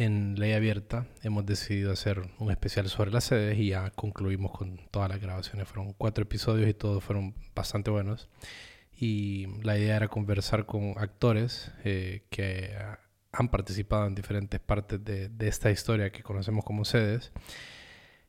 en 0.00 0.34
Ley 0.40 0.52
Abierta 0.54 1.06
hemos 1.22 1.44
decidido 1.44 1.92
hacer 1.92 2.22
un 2.38 2.50
especial 2.50 2.88
sobre 2.88 3.10
las 3.10 3.24
sedes 3.24 3.58
y 3.58 3.68
ya 3.68 3.90
concluimos 3.90 4.50
con 4.50 4.80
todas 4.90 5.10
las 5.10 5.20
grabaciones. 5.20 5.68
Fueron 5.68 5.92
cuatro 5.92 6.22
episodios 6.22 6.70
y 6.70 6.74
todos 6.74 7.04
fueron 7.04 7.34
bastante 7.54 7.90
buenos. 7.90 8.30
Y 8.96 9.46
la 9.62 9.78
idea 9.78 9.96
era 9.96 10.08
conversar 10.08 10.64
con 10.64 10.94
actores 10.96 11.70
eh, 11.84 12.24
que 12.30 12.74
han 13.30 13.50
participado 13.50 14.06
en 14.06 14.14
diferentes 14.14 14.58
partes 14.58 15.04
de, 15.04 15.28
de, 15.28 15.48
esta 15.48 15.70
historia 15.70 16.10
que 16.10 16.22
conocemos 16.22 16.64
como 16.64 16.86
sedes. 16.86 17.30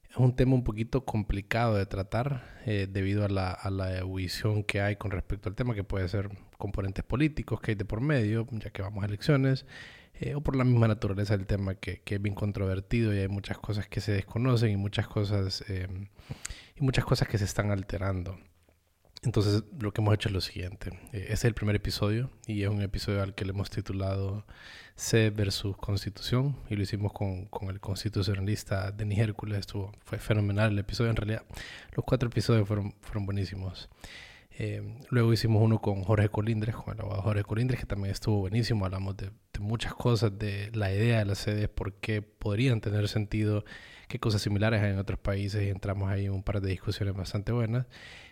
Es 0.10 0.18
un 0.18 0.36
tema 0.36 0.56
un 0.56 0.66
poquito 0.66 1.06
complicado 1.06 1.78
de 1.78 1.86
tratar 1.86 2.44
eh, 2.66 2.86
debido 2.90 3.24
a 3.24 3.30
la, 3.30 3.52
a 3.52 3.70
la 3.70 3.98
ebullición 3.98 4.66
que 4.66 4.82
hay 4.82 4.98
con 4.98 5.12
respecto 5.12 5.48
al 5.48 5.56
tema, 5.56 5.74
que 5.74 5.86
puede 5.86 6.10
ser 6.10 6.30
componentes 6.58 7.06
políticos 7.06 7.62
que 7.62 7.72
hay 7.72 7.76
de 7.76 7.86
por 7.86 8.02
medio, 8.02 8.46
ya 8.52 8.72
que 8.72 8.82
vamos 8.82 9.06
a 9.06 9.08
elecciones, 9.08 9.66
eh, 10.22 10.36
o 10.36 10.42
por 10.42 10.56
la 10.56 10.64
misma 10.64 10.88
naturaleza 10.88 11.36
del 11.36 11.48
tema 11.48 11.74
que, 11.74 12.02
que, 12.02 12.16
es 12.16 12.22
bien 12.22 12.36
controvertido 12.36 13.12
y 13.12 13.18
hay 13.18 13.28
muchas 13.28 13.58
cosas 13.58 13.88
que 13.88 14.02
se 14.02 14.12
desconocen 14.12 14.70
y 14.70 14.78
muchas 14.78 15.08
cosas, 15.08 15.64
eh, 15.68 15.88
y 16.76 16.84
muchas 16.84 17.06
cosas 17.06 17.28
que 17.28 17.40
se 17.40 17.46
están 17.46 17.72
alterando. 17.72 18.38
Entonces 19.24 19.64
lo 19.80 19.92
que 19.92 20.02
hemos 20.02 20.14
hecho 20.14 20.30
es 20.30 20.34
lo 20.34 20.42
siguiente. 20.42 20.92
Este 21.12 21.34
es 21.34 21.46
el 21.46 21.56
primer 21.56 21.76
episodio 21.76 22.30
y 22.46 22.62
es 22.62 22.70
un 22.70 22.84
episodio 22.84 23.24
al 23.24 23.34
que 23.34 23.46
le 23.46 23.52
hemos 23.52 23.72
titulado 23.72 24.46
C 24.96 25.32
versus 25.32 25.76
Constitución 25.78 26.56
y 26.70 26.76
lo 26.76 26.84
hicimos 26.84 27.14
con, 27.14 27.46
con 27.46 27.70
el 27.70 27.80
constitucionalista 27.80 28.92
Denis 28.92 29.20
Hércules. 29.20 29.60
Estuvo, 29.60 29.92
fue 30.06 30.20
fenomenal 30.20 30.72
el 30.72 30.80
episodio. 30.80 31.10
En 31.10 31.18
realidad 31.18 31.44
los 31.96 32.06
cuatro 32.06 32.30
episodios 32.30 32.68
fueron, 32.68 32.94
fueron 33.02 33.26
buenísimos. 33.26 33.90
Eh, 34.64 34.84
luego 35.10 35.34
hicimos 35.34 35.60
uno 35.64 35.82
con 35.82 36.04
Jorge 36.04 36.30
Colindres, 36.30 36.76
con 36.76 36.94
el 36.94 37.02
abogado 37.02 37.24
Jorge 37.24 37.44
Colindres, 37.44 37.80
que 37.80 37.88
también 37.88 38.12
estuvo 38.12 38.42
buenísimo. 38.42 38.86
Hablamos 38.86 39.18
de, 39.18 39.32
de, 39.54 39.60
muchas 39.60 39.96
cosas, 39.96 40.38
de 40.38 40.70
la 40.76 40.94
idea 40.94 41.18
de 41.18 41.26
las 41.26 41.40
sedes, 41.40 41.68
por 41.68 41.94
qué 41.94 42.22
podrían 42.22 42.80
tener 42.80 43.08
sentido, 43.08 43.66
qué 44.08 44.20
cosas 44.20 44.44
similares 44.44 44.84
hay 44.84 44.92
en 44.92 45.00
otros 45.00 45.18
países 45.18 45.64
y 45.64 45.70
entramos 45.70 46.12
ahí 46.12 46.26
en 46.28 46.34
un 46.34 46.44
par 46.44 46.62
de 46.62 46.70
discusiones 46.70 47.16
bastante 47.16 47.52
buenas. 47.52 47.88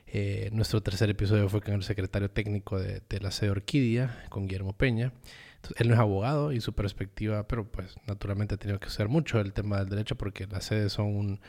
Eh, 0.06 0.52
nuestro 0.54 0.84
tercer 0.84 1.10
episodio 1.10 1.50
fue 1.50 1.62
con 1.62 1.74
el 1.74 1.82
secretario 1.82 2.30
técnico 2.30 2.80
de, 2.80 3.02
de 3.10 3.20
la 3.20 3.32
sede 3.32 3.50
Orquídea, 3.50 4.26
con 4.30 4.46
Guillermo 4.46 4.74
Peña. 4.74 5.12
Entonces, 5.56 5.82
él 5.82 5.88
no 5.88 5.96
es 5.96 6.00
abogado 6.00 6.52
y 6.52 6.62
su 6.62 6.74
perspectiva, 6.74 7.48
pero 7.48 7.72
pues 7.72 7.96
naturalmente 8.06 8.54
ha 8.54 8.58
tenido 8.60 8.80
que 8.80 8.88
usar 8.88 9.08
mucho 9.08 9.40
el 9.40 9.52
tema 9.52 9.80
del 9.80 9.90
derecho 9.90 10.16
porque 10.16 10.46
las 10.46 10.66
sedes 10.66 10.94
son 10.94 11.08
un 11.08 11.40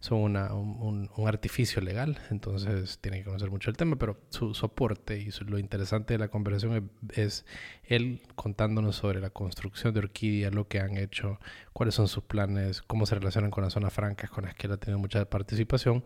son 0.00 0.18
una, 0.18 0.54
un, 0.54 1.10
un, 1.16 1.28
artificio 1.28 1.82
legal, 1.82 2.18
entonces 2.30 2.98
tiene 3.00 3.18
que 3.18 3.24
conocer 3.24 3.50
mucho 3.50 3.68
el 3.68 3.76
tema, 3.76 3.96
pero 3.96 4.16
su 4.28 4.54
soporte 4.54 5.18
y 5.18 5.32
su, 5.32 5.44
lo 5.44 5.58
interesante 5.58 6.14
de 6.14 6.18
la 6.18 6.28
conversación 6.28 6.90
es, 7.10 7.18
es, 7.18 7.46
él 7.82 8.20
contándonos 8.36 8.94
sobre 8.94 9.20
la 9.20 9.30
construcción 9.30 9.92
de 9.94 10.00
Orquídea, 10.00 10.50
lo 10.50 10.68
que 10.68 10.78
han 10.78 10.96
hecho, 10.96 11.40
cuáles 11.72 11.96
son 11.96 12.06
sus 12.06 12.22
planes, 12.22 12.80
cómo 12.82 13.06
se 13.06 13.16
relacionan 13.16 13.50
con 13.50 13.64
las 13.64 13.72
zonas 13.72 13.92
francas 13.92 14.30
con 14.30 14.44
las 14.44 14.54
que 14.54 14.68
él 14.68 14.74
ha 14.74 14.76
tenido 14.76 15.00
mucha 15.00 15.24
participación. 15.24 16.04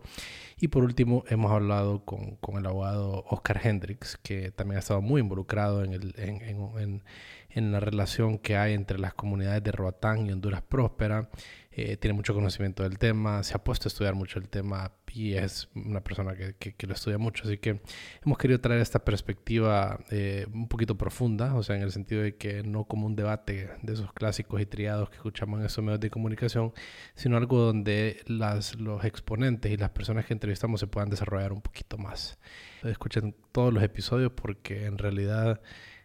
Y 0.59 0.69
por 0.69 0.83
último, 0.83 1.23
hemos 1.27 1.51
hablado 1.51 2.03
con, 2.03 2.37
con 2.37 2.57
el 2.57 2.65
abogado 2.65 3.25
Oscar 3.29 3.61
Hendricks, 3.63 4.17
que 4.23 4.51
también 4.51 4.77
ha 4.77 4.79
estado 4.79 5.01
muy 5.01 5.21
involucrado 5.21 5.83
en, 5.83 5.93
el, 5.93 6.15
en, 6.17 6.41
en, 6.41 6.79
en, 6.79 7.03
en 7.49 7.71
la 7.71 7.79
relación 7.79 8.39
que 8.39 8.57
hay 8.57 8.73
entre 8.73 8.97
las 8.97 9.13
comunidades 9.13 9.63
de 9.63 9.71
Roatán 9.71 10.25
y 10.25 10.31
Honduras 10.31 10.63
Próspera 10.63 11.29
eh, 11.75 11.97
tiene 11.97 12.13
mucho 12.13 12.35
conocimiento 12.35 12.83
del 12.83 12.99
tema, 12.99 13.41
se 13.41 13.55
ha 13.55 13.63
puesto 13.63 13.87
a 13.87 13.89
estudiar 13.89 14.13
mucho 14.13 14.37
el 14.37 14.47
tema 14.47 14.91
y 15.11 15.33
es 15.33 15.69
una 15.73 16.03
persona 16.03 16.35
que, 16.35 16.55
que, 16.55 16.75
que 16.75 16.85
lo 16.85 16.93
estudia 16.93 17.17
mucho. 17.17 17.45
Así 17.45 17.57
que 17.57 17.81
hemos 18.23 18.37
querido 18.37 18.59
traer 18.59 18.79
esta 18.79 19.03
perspectiva 19.03 19.99
eh, 20.11 20.45
un 20.53 20.67
poquito 20.67 20.97
profunda, 20.97 21.55
o 21.55 21.63
sea, 21.63 21.75
en 21.75 21.81
el 21.81 21.91
sentido 21.91 22.21
de 22.21 22.35
que 22.35 22.61
no 22.61 22.85
como 22.85 23.07
un 23.07 23.15
debate 23.15 23.71
de 23.81 23.93
esos 23.93 24.13
clásicos 24.13 24.61
y 24.61 24.67
triados 24.67 25.09
que 25.09 25.15
escuchamos 25.15 25.59
en 25.59 25.65
esos 25.65 25.83
medios 25.83 25.99
de 25.99 26.11
comunicación, 26.11 26.73
sino 27.15 27.37
algo 27.37 27.59
donde 27.59 28.21
las, 28.27 28.75
los 28.75 29.03
exponentes 29.03 29.71
y 29.71 29.77
las 29.77 29.89
personas 29.89 30.25
que 30.25 30.33
entrevistamos 30.33 30.79
se 30.79 30.85
puedan 30.87 31.09
desarrollar 31.09 31.53
un 31.53 31.61
poquito 31.61 31.97
más. 31.97 32.37
Escuchen 32.83 33.35
todos 33.51 33.73
los 33.73 33.81
episodios 33.81 34.31
porque 34.33 34.85
en 34.85 34.99
realidad 34.99 35.61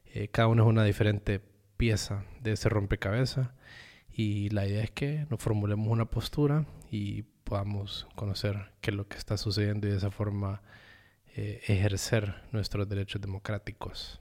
eh, 0.06 0.28
cada 0.28 0.48
uno 0.48 0.62
es 0.62 0.68
una 0.68 0.84
diferente 0.84 1.42
pieza 1.76 2.24
de 2.40 2.52
ese 2.52 2.70
rompecabezas 2.70 3.50
y 4.18 4.48
la 4.48 4.66
idea 4.66 4.82
es 4.82 4.90
que 4.90 5.26
nos 5.30 5.40
formulemos 5.40 5.86
una 5.86 6.06
postura 6.06 6.66
y 6.90 7.22
podamos 7.44 8.08
conocer 8.16 8.72
qué 8.80 8.90
es 8.90 8.96
lo 8.96 9.06
que 9.06 9.16
está 9.16 9.36
sucediendo 9.36 9.86
y 9.86 9.92
de 9.92 9.96
esa 9.96 10.10
forma 10.10 10.60
eh, 11.36 11.60
ejercer 11.68 12.34
nuestros 12.50 12.88
derechos 12.88 13.20
democráticos. 13.20 14.20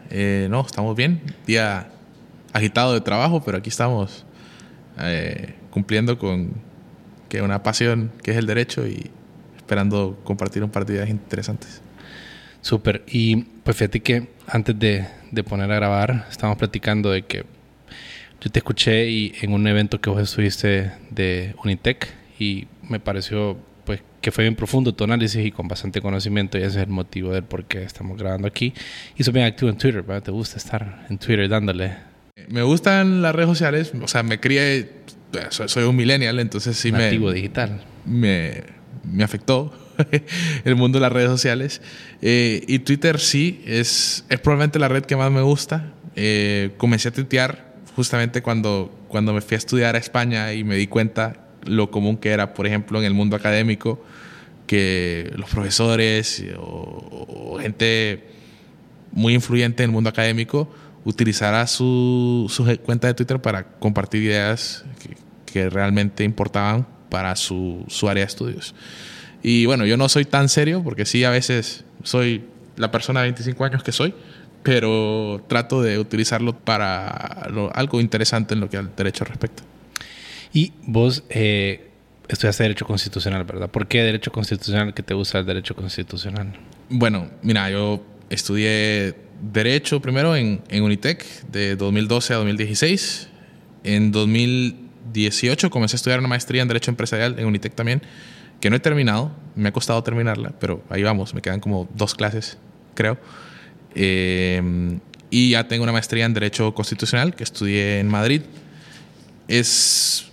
Eh, 0.11 0.47
no, 0.49 0.61
estamos 0.61 0.95
bien. 0.95 1.21
Día 1.47 1.89
agitado 2.53 2.93
de 2.93 3.01
trabajo, 3.01 3.41
pero 3.43 3.57
aquí 3.57 3.69
estamos 3.69 4.25
eh, 4.99 5.55
cumpliendo 5.71 6.17
con 6.17 6.51
que 7.29 7.41
una 7.41 7.63
pasión 7.63 8.11
que 8.21 8.31
es 8.31 8.37
el 8.37 8.45
derecho 8.45 8.85
y 8.85 9.09
esperando 9.55 10.19
compartir 10.23 10.63
un 10.63 10.69
par 10.69 10.85
de 10.85 10.95
ideas 10.95 11.09
interesantes. 11.09 11.81
Súper. 12.61 13.03
Y 13.07 13.37
pues 13.63 13.77
fíjate 13.77 14.01
que 14.01 14.29
antes 14.47 14.77
de, 14.77 15.07
de, 15.31 15.43
poner 15.43 15.71
a 15.71 15.75
grabar, 15.75 16.27
estábamos 16.29 16.57
platicando 16.59 17.09
de 17.09 17.23
que 17.23 17.45
yo 18.41 18.51
te 18.51 18.59
escuché 18.59 19.09
y 19.09 19.33
en 19.41 19.53
un 19.53 19.65
evento 19.65 20.01
que 20.01 20.09
vos 20.09 20.21
estuviste 20.21 20.91
de 21.09 21.55
Unitec 21.63 22.13
y 22.37 22.67
me 22.87 22.99
pareció 22.99 23.57
que 24.21 24.31
fue 24.31 24.43
bien 24.43 24.55
profundo 24.55 24.93
tu 24.93 25.03
análisis 25.03 25.45
y 25.45 25.51
con 25.51 25.67
bastante 25.67 26.01
conocimiento 26.01 26.57
y 26.57 26.61
ese 26.61 26.79
es 26.79 26.83
el 26.87 26.89
motivo 26.89 27.33
del 27.33 27.43
por 27.43 27.65
qué 27.65 27.83
estamos 27.83 28.17
grabando 28.17 28.47
aquí. 28.47 28.73
Y 29.17 29.23
sos 29.23 29.33
bien 29.33 29.45
activo 29.45 29.69
en 29.69 29.77
Twitter, 29.77 30.03
¿verdad? 30.03 30.23
¿Te 30.23 30.31
gusta 30.31 30.57
estar 30.57 31.05
en 31.09 31.17
Twitter 31.17 31.49
dándole? 31.49 31.95
Me 32.47 32.63
gustan 32.63 33.21
las 33.21 33.35
redes 33.35 33.49
sociales, 33.49 33.91
o 34.01 34.07
sea, 34.07 34.23
me 34.23 34.39
crié 34.39 35.01
soy, 35.49 35.69
soy 35.69 35.83
un 35.83 35.95
millennial, 35.95 36.39
entonces 36.39 36.77
sí 36.77 36.91
Nativo 36.91 37.27
me... 37.27 37.33
digital. 37.33 37.81
Me, 38.05 38.63
me 39.03 39.23
afectó 39.23 39.73
el 40.65 40.75
mundo 40.75 40.99
de 40.99 41.01
las 41.01 41.11
redes 41.11 41.29
sociales. 41.29 41.81
Eh, 42.21 42.63
y 42.67 42.79
Twitter 42.79 43.19
sí, 43.19 43.61
es, 43.65 44.25
es 44.29 44.39
probablemente 44.39 44.79
la 44.79 44.87
red 44.87 45.03
que 45.05 45.15
más 45.15 45.31
me 45.31 45.41
gusta. 45.41 45.93
Eh, 46.15 46.71
comencé 46.77 47.09
a 47.09 47.11
tuitear 47.11 47.71
justamente 47.95 48.41
cuando, 48.41 48.93
cuando 49.07 49.33
me 49.33 49.41
fui 49.41 49.55
a 49.55 49.57
estudiar 49.57 49.95
a 49.95 49.99
España 49.99 50.53
y 50.53 50.63
me 50.63 50.75
di 50.75 50.87
cuenta 50.87 51.40
lo 51.65 51.91
común 51.91 52.17
que 52.17 52.29
era, 52.29 52.53
por 52.53 52.67
ejemplo, 52.67 52.99
en 52.99 53.05
el 53.05 53.13
mundo 53.13 53.35
académico, 53.35 54.03
que 54.67 55.31
los 55.35 55.49
profesores 55.49 56.43
o, 56.57 57.57
gente 57.61 58.23
muy 59.11 59.33
influyente 59.33 59.83
en 59.83 59.89
el 59.89 59.93
mundo 59.93 60.09
académico 60.09 60.71
utilizara 61.03 61.67
su, 61.67 62.45
su, 62.49 62.65
cuenta 62.83 63.07
de 63.07 63.13
Twitter 63.13 63.41
para 63.41 63.65
compartir 63.79 64.23
ideas 64.23 64.85
que, 65.51 65.69
realmente 65.69 66.23
importaban 66.23 66.87
para 67.09 67.35
su, 67.35 67.83
su, 67.89 68.07
área 68.07 68.23
de 68.23 68.27
estudios. 68.27 68.73
Y 69.43 69.65
bueno, 69.65 69.85
yo 69.85 69.97
no 69.97 70.07
soy 70.07 70.23
tan 70.23 70.47
serio 70.47 70.81
porque 70.81 71.05
sí, 71.05 71.25
a 71.25 71.29
veces 71.29 71.83
soy 72.03 72.45
la 72.77 72.89
persona 72.89 73.19
de 73.19 73.27
25 73.27 73.65
años 73.65 73.83
que 73.83 73.91
soy, 73.91 74.13
pero 74.63 75.43
trato 75.47 75.81
de 75.81 75.99
utilizarlo 75.99 76.57
para 76.57 77.07
algo 77.73 77.99
interesante 77.99 78.53
en 78.53 78.61
lo 78.61 78.69
que 78.69 78.77
al 78.77 78.95
derecho 78.95 79.25
respecta. 79.25 79.63
Y 80.53 80.73
vos 80.85 81.23
eh, 81.29 81.91
estudiaste 82.27 82.63
Derecho 82.63 82.85
Constitucional, 82.85 83.43
¿verdad? 83.43 83.69
¿Por 83.69 83.87
qué 83.87 84.03
Derecho 84.03 84.31
Constitucional? 84.31 84.93
¿Qué 84.93 85.03
te 85.03 85.13
gusta 85.13 85.39
el 85.39 85.45
Derecho 85.45 85.75
Constitucional? 85.75 86.53
Bueno, 86.89 87.29
mira, 87.41 87.69
yo 87.69 88.03
estudié 88.29 89.15
Derecho 89.41 90.01
primero 90.01 90.35
en, 90.35 90.61
en, 90.69 90.83
Unitec 90.83 91.25
de 91.47 91.75
2012 91.75 92.33
a 92.33 92.37
2016. 92.37 93.29
En 93.83 94.11
2018 94.11 95.69
comencé 95.69 95.95
a 95.95 95.97
estudiar 95.97 96.19
una 96.19 96.27
maestría 96.27 96.61
en 96.61 96.67
Derecho 96.67 96.91
Empresarial 96.91 97.39
en 97.39 97.45
Unitec 97.45 97.73
también, 97.73 98.01
que 98.59 98.69
no 98.69 98.75
he 98.75 98.79
terminado, 98.79 99.31
me 99.55 99.69
ha 99.69 99.71
costado 99.71 100.03
terminarla, 100.03 100.53
pero 100.59 100.83
ahí 100.89 101.01
vamos, 101.01 101.33
me 101.33 101.41
quedan 101.41 101.59
como 101.59 101.89
dos 101.95 102.13
clases, 102.13 102.57
creo. 102.93 103.17
Eh, 103.95 104.99
y 105.31 105.51
ya 105.51 105.67
tengo 105.67 105.83
una 105.83 105.93
maestría 105.93 106.25
en 106.25 106.33
Derecho 106.33 106.73
Constitucional 106.73 107.33
que 107.35 107.43
estudié 107.43 107.99
en 107.99 108.09
Madrid. 108.09 108.41
Es 109.47 110.30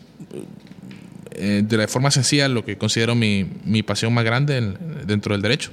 eh, 1.32 1.62
de 1.64 1.76
la 1.76 1.88
forma 1.88 2.10
sencilla 2.10 2.48
lo 2.48 2.64
que 2.64 2.76
considero 2.76 3.14
mi, 3.14 3.46
mi 3.64 3.82
pasión 3.82 4.12
más 4.12 4.24
grande 4.24 4.56
en, 4.58 4.78
dentro 5.06 5.34
del 5.34 5.42
derecho. 5.42 5.70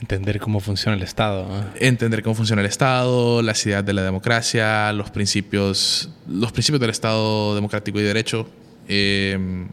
Entender 0.00 0.40
cómo 0.40 0.60
funciona 0.60 0.96
el 0.96 1.02
Estado. 1.02 1.46
Entender 1.76 2.22
cómo 2.22 2.34
funciona 2.34 2.62
el 2.62 2.68
Estado, 2.68 3.42
las 3.42 3.64
ideas 3.66 3.84
de 3.84 3.92
la 3.92 4.02
democracia, 4.02 4.92
los 4.92 5.10
principios, 5.10 6.08
los 6.26 6.52
principios 6.52 6.80
del 6.80 6.90
Estado 6.90 7.54
democrático 7.54 8.00
y 8.00 8.02
derecho, 8.02 8.48
em, 8.88 9.68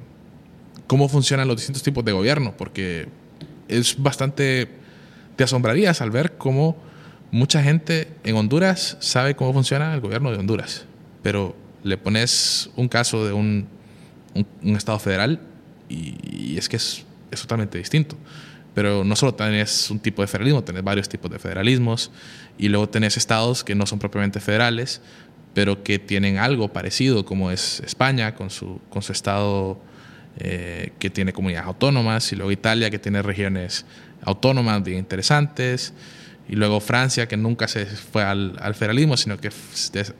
cómo 0.86 1.08
funcionan 1.08 1.48
los 1.48 1.58
distintos 1.58 1.82
tipos 1.82 2.04
de 2.04 2.12
gobierno, 2.12 2.54
porque 2.58 3.08
es 3.68 4.02
bastante... 4.02 4.68
Te 5.38 5.44
asombrarías 5.44 6.02
al 6.02 6.12
ver 6.12 6.34
cómo 6.38 6.76
mucha 7.32 7.62
gente 7.62 8.10
en 8.24 8.36
Honduras 8.36 8.98
sabe 9.00 9.36
cómo 9.36 9.54
funciona 9.54 9.94
el 9.94 10.02
gobierno 10.02 10.32
de 10.32 10.38
Honduras, 10.40 10.86
pero 11.22 11.56
le 11.84 11.98
pones 11.98 12.70
un 12.76 12.88
caso 12.88 13.26
de 13.26 13.34
un, 13.34 13.68
Estado 14.62 15.00
federal 15.00 15.40
y, 15.90 16.58
es 16.58 16.70
que 16.70 16.76
es, 16.76 17.06
es 17.32 17.42
totalmente 17.42 17.78
distinto. 17.78 18.16
Pero 18.76 19.04
no 19.04 19.16
solo 19.16 19.34
tenés 19.34 19.90
un 19.90 20.00
tipo 20.00 20.22
de 20.22 20.28
federalismo, 20.28 20.64
tenés 20.64 20.84
varios 20.84 21.10
tipos 21.10 21.32
de 21.32 21.40
federalismos 21.40 22.12
y 22.60 22.68
luego 22.70 22.88
tenés 22.88 23.18
estados 23.18 23.64
que 23.64 23.74
no 23.74 23.88
son 23.88 23.98
propiamente 23.98 24.40
federales, 24.40 25.02
pero 25.56 25.82
que 25.82 25.98
tienen 25.98 26.38
algo 26.38 26.72
parecido, 26.72 27.26
como 27.26 27.50
es 27.50 27.80
España 27.80 28.36
con 28.36 28.52
su, 28.52 28.80
con 28.92 29.02
su 29.02 29.12
estado 29.12 29.80
eh, 30.38 30.92
que 31.00 31.10
tiene 31.10 31.34
comunidades 31.34 31.66
autónomas, 31.66 32.32
y 32.32 32.36
luego 32.36 32.52
Italia 32.52 32.92
que 32.92 33.00
tiene 33.00 33.24
regiones 33.24 33.88
autónomas 34.22 34.84
bien 34.84 35.00
interesantes, 35.00 35.96
y 36.50 36.56
luego 36.56 36.80
Francia 36.80 37.28
que 37.28 37.38
nunca 37.38 37.68
se 37.68 37.86
fue 37.86 38.24
al, 38.24 38.58
al 38.62 38.76
federalismo, 38.76 39.18
sino 39.18 39.38
que 39.38 39.50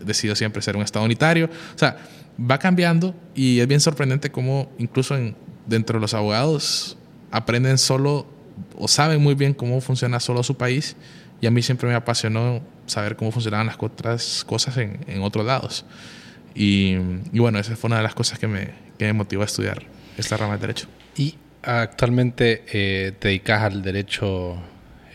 decidió 0.02 0.36
siempre 0.36 0.62
ser 0.62 0.76
un 0.76 0.84
estado 0.84 1.06
unitario. 1.06 1.50
O 1.76 1.78
sea, 1.78 1.98
va 2.40 2.58
cambiando 2.60 3.16
y 3.34 3.60
es 3.60 3.68
bien 3.68 3.80
sorprendente 3.80 4.32
cómo 4.32 4.72
incluso 4.78 5.16
en, 5.16 5.36
dentro 5.66 5.98
de 5.98 6.02
los 6.02 6.14
abogados 6.14 6.98
aprenden 7.32 7.78
solo 7.78 8.28
o 8.76 8.88
saben 8.88 9.22
muy 9.22 9.36
bien 9.36 9.54
cómo 9.54 9.80
funciona 9.82 10.20
solo 10.20 10.44
su 10.44 10.58
país 10.58 10.96
y 11.42 11.48
a 11.48 11.52
mí 11.52 11.62
siempre 11.62 11.88
me 11.88 11.96
apasionó 11.96 12.62
saber 12.86 13.16
cómo 13.16 13.32
funcionaban 13.32 13.68
las 13.68 13.78
otras 13.80 14.44
cosas 14.46 14.78
en, 14.78 15.00
en 15.08 15.22
otros 15.22 15.46
lados. 15.46 15.86
Y, 16.56 16.96
y, 17.32 17.40
bueno, 17.40 17.60
esa 17.60 17.76
fue 17.76 17.90
una 17.90 17.98
de 17.98 18.04
las 18.04 18.16
cosas 18.16 18.40
que 18.40 18.48
me, 18.48 18.72
que 18.98 19.06
me 19.06 19.14
motivó 19.14 19.44
a 19.44 19.46
estudiar 19.46 19.84
esta 20.18 20.38
rama 20.38 20.54
del 20.54 20.62
derecho. 20.62 20.88
¿Y 21.16 21.36
actualmente 21.62 22.64
eh, 22.72 23.12
te 23.20 23.28
dedicas 23.28 23.62
al 23.62 23.84
derecho, 23.84 24.58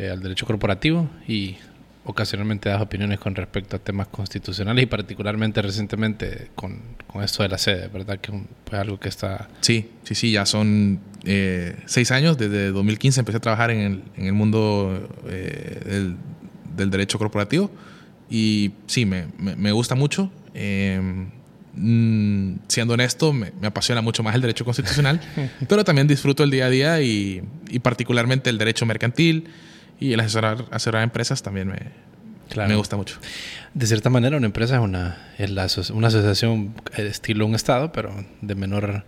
eh, 0.03 0.11
al 0.11 0.21
derecho 0.21 0.47
corporativo 0.47 1.09
y 1.29 1.57
ocasionalmente 2.05 2.69
das 2.69 2.83
opiniones 2.83 3.21
con 3.21 3.35
respecto 3.35 3.77
a 3.77 3.79
temas 3.79 4.09
constitucionales 4.09 4.83
y 4.83 4.87
particularmente 4.87 5.63
recientemente 5.63 6.51
con, 6.55 6.81
con 7.07 7.23
esto 7.23 7.43
de 7.43 7.49
la 7.49 7.59
sede, 7.59 7.89
¿verdad? 7.89 8.19
Que 8.19 8.33
es 8.33 8.43
pues, 8.65 8.81
algo 8.81 8.99
que 8.99 9.09
está... 9.09 9.49
Sí, 9.61 9.91
sí, 10.03 10.15
sí, 10.15 10.33
ya 10.33 10.45
son 10.45 11.01
eh, 11.25 11.77
seis 11.87 12.11
años, 12.11 12.37
desde 12.39 12.71
2015 12.73 13.21
empecé 13.21 13.37
a 13.39 13.41
trabajar 13.41 13.71
en 13.71 13.79
el, 13.79 14.03
en 14.17 14.27
el 14.27 14.33
mundo 14.33 15.09
eh, 15.29 15.81
del, 15.85 16.17
del, 16.77 16.91
derecho 16.91 17.19
corporativo 17.19 17.71
y 18.29 18.73
sí, 18.87 19.07
me, 19.07 19.27
me, 19.39 19.55
me 19.55 19.73
gusta 19.73 19.95
mucho. 19.95 20.31
Eh, 20.55 21.29
siendo 22.69 22.95
honesto, 22.95 23.33
me, 23.33 23.51
me, 23.59 23.69
apasiona 23.69 24.03
mucho 24.03 24.23
más 24.23 24.35
el 24.35 24.43
derecho 24.43 24.65
constitucional, 24.65 25.21
pero 25.69 25.85
también 25.85 26.07
disfruto 26.07 26.45
el 26.45 26.51
día 26.51 26.67
a 26.67 26.71
día 26.71 27.01
y, 27.01 27.43
y 27.71 27.79
particularmente 27.79 28.51
el 28.51 28.59
derecho 28.59 28.85
mercantil 28.85 29.49
y 30.03 30.13
el 30.13 30.21
asesorar, 30.21 30.67
asesorar 30.71 31.03
empresas 31.03 31.43
también 31.43 31.69
me, 31.69 31.79
me 32.67 32.77
gusta 32.77 32.97
mucho. 32.97 33.19
De 33.75 33.87
cierta 33.87 34.11
manera, 34.11 34.37
una 34.37 34.47
empresa 34.47 34.77
es 34.77 34.83
una, 34.83 35.33
es 35.39 35.51
la, 35.51 35.67
una 35.95 36.09
asociación 36.09 36.75
estilo 36.97 37.47
un 37.47 37.55
Estado, 37.55 37.93
pero 37.93 38.13
de 38.41 38.55
menor, 38.55 39.05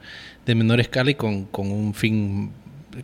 de 0.47 0.55
menor 0.55 0.81
escala 0.81 1.11
y 1.11 1.15
con, 1.15 1.45
con 1.45 1.71
un 1.71 1.95
fin 1.95 2.53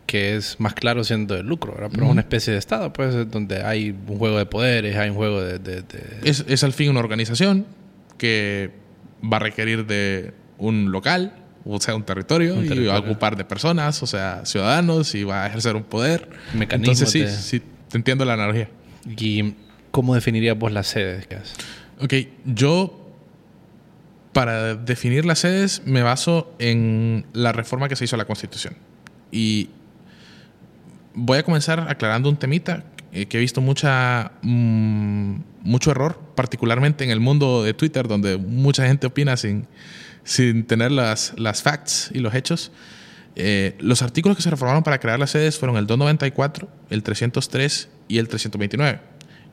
que 0.06 0.36
es 0.36 0.60
más 0.60 0.74
claro 0.74 1.02
siendo 1.02 1.36
el 1.36 1.46
lucro, 1.46 1.72
¿verdad? 1.72 1.88
pero 1.92 2.06
es 2.06 2.12
una 2.12 2.20
especie 2.20 2.52
de 2.52 2.58
Estado, 2.58 2.92
pues, 2.92 3.28
donde 3.30 3.64
hay 3.64 3.90
un 3.90 4.18
juego 4.18 4.38
de 4.38 4.46
poderes, 4.46 4.96
hay 4.96 5.10
un 5.10 5.16
juego 5.16 5.42
de... 5.42 5.58
de, 5.58 5.84
Es, 6.22 6.44
es 6.46 6.62
al 6.62 6.72
fin 6.72 6.90
una 6.90 7.00
organización 7.00 7.66
que 8.16 8.70
va 9.20 9.38
a 9.38 9.40
requerir 9.40 9.86
de 9.86 10.32
un 10.58 10.92
local, 10.92 11.34
o 11.64 11.80
sea, 11.80 11.94
un 11.94 12.04
territorio, 12.04 12.54
un 12.54 12.60
territorio. 12.60 12.84
y 12.84 12.86
va 12.86 12.96
a 12.96 13.00
ocupar 13.00 13.36
de 13.36 13.44
personas, 13.44 14.02
o 14.02 14.06
sea, 14.06 14.42
ciudadanos, 14.44 15.14
y 15.14 15.24
va 15.24 15.44
a 15.44 15.46
ejercer 15.48 15.76
un 15.76 15.82
poder. 15.82 16.28
Mecanismos 16.54 17.00
Entonces, 17.14 17.34
sí, 17.34 17.58
sí, 17.58 17.62
te 17.90 17.98
entiendo 17.98 18.24
la 18.24 18.34
analogía. 18.34 18.68
¿Y 19.16 19.54
cómo 19.90 20.14
definirías 20.14 20.58
vos 20.58 20.72
las 20.72 20.86
sedes? 20.86 21.26
Ok, 22.00 22.14
yo 22.44 22.96
para 24.32 24.76
definir 24.76 25.24
las 25.24 25.40
sedes 25.40 25.82
me 25.84 26.02
baso 26.02 26.54
en 26.58 27.26
la 27.32 27.52
reforma 27.52 27.88
que 27.88 27.96
se 27.96 28.04
hizo 28.04 28.16
a 28.16 28.18
la 28.18 28.24
Constitución. 28.24 28.76
Y 29.32 29.70
voy 31.14 31.38
a 31.38 31.42
comenzar 31.42 31.86
aclarando 31.88 32.28
un 32.28 32.36
temita 32.36 32.84
eh, 33.12 33.26
que 33.26 33.38
he 33.38 33.40
visto 33.40 33.60
mucha, 33.60 34.32
mmm, 34.42 35.34
mucho 35.62 35.90
error, 35.90 36.20
particularmente 36.36 37.04
en 37.04 37.10
el 37.10 37.20
mundo 37.20 37.64
de 37.64 37.74
Twitter, 37.74 38.06
donde 38.06 38.36
mucha 38.36 38.86
gente 38.86 39.08
opina 39.08 39.36
sin, 39.36 39.66
sin 40.22 40.64
tener 40.64 40.92
las, 40.92 41.34
las 41.36 41.62
facts 41.62 42.10
y 42.14 42.20
los 42.20 42.34
hechos. 42.34 42.70
Eh, 43.36 43.76
los 43.78 44.02
artículos 44.02 44.36
que 44.36 44.42
se 44.42 44.50
reformaron 44.50 44.82
para 44.82 44.98
crear 44.98 45.18
las 45.18 45.30
sedes 45.30 45.58
fueron 45.58 45.76
el 45.76 45.86
294, 45.86 46.68
el 46.90 47.02
303 47.02 47.88
y 48.08 48.18
el 48.18 48.28
329. 48.28 49.00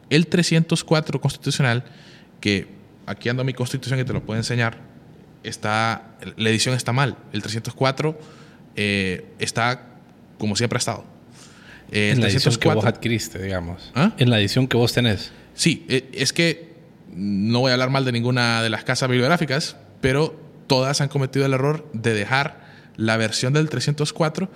El 0.09 0.27
304 0.27 1.21
constitucional, 1.21 1.83
que 2.41 2.67
aquí 3.05 3.29
ando 3.29 3.43
mi 3.43 3.53
constitución 3.53 3.99
y 3.99 4.03
te 4.03 4.13
lo 4.13 4.23
puedo 4.23 4.39
enseñar, 4.39 4.77
está, 5.43 6.17
la 6.35 6.49
edición 6.49 6.75
está 6.75 6.93
mal. 6.93 7.17
El 7.33 7.41
304 7.41 8.19
eh, 8.75 9.25
está 9.39 9.83
como 10.37 10.55
siempre 10.55 10.77
ha 10.77 10.79
estado. 10.79 11.05
Eh, 11.91 12.11
en 12.11 12.21
la 12.21 12.27
304, 12.27 12.29
edición 12.29 12.59
que 12.59 12.75
vos 12.75 12.85
adquiriste, 12.85 13.41
digamos. 13.41 13.91
¿Ah? 13.95 14.13
En 14.17 14.29
la 14.29 14.39
edición 14.39 14.67
que 14.67 14.77
vos 14.77 14.93
tenés. 14.93 15.31
Sí, 15.53 15.85
es 15.87 16.33
que 16.33 16.75
no 17.11 17.61
voy 17.61 17.71
a 17.71 17.73
hablar 17.73 17.89
mal 17.89 18.05
de 18.05 18.11
ninguna 18.11 18.61
de 18.61 18.69
las 18.69 18.83
casas 18.83 19.09
bibliográficas, 19.09 19.77
pero 20.01 20.39
todas 20.67 21.01
han 21.01 21.07
cometido 21.07 21.45
el 21.45 21.53
error 21.53 21.89
de 21.93 22.13
dejar 22.13 22.66
la 22.97 23.15
versión 23.17 23.53
del 23.53 23.69
304 23.69 24.49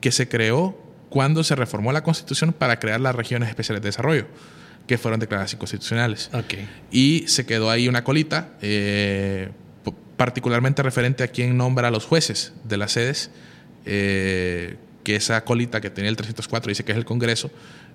que 0.00 0.12
se 0.12 0.28
creó 0.28 0.80
cuando 1.08 1.42
se 1.44 1.54
reformó 1.54 1.92
la 1.92 2.02
Constitución 2.02 2.52
para 2.52 2.78
crear 2.78 3.00
las 3.00 3.14
regiones 3.14 3.48
especiales 3.48 3.82
de 3.82 3.88
desarrollo, 3.88 4.26
que 4.86 4.98
fueron 4.98 5.20
declaradas 5.20 5.52
inconstitucionales. 5.52 6.30
Okay. 6.32 6.68
Y 6.90 7.24
se 7.26 7.44
quedó 7.44 7.70
ahí 7.70 7.88
una 7.88 8.04
colita, 8.04 8.50
eh, 8.62 9.50
particularmente 10.16 10.82
referente 10.82 11.24
a 11.24 11.28
quién 11.28 11.56
nombra 11.56 11.88
a 11.88 11.90
los 11.90 12.04
jueces 12.04 12.52
de 12.64 12.76
las 12.76 12.92
sedes, 12.92 13.30
eh, 13.84 14.76
que 15.04 15.16
esa 15.16 15.44
colita 15.44 15.80
que 15.80 15.90
tenía 15.90 16.10
el 16.10 16.16
304 16.16 16.68
dice 16.68 16.84
que 16.84 16.92
es 16.92 16.98
el 16.98 17.04
Congreso, 17.04 17.50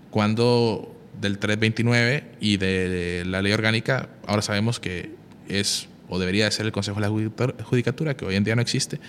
cuando 0.10 0.96
del 1.20 1.38
329 1.38 2.24
y 2.40 2.58
de 2.58 3.24
la 3.26 3.42
ley 3.42 3.54
orgánica, 3.54 4.10
ahora 4.26 4.42
sabemos 4.42 4.80
que 4.80 5.12
es 5.48 5.88
o 6.10 6.20
debería 6.20 6.46
de 6.46 6.52
ser 6.52 6.66
el 6.66 6.72
Consejo 6.72 7.00
de 7.00 7.08
la 7.08 7.64
Judicatura, 7.64 8.16
que 8.16 8.26
hoy 8.26 8.36
en 8.36 8.44
día 8.44 8.56
no 8.56 8.62
existe, 8.62 9.00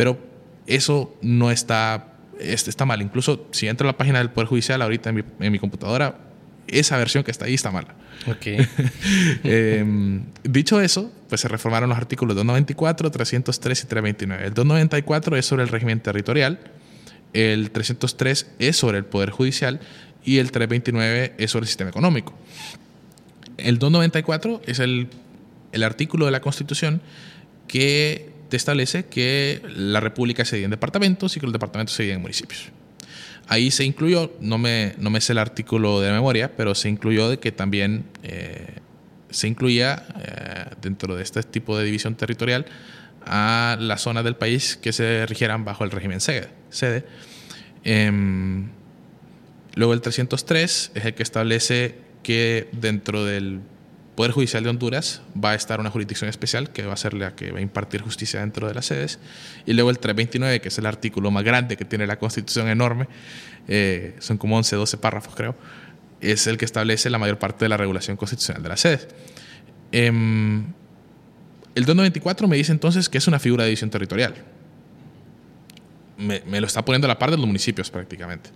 pero 0.00 0.18
eso 0.66 1.14
no 1.20 1.50
está, 1.50 2.14
está 2.38 2.86
mal. 2.86 3.02
Incluso 3.02 3.46
si 3.50 3.68
entro 3.68 3.86
a 3.86 3.92
la 3.92 3.98
página 3.98 4.16
del 4.16 4.30
Poder 4.30 4.48
Judicial 4.48 4.80
ahorita 4.80 5.10
en 5.10 5.16
mi, 5.16 5.22
en 5.40 5.52
mi 5.52 5.58
computadora, 5.58 6.16
esa 6.68 6.96
versión 6.96 7.22
que 7.22 7.30
está 7.30 7.44
ahí 7.44 7.52
está 7.52 7.70
mala. 7.70 7.94
Eh, 9.44 9.84
dicho 10.42 10.80
eso, 10.80 11.12
pues 11.28 11.42
se 11.42 11.48
reformaron 11.48 11.90
los 11.90 11.98
artículos 11.98 12.34
294, 12.34 13.10
303 13.10 13.78
y 13.78 13.86
329. 13.88 14.46
El 14.46 14.54
294 14.54 15.36
es 15.36 15.44
sobre 15.44 15.64
el 15.64 15.68
régimen 15.68 16.00
territorial, 16.00 16.60
el 17.34 17.70
303 17.70 18.52
es 18.58 18.76
sobre 18.78 18.96
el 18.96 19.04
Poder 19.04 19.28
Judicial 19.28 19.80
y 20.24 20.38
el 20.38 20.50
329 20.50 21.34
es 21.36 21.50
sobre 21.50 21.64
el 21.64 21.68
sistema 21.68 21.90
económico. 21.90 22.32
El 23.58 23.78
294 23.78 24.62
es 24.64 24.78
el, 24.78 25.08
el 25.72 25.82
artículo 25.82 26.24
de 26.24 26.32
la 26.32 26.40
Constitución 26.40 27.02
que 27.68 28.29
te 28.50 28.56
establece 28.56 29.06
que 29.06 29.62
la 29.74 30.00
República 30.00 30.44
se 30.44 30.56
divide 30.56 30.66
en 30.66 30.70
departamentos 30.72 31.36
y 31.36 31.40
que 31.40 31.46
los 31.46 31.52
departamentos 31.52 31.96
se 31.96 32.02
dividen 32.02 32.18
en 32.18 32.22
municipios. 32.22 32.68
Ahí 33.48 33.70
se 33.70 33.84
incluyó, 33.84 34.32
no 34.40 34.58
me, 34.58 34.94
no 34.98 35.10
me 35.10 35.20
sé 35.20 35.32
el 35.32 35.38
artículo 35.38 36.00
de 36.00 36.12
memoria, 36.12 36.54
pero 36.56 36.74
se 36.74 36.88
incluyó 36.88 37.28
de 37.28 37.38
que 37.38 37.50
también 37.50 38.04
eh, 38.22 38.74
se 39.30 39.48
incluía 39.48 40.06
eh, 40.20 40.74
dentro 40.82 41.16
de 41.16 41.22
este 41.22 41.42
tipo 41.42 41.76
de 41.78 41.84
división 41.84 42.14
territorial 42.14 42.66
a 43.24 43.76
las 43.80 44.02
zonas 44.02 44.24
del 44.24 44.36
país 44.36 44.76
que 44.76 44.92
se 44.92 45.26
rigieran 45.26 45.64
bajo 45.64 45.84
el 45.84 45.90
régimen 45.90 46.20
sede. 46.20 46.48
sede. 46.68 47.04
Eh, 47.84 48.10
luego 49.74 49.94
el 49.94 50.00
303 50.00 50.92
es 50.94 51.04
el 51.04 51.14
que 51.14 51.22
establece 51.22 51.94
que 52.22 52.68
dentro 52.72 53.24
del 53.24 53.60
Poder 54.14 54.32
Judicial 54.32 54.62
de 54.64 54.70
Honduras 54.70 55.22
va 55.42 55.52
a 55.52 55.54
estar 55.54 55.80
una 55.80 55.90
jurisdicción 55.90 56.28
especial 56.28 56.70
que 56.70 56.84
va 56.84 56.92
a 56.92 56.96
ser 56.96 57.14
la 57.14 57.34
que 57.34 57.52
va 57.52 57.58
a 57.58 57.62
impartir 57.62 58.02
justicia 58.02 58.40
dentro 58.40 58.66
de 58.68 58.74
las 58.74 58.86
sedes. 58.86 59.18
Y 59.66 59.72
luego 59.72 59.90
el 59.90 59.98
329, 59.98 60.60
que 60.60 60.68
es 60.68 60.78
el 60.78 60.86
artículo 60.86 61.30
más 61.30 61.44
grande 61.44 61.76
que 61.76 61.84
tiene 61.84 62.06
la 62.06 62.18
Constitución 62.18 62.68
enorme, 62.68 63.08
eh, 63.68 64.16
son 64.18 64.36
como 64.36 64.56
11, 64.56 64.76
12 64.76 64.98
párrafos 64.98 65.34
creo, 65.34 65.54
es 66.20 66.46
el 66.46 66.58
que 66.58 66.64
establece 66.64 67.08
la 67.08 67.18
mayor 67.18 67.38
parte 67.38 67.64
de 67.64 67.68
la 67.68 67.76
regulación 67.76 68.16
constitucional 68.16 68.62
de 68.62 68.68
las 68.68 68.80
sedes. 68.80 69.08
Eh, 69.92 70.06
el 71.74 71.84
294 71.84 72.48
me 72.48 72.56
dice 72.56 72.72
entonces 72.72 73.08
que 73.08 73.18
es 73.18 73.28
una 73.28 73.38
figura 73.38 73.64
de 73.64 73.70
división 73.70 73.90
territorial. 73.90 74.34
Me 76.18 76.60
lo 76.60 76.66
está 76.66 76.84
poniendo 76.84 77.06
a 77.06 77.08
la 77.08 77.18
par 77.18 77.30
de 77.30 77.38
los 77.38 77.46
municipios 77.46 77.90
prácticamente. 77.90 78.50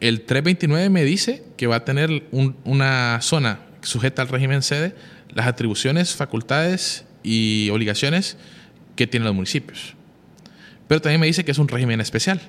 el 0.00 0.22
329 0.22 0.88
me 0.88 1.04
dice 1.04 1.44
que 1.58 1.66
va 1.66 1.76
a 1.76 1.84
tener 1.84 2.24
una 2.64 3.18
zona 3.20 3.60
sujeta 3.84 4.22
al 4.22 4.28
régimen 4.28 4.62
sede 4.62 4.94
las 5.32 5.46
atribuciones, 5.46 6.14
facultades 6.14 7.04
y 7.22 7.70
obligaciones 7.70 8.36
que 8.96 9.06
tienen 9.06 9.26
los 9.26 9.34
municipios. 9.34 9.94
Pero 10.88 11.00
también 11.00 11.20
me 11.20 11.26
dice 11.26 11.44
que 11.44 11.50
es 11.50 11.58
un 11.58 11.68
régimen 11.68 12.00
especial. 12.00 12.40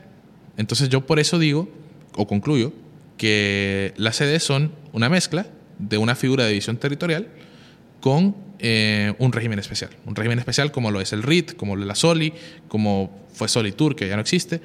Entonces 0.58 0.90
yo 0.90 1.06
por 1.06 1.20
eso 1.20 1.40
digo, 1.40 1.70
o 2.16 2.28
concluyo, 2.28 2.74
que 3.18 3.94
las 3.98 4.18
sedes 4.18 4.44
son 4.44 4.74
una 4.92 5.10
mezcla 5.10 5.48
de 5.80 5.98
una 5.98 6.16
figura 6.16 6.44
de 6.44 6.50
división 6.50 6.78
territorial 6.78 7.28
con 8.02 8.36
eh, 8.60 9.14
un 9.20 9.32
régimen 9.32 9.60
especial. 9.60 9.92
Un 10.06 10.16
régimen 10.16 10.40
especial 10.40 10.72
como 10.72 10.92
lo 10.92 11.02
es 11.02 11.14
el 11.14 11.24
RIT, 11.24 11.56
como 11.56 11.76
lo 11.76 11.82
es 11.82 11.88
la 11.88 11.96
SOLI, 11.96 12.34
como 12.68 13.26
fue 13.34 13.48
Solitur, 13.48 13.96
que 13.96 14.08
ya 14.08 14.16
no 14.16 14.22
existe. 14.22 14.62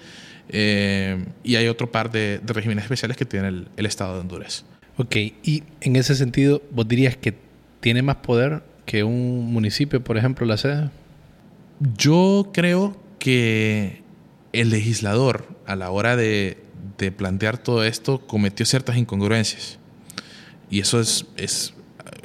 Eh, 0.49 1.25
y 1.45 1.57
hay 1.57 1.69
otro 1.69 1.91
par 1.91 2.11
de, 2.11 2.41
regímenes 2.45 2.85
especiales 2.85 3.17
que 3.17 3.25
tiene 3.25 3.49
el, 3.49 3.87
Estado 3.87 4.15
de 4.15 4.21
Honduras. 4.21 4.65
Ok, 5.01 5.17
y 5.17 5.63
en 5.81 5.97
ese 5.97 6.15
sentido, 6.15 6.61
¿vos 6.73 6.87
dirías 6.87 7.17
que 7.17 7.35
tiene 7.81 8.03
más 8.03 8.17
poder 8.17 8.63
que 8.85 9.03
un 9.03 9.51
municipio, 9.51 10.05
por 10.05 10.19
ejemplo, 10.19 10.45
la 10.45 10.59
sede? 10.59 10.91
Yo 11.97 12.51
creo 12.53 13.01
que 13.19 14.03
el 14.53 14.69
legislador, 14.69 15.49
a 15.65 15.75
la 15.75 15.91
hora 15.91 16.17
de, 16.17 16.59
de 16.99 17.13
plantear 17.13 17.57
todo 17.57 17.83
esto, 17.83 18.27
cometió 18.27 18.67
ciertas 18.67 18.99
incongruencias. 18.99 19.79
Y 20.69 20.81
eso 20.81 21.01
es, 21.01 21.25
es 21.39 21.73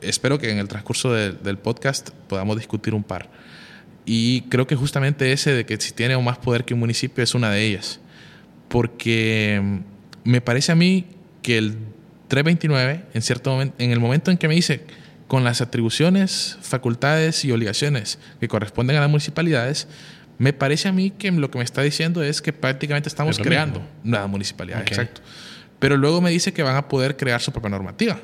espero 0.01 0.37
que 0.37 0.51
en 0.51 0.57
el 0.57 0.67
transcurso 0.67 1.13
del 1.13 1.57
podcast 1.57 2.09
podamos 2.27 2.57
discutir 2.57 2.93
un 2.93 3.03
par. 3.03 3.29
Y 4.05 4.41
creo 4.49 4.67
que 4.67 4.75
justamente 4.75 5.31
ese 5.31 5.53
de 5.53 5.65
que 5.65 5.79
si 5.79 5.93
tiene 5.93 6.17
más 6.17 6.39
poder 6.39 6.65
que 6.65 6.73
un 6.73 6.81
municipio 6.81 7.23
es 7.23 7.35
una 7.35 7.51
de 7.51 7.63
ellas. 7.63 8.01
Porque 8.67 9.61
mm, 9.63 10.29
me 10.29 10.41
parece 10.41 10.73
a 10.73 10.75
mí 10.75 11.05
que 11.41 11.57
el 11.57 11.94
329, 12.43 13.05
en 13.13 13.21
cierto 13.21 13.51
momento, 13.51 13.75
en 13.79 13.91
el 13.91 13.99
momento 13.99 14.31
en 14.31 14.37
que 14.37 14.47
me 14.47 14.55
dice 14.55 14.81
con 15.27 15.43
las 15.43 15.61
atribuciones, 15.61 16.57
facultades 16.61 17.45
y 17.45 17.51
obligaciones 17.51 18.19
que 18.39 18.47
corresponden 18.47 18.97
a 18.97 18.99
las 19.01 19.09
municipalidades, 19.09 19.87
me 20.37 20.53
parece 20.53 20.89
a 20.89 20.91
mí 20.91 21.11
que 21.11 21.31
lo 21.31 21.49
que 21.49 21.57
me 21.57 21.63
está 21.63 21.81
diciendo 21.81 22.21
es 22.23 22.41
que 22.41 22.53
prácticamente 22.53 23.09
estamos 23.09 23.39
creando 23.39 23.81
una 24.03 24.27
municipalidad, 24.27 24.81
exacto. 24.81 25.21
Pero 25.79 25.97
luego 25.97 26.21
me 26.21 26.29
dice 26.29 26.53
que 26.53 26.61
van 26.61 26.75
a 26.75 26.87
poder 26.87 27.15
crear 27.15 27.41
su 27.41 27.51
propia 27.51 27.69
normativa. 27.69 28.19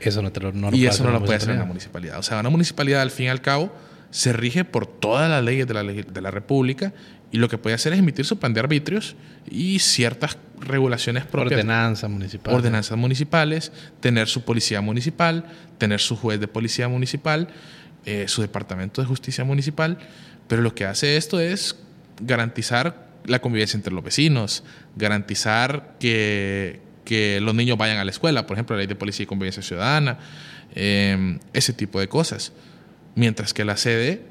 Eso 0.00 0.20
no 0.20 0.30
te 0.30 0.40
lo, 0.40 0.52
no 0.52 0.70
Y 0.72 0.86
eso 0.86 1.04
no 1.04 1.10
lo 1.10 1.24
puede 1.24 1.36
hacer 1.38 1.54
una 1.54 1.64
municipalidad. 1.64 2.18
O 2.18 2.22
sea, 2.22 2.40
una 2.40 2.50
municipalidad, 2.50 3.00
al 3.00 3.10
fin 3.10 3.26
y 3.26 3.28
al 3.30 3.40
cabo, 3.40 3.74
se 4.10 4.32
rige 4.32 4.64
por 4.64 4.86
todas 4.86 5.28
las 5.28 5.42
leyes 5.42 5.66
de 5.66 5.74
la, 5.74 5.82
de 5.82 6.20
la 6.20 6.30
República 6.30 6.92
y 7.32 7.38
lo 7.38 7.48
que 7.48 7.58
puede 7.58 7.74
hacer 7.74 7.92
es 7.92 7.98
emitir 7.98 8.24
su 8.24 8.38
plan 8.38 8.54
de 8.54 8.60
arbitrios 8.60 9.16
y 9.50 9.78
ciertas 9.80 10.38
regulaciones 10.60 11.24
propias. 11.24 11.52
Ordenanzas 11.52 12.10
municipales. 12.10 12.56
Ordenanzas 12.56 12.98
municipales, 12.98 13.72
tener 14.00 14.28
su 14.28 14.44
policía 14.44 14.80
municipal, 14.80 15.44
tener 15.78 16.00
su 16.00 16.16
juez 16.16 16.40
de 16.40 16.48
policía 16.48 16.88
municipal, 16.88 17.48
eh, 18.04 18.26
su 18.28 18.42
departamento 18.42 19.02
de 19.02 19.08
justicia 19.08 19.44
municipal. 19.44 19.98
Pero 20.48 20.62
lo 20.62 20.74
que 20.74 20.84
hace 20.84 21.16
esto 21.16 21.40
es 21.40 21.76
garantizar 22.20 23.06
la 23.24 23.40
convivencia 23.40 23.76
entre 23.76 23.92
los 23.92 24.04
vecinos, 24.04 24.62
garantizar 24.94 25.96
que, 25.98 26.80
que 27.04 27.40
los 27.40 27.54
niños 27.54 27.76
vayan 27.76 27.98
a 27.98 28.04
la 28.04 28.12
escuela, 28.12 28.46
por 28.46 28.56
ejemplo, 28.56 28.76
la 28.76 28.80
ley 28.80 28.86
de 28.86 28.94
policía 28.94 29.24
y 29.24 29.26
convivencia 29.26 29.62
ciudadana, 29.62 30.18
eh, 30.74 31.38
ese 31.52 31.72
tipo 31.72 31.98
de 31.98 32.08
cosas. 32.08 32.52
Mientras 33.16 33.52
que 33.52 33.64
la 33.64 33.76
sede, 33.76 34.22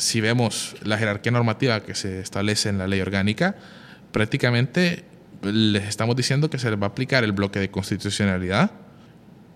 si 0.00 0.20
vemos 0.20 0.76
la 0.82 0.96
jerarquía 0.96 1.30
normativa 1.30 1.82
que 1.82 1.94
se 1.94 2.20
establece 2.20 2.70
en 2.70 2.78
la 2.78 2.86
ley 2.86 3.00
orgánica, 3.00 3.56
prácticamente 4.12 5.04
les 5.42 5.84
estamos 5.84 6.16
diciendo 6.16 6.48
que 6.48 6.58
se 6.58 6.70
les 6.70 6.80
va 6.80 6.86
a 6.86 6.88
aplicar 6.88 7.22
el 7.22 7.32
bloque 7.32 7.60
de 7.60 7.70
constitucionalidad 7.70 8.70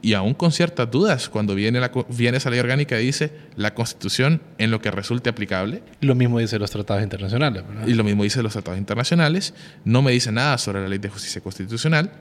y 0.02 0.12
aún 0.12 0.34
con 0.34 0.52
ciertas 0.52 0.90
dudas, 0.90 1.30
cuando 1.30 1.54
viene, 1.54 1.80
la, 1.80 1.90
viene 2.10 2.36
esa 2.36 2.50
ley 2.50 2.60
orgánica 2.60 3.00
y 3.00 3.06
dice 3.06 3.32
la 3.56 3.72
constitución 3.72 4.42
en 4.58 4.70
lo 4.70 4.82
que 4.82 4.90
resulte 4.90 5.30
aplicable. 5.30 5.82
Lo 6.02 6.14
mismo 6.14 6.38
dice 6.40 6.58
los 6.58 6.70
tratados 6.70 7.02
internacionales. 7.02 7.64
Y 7.86 7.94
lo 7.94 8.04
mismo 8.04 8.22
dice 8.22 8.42
los 8.42 8.52
tratados 8.52 8.78
internacionales. 8.78 9.54
No 9.86 10.02
me 10.02 10.12
dice 10.12 10.30
nada 10.30 10.58
sobre 10.58 10.82
la 10.82 10.88
ley 10.88 10.98
de 10.98 11.08
justicia 11.08 11.40
constitucional. 11.40 12.12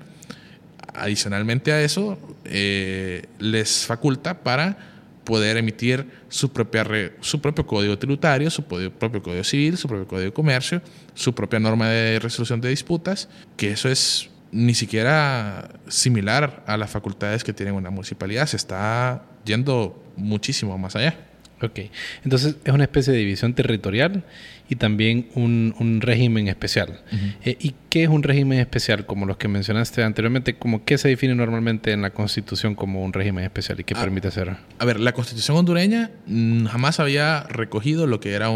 Adicionalmente 0.93 1.73
a 1.73 1.81
eso, 1.81 2.17
eh, 2.45 3.25
les 3.39 3.85
faculta 3.85 4.43
para 4.43 4.92
poder 5.23 5.57
emitir 5.57 6.07
su, 6.29 6.51
propia 6.51 6.85
su 7.21 7.41
propio 7.41 7.65
código 7.65 7.97
tributario, 7.97 8.49
su 8.49 8.63
propio 8.63 9.23
código 9.23 9.43
civil, 9.43 9.77
su 9.77 9.87
propio 9.87 10.07
código 10.07 10.25
de 10.25 10.33
comercio, 10.33 10.81
su 11.13 11.33
propia 11.33 11.59
norma 11.59 11.89
de 11.89 12.19
resolución 12.19 12.61
de 12.61 12.69
disputas, 12.69 13.29
que 13.57 13.71
eso 13.71 13.89
es 13.89 14.29
ni 14.51 14.75
siquiera 14.75 15.69
similar 15.87 16.63
a 16.67 16.77
las 16.77 16.91
facultades 16.91 17.43
que 17.43 17.53
tiene 17.53 17.71
una 17.71 17.89
municipalidad, 17.89 18.45
se 18.45 18.57
está 18.57 19.25
yendo 19.45 20.03
muchísimo 20.15 20.77
más 20.77 20.95
allá. 20.95 21.32
Ok, 21.63 21.79
entonces 22.25 22.57
es 22.65 22.73
una 22.73 22.83
especie 22.83 23.13
de 23.13 23.19
división 23.19 23.53
territorial 23.53 24.23
y 24.69 24.75
también 24.75 25.29
un, 25.35 25.99
régimen 26.01 26.47
especial. 26.47 26.99
Eh, 27.43 27.57
¿Y 27.59 27.73
qué 27.89 28.03
es 28.03 28.09
un 28.09 28.23
régimen 28.23 28.59
especial 28.59 29.05
como 29.05 29.25
los 29.25 29.37
que 29.37 29.47
mencionaste 29.47 30.03
anteriormente? 30.03 30.55
¿Cómo 30.55 30.83
qué 30.83 30.97
se 30.97 31.07
define 31.07 31.35
normalmente 31.35 31.91
en 31.91 32.01
la 32.01 32.09
Constitución 32.09 32.75
como 32.75 33.03
un 33.03 33.13
régimen 33.13 33.43
especial 33.45 33.79
y 33.79 33.83
qué 33.85 33.93
ah, 33.95 34.01
permite 34.01 34.27
hacer? 34.27 34.57
A 34.79 34.85
ver, 34.85 34.99
la 34.99 35.13
Constitución 35.13 35.57
hondureña 35.57 36.11
mm, 36.25 36.65
jamás 36.65 36.99
había 36.99 37.43
recogido 37.43 38.07
lo 38.07 38.19
que 38.19 38.33
era 38.33 38.49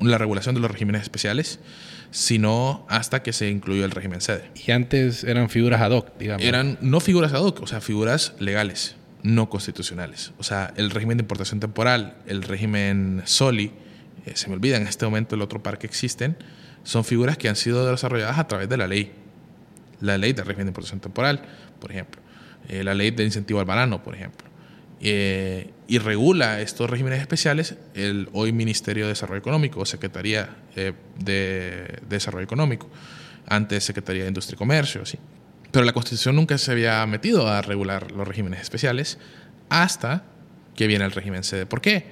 la 0.00 0.18
regulación 0.18 0.54
de 0.54 0.60
los 0.60 0.70
regímenes 0.70 1.02
especiales, 1.02 1.60
sino 2.10 2.86
hasta 2.88 3.22
que 3.22 3.32
se 3.32 3.50
incluyó 3.50 3.84
el 3.84 3.90
régimen 3.90 4.20
sede. 4.20 4.50
Y 4.66 4.70
antes 4.70 5.24
eran 5.24 5.48
figuras 5.50 5.80
ad 5.80 5.90
hoc, 5.90 6.18
digamos. 6.18 6.44
Eran 6.44 6.78
no 6.80 7.00
figuras 7.00 7.32
ad 7.32 7.42
hoc, 7.42 7.60
o 7.62 7.66
sea, 7.66 7.80
figuras 7.80 8.34
legales, 8.38 8.96
no 9.22 9.48
constitucionales. 9.48 10.32
O 10.38 10.42
sea, 10.42 10.72
el 10.76 10.90
régimen 10.90 11.18
de 11.18 11.22
importación 11.22 11.60
temporal, 11.60 12.16
el 12.26 12.42
régimen 12.42 13.22
SOLI, 13.24 13.72
eh, 14.26 14.32
se 14.34 14.48
me 14.48 14.54
olvida 14.54 14.76
en 14.76 14.86
este 14.86 15.04
momento 15.04 15.34
el 15.34 15.42
otro 15.42 15.62
par 15.62 15.78
que 15.78 15.86
existen, 15.86 16.36
son 16.82 17.04
figuras 17.04 17.36
que 17.36 17.48
han 17.48 17.56
sido 17.56 17.90
desarrolladas 17.90 18.38
a 18.38 18.46
través 18.46 18.68
de 18.68 18.76
la 18.76 18.86
ley. 18.86 19.12
La 20.00 20.16
ley 20.16 20.32
de 20.32 20.42
régimen 20.42 20.66
de 20.66 20.70
importación 20.70 21.00
temporal, 21.00 21.42
por 21.78 21.90
ejemplo. 21.90 22.20
Eh, 22.68 22.84
la 22.84 22.94
ley 22.94 23.10
de 23.10 23.24
incentivo 23.24 23.60
al 23.60 23.66
banano, 23.66 24.02
por 24.02 24.14
ejemplo. 24.14 24.48
Eh, 25.02 25.70
y 25.88 25.98
regula 25.98 26.60
estos 26.60 26.88
regímenes 26.88 27.20
especiales 27.20 27.76
el 27.94 28.28
hoy 28.32 28.52
Ministerio 28.52 29.04
de 29.04 29.10
Desarrollo 29.10 29.38
Económico 29.38 29.80
o 29.80 29.86
Secretaría 29.86 30.56
de, 30.74 31.98
Desarrollo 32.06 32.44
Económico, 32.44 32.88
antes 33.46 33.84
Secretaría 33.84 34.22
de 34.22 34.28
Industria 34.28 34.56
y 34.56 34.58
Comercio, 34.58 35.06
¿sí? 35.06 35.18
Pero 35.70 35.84
la 35.84 35.92
Constitución 35.92 36.36
nunca 36.36 36.58
se 36.58 36.72
había 36.72 37.04
metido 37.06 37.48
a 37.48 37.62
regular 37.62 38.12
los 38.12 38.26
regímenes 38.26 38.60
especiales 38.60 39.18
hasta 39.68 40.24
que 40.74 40.86
viene 40.86 41.04
el 41.04 41.12
régimen 41.12 41.44
sede. 41.44 41.66
¿Por 41.66 41.80
qué? 41.80 42.06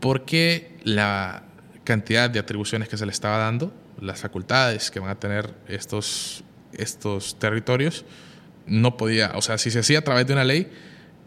Porque 0.00 0.76
la 0.82 1.44
cantidad 1.84 2.28
de 2.28 2.38
atribuciones 2.38 2.88
que 2.88 2.96
se 2.96 3.06
le 3.06 3.12
estaba 3.12 3.38
dando, 3.38 3.72
las 4.00 4.20
facultades 4.20 4.90
que 4.90 5.00
van 5.00 5.10
a 5.10 5.14
tener 5.14 5.54
estos, 5.68 6.44
estos 6.72 7.38
territorios, 7.38 8.04
no 8.66 8.96
podía, 8.96 9.32
o 9.34 9.42
sea, 9.42 9.58
si 9.58 9.70
se 9.70 9.78
hacía 9.78 10.00
a 10.00 10.02
través 10.02 10.26
de 10.26 10.34
una 10.34 10.44
ley, 10.44 10.70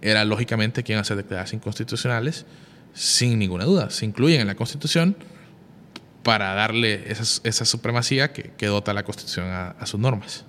era 0.01 0.25
lógicamente 0.25 0.83
que 0.83 0.93
iban 0.93 1.01
a 1.01 1.05
ser 1.05 1.17
declaradas 1.17 1.53
inconstitucionales, 1.53 2.45
sin 2.93 3.39
ninguna 3.39 3.65
duda. 3.65 3.89
Se 3.89 4.05
incluyen 4.05 4.41
en 4.41 4.47
la 4.47 4.55
Constitución 4.55 5.15
para 6.23 6.53
darle 6.53 7.11
esa, 7.11 7.65
supremacía 7.65 8.31
que, 8.33 8.67
dota 8.67 8.93
la 8.93 9.03
Constitución 9.03 9.47
a, 9.47 9.85
sus 9.85 9.99
normas. 9.99 10.45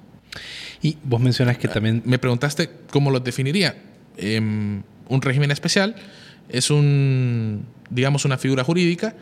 Y 0.81 0.97
vos 1.05 1.21
mencionas 1.21 1.59
que 1.59 1.69
también... 1.69 2.03
Me 2.05 2.19
preguntaste 2.19 2.71
cómo 2.91 3.11
los 3.11 3.23
definiría. 3.23 3.77
Em, 4.17 4.83
un 5.09 5.23
régimen 5.23 5.51
especial 5.51 5.95
es 6.49 6.71
un, 6.71 7.67
digamos, 7.91 8.25
una 8.25 8.39
figura 8.39 8.65
jurídica 8.65 9.15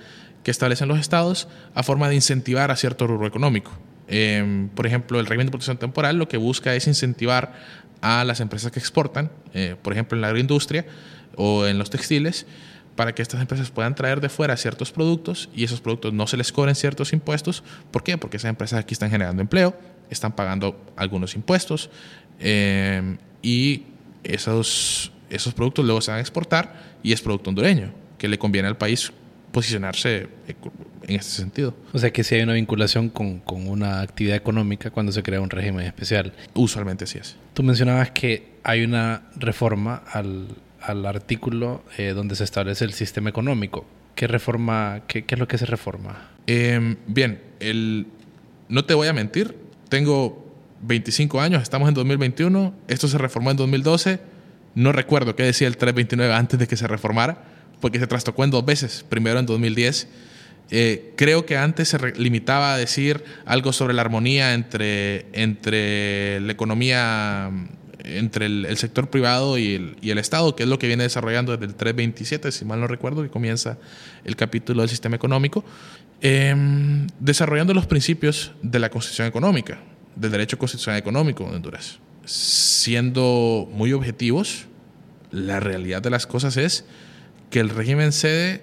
que 0.43 0.51
establecen 0.51 0.89
los 0.89 0.99
estados 0.99 1.49
a 1.75 1.83
forma 1.83 2.09
de 2.09 2.15
incentivar 2.15 2.71
a 2.71 2.77
cierto 2.77 3.07
rubro 3.07 3.27
económico. 3.27 3.73
Em, 4.09 4.69
por 4.71 4.87
ejemplo, 4.87 5.21
el 5.21 5.27
régimen 5.27 5.47
de 5.47 5.51
protección 5.53 5.79
temporal 5.79 6.17
lo 6.17 6.29
que 6.29 6.37
busca 6.37 6.75
es 6.75 6.87
incentivar 6.87 7.53
a 8.01 8.25
las 8.25 8.41
empresas 8.41 8.73
que 8.73 8.79
exportan, 8.79 9.31
eh, 9.55 9.77
por 9.81 9.93
ejemplo, 9.93 10.17
en 10.17 10.23
la 10.23 10.29
agroindustria 10.29 10.87
o 11.37 11.67
en 11.67 11.79
los 11.79 11.91
textiles, 11.91 12.47
para 12.97 13.15
que 13.15 13.23
estas 13.23 13.41
empresas 13.41 13.71
puedan 13.71 13.95
traer 13.95 14.21
de 14.21 14.29
fuera 14.29 14.57
ciertos 14.57 14.91
productos 14.91 15.49
y 15.55 15.65
esos 15.65 15.81
productos 15.81 16.13
no 16.13 16.27
se 16.27 16.37
les 16.37 16.51
cobren 16.53 16.75
ciertos 16.75 17.13
impuestos. 17.13 17.63
¿Por 17.91 18.03
qué? 18.03 18.19
Porque 18.19 18.37
esas 18.37 18.49
empresas 18.49 18.81
aquí 18.81 18.95
están 18.95 19.11
generando 19.11 19.41
empleo, 19.41 19.75
están 20.11 20.33
pagando 20.33 20.79
algunos 20.97 21.35
impuestos 21.35 21.91
em, 22.39 23.19
y 23.43 23.85
esos, 24.25 25.13
esos 25.31 25.55
productos 25.55 25.85
luego 25.85 26.01
se 26.01 26.11
van 26.11 26.19
a 26.19 26.21
exportar 26.21 26.99
y 27.03 27.13
es 27.13 27.23
producto 27.23 27.51
hondureño 27.51 27.93
que 28.19 28.29
le 28.29 28.39
conviene 28.39 28.69
al 28.69 28.77
país 28.77 29.13
posicionarse 29.53 30.29
en 30.47 31.17
este 31.17 31.33
sentido. 31.33 31.75
O 31.93 31.99
sea 31.99 32.13
que 32.13 32.23
si 32.23 32.37
hay 32.37 32.43
una 32.43 32.53
vinculación 32.53 33.09
con, 33.09 33.41
con, 33.41 33.67
una 33.67 34.01
actividad 34.01 34.37
económica 34.37 34.91
cuando 34.91 35.13
se 35.13 35.23
crea 35.23 35.41
un 35.41 35.51
régimen 35.51 35.87
especial. 35.87 36.33
Usualmente 36.55 37.07
sí 37.07 37.19
es. 37.19 37.37
Tú 37.55 37.63
mencionabas 37.63 38.11
que 38.11 38.51
hay 38.63 38.85
una 38.85 39.23
reforma 39.37 40.03
al, 40.13 40.49
al 40.81 41.05
artículo 41.07 41.83
eh, 41.99 42.13
donde 42.15 42.37
se 42.37 42.45
establece 42.45 42.85
el 42.85 42.93
sistema 42.93 43.31
económico. 43.31 43.87
¿Qué 44.15 44.27
reforma, 44.27 45.03
qué, 45.07 45.25
qué 45.25 45.35
es 45.35 45.39
lo 45.39 45.49
que 45.49 45.59
se 45.59 45.67
reforma? 45.67 46.31
Em, 46.47 46.97
bien, 47.07 47.41
el, 47.59 48.07
no 48.69 48.85
te 48.85 48.95
voy 48.95 49.09
a 49.09 49.13
mentir, 49.13 49.57
tengo 49.91 50.47
25 50.83 51.41
años, 51.41 51.63
estamos 51.63 51.89
en 51.89 51.95
2021, 51.95 52.73
esto 52.89 53.09
se 53.09 53.19
reformó 53.19 53.51
en 53.51 53.59
2012, 53.59 54.21
no 54.75 54.93
recuerdo 54.93 55.37
qué 55.37 55.43
decía 55.43 55.69
el 55.69 55.77
329 55.77 56.33
antes 56.33 56.59
de 56.59 56.67
que 56.67 56.77
se 56.77 56.87
reformara, 56.87 57.45
porque 57.81 57.99
se 57.99 58.07
trastocó 58.07 58.45
en 58.45 58.51
dos 58.51 58.65
veces, 58.65 59.05
primero 59.09 59.39
en 59.39 59.47
2010. 59.47 60.09
Eh, 60.73 61.13
creo 61.17 61.47
que 61.47 61.57
antes 61.57 61.89
se 61.89 62.13
limitaba 62.13 62.75
a 62.75 62.79
decir 62.79 63.25
algo 63.45 63.73
sobre 63.73 63.93
la 63.93 64.03
armonía 64.03 64.55
entre, 64.55 65.27
entre 65.33 66.39
la 66.41 66.53
economía, 66.53 67.51
entre 68.05 68.47
el, 68.47 68.77
sector 68.77 69.11
privado 69.11 69.59
y 69.59 69.75
el, 69.75 69.97
y 70.01 70.11
el, 70.11 70.19
Estado, 70.19 70.55
que 70.55 70.63
es 70.63 70.69
lo 70.69 70.79
que 70.79 70.87
viene 70.87 71.03
desarrollando 71.03 71.53
desde 71.53 71.67
el 71.67 71.75
327, 71.75 72.53
si 72.53 72.65
mal 72.65 72.81
no 72.81 72.87
recuerdo, 72.87 73.23
que 73.23 73.31
comienza 73.31 73.79
el 74.25 74.37
capítulo 74.37 74.83
del 74.83 74.89
sistema 74.89 75.17
económico, 75.17 75.65
em, 76.21 77.07
desarrollando 77.19 77.75
los 77.75 77.87
principios 77.87 78.53
de 78.63 78.79
la 78.79 78.91
Constitución 78.91 79.27
Económica 79.27 79.81
del 80.17 80.31
derecho 80.31 80.59
constitucional 80.59 80.99
económico 80.99 81.45
de 81.45 81.57
Honduras. 81.57 81.99
Siendo 82.25 83.69
muy 83.73 83.93
objetivos, 83.93 84.67
la 85.31 85.61
realidad 85.61 86.03
de 86.03 86.11
las 86.11 86.27
cosas 86.27 86.57
es 86.57 86.85
que 87.49 87.61
el 87.61 87.71
régimen 87.71 88.13
sede, 88.13 88.63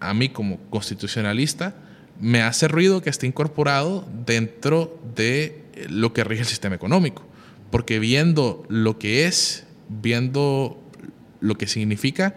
a 0.00 0.14
mí 0.14 0.28
como 0.28 0.58
constitucionalista, 0.70 1.74
me 2.20 2.42
hace 2.42 2.68
ruido 2.68 3.00
que 3.00 3.10
esté 3.10 3.26
incorporado 3.26 4.06
dentro 4.26 5.00
de 5.16 5.62
lo 5.88 6.12
que 6.12 6.24
rige 6.24 6.42
el 6.42 6.48
sistema 6.48 6.74
económico. 6.74 7.26
Porque 7.70 7.98
viendo 7.98 8.64
lo 8.68 8.98
que 8.98 9.26
es, 9.26 9.64
viendo 9.88 10.78
lo 11.40 11.56
que 11.56 11.66
significa, 11.66 12.34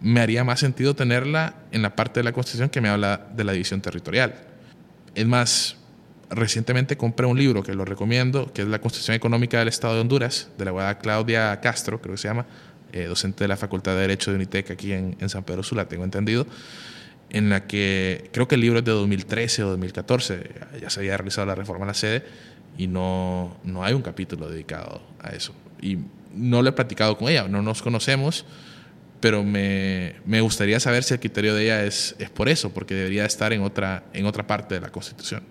me 0.00 0.20
haría 0.20 0.44
más 0.44 0.60
sentido 0.60 0.94
tenerla 0.94 1.54
en 1.72 1.82
la 1.82 1.96
parte 1.96 2.20
de 2.20 2.24
la 2.24 2.32
Constitución 2.32 2.68
que 2.68 2.80
me 2.80 2.88
habla 2.88 3.28
de 3.34 3.44
la 3.44 3.52
división 3.52 3.80
territorial. 3.80 4.34
Es 5.14 5.26
más, 5.26 5.76
recientemente 6.30 6.96
compré 6.96 7.26
un 7.26 7.38
libro 7.38 7.62
que 7.62 7.74
lo 7.74 7.84
recomiendo, 7.84 8.52
que 8.52 8.62
es 8.62 8.68
La 8.68 8.80
Constitución 8.80 9.16
Económica 9.16 9.58
del 9.58 9.68
Estado 9.68 9.94
de 9.94 10.00
Honduras, 10.00 10.50
de 10.56 10.64
la 10.64 10.70
abogada 10.70 10.98
Claudia 10.98 11.60
Castro, 11.60 12.00
creo 12.00 12.14
que 12.14 12.18
se 12.18 12.28
llama, 12.28 12.46
eh, 12.92 13.04
docente 13.04 13.44
de 13.44 13.48
la 13.48 13.56
Facultad 13.56 13.92
de 13.94 14.02
Derecho 14.02 14.30
de 14.30 14.36
Unitec 14.36 14.70
aquí 14.70 14.92
en, 14.92 15.28
San 15.28 15.44
Pedro 15.44 15.62
Sula, 15.62 15.88
tengo 15.88 16.04
entendido, 16.04 16.46
en 17.30 17.50
la 17.50 17.66
que 17.66 18.30
creo 18.32 18.48
que 18.48 18.54
el 18.54 18.60
libro 18.60 18.78
es 18.78 18.84
de 18.84 18.92
2013 18.92 19.64
o 19.64 19.70
2014, 19.70 20.50
ya 20.80 20.90
se 20.90 21.00
había 21.00 21.16
realizado 21.16 21.46
la 21.46 21.54
reforma 21.54 21.84
a 21.84 21.88
la 21.88 21.94
sede 21.94 22.24
y 22.78 22.86
no, 22.86 23.58
no 23.64 23.84
hay 23.84 23.92
un 23.92 24.02
capítulo 24.02 24.48
dedicado 24.48 25.02
a 25.20 25.30
eso. 25.30 25.52
Y 25.82 25.98
no 26.34 26.62
lo 26.62 26.68
he 26.70 26.72
platicado 26.72 27.18
con 27.18 27.28
ella, 27.28 27.48
no 27.48 27.62
nos 27.62 27.82
conocemos, 27.82 28.46
pero 29.20 29.44
me, 29.44 30.14
me, 30.24 30.40
gustaría 30.40 30.80
saber 30.80 31.02
si 31.02 31.14
el 31.14 31.20
criterio 31.20 31.54
de 31.54 31.64
ella 31.64 31.84
es, 31.84 32.14
es 32.18 32.30
por 32.30 32.48
eso, 32.48 32.70
porque 32.72 32.94
debería 32.94 33.24
estar 33.24 33.52
en 33.52 33.62
otra, 33.62 34.04
en 34.12 34.26
otra 34.26 34.46
parte 34.46 34.74
de 34.74 34.80
la 34.80 34.90
Constitución. 34.90 35.42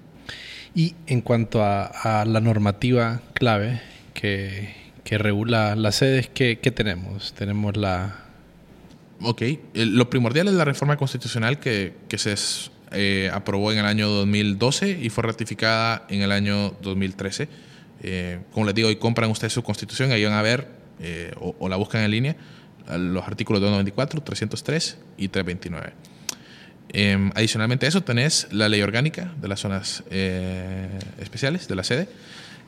Y 0.78 0.96
en 1.08 1.22
cuanto 1.22 1.64
a, 1.64 2.24
la 2.26 2.40
normativa 2.40 3.22
clave 3.34 3.82
que, 4.14 4.76
regula 5.10 5.76
las 5.76 5.96
sedes, 5.96 6.30
¿qué, 6.30 6.56
tenemos? 6.56 7.34
Tenemos 7.34 7.76
la... 7.78 8.26
Ok, 9.22 9.42
lo 9.74 10.10
primordial 10.10 10.48
es 10.48 10.54
la 10.54 10.66
reforma 10.66 10.96
constitucional 10.96 11.60
que, 11.60 11.96
se 12.16 12.36
eh, 12.92 13.32
aprobó 13.34 13.72
en 13.72 13.80
el 13.80 13.86
año 13.86 14.08
2012 14.08 15.00
y 15.02 15.10
fue 15.10 15.24
ratificada 15.24 16.06
en 16.10 16.22
el 16.22 16.32
año 16.32 16.76
2013. 16.84 17.50
Eh, 18.04 18.40
como 18.52 18.68
les 18.68 18.76
digo, 18.76 18.90
hoy 18.90 18.98
compran 18.98 19.32
ustedes 19.32 19.54
su 19.54 19.64
constitución, 19.64 20.12
ahí 20.12 20.24
van 20.24 20.34
a 20.34 20.44
ver 20.44 20.68
eh, 21.00 21.32
o, 21.40 21.56
o, 21.58 21.70
la 21.70 21.78
buscan 21.78 22.04
en 22.04 22.12
línea 22.12 22.36
los 22.98 23.28
artículos 23.28 23.62
294, 23.62 24.22
303 24.22 24.98
y 25.18 25.28
329. 25.28 25.94
Em, 26.90 27.32
adicionalmente 27.36 27.86
a 27.86 27.90
eso 27.90 28.02
tenés 28.04 28.48
la 28.52 28.70
ley 28.70 28.82
orgánica 28.82 29.34
de 29.42 29.48
las 29.48 29.60
zonas 29.60 30.04
eh, 30.10 31.00
especiales 31.20 31.68
de 31.68 31.76
la 31.76 31.84
sede. 31.84 32.08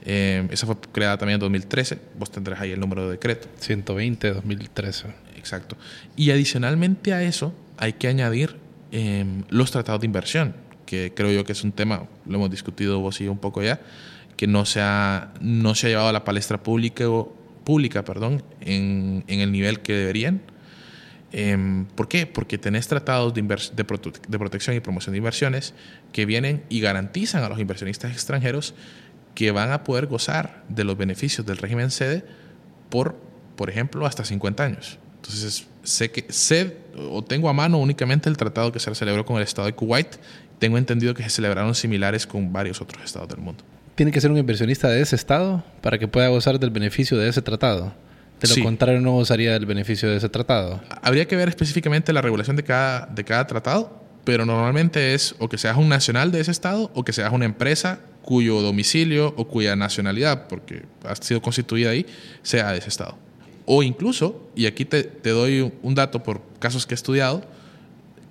Em, 0.05 0.47
esa 0.51 0.65
fue 0.65 0.75
creada 0.91 1.17
también 1.17 1.35
en 1.35 1.41
2013. 1.41 1.99
Vos 2.17 2.31
tendrás 2.31 2.59
ahí 2.61 2.71
el 2.71 2.79
número 2.79 3.05
de 3.05 3.11
decreto. 3.11 3.47
120 3.59 4.33
2013. 4.33 5.07
Exacto. 5.37 5.77
Y 6.15 6.31
adicionalmente 6.31 7.13
a 7.13 7.23
eso 7.23 7.53
hay 7.77 7.93
que 7.93 8.07
añadir 8.07 8.57
em, 8.91 9.43
los 9.49 9.71
tratados 9.71 10.01
de 10.01 10.05
inversión, 10.05 10.55
que 10.85 11.13
creo 11.15 11.31
yo 11.31 11.45
que 11.45 11.53
es 11.53 11.63
un 11.63 11.71
tema, 11.71 12.07
lo 12.25 12.35
hemos 12.35 12.51
discutido 12.51 12.99
vos 12.99 13.21
y 13.21 13.25
yo 13.25 13.31
un 13.31 13.37
poco 13.37 13.61
ya, 13.61 13.79
que 14.35 14.47
no 14.47 14.65
se 14.65 14.81
ha, 14.81 15.31
no 15.41 15.75
se 15.75 15.87
ha 15.87 15.89
llevado 15.91 16.09
a 16.09 16.13
la 16.13 16.23
palestra 16.23 16.61
pública, 16.61 17.05
pública 17.63 18.03
perdón, 18.03 18.43
en, 18.61 19.23
el 19.27 19.51
nivel 19.51 19.79
que 19.81 19.93
deberían. 19.93 20.41
Em, 21.31 21.85
¿Por 21.85 22.07
qué? 22.07 22.25
Porque 22.25 22.57
tenés 22.57 22.87
tratados 22.87 23.33
de, 23.33 23.41
de, 23.41 24.39
protección 24.39 24.75
y 24.75 24.79
promoción 24.79 25.13
de 25.13 25.19
inversiones 25.19 25.73
que 26.11 26.25
vienen 26.25 26.63
y 26.69 26.79
garantizan 26.79 27.43
a 27.43 27.49
los 27.49 27.59
inversionistas 27.59 28.11
extranjeros 28.11 28.73
que 29.35 29.51
van 29.51 29.71
a 29.71 29.83
poder 29.83 30.07
gozar 30.07 30.63
de 30.69 30.83
los 30.83 30.97
beneficios 30.97 31.45
del 31.45 31.57
régimen 31.57 31.91
sede 31.91 32.25
por, 32.89 33.15
por 33.55 33.69
ejemplo, 33.69 34.05
hasta 34.05 34.25
50 34.25 34.63
años. 34.63 34.97
Entonces, 35.17 35.67
sé 35.83 36.11
que 36.11 36.25
sé 36.29 36.77
o 36.97 37.23
tengo 37.23 37.49
a 37.49 37.53
mano 37.53 37.77
únicamente 37.77 38.29
el 38.29 38.37
tratado 38.37 38.71
que 38.71 38.79
se 38.79 38.93
celebró 38.95 39.25
con 39.25 39.37
el 39.37 39.43
Estado 39.43 39.67
de 39.67 39.73
Kuwait. 39.73 40.17
Tengo 40.57 40.77
entendido 40.77 41.13
que 41.13 41.23
se 41.23 41.29
celebraron 41.29 41.75
similares 41.75 42.25
con 42.25 42.51
varios 42.51 42.81
otros 42.81 43.03
estados 43.03 43.29
del 43.29 43.39
mundo. 43.39 43.63
¿Tiene 43.99 44.13
que 44.13 44.21
ser 44.21 44.31
un 44.31 44.37
inversionista 44.37 44.87
de 44.87 45.01
ese 45.01 45.17
estado 45.17 45.61
para 45.81 45.97
que 45.97 46.07
pueda 46.07 46.29
gozar 46.29 46.57
del 46.57 46.69
beneficio 46.69 47.17
de 47.17 47.27
ese 47.27 47.41
tratado? 47.41 47.93
De 48.39 48.47
lo 48.47 48.63
contrario, 48.63 49.01
no 49.01 49.11
gozaría 49.11 49.51
del 49.51 49.65
beneficio 49.65 50.09
de 50.09 50.15
ese 50.15 50.29
tratado. 50.29 50.79
Habría 51.01 51.27
que 51.27 51.35
ver 51.35 51.49
específicamente 51.49 52.13
la 52.13 52.21
regulación 52.21 52.55
de 52.55 52.63
cada, 52.63 53.07
de 53.07 53.25
cada 53.25 53.45
tratado, 53.45 54.01
pero 54.23 54.45
normalmente 54.45 55.13
es 55.13 55.35
o 55.37 55.49
que 55.49 55.57
seas 55.57 55.75
un 55.75 55.89
nacional 55.89 56.31
de 56.31 56.39
ese 56.39 56.51
estado 56.51 56.89
o 56.93 57.03
que 57.03 57.11
seas 57.11 57.33
una 57.33 57.43
empresa 57.43 57.99
cuyo 58.21 58.61
domicilio 58.61 59.33
o 59.35 59.49
cuya 59.49 59.75
nacionalidad, 59.75 60.47
porque 60.47 60.83
ha 61.03 61.13
sido 61.17 61.41
constituida 61.41 61.89
ahí, 61.89 62.05
sea 62.41 62.71
de 62.71 62.77
ese 62.77 62.87
estado. 62.87 63.17
O 63.65 63.83
incluso, 63.83 64.49
y 64.55 64.65
aquí 64.65 64.85
te, 64.85 65.03
te 65.03 65.31
doy 65.31 65.73
un 65.83 65.93
dato 65.93 66.23
por 66.23 66.41
casos 66.59 66.87
que 66.87 66.93
he 66.93 66.95
estudiado, 66.95 67.43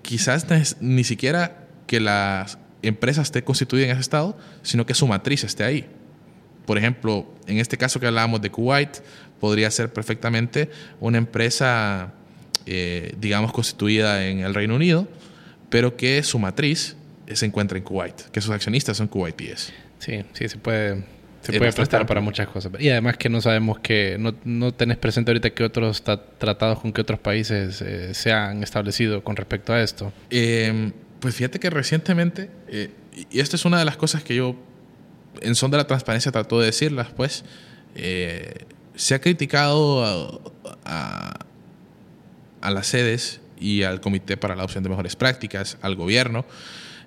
quizás 0.01 0.47
ni 0.81 1.05
siquiera 1.05 1.67
que 1.87 2.01
la 2.01 2.47
empresa 2.89 3.23
esté 3.23 3.43
constituida 3.43 3.87
en 3.87 3.91
ese 3.93 4.01
estado, 4.01 4.37
sino 4.63 4.87
que 4.87 4.95
su 4.95 5.07
matriz 5.07 5.45
esté 5.45 5.65
ahí. 5.65 5.87
Por 6.67 6.77
ejemplo, 6.77 7.27
en 7.47 7.59
este 7.59 7.79
caso 7.79 7.99
que 7.99 8.07
hablábamos 8.07 8.43
de 8.43 8.51
Kuwait, 8.51 8.99
podría 9.41 9.71
ser 9.71 9.93
perfectamente 9.93 10.69
una 11.01 11.19
empresa, 11.19 12.13
eh, 12.67 13.15
digamos, 13.19 13.53
constituida 13.53 14.27
en 14.27 14.41
el 14.41 14.55
Reino 14.55 14.75
Unido, 14.75 15.09
pero 15.71 15.97
que 15.97 16.23
su 16.23 16.39
matriz 16.39 16.97
se 17.33 17.47
encuentra 17.47 17.79
en 17.79 17.85
Kuwait, 17.85 18.21
que 18.31 18.41
sus 18.41 18.51
accionistas 18.51 18.97
son 18.97 19.09
kuwaitíes. 19.09 19.73
Sí, 19.99 20.25
sí, 20.33 20.49
se 20.49 20.59
puede, 20.59 21.05
se 21.43 21.59
puede 21.59 21.73
prestar 21.73 22.07
para 22.07 22.21
muchas 22.21 22.49
cosas. 22.49 22.73
Y 22.79 22.89
además 22.89 23.17
que 23.17 23.29
no 23.29 23.41
sabemos 23.41 23.79
que, 23.81 24.17
no, 24.19 24.35
no 24.45 24.73
tenés 24.73 24.97
presente 24.97 25.31
ahorita 25.31 25.51
que 25.51 25.65
otros 25.65 26.03
tratados 26.03 26.81
con 26.81 26.93
que 26.93 27.01
otros 27.01 27.19
países 27.19 27.83
eh, 27.83 28.15
se 28.15 28.33
han 28.33 28.63
establecido 28.63 29.23
con 29.23 29.37
respecto 29.37 29.73
a 29.73 29.83
esto. 29.83 30.13
Em, 30.31 30.93
pues 31.21 31.35
fíjate 31.35 31.59
que 31.59 31.71
recientemente, 31.71 32.51
eh, 32.69 32.91
y 33.31 33.41
esta 33.41 33.57
es 33.57 33.65
una 33.65 33.79
de 33.79 33.85
las 33.85 33.97
cosas 33.97 34.23
que 34.23 34.35
yo 34.35 34.57
en 35.41 35.55
son 35.55 35.71
de 35.71 35.77
la 35.77 35.87
transparencia 35.87 36.33
trato 36.33 36.59
de 36.61 36.67
decirlas, 36.67 37.09
pues, 37.17 37.45
se 38.99 39.15
ha 39.15 39.21
criticado 39.21 40.41
a, 40.85 41.39
las 42.61 42.87
sedes 42.87 43.41
y 43.59 43.83
al 43.85 44.01
Comité 44.01 44.37
para 44.37 44.55
la 44.55 44.63
Adopción 44.63 44.83
de 44.83 44.91
Mejores 44.91 45.17
Prácticas, 45.17 45.79
al 45.81 45.95
gobierno 45.95 46.45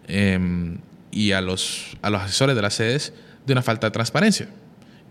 em, 0.07 0.77
y 1.11 1.33
a 1.33 1.41
los, 1.41 1.97
a 2.01 2.09
los 2.09 2.21
asesores 2.21 2.55
de 2.55 2.61
las 2.61 2.73
sedes 2.73 3.13
de 3.45 3.53
una 3.53 3.61
falta 3.61 3.87
de 3.87 3.91
transparencia. 3.91 4.47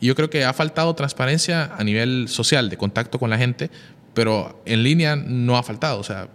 Y 0.01 0.07
yo 0.07 0.15
creo 0.15 0.31
que 0.31 0.45
ha 0.45 0.53
faltado 0.55 0.95
transparencia 0.95 1.75
a 1.77 1.85
nivel 1.85 2.29
social, 2.29 2.71
de 2.71 2.79
contacto 2.79 3.19
con 3.19 3.29
la 3.29 3.37
gente, 3.37 3.71
pero 4.15 4.63
en 4.65 4.83
línea 4.83 5.17
no 5.17 5.59
ha 5.59 5.63
faltado. 5.63 6.01
O 6.01 6.05
sea, 6.05 6.29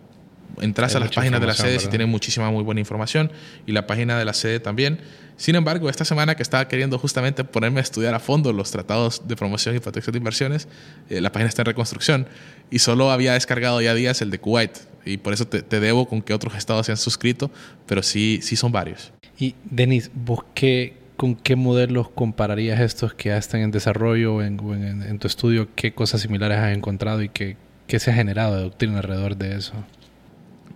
entras 0.61 0.95
a 0.95 0.99
las 0.99 1.11
páginas 1.11 1.41
de 1.41 1.47
la 1.47 1.53
sede 1.53 1.77
y 1.83 1.87
tienen 1.87 2.09
muchísima 2.09 2.51
muy 2.51 2.63
buena 2.63 2.79
información 2.79 3.31
y 3.65 3.71
la 3.71 3.87
página 3.87 4.17
de 4.17 4.25
la 4.25 4.33
sede 4.33 4.59
también. 4.59 4.99
Sin 5.37 5.55
embargo, 5.55 5.89
esta 5.89 6.05
semana 6.05 6.35
que 6.35 6.43
estaba 6.43 6.67
queriendo 6.67 6.97
justamente 6.97 7.43
ponerme 7.43 7.79
a 7.79 7.83
estudiar 7.83 8.13
a 8.13 8.19
fondo 8.19 8.53
los 8.53 8.71
tratados 8.71 9.27
de 9.27 9.35
promoción 9.35 9.75
y 9.75 9.79
protección 9.79 10.13
de 10.13 10.17
inversiones, 10.19 10.67
eh, 11.09 11.19
la 11.19 11.31
página 11.31 11.49
está 11.49 11.61
en 11.63 11.67
reconstrucción 11.67 12.27
y 12.71 12.79
solo 12.79 13.11
había 13.11 13.33
descargado 13.33 13.81
ya 13.81 13.93
días 13.93 14.21
el 14.21 14.31
de 14.31 14.39
Kuwait 14.39 14.77
y 15.05 15.17
por 15.17 15.33
eso 15.33 15.45
te, 15.47 15.61
debo 15.79 16.07
con 16.07 16.21
que 16.21 16.33
otros 16.33 16.55
estados 16.55 16.85
se 16.85 16.91
han 16.91 16.97
suscrito, 16.97 17.51
pero 17.85 18.01
sí, 18.01 18.39
sí 18.41 18.55
son 18.55 18.71
varios. 18.71 19.11
Y 19.37 19.55
Denis, 19.65 20.09
¿vos 20.13 20.39
qué, 20.53 20.97
con 21.17 21.35
qué 21.35 21.55
modelos 21.55 22.09
compararías 22.09 22.79
estos 22.79 23.13
que 23.13 23.29
ya 23.29 23.37
están 23.37 23.61
en 23.61 23.71
desarrollo 23.71 24.41
en, 24.41 24.59
en, 24.59 25.03
en 25.03 25.19
tu 25.19 25.27
estudio? 25.27 25.67
¿Qué 25.75 25.93
cosas 25.93 26.21
similares 26.21 26.57
has 26.57 26.75
encontrado 26.75 27.21
y 27.21 27.29
qué, 27.29 27.57
qué 27.87 27.99
se 27.99 28.11
ha 28.11 28.13
generado 28.13 28.55
de 28.55 28.63
doctrina 28.63 28.97
alrededor 28.97 29.35
de 29.35 29.57
eso? 29.57 29.73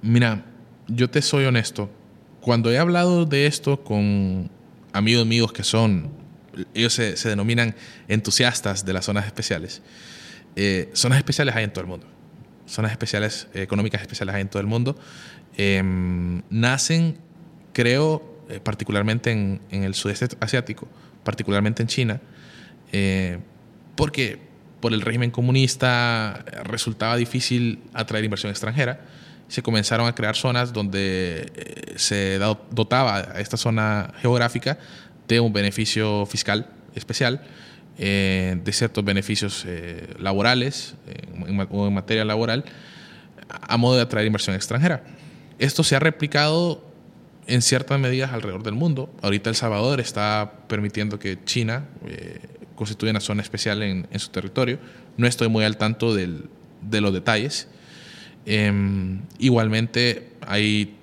Mira, 0.01 0.45
yo 0.87 1.09
te 1.09 1.21
soy 1.21 1.45
honesto. 1.45 1.89
Cuando 2.41 2.71
he 2.71 2.77
hablado 2.77 3.25
de 3.25 3.47
esto 3.47 3.83
con 3.83 4.49
amigos 4.93 5.25
míos 5.25 5.51
que 5.51 5.63
son, 5.63 6.09
ellos 6.73 6.93
se, 6.93 7.15
denominan 7.29 7.75
entusiastas 8.07 8.85
de 8.85 8.93
las 8.93 9.05
zonas 9.05 9.25
especiales, 9.25 9.81
eh, 10.55 10.89
zonas 10.93 11.17
especiales 11.17 11.55
hay 11.55 11.65
en 11.65 11.71
todo 11.71 11.81
el 11.81 11.87
mundo. 11.87 12.07
Zonas 12.65 12.91
especiales, 12.91 13.47
económicas 13.53 14.01
especiales 14.01 14.35
hay 14.35 14.41
en 14.41 14.49
todo 14.49 14.61
el 14.61 14.67
mundo. 14.67 14.97
Em, 15.57 16.41
nacen, 16.49 17.17
creo, 17.73 18.43
eh, 18.49 18.59
particularmente 18.59 19.31
en, 19.31 19.61
el 19.69 19.93
sudeste 19.95 20.27
asiático, 20.39 20.87
particularmente 21.23 21.81
en 21.81 21.87
China, 21.87 22.21
eh, 22.91 23.39
porque 23.95 24.39
por 24.79 24.93
el 24.93 25.01
régimen 25.01 25.31
comunista 25.31 26.45
resultaba 26.63 27.17
difícil 27.17 27.81
atraer 27.93 28.23
inversión 28.23 28.49
extranjera. 28.49 29.01
Se 29.49 29.61
comenzaron 29.61 30.07
a 30.07 30.15
crear 30.15 30.35
zonas 30.35 30.71
donde 30.71 31.51
eh, 31.53 31.93
se 31.97 32.39
dotaba 32.39 33.17
a 33.17 33.41
esta 33.41 33.57
zona 33.57 34.13
geográfica 34.21 34.79
de 35.27 35.41
un 35.41 35.51
beneficio 35.51 36.25
fiscal 36.25 36.69
especial, 36.95 37.41
eh, 37.97 38.57
de 38.63 38.71
ciertos 38.71 39.03
beneficios 39.03 39.65
laborales 40.17 40.95
o 41.69 41.87
en 41.87 41.93
materia 41.93 42.23
laboral, 42.23 42.63
a 43.49 43.75
modo 43.75 43.97
de 43.97 44.03
atraer 44.03 44.25
inversión 44.25 44.55
extranjera. 44.55 45.03
Esto 45.59 45.83
se 45.83 45.95
ha 45.95 45.99
replicado 45.99 46.89
en 47.49 47.61
ciertas 47.61 47.99
medidas 47.99 48.31
alrededor 48.31 48.63
del 48.63 48.75
mundo. 48.75 49.11
Ahorita 49.21 49.49
El 49.49 49.55
Salvador 49.55 49.99
está 49.99 50.53
permitiendo 50.67 51.17
que 51.17 51.43
China 51.43 51.85
eh, 52.05 52.39
constituya 52.75 53.11
una 53.11 53.19
zona 53.19 53.41
especial 53.41 53.81
en, 53.81 54.07
su 54.19 54.29
territorio. 54.29 54.79
No 55.17 55.27
estoy 55.27 55.49
muy 55.49 55.65
al 55.65 55.77
tanto 55.77 56.13
de 56.13 57.01
los 57.01 57.13
detalles. 57.13 57.67
Em, 58.45 59.21
igualmente, 59.37 60.29
hay, 60.45 60.95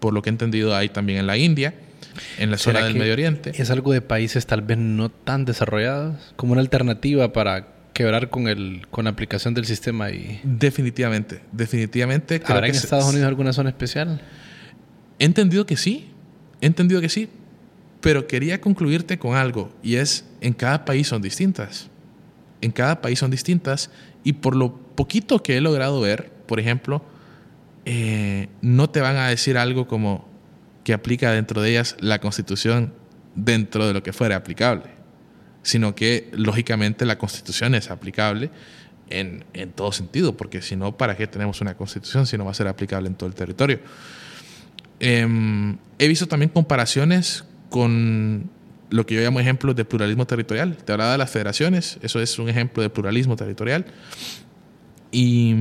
por 0.00 0.12
lo 0.12 0.22
que 0.22 0.30
he 0.30 0.32
entendido, 0.32 0.74
hay 0.74 0.88
también 0.88 1.18
en 1.18 1.26
la 1.26 1.36
India, 1.36 1.74
en 2.38 2.50
la 2.50 2.58
zona 2.58 2.84
del 2.84 2.94
Medio 2.94 3.12
Oriente. 3.12 3.52
Es 3.54 3.70
algo 3.70 3.92
de 3.92 4.00
países 4.00 4.46
tal 4.46 4.62
vez 4.62 4.78
no 4.78 5.10
tan 5.10 5.44
desarrollados, 5.44 6.34
como 6.36 6.52
una 6.52 6.60
alternativa 6.60 7.32
para 7.32 7.68
quebrar 7.92 8.30
con 8.30 8.48
el 8.48 8.86
con 8.90 9.04
la 9.04 9.10
aplicación 9.10 9.52
del 9.52 9.66
sistema 9.66 10.10
y 10.10 10.40
definitivamente 10.44 11.42
definitivamente 11.52 12.40
¿Habrá 12.46 12.66
en 12.66 12.74
Estados 12.74 13.04
Unidos 13.04 13.28
alguna 13.28 13.52
zona 13.52 13.68
especial? 13.68 14.18
He 15.18 15.26
entendido 15.26 15.66
que 15.66 15.76
sí, 15.76 16.08
he 16.62 16.66
entendido 16.66 17.02
que 17.02 17.10
sí, 17.10 17.28
pero 18.02 18.26
quería 18.26 18.60
concluirte 18.60 19.18
con 19.18 19.36
algo 19.36 19.72
y 19.82 19.94
es, 19.94 20.26
en 20.40 20.52
cada 20.52 20.84
país 20.84 21.06
son 21.06 21.22
distintas. 21.22 21.88
En 22.60 22.72
cada 22.72 23.00
país 23.00 23.20
son 23.20 23.30
distintas 23.30 23.90
y 24.24 24.34
por 24.34 24.56
lo 24.56 24.76
poquito 24.76 25.42
que 25.42 25.56
he 25.56 25.60
logrado 25.60 26.00
ver, 26.00 26.31
por 26.46 26.60
ejemplo, 26.60 27.04
eh, 27.84 28.48
no 28.60 28.90
te 28.90 29.00
van 29.00 29.16
a 29.16 29.28
decir 29.28 29.58
algo 29.58 29.86
como 29.86 30.28
que 30.84 30.92
aplica 30.92 31.30
dentro 31.30 31.62
de 31.62 31.70
ellas 31.70 31.96
la 32.00 32.20
constitución 32.20 32.92
dentro 33.34 33.86
de 33.86 33.94
lo 33.94 34.02
que 34.02 34.12
fuera 34.12 34.36
aplicable, 34.36 34.90
sino 35.62 35.94
que 35.94 36.30
lógicamente 36.32 37.06
la 37.06 37.18
constitución 37.18 37.74
es 37.74 37.90
aplicable 37.90 38.50
en, 39.10 39.44
en 39.52 39.72
todo 39.72 39.92
sentido, 39.92 40.36
porque 40.36 40.62
si 40.62 40.76
no, 40.76 40.96
¿para 40.96 41.16
qué 41.16 41.26
tenemos 41.26 41.60
una 41.60 41.76
constitución 41.76 42.26
si 42.26 42.36
no 42.36 42.44
va 42.44 42.50
a 42.50 42.54
ser 42.54 42.68
aplicable 42.68 43.08
en 43.08 43.14
todo 43.14 43.28
el 43.28 43.34
territorio? 43.34 43.80
Em, 45.04 45.78
he 45.98 46.06
visto 46.06 46.28
también 46.28 46.48
comparaciones 46.48 47.44
con 47.70 48.50
lo 48.90 49.04
que 49.04 49.16
yo 49.16 49.20
llamo 49.20 49.40
ejemplos 49.40 49.74
de 49.74 49.84
pluralismo 49.84 50.26
territorial. 50.26 50.76
Te 50.76 50.92
hablaba 50.92 51.12
de 51.12 51.18
las 51.18 51.30
federaciones, 51.30 51.98
eso 52.02 52.20
es 52.20 52.38
un 52.38 52.48
ejemplo 52.48 52.84
de 52.84 52.90
pluralismo 52.90 53.34
territorial. 53.34 53.86
Y, 55.10 55.56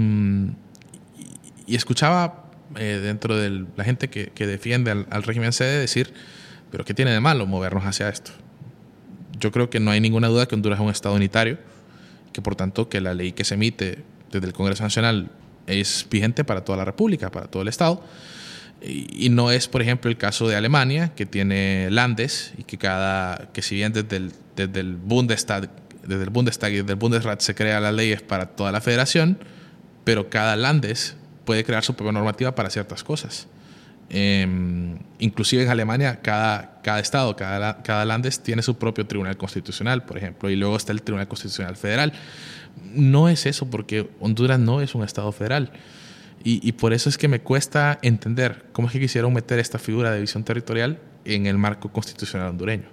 y 1.71 1.75
escuchaba 1.75 2.43
eh, 2.75 2.99
dentro 3.01 3.37
de 3.37 3.65
la 3.77 3.85
gente 3.85 4.09
que, 4.09 4.27
que 4.27 4.45
defiende 4.45 4.91
al, 4.91 5.07
al, 5.09 5.23
régimen 5.23 5.53
sede 5.53 5.79
decir, 5.79 6.13
pero 6.69 6.83
¿qué 6.83 6.93
tiene 6.93 7.11
de 7.11 7.21
malo 7.21 7.45
movernos 7.45 7.85
hacia 7.85 8.09
esto? 8.09 8.31
Yo 9.39 9.53
creo 9.53 9.69
que 9.69 9.79
no 9.79 9.89
hay 9.89 10.01
ninguna 10.01 10.27
duda 10.27 10.47
que 10.47 10.55
Honduras 10.55 10.79
es 10.79 10.83
un 10.83 10.91
Estado 10.91 11.15
unitario, 11.15 11.59
que 12.33 12.41
por 12.41 12.57
tanto 12.57 12.89
que 12.89 12.99
la 12.99 13.13
ley 13.13 13.31
que 13.31 13.45
se 13.45 13.53
emite 13.53 14.03
desde 14.33 14.47
el 14.47 14.53
Congreso 14.53 14.83
Nacional 14.83 15.31
es 15.65 16.05
vigente 16.11 16.43
para 16.43 16.65
toda 16.65 16.77
la 16.77 16.83
República, 16.83 17.31
para 17.31 17.47
todo 17.47 17.61
el 17.61 17.69
Estado. 17.69 18.03
Y, 18.81 19.29
no 19.29 19.49
es, 19.49 19.69
por 19.69 19.81
ejemplo, 19.81 20.11
el 20.11 20.17
caso 20.17 20.49
de 20.49 20.57
Alemania, 20.57 21.13
que 21.15 21.25
tiene 21.25 21.89
landes 21.89 22.51
y 22.57 22.63
que 22.63 22.77
cada, 22.77 23.49
que 23.53 23.61
si 23.61 23.75
bien 23.75 23.93
desde 23.93 24.17
el, 24.17 24.33
desde 24.57 24.79
el 24.81 24.95
Bundestag, 24.97 25.69
desde 26.05 26.23
el 26.23 26.31
Bundestag 26.31 26.71
y 26.73 26.77
desde 26.77 26.93
el 26.93 26.99
Bundesrat 26.99 27.39
se 27.39 27.55
crean 27.55 27.83
las 27.83 27.93
leyes 27.93 28.21
para 28.23 28.47
toda 28.47 28.73
la 28.73 28.81
federación, 28.81 29.37
pero 30.03 30.29
cada 30.29 30.57
landes 30.57 31.15
puede 31.45 31.63
crear 31.63 31.83
su 31.83 31.95
propia 31.95 32.11
normativa 32.11 32.53
para 32.53 32.69
ciertas 32.69 33.03
cosas. 33.03 33.47
Eh, 34.13 34.45
inclusive 35.19 35.63
en 35.63 35.69
Alemania, 35.69 36.19
cada, 36.21 36.81
cada 36.83 36.99
estado, 36.99 37.35
cada, 37.35 37.81
cada 37.81 38.03
landes 38.03 38.41
tiene 38.41 38.61
su 38.61 38.77
propio 38.77 39.07
tribunal 39.07 39.37
constitucional, 39.37 40.03
por 40.03 40.17
ejemplo, 40.17 40.49
y 40.49 40.57
luego 40.57 40.75
está 40.75 40.91
el 40.91 41.01
Tribunal 41.01 41.29
Constitucional 41.29 41.77
Federal. 41.77 42.11
No 42.93 43.29
es 43.29 43.45
eso, 43.45 43.69
porque 43.69 44.09
Honduras 44.19 44.59
no 44.59 44.81
es 44.81 44.95
un 44.95 45.03
estado 45.03 45.31
federal. 45.31 45.71
Y, 46.43 46.71
por 46.71 46.91
eso 46.91 47.07
es 47.07 47.19
que 47.19 47.27
me 47.27 47.39
cuesta 47.39 47.99
entender 48.01 48.65
cómo 48.71 48.87
es 48.87 48.93
que 48.93 48.99
quisieron 48.99 49.31
meter 49.31 49.59
esta 49.59 49.77
figura 49.77 50.09
de 50.09 50.15
división 50.15 50.43
territorial 50.43 50.99
en 51.23 51.45
el 51.45 51.59
marco 51.59 51.91
constitucional 51.91 52.49
hondureño. 52.49 52.85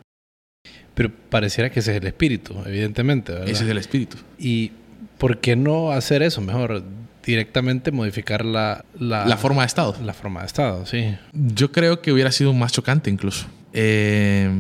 Pero 0.95 1.11
pareciera 1.31 1.71
que 1.71 1.81
ese 1.81 1.93
es 1.93 2.03
el 2.03 2.07
espíritu, 2.07 2.55
evidentemente. 2.67 3.33
¿verdad? 3.33 3.49
Ese 3.49 3.65
es 3.65 3.71
el 3.71 3.79
espíritu. 3.79 4.19
¿Y 4.39 4.73
por 5.17 5.39
qué 5.39 5.57
no 5.57 5.93
hacer 5.93 6.23
eso? 6.23 6.43
Mejor 6.43 6.83
directamente 7.29 7.93
modificar 7.93 8.43
la, 8.43 8.87
la, 8.99 9.37
forma 9.37 9.61
de 9.61 9.67
Estado. 9.67 9.95
La 10.03 10.15
forma 10.15 10.41
de 10.41 10.47
Estado, 10.47 10.87
sí. 10.87 11.15
Yo 11.35 11.71
creo 11.71 12.01
que 12.01 12.11
hubiera 12.11 12.33
sido 12.33 12.55
más 12.55 12.73
chocante 12.73 13.11
incluso. 13.11 13.47
Eh, 13.75 14.51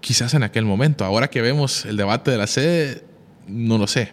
quizás 0.00 0.34
en 0.34 0.42
aquel 0.42 0.64
momento. 0.64 1.04
Ahora 1.04 1.30
que 1.30 1.40
vemos 1.40 1.86
el 1.86 1.96
debate 1.96 2.32
de 2.32 2.36
la 2.36 2.48
sede, 2.48 3.04
no 3.46 3.78
lo 3.78 3.86
sé. 3.86 4.12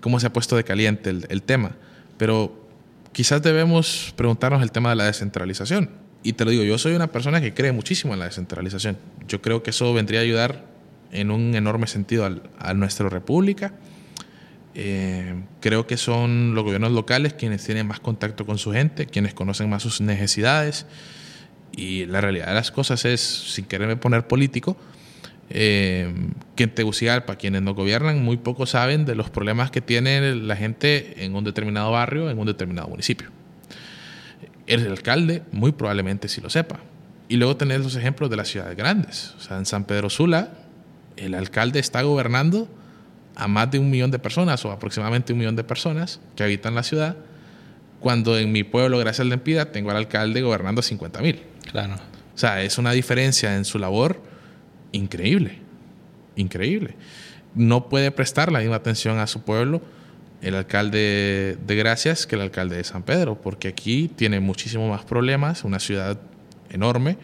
Cómo 0.00 0.18
se 0.20 0.26
ha 0.26 0.32
puesto 0.32 0.56
de 0.56 0.64
caliente 0.64 1.10
el, 1.10 1.26
el 1.28 1.42
tema. 1.42 1.72
Pero 2.16 2.66
quizás 3.12 3.42
debemos 3.42 4.14
preguntarnos 4.16 4.62
el 4.62 4.72
tema 4.72 4.88
de 4.88 4.96
la 4.96 5.04
descentralización. 5.04 5.90
Y 6.22 6.32
te 6.32 6.46
lo 6.46 6.50
digo, 6.50 6.64
yo 6.64 6.78
soy 6.78 6.94
una 6.94 7.08
persona 7.08 7.42
que 7.42 7.52
cree 7.52 7.72
muchísimo 7.72 8.14
en 8.14 8.20
la 8.20 8.24
descentralización. 8.24 8.96
Yo 9.28 9.42
creo 9.42 9.62
que 9.62 9.68
eso 9.68 9.92
vendría 9.92 10.20
a 10.20 10.22
ayudar 10.22 10.64
en 11.12 11.30
un 11.30 11.54
enorme 11.54 11.88
sentido 11.88 12.24
a 12.58 12.72
nuestra 12.72 13.10
república. 13.10 13.74
Eh, 14.74 15.34
creo 15.60 15.86
que 15.86 15.96
son 15.96 16.54
los 16.54 16.64
gobiernos 16.64 16.90
locales 16.90 17.34
quienes 17.34 17.64
tienen 17.64 17.86
más 17.86 18.00
contacto 18.00 18.44
con 18.44 18.58
su 18.58 18.72
gente, 18.72 19.06
quienes 19.06 19.34
conocen 19.34 19.70
más 19.70 19.82
sus 19.82 20.00
necesidades. 20.00 20.86
Y 21.76 22.06
la 22.06 22.20
realidad 22.20 22.48
de 22.48 22.54
las 22.54 22.70
cosas 22.70 23.04
es, 23.04 23.20
sin 23.20 23.64
quererme 23.66 23.96
poner 23.96 24.26
político, 24.26 24.76
eh, 25.50 26.12
que 26.56 26.64
en 26.64 26.74
Tegucigalpa, 26.74 27.36
quienes 27.36 27.62
nos 27.62 27.74
gobiernan, 27.74 28.22
muy 28.22 28.36
poco 28.36 28.66
saben 28.66 29.04
de 29.04 29.14
los 29.14 29.30
problemas 29.30 29.70
que 29.70 29.80
tiene 29.80 30.34
la 30.34 30.56
gente 30.56 31.24
en 31.24 31.34
un 31.34 31.44
determinado 31.44 31.90
barrio, 31.90 32.30
en 32.30 32.38
un 32.38 32.46
determinado 32.46 32.88
municipio. 32.88 33.28
El 34.66 34.86
alcalde 34.86 35.42
muy 35.52 35.72
probablemente 35.72 36.28
sí 36.28 36.40
lo 36.40 36.50
sepa. 36.50 36.80
Y 37.28 37.36
luego 37.36 37.56
tener 37.56 37.80
los 37.80 37.96
ejemplos 37.96 38.30
de 38.30 38.36
las 38.36 38.48
ciudades 38.48 38.76
grandes. 38.76 39.34
O 39.36 39.40
sea, 39.40 39.58
en 39.58 39.66
San 39.66 39.84
Pedro 39.84 40.10
Sula, 40.10 40.50
el 41.16 41.34
alcalde 41.34 41.80
está 41.80 42.02
gobernando 42.02 42.68
a 43.36 43.48
más 43.48 43.70
de 43.70 43.78
un 43.78 43.90
millón 43.90 44.10
de 44.10 44.18
personas 44.18 44.64
o 44.64 44.70
aproximadamente 44.70 45.32
un 45.32 45.38
millón 45.38 45.56
de 45.56 45.64
personas 45.64 46.20
que 46.36 46.44
habitan 46.44 46.74
la 46.74 46.82
ciudad, 46.82 47.16
cuando 48.00 48.38
en 48.38 48.52
mi 48.52 48.64
pueblo, 48.64 48.98
gracias 48.98 49.20
al 49.20 49.30
Lempida, 49.30 49.72
tengo 49.72 49.90
al 49.90 49.96
alcalde 49.96 50.42
gobernando 50.42 50.80
a 50.80 50.82
50 50.82 51.20
mil. 51.22 51.42
Claro. 51.70 51.94
O 51.94 52.38
sea, 52.38 52.62
es 52.62 52.78
una 52.78 52.92
diferencia 52.92 53.56
en 53.56 53.64
su 53.64 53.78
labor 53.78 54.20
increíble, 54.92 55.58
increíble. 56.36 56.96
No 57.54 57.88
puede 57.88 58.10
prestar 58.10 58.52
la 58.52 58.60
misma 58.60 58.76
atención 58.76 59.18
a 59.18 59.26
su 59.26 59.42
pueblo 59.42 59.80
el 60.42 60.54
alcalde 60.54 61.56
de 61.66 61.76
Gracias 61.76 62.26
que 62.26 62.36
el 62.36 62.42
alcalde 62.42 62.76
de 62.76 62.84
San 62.84 63.02
Pedro, 63.02 63.40
porque 63.40 63.68
aquí 63.68 64.10
tiene 64.14 64.40
muchísimo 64.40 64.88
más 64.90 65.04
problemas, 65.04 65.64
una 65.64 65.78
ciudad 65.78 66.20
enorme, 66.68 67.16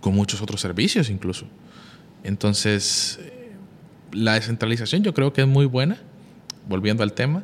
con 0.00 0.14
muchos 0.14 0.42
otros 0.42 0.60
servicios 0.60 1.08
incluso. 1.08 1.46
Entonces, 2.24 3.20
la 4.12 4.34
descentralización 4.34 5.02
yo 5.02 5.14
creo 5.14 5.32
que 5.32 5.42
es 5.42 5.48
muy 5.48 5.66
buena, 5.66 5.98
volviendo 6.68 7.02
al 7.02 7.12
tema. 7.12 7.42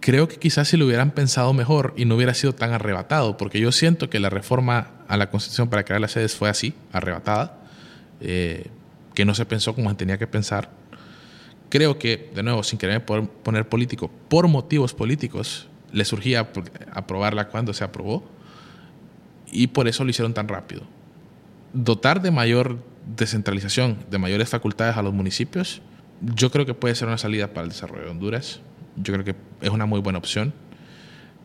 Creo 0.00 0.28
que 0.28 0.36
quizás 0.36 0.68
si 0.68 0.76
lo 0.76 0.86
hubieran 0.86 1.10
pensado 1.10 1.52
mejor 1.52 1.94
y 1.96 2.04
no 2.04 2.14
hubiera 2.14 2.34
sido 2.34 2.54
tan 2.54 2.72
arrebatado, 2.72 3.36
porque 3.36 3.60
yo 3.60 3.72
siento 3.72 4.08
que 4.08 4.20
la 4.20 4.30
reforma 4.30 4.92
a 5.08 5.16
la 5.16 5.30
Constitución 5.30 5.68
para 5.68 5.84
crear 5.84 6.00
las 6.00 6.12
sedes 6.12 6.36
fue 6.36 6.48
así, 6.48 6.74
arrebatada. 6.92 7.58
Eh, 8.20 8.66
que 9.18 9.24
no 9.24 9.34
se 9.34 9.44
pensó 9.46 9.74
como 9.74 9.96
tenía 9.96 10.16
que 10.16 10.28
pensar. 10.28 10.70
Creo 11.70 11.98
que, 11.98 12.30
de 12.36 12.44
nuevo, 12.44 12.62
sin 12.62 12.78
querer 12.78 13.04
poner 13.04 13.68
político, 13.68 14.08
por 14.28 14.46
motivos 14.46 14.94
políticos, 14.94 15.66
le 15.90 16.04
surgía 16.04 16.48
aprobarla 16.92 17.48
cuando 17.48 17.74
se 17.74 17.82
aprobó 17.82 18.24
y 19.50 19.66
por 19.66 19.88
eso 19.88 20.04
lo 20.04 20.10
hicieron 20.10 20.34
tan 20.34 20.46
rápido. 20.46 20.82
Dotar 21.72 22.22
de 22.22 22.30
mayor 22.30 22.78
descentralización, 23.16 23.98
de 24.10 24.18
mayores 24.18 24.48
facultades 24.48 24.96
a 24.96 25.02
los 25.02 25.12
municipios, 25.12 25.80
yo 26.20 26.50
creo 26.50 26.66
que 26.66 26.74
puede 26.74 26.94
ser 26.94 27.08
una 27.08 27.18
salida 27.18 27.52
para 27.52 27.64
el 27.64 27.70
desarrollo 27.70 28.04
de 28.04 28.10
Honduras. 28.10 28.60
Yo 28.96 29.12
creo 29.12 29.24
que 29.24 29.34
es 29.60 29.70
una 29.70 29.86
muy 29.86 30.00
buena 30.00 30.18
opción. 30.18 30.52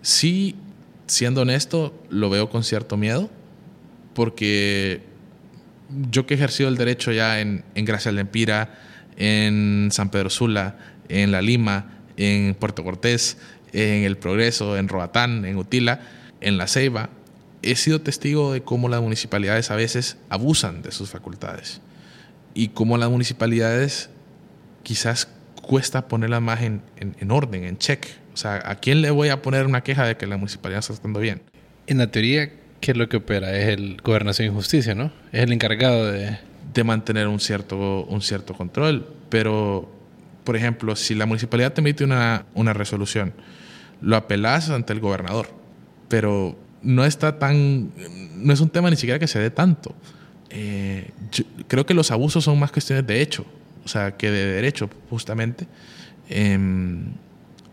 Sí, 0.02 0.56
siendo 1.08 1.42
honesto, 1.42 1.94
lo 2.10 2.30
veo 2.30 2.50
con 2.50 2.64
cierto 2.64 2.98
miedo, 2.98 3.30
porque 4.14 5.02
yo 6.10 6.26
que 6.26 6.34
he 6.34 6.38
ejercido 6.38 6.70
el 6.70 6.78
derecho 6.78 7.12
ya 7.12 7.40
en, 7.40 7.64
en 7.76 7.86
Gracia 7.86 8.12
del 8.12 8.20
Empira, 8.20 8.80
en 9.18 9.90
San 9.92 10.10
Pedro 10.10 10.30
Sula, 10.30 10.78
en 11.08 11.32
La 11.32 11.42
Lima, 11.42 12.00
en 12.18 12.56
Puerto 12.56 12.84
Cortés, 12.84 13.38
en 13.72 14.04
El 14.04 14.18
Progreso, 14.18 14.78
en 14.78 14.88
Roatán, 14.88 15.46
en 15.46 15.58
Utila, 15.58 16.02
en 16.42 16.58
La 16.58 16.68
Ceiba, 16.68 17.10
he 17.64 17.76
sido 17.76 18.02
testigo 18.02 18.54
de 18.54 18.62
cómo 18.62 18.90
las 18.90 19.02
municipalidades 19.02 19.72
a 19.72 19.76
veces 19.76 20.18
abusan 20.30 20.82
de 20.82 20.92
sus 20.92 21.10
facultades 21.10 21.82
y 22.54 22.70
cómo 22.70 22.98
las 22.98 23.10
municipalidades 23.10 24.10
quizás 24.84 25.30
cuesta 25.62 26.08
ponerla 26.08 26.40
más 26.40 26.62
en, 26.62 26.82
en, 26.98 27.32
orden, 27.32 27.64
en 27.64 27.78
check. 27.78 28.06
O 28.34 28.38
sea, 28.38 28.62
¿a 28.66 28.76
quién 28.76 29.02
le 29.02 29.10
voy 29.12 29.30
a 29.30 29.42
poner 29.42 29.66
una 29.66 29.82
queja 29.82 30.06
de 30.06 30.18
que 30.18 30.28
la 30.28 30.38
municipalidad 30.38 30.80
está 30.80 30.94
estando 30.94 31.20
bien? 31.20 31.42
En 31.88 31.98
la 31.98 32.12
teoría, 32.12 32.52
¿qué 32.82 32.92
es 32.92 32.98
lo 32.98 33.08
que 33.08 33.18
opera? 33.18 33.56
Es 33.56 33.70
el 33.70 33.98
Gobernación 34.04 34.50
y 34.50 34.52
Justicia, 34.52 34.94
¿no? 34.94 35.12
Es 35.32 35.42
el 35.42 35.52
encargado 35.52 36.12
de... 36.12 36.38
De 36.74 36.84
mantener 36.84 37.28
un 37.28 37.40
cierto, 37.40 38.04
un 38.06 38.24
cierto 38.24 38.56
control. 38.56 39.08
Pero, 39.30 39.92
por 40.44 40.56
ejemplo, 40.56 40.96
si 40.96 41.14
la 41.14 41.28
municipalidad 41.28 41.72
te 41.72 41.82
emite 41.82 42.04
una, 42.04 42.46
una 42.56 42.74
resolución, 42.74 43.34
lo 44.02 44.16
apelas 44.16 44.72
ante 44.72 44.92
el 44.92 45.00
gobernador. 45.00 45.50
Pero 46.08 46.58
no 46.84 47.06
está 47.06 47.40
tan... 47.40 47.92
No 48.36 48.54
es 48.54 48.60
un 48.60 48.70
tema 48.70 48.90
ni 48.90 48.96
siquiera 48.96 49.20
que 49.20 49.28
se 49.28 49.40
dé 49.40 49.50
tanto. 49.50 49.96
Eh, 50.50 51.10
creo 51.68 51.86
que 51.86 51.94
los 51.94 52.12
abusos 52.12 52.44
son 52.44 52.60
más 52.60 52.72
cuestiones 52.72 53.08
de 53.08 53.22
hecho, 53.22 53.46
o 53.84 53.88
sea, 53.88 54.16
que 54.16 54.30
de 54.30 54.46
derecho, 54.46 54.90
justamente. 55.10 55.66
Em, 56.30 57.06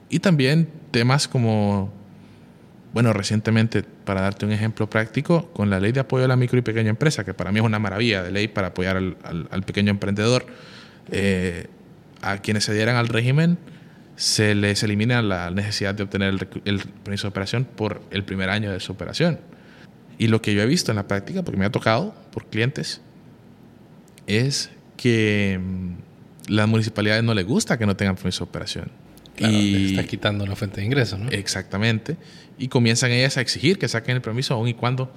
y 0.09 0.21
también 0.21 0.69
temas 0.91 1.29
como, 1.29 1.93
bueno, 2.95 3.13
recientemente, 3.13 3.83
para 3.83 4.23
darte 4.23 4.47
un 4.47 4.53
ejemplo 4.53 4.89
práctico, 4.89 5.51
con 5.53 5.69
la 5.71 5.79
ley 5.79 5.93
de 5.93 6.01
apoyo 6.01 6.25
a 6.25 6.29
la 6.29 6.37
micro 6.37 6.59
y 6.59 6.63
pequeña 6.63 6.91
empresa, 6.91 7.25
que 7.25 7.35
para 7.35 7.53
mí 7.53 7.59
es 7.59 7.65
una 7.65 7.79
maravilla 7.79 8.23
de 8.23 8.31
ley 8.31 8.49
para 8.49 8.69
apoyar 8.69 8.97
al, 8.97 9.63
pequeño 9.67 9.91
emprendedor, 9.91 10.47
eh, 11.11 11.67
a 12.23 12.39
quienes 12.39 12.65
se 12.65 12.73
dieran 12.73 12.97
al 12.97 13.09
régimen 13.09 13.59
se 14.21 14.55
les 14.55 14.83
elimina 14.83 15.23
la 15.23 15.51
necesidad 15.51 15.95
de 15.95 16.03
obtener 16.03 16.29
el, 16.29 16.47
el 16.67 16.79
permiso 16.81 17.23
de 17.23 17.29
operación 17.31 17.65
por 17.65 18.03
el 18.11 18.23
primer 18.23 18.51
año 18.51 18.71
de 18.71 18.79
su 18.79 18.93
operación. 18.93 19.41
Y 20.19 20.27
lo 20.27 20.43
que 20.43 20.53
yo 20.53 20.61
he 20.61 20.67
visto 20.67 20.93
en 20.93 20.97
la 20.97 21.09
práctica, 21.09 21.43
porque 21.43 21.59
me 21.59 21.65
ha 21.65 21.73
tocado 21.73 22.15
por 22.31 22.45
clientes, 22.45 23.01
es 24.27 24.69
que 24.99 25.59
mm, 25.59 26.53
las 26.53 26.69
municipalidades 26.69 27.25
no 27.25 27.33
les 27.33 27.47
gusta 27.47 27.79
que 27.79 27.87
no 27.87 27.97
tengan 27.97 28.17
permiso 28.17 28.45
de 28.45 28.51
operación. 28.51 28.91
y 29.39 29.93
está 29.93 30.05
quitando 30.05 30.47
la 30.47 30.55
fuente 30.55 30.83
de 30.83 30.87
ingreso, 30.87 31.17
¿no? 31.17 31.31
Exactamente. 31.31 32.19
Y 32.59 32.69
comienzan 32.69 33.13
ellas 33.13 33.39
a 33.39 33.41
exigir 33.41 33.79
que 33.79 33.89
saquen 33.89 34.17
el 34.17 34.21
permiso 34.21 34.53
aun 34.53 34.69
y 34.69 34.75
cuando 34.75 35.11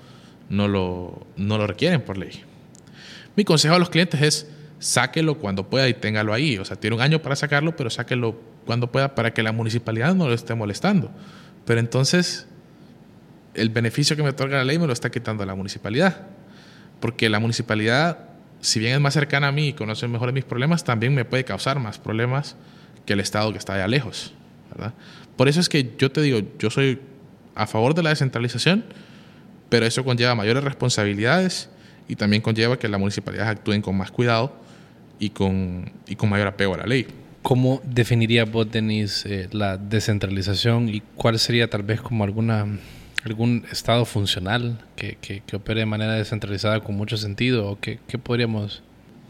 no 0.47 0.69
lo, 0.69 1.27
no 1.35 1.57
lo 1.57 1.67
requieren 1.67 1.99
por 1.99 2.17
ley. 2.17 2.41
Mi 3.35 3.43
consejo 3.43 3.75
a 3.75 3.79
los 3.79 3.89
clientes 3.89 4.21
es 4.21 4.47
sáquelo 4.79 5.39
cuando 5.39 5.69
pueda 5.69 5.89
y 5.89 5.93
téngalo 5.93 6.33
ahí. 6.33 6.57
O 6.57 6.63
sea, 6.63 6.77
tiene 6.77 6.95
un 6.95 7.01
año 7.01 7.21
para 7.21 7.35
sacarlo, 7.35 7.75
pero 7.75 7.89
sáquelo 7.89 8.52
cuando 8.65 8.91
pueda 8.91 9.15
para 9.15 9.33
que 9.33 9.43
la 9.43 9.51
municipalidad 9.51 10.15
no 10.15 10.27
lo 10.27 10.33
esté 10.33 10.55
molestando. 10.55 11.11
Pero 11.65 11.79
entonces 11.79 12.47
el 13.53 13.69
beneficio 13.69 14.15
que 14.15 14.23
me 14.23 14.29
otorga 14.29 14.57
la 14.57 14.63
ley 14.63 14.79
me 14.79 14.87
lo 14.87 14.93
está 14.93 15.09
quitando 15.09 15.45
la 15.45 15.55
municipalidad. 15.55 16.27
Porque 16.99 17.29
la 17.29 17.39
municipalidad, 17.39 18.19
si 18.61 18.79
bien 18.79 18.93
es 18.93 18.99
más 18.99 19.13
cercana 19.13 19.49
a 19.49 19.51
mí 19.51 19.69
y 19.69 19.73
conoce 19.73 20.07
mejor 20.07 20.31
mis 20.33 20.45
problemas, 20.45 20.83
también 20.83 21.13
me 21.13 21.25
puede 21.25 21.43
causar 21.43 21.79
más 21.79 21.99
problemas 21.99 22.55
que 23.05 23.13
el 23.13 23.19
Estado 23.19 23.51
que 23.51 23.57
está 23.57 23.73
allá 23.73 23.87
lejos. 23.87 24.33
Por 25.35 25.47
eso 25.47 25.59
es 25.59 25.69
que 25.69 25.93
yo 25.97 26.11
te 26.11 26.21
digo, 26.21 26.39
yo 26.57 26.69
soy 26.69 26.99
a 27.55 27.67
favor 27.67 27.93
de 27.93 28.03
la 28.03 28.09
descentralización, 28.09 28.85
pero 29.69 29.85
eso 29.85 30.03
conlleva 30.03 30.35
mayores 30.35 30.63
responsabilidades 30.63 31.69
y 32.07 32.15
también 32.15 32.41
conlleva 32.41 32.77
que 32.79 32.87
las 32.87 32.99
municipalidades 32.99 33.51
actúen 33.51 33.81
con 33.81 33.97
más 33.97 34.11
cuidado 34.11 34.55
y 35.19 35.29
con, 35.29 35.91
y 36.07 36.15
con 36.15 36.29
mayor 36.29 36.47
apego 36.47 36.73
a 36.75 36.77
la 36.77 36.85
ley. 36.85 37.07
¿Cómo 37.43 37.81
definiría 37.83 38.45
vos, 38.45 38.71
Denis, 38.71 39.25
eh, 39.25 39.49
la 39.51 39.77
descentralización 39.77 40.87
y 40.87 41.01
cuál 41.15 41.37
sería 41.37 41.69
tal 41.69 41.83
vez 41.83 42.01
como 42.01 42.23
alguna 42.23 42.65
algún 43.25 43.65
estado 43.71 44.05
funcional 44.05 44.79
que, 44.95 45.17
que, 45.21 45.55
opere 45.55 45.81
de 45.81 45.85
manera 45.85 46.13
descentralizada 46.13 46.79
con 46.79 46.95
mucho 46.95 47.17
sentido? 47.17 47.69
¿O 47.69 47.79
qué, 47.79 47.99
qué, 48.07 48.17
podríamos...? 48.17 48.81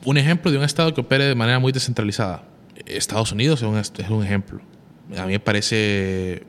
Un 0.06 0.18
ejemplo 0.18 0.52
de 0.52 0.58
un 0.58 0.64
estado 0.64 0.94
que 0.94 1.02
opere 1.02 1.26
de 1.26 1.36
manera 1.36 1.60
muy 1.60 1.72
descentralizada. 1.72 2.44
Estados 2.86 3.32
Unidos 3.32 3.62
es 3.62 3.68
un, 3.68 3.78
es 3.78 4.10
un 4.10 4.24
ejemplo. 4.24 4.62
A 5.18 5.26
mí 5.26 5.34
me 5.34 5.40
parece 5.40 6.44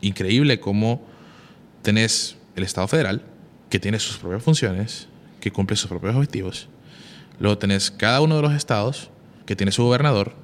increíble 0.00 0.60
cómo 0.60 1.06
tenés 1.82 2.36
el 2.56 2.64
Estado 2.64 2.88
federal, 2.88 3.22
que 3.70 3.78
tiene 3.78 3.98
sus 3.98 4.16
propias 4.16 4.42
funciones, 4.42 5.08
que 5.40 5.52
cumple 5.52 5.76
sus 5.76 5.88
propios 5.88 6.14
objetivos. 6.14 6.68
Luego 7.38 7.58
tenés 7.58 7.90
cada 7.90 8.20
uno 8.20 8.36
de 8.36 8.42
los 8.42 8.54
estados, 8.54 9.10
que 9.44 9.54
tiene 9.54 9.72
su 9.72 9.84
gobernador, 9.84 10.34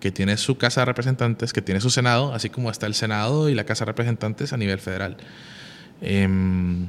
que 0.00 0.12
tiene 0.12 0.36
su 0.36 0.58
Casa 0.58 0.82
de 0.82 0.84
Representantes, 0.86 1.52
que 1.52 1.62
tiene 1.62 1.80
su 1.80 1.90
Senado, 1.90 2.32
así 2.32 2.50
como 2.50 2.70
está 2.70 2.86
el 2.86 2.94
Senado 2.94 3.48
y 3.48 3.54
la 3.54 3.64
Casa 3.64 3.84
de 3.84 3.90
Representantes 3.90 4.52
a 4.52 4.56
nivel 4.56 4.78
federal. 4.78 5.16
Em, 6.00 6.86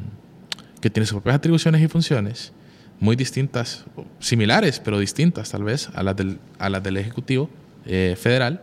que 0.81 0.89
tiene 0.89 1.05
sus 1.05 1.15
propias 1.15 1.37
atribuciones 1.37 1.81
y 1.81 1.87
funciones, 1.87 2.53
muy 2.99 3.15
distintas, 3.15 3.85
similares, 4.19 4.79
pero 4.79 4.99
distintas 4.99 5.51
tal 5.51 5.63
vez 5.63 5.89
a 5.93 6.03
las 6.03 6.15
del, 6.15 6.39
a 6.57 6.69
las 6.69 6.83
del 6.83 6.97
Ejecutivo 6.97 7.49
eh, 7.85 8.15
Federal. 8.19 8.61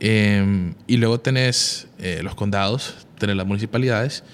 Em, 0.00 0.74
y 0.86 0.96
luego 0.96 1.20
tenés 1.20 1.88
eh, 1.98 2.20
los 2.22 2.34
condados, 2.34 3.06
tenés 3.18 3.36
las 3.36 3.46
municipalidades, 3.46 4.24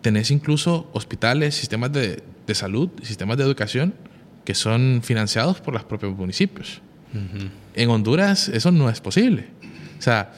tenés 0.00 0.30
incluso 0.30 0.88
hospitales, 0.92 1.54
sistemas 1.54 1.92
de, 1.92 2.22
de, 2.46 2.54
salud, 2.54 2.90
sistemas 3.02 3.36
de 3.36 3.44
educación 3.44 3.94
que 4.44 4.54
son 4.54 5.00
financiados 5.02 5.60
por 5.60 5.74
los 5.74 5.84
propios 5.84 6.16
municipios. 6.16 6.82
En 7.74 7.90
Honduras 7.90 8.48
eso 8.48 8.70
no 8.70 8.88
es 8.90 9.00
posible. 9.00 9.46
O 9.98 10.02
sea, 10.02 10.32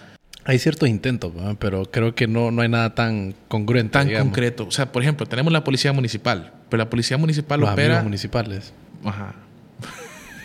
hay 0.45 0.59
ciertos 0.59 0.89
intentos, 0.89 1.33
pero 1.59 1.91
creo 1.91 2.15
que 2.15 2.29
no, 2.29 2.51
no 2.51 2.63
hay 2.63 2.69
nada 2.69 2.95
tan 2.95 3.35
congruente. 3.49 3.93
Tan 3.93 4.13
concreto. 4.13 4.67
O 4.67 4.71
sea, 4.71 4.93
por 4.93 5.03
ejemplo, 5.03 5.27
tenemos 5.27 5.53
la 5.53 5.65
policía 5.65 5.93
municipal, 5.93 6.53
pero 6.69 6.79
la 6.85 6.89
policía 6.91 7.19
municipal 7.19 7.59
Los 7.61 7.71
opera. 7.71 8.03
municipales. 8.03 8.73
Ajá. 9.05 9.35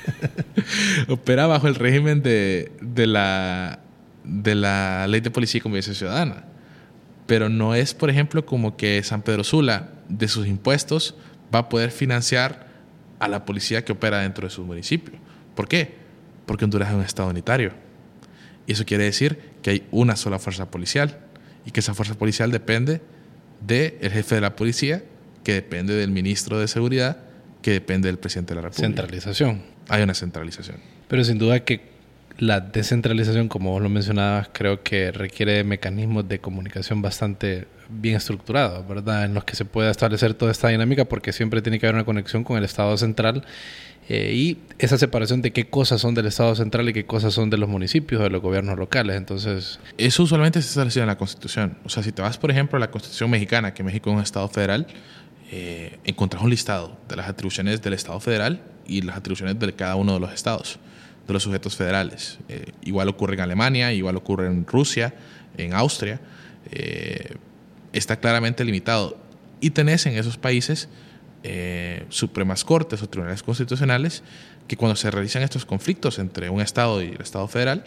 opera 1.08 1.48
bajo 1.48 1.67
el 1.67 1.76
régimen 1.76 2.24
de, 2.24 2.72
de, 2.82 3.08
la, 3.08 3.80
de 4.24 4.56
la 4.56 5.06
ley 5.08 5.22
de 5.22 5.32
policía 5.32 5.60
y 5.60 5.62
convivencia 5.62 5.94
ciudadana. 5.94 6.46
Pero 7.28 7.50
no 7.50 7.76
es, 7.76 7.94
por 7.94 8.10
ejemplo, 8.10 8.46
como 8.46 8.76
que 8.76 9.02
San 9.04 9.22
Pedro 9.22 9.44
Sula, 9.44 9.89
de 10.10 10.28
sus 10.28 10.48
impuestos, 10.48 11.15
va 11.54 11.60
a 11.60 11.70
poder 11.70 11.91
financiar 11.91 12.67
a 13.20 13.28
la 13.28 13.46
policía 13.46 13.86
que 13.86 13.91
opera 13.91 14.20
dentro 14.20 14.48
de 14.48 14.52
su 14.54 14.63
municipio. 14.65 15.13
¿Por 15.56 15.67
qué? 15.67 16.01
Porque 16.52 16.66
Honduras 16.66 16.90
es 16.90 16.96
un 16.96 17.02
estado 17.02 17.30
unitario. 17.30 17.72
Y 18.68 18.74
eso 18.74 18.84
quiere 18.84 19.06
decir 19.06 19.40
que 19.62 19.70
hay 19.70 19.88
una 19.90 20.18
sola 20.18 20.38
fuerza 20.38 20.70
policial 20.70 21.18
y 21.66 21.72
que 21.72 21.80
esa 21.80 21.94
fuerza 21.94 22.16
policial 22.16 22.52
depende 22.52 23.00
del 23.66 24.12
jefe 24.12 24.36
de 24.36 24.42
la 24.42 24.54
policía, 24.58 25.02
que 25.46 25.54
depende 25.54 25.94
del 25.94 26.12
ministro 26.12 26.60
de 26.60 26.68
Seguridad, 26.68 27.20
que 27.62 27.72
depende 27.72 28.10
del 28.10 28.20
presidente 28.20 28.54
de 28.54 28.56
la 28.56 28.62
República. 28.64 28.86
Centralización. 28.86 29.62
Hay 29.88 30.04
una 30.04 30.14
centralización. 30.14 30.76
Pero 31.08 31.24
sin 31.24 31.38
duda 31.38 31.62
que 31.62 31.84
la 32.38 32.60
descentralización, 32.60 33.48
como 33.48 33.72
vos 33.72 33.82
lo 33.82 33.88
mencionabas, 33.88 34.50
creo 34.52 34.84
que 34.84 35.14
requiere 35.14 35.64
mecanismos 35.64 36.28
de 36.28 36.40
comunicación 36.40 37.02
bastante 37.02 37.66
bien 37.92 38.16
estructurados, 38.16 38.88
¿verdad? 38.88 39.26
En 39.26 39.34
los 39.34 39.44
que 39.44 39.56
se 39.56 39.66
pueda 39.66 39.92
establecer 39.92 40.34
toda 40.34 40.52
esta 40.52 40.70
dinámica, 40.70 41.06
porque 41.06 41.34
siempre 41.34 41.62
tiene 41.62 41.80
que 41.80 41.86
haber 41.86 41.96
una 41.96 42.06
conexión 42.06 42.44
con 42.44 42.58
el 42.58 42.64
Estado 42.64 42.98
central 42.98 43.44
eh, 44.10 44.34
y 44.34 44.58
esa 44.80 44.98
separación 44.98 45.42
de 45.42 45.52
qué 45.52 45.70
cosas 45.70 46.02
son 46.02 46.16
del 46.16 46.26
Estado 46.26 46.56
central 46.56 46.90
y 46.90 46.94
qué 46.94 47.06
cosas 47.06 47.34
son 47.34 47.50
de 47.50 47.58
los 47.58 47.70
municipios 47.70 48.22
de 48.22 48.30
los 48.30 48.42
gobiernos 48.42 48.78
locales. 48.78 49.16
Entonces. 49.16 49.80
Eso 49.98 50.24
usualmente 50.24 50.62
se 50.62 50.70
establece 50.70 51.00
en 51.00 51.08
la 51.08 51.18
Constitución. 51.18 51.78
O 51.86 51.90
sea, 51.90 52.04
si 52.04 52.12
te 52.12 52.22
vas, 52.22 52.38
por 52.38 52.52
ejemplo, 52.52 52.78
a 52.78 52.80
la 52.80 52.92
Constitución 52.92 53.30
mexicana, 53.30 53.74
que 53.74 53.84
México 53.84 54.10
es 54.10 54.16
un 54.16 54.22
Estado 54.22 54.48
federal, 54.48 54.88
eh, 55.52 56.00
encontrás 56.04 56.44
un 56.44 56.50
listado 56.50 56.98
de 57.08 57.16
las 57.16 57.30
atribuciones 57.30 57.82
del 57.82 57.94
Estado 57.94 58.20
federal 58.20 58.62
y 58.88 59.02
las 59.02 59.18
atribuciones 59.18 59.60
de 59.60 59.74
cada 59.74 59.96
uno 59.96 60.14
de 60.14 60.20
los 60.20 60.34
estados, 60.34 60.80
de 61.28 61.34
los 61.34 61.44
sujetos 61.44 61.76
federales. 61.76 62.40
Eh, 62.50 62.72
igual 62.84 63.08
ocurre 63.08 63.36
en 63.36 63.42
Alemania, 63.42 63.94
igual 63.94 64.16
ocurre 64.16 64.48
en 64.48 64.66
Rusia, 64.66 65.14
en 65.58 65.74
Austria. 65.74 66.20
Está 67.94 68.20
claramente 68.20 68.64
limitado. 68.64 69.18
Y 69.60 69.72
tenés 69.72 70.06
en 70.06 70.18
esos 70.18 70.38
países 70.38 70.90
eh, 71.44 72.06
supremas 72.10 72.64
cortes 72.64 73.02
o 73.02 73.10
tribunales 73.10 73.44
constitucionales 73.44 74.24
que 74.68 74.78
cuando 74.78 74.96
se 74.96 75.10
realizan 75.10 75.44
estos 75.44 75.66
conflictos 75.66 76.20
entre 76.20 76.50
un 76.50 76.62
Estado 76.62 77.02
y 77.02 77.08
el 77.10 77.22
Estado 77.22 77.48
federal 77.48 77.84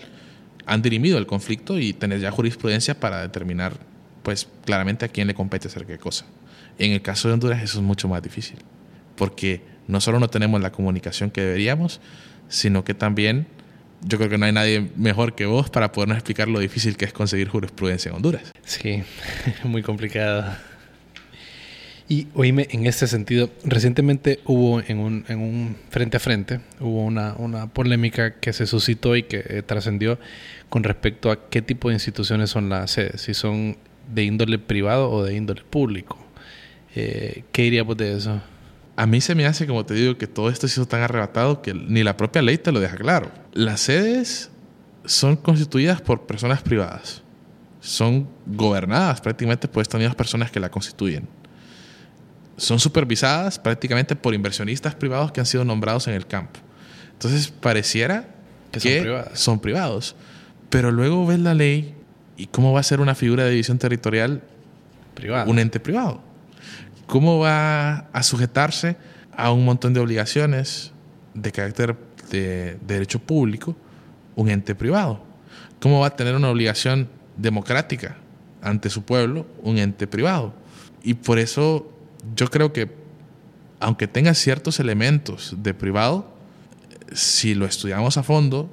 han 0.67 0.83
dirimido 0.83 1.19
el 1.19 1.27
conflicto 1.27 1.79
y 1.79 1.93
tenés 1.93 2.21
ya 2.21 2.31
jurisprudencia 2.31 2.99
para 2.99 3.23
determinar 3.23 3.75
pues 4.23 4.49
claramente 4.65 5.05
a 5.05 5.09
quién 5.09 5.27
le 5.27 5.35
compete 5.35 5.69
hacer 5.69 5.87
qué 5.87 5.99
cosa. 5.99 6.25
En 6.79 6.93
el 6.93 7.03
caso 7.03 7.29
de 7.29 7.35
Honduras 7.35 7.63
eso 7.63 7.79
es 7.79 7.85
mucho 7.85 8.09
más 8.09 8.23
difícil, 8.23 8.59
porque 9.17 9.63
no 9.87 10.01
solo 10.01 10.19
no 10.19 10.29
tenemos 10.29 10.61
la 10.61 10.73
comunicación 10.73 11.31
que 11.31 11.43
deberíamos, 11.43 12.01
sino 12.49 12.85
que 12.85 12.95
también 12.95 13.47
yo 14.03 14.19
creo 14.19 14.31
que 14.31 14.39
no 14.39 14.47
hay 14.47 14.53
nadie 14.53 14.89
mejor 14.97 15.35
que 15.35 15.47
vos 15.47 15.71
para 15.71 15.93
podernos 15.93 16.17
explicar 16.19 16.49
lo 16.49 16.59
difícil 16.59 16.97
que 16.97 17.05
es 17.05 17.13
conseguir 17.13 17.49
jurisprudencia 17.49 18.11
en 18.11 18.17
Honduras. 18.17 18.53
Sí, 18.65 19.03
muy 19.65 19.83
complicado. 19.83 20.55
Y 22.07 22.27
oíme, 22.35 22.69
en 22.71 22.87
este 22.87 23.07
sentido, 23.07 23.49
recientemente 23.65 24.41
hubo 24.45 24.81
en 24.81 24.99
un, 24.99 25.25
en 25.29 25.41
un 25.41 25.77
frente 25.89 26.19
a 26.19 26.21
frente, 26.21 26.61
hubo 26.79 27.03
una, 27.03 27.35
una 27.39 27.69
polémica 27.69 28.35
que 28.41 28.53
se 28.53 28.67
suscitó 28.67 29.17
y 29.17 29.23
que 29.23 29.43
eh, 29.47 29.63
trascendió 29.63 30.19
con 30.69 30.85
respecto 30.85 31.31
a 31.31 31.49
qué 31.49 31.63
tipo 31.63 31.89
de 31.89 31.95
instituciones 31.95 32.51
son 32.51 32.69
las 32.69 32.91
sedes, 32.91 33.23
si 33.23 33.33
son 33.33 33.79
de 34.13 34.25
índole 34.25 34.59
privado 34.59 35.11
o 35.11 35.25
de 35.25 35.35
índole 35.35 35.63
público. 35.63 36.19
Eh, 36.95 37.45
¿Qué 37.53 37.63
diríamos 37.63 37.97
de 37.97 38.17
eso? 38.17 38.43
A 38.97 39.07
mí 39.07 39.21
se 39.21 39.35
me 39.35 39.47
hace, 39.47 39.67
como 39.67 39.85
te 39.85 39.95
digo, 39.95 40.17
que 40.17 40.27
todo 40.27 40.49
esto 40.49 40.69
se 40.69 40.81
hizo 40.81 40.87
tan 40.87 41.03
arrebatado 41.03 41.63
que 41.63 41.75
ni 41.75 42.03
la 42.05 42.17
propia 42.17 42.43
ley 42.43 42.59
te 42.59 42.71
lo 42.71 42.81
deja 42.81 42.97
claro. 42.97 43.31
Las 43.53 43.81
sedes 43.81 44.51
son 45.05 45.37
constituidas 45.37 46.01
por 46.01 46.27
personas 46.27 46.63
privadas. 46.63 47.23
Son 47.81 48.29
gobernadas 48.47 49.21
prácticamente 49.21 49.69
por 49.69 49.83
estas 49.83 49.99
mismas 49.99 50.15
personas 50.15 50.51
que 50.51 50.61
la 50.61 50.71
constituyen. 50.71 51.29
Son 52.57 52.79
supervisadas 52.79 53.59
prácticamente 53.59 54.15
por 54.15 54.33
inversionistas 54.33 54.95
privados 54.95 55.33
que 55.33 55.41
han 55.41 55.47
sido 55.47 55.65
nombrados 55.65 56.07
en 56.07 56.15
el 56.15 56.27
campo. 56.27 56.61
Entonces 57.13 57.49
pareciera 57.49 58.29
que, 58.71 59.25
son, 59.35 59.59
privados. 59.59 60.15
Pero 60.71 60.91
luego 60.93 61.27
ves 61.27 61.41
la 61.41 61.55
ley 61.55 61.95
y 62.37 62.47
cómo 62.47 62.73
va 62.73 62.81
a 62.81 62.85
ser 62.85 63.01
una 63.01 63.15
figura 63.15 63.45
de 63.45 63.51
división 63.51 63.79
territorial 63.79 64.43
privado. 65.15 65.51
un 65.51 65.59
ente 65.59 65.81
privado. 65.81 66.21
¿Cómo 67.07 67.39
va 67.39 68.09
a 68.13 68.23
sujetarse 68.23 68.97
a 69.37 69.53
un 69.53 69.65
montón 69.65 69.93
de 69.93 70.01
obligaciones 70.01 70.93
de 71.35 71.53
carácter 71.53 71.97
de, 72.31 72.79
derecho 72.87 73.19
público 73.19 73.77
un 74.37 74.49
ente 74.49 74.75
privado? 74.75 75.23
¿Cómo 75.81 76.01
va 76.01 76.09
a 76.09 76.17
tener 76.17 76.35
una 76.35 76.51
obligación 76.51 77.09
democrática 77.37 78.17
ante 78.63 78.89
su 78.91 79.03
pueblo 79.03 79.47
un 79.63 79.79
ente 79.79 80.07
privado? 80.07 80.55
Y 81.03 81.15
por 81.15 81.39
eso 81.39 81.93
yo 82.35 82.49
creo 82.49 82.73
que, 82.73 82.91
aunque 83.81 84.09
tenga 84.09 84.33
ciertos 84.35 84.81
elementos 84.81 85.55
de 85.59 85.75
privado, 85.75 86.33
si 87.13 87.55
lo 87.55 87.67
estudiamos 87.67 88.17
a 88.17 88.23
fondo 88.23 88.71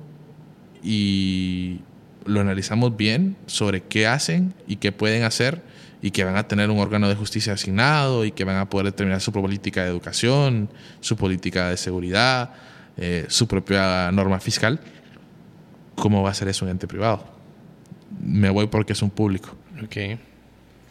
y 0.81 1.81
lo 2.25 2.39
analizamos 2.39 2.95
bien 2.95 3.35
sobre 3.45 3.81
qué 3.83 4.07
hacen 4.07 4.53
y 4.67 4.77
qué 4.77 4.91
pueden 4.91 5.23
hacer, 5.23 5.61
y 6.01 6.11
que 6.11 6.23
van 6.23 6.35
a 6.35 6.47
tener 6.47 6.69
un 6.69 6.79
órgano 6.79 7.07
de 7.07 7.15
justicia 7.15 7.53
asignado 7.53 8.25
y 8.25 8.31
que 8.31 8.43
van 8.43 8.57
a 8.57 8.69
poder 8.69 8.87
determinar 8.87 9.21
su 9.21 9.31
política 9.31 9.83
de 9.83 9.89
educación, 9.89 10.69
su 10.99 11.15
política 11.15 11.69
de 11.69 11.77
seguridad, 11.77 12.51
eh, 12.97 13.25
su 13.29 13.47
propia 13.47 14.11
norma 14.11 14.39
fiscal. 14.39 14.79
¿Cómo 15.95 16.23
va 16.23 16.31
a 16.31 16.33
ser 16.33 16.47
eso 16.47 16.65
un 16.65 16.71
ente 16.71 16.87
privado? 16.87 17.23
Me 18.19 18.49
voy 18.49 18.67
porque 18.67 18.93
es 18.93 19.01
un 19.01 19.11
público. 19.11 19.55
Ok. 19.83 20.19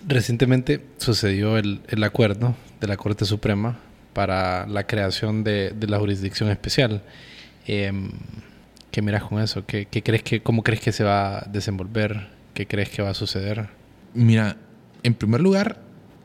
Recientemente 0.07 0.85
sucedió 0.99 1.59
el, 1.59 1.81
el 1.89 2.03
acuerdo 2.05 2.55
de 2.81 2.87
la 2.87 2.97
Corte 2.97 3.25
Suprema 3.25 3.79
para 4.13 4.67
la 4.67 4.87
creación 4.87 5.45
de, 5.45 5.71
de 5.71 5.87
la 5.89 5.99
jurisdicción 5.99 6.51
especial. 6.51 7.03
Em, 7.67 8.11
¿Qué 8.91 9.03
miras 9.03 9.25
con 9.25 9.41
eso? 9.41 9.65
¿Qué, 9.67 9.87
¿Qué, 9.87 10.03
crees 10.03 10.23
que, 10.23 10.43
¿Cómo 10.43 10.63
crees 10.63 10.81
que 10.81 10.93
se 10.93 11.05
va 11.05 11.39
a 11.39 11.41
desenvolver? 11.43 12.29
¿Qué 12.55 12.67
crees 12.67 12.91
que 12.91 13.03
va 13.03 13.11
a 13.11 13.15
suceder? 13.15 13.69
Mira, 14.15 14.57
en 15.03 15.15
primer 15.15 15.41
lugar, 15.41 15.81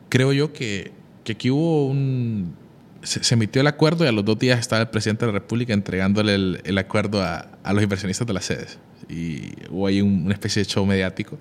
creo 0.08 0.32
yo 0.32 0.52
que, 0.52 0.92
aquí 1.28 1.50
hubo 1.50 1.86
un... 1.86 2.54
Se, 3.02 3.34
emitió 3.34 3.60
el 3.60 3.68
acuerdo 3.68 4.04
y 4.04 4.08
a 4.08 4.12
los 4.12 4.24
dos 4.24 4.38
días 4.38 4.58
estaba 4.58 4.82
el 4.82 4.88
presidente 4.88 5.26
de 5.26 5.32
la 5.32 5.38
República 5.38 5.72
entregándole 5.72 6.34
el, 6.34 6.78
acuerdo 6.78 7.22
a, 7.22 7.48
los 7.72 7.82
inversionistas 7.82 8.26
de 8.26 8.32
las 8.32 8.44
sedes. 8.44 8.78
Y 9.08 9.52
hubo 9.70 9.86
ahí 9.86 10.00
una 10.02 10.32
especie 10.32 10.62
de 10.62 10.68
show 10.68 10.84
mediático. 10.84 11.38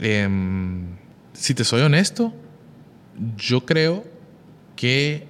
Em, 0.00 0.84
si 1.32 1.54
te 1.54 1.64
soy 1.64 1.80
honesto, 1.80 2.34
yo 3.36 3.64
creo 3.64 4.04
que 4.76 5.26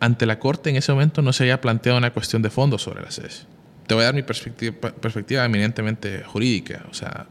ante 0.00 0.24
la 0.24 0.38
Corte 0.38 0.70
en 0.70 0.76
ese 0.76 0.92
momento 0.92 1.20
no 1.20 1.32
se 1.32 1.44
había 1.44 1.60
planteado 1.60 1.98
una 1.98 2.12
cuestión 2.12 2.40
de 2.40 2.48
fondo 2.48 2.78
sobre 2.78 3.02
las 3.02 3.14
sedes. 3.14 3.46
Te 3.86 3.94
voy 3.94 4.02
a 4.02 4.06
dar 4.06 4.14
mi 4.14 4.22
perspectiva, 4.22 4.90
perspectiva 4.92 5.44
eminentemente 5.44 6.22
jurídica. 6.24 6.86
O 6.90 6.94
sea, 6.94 7.26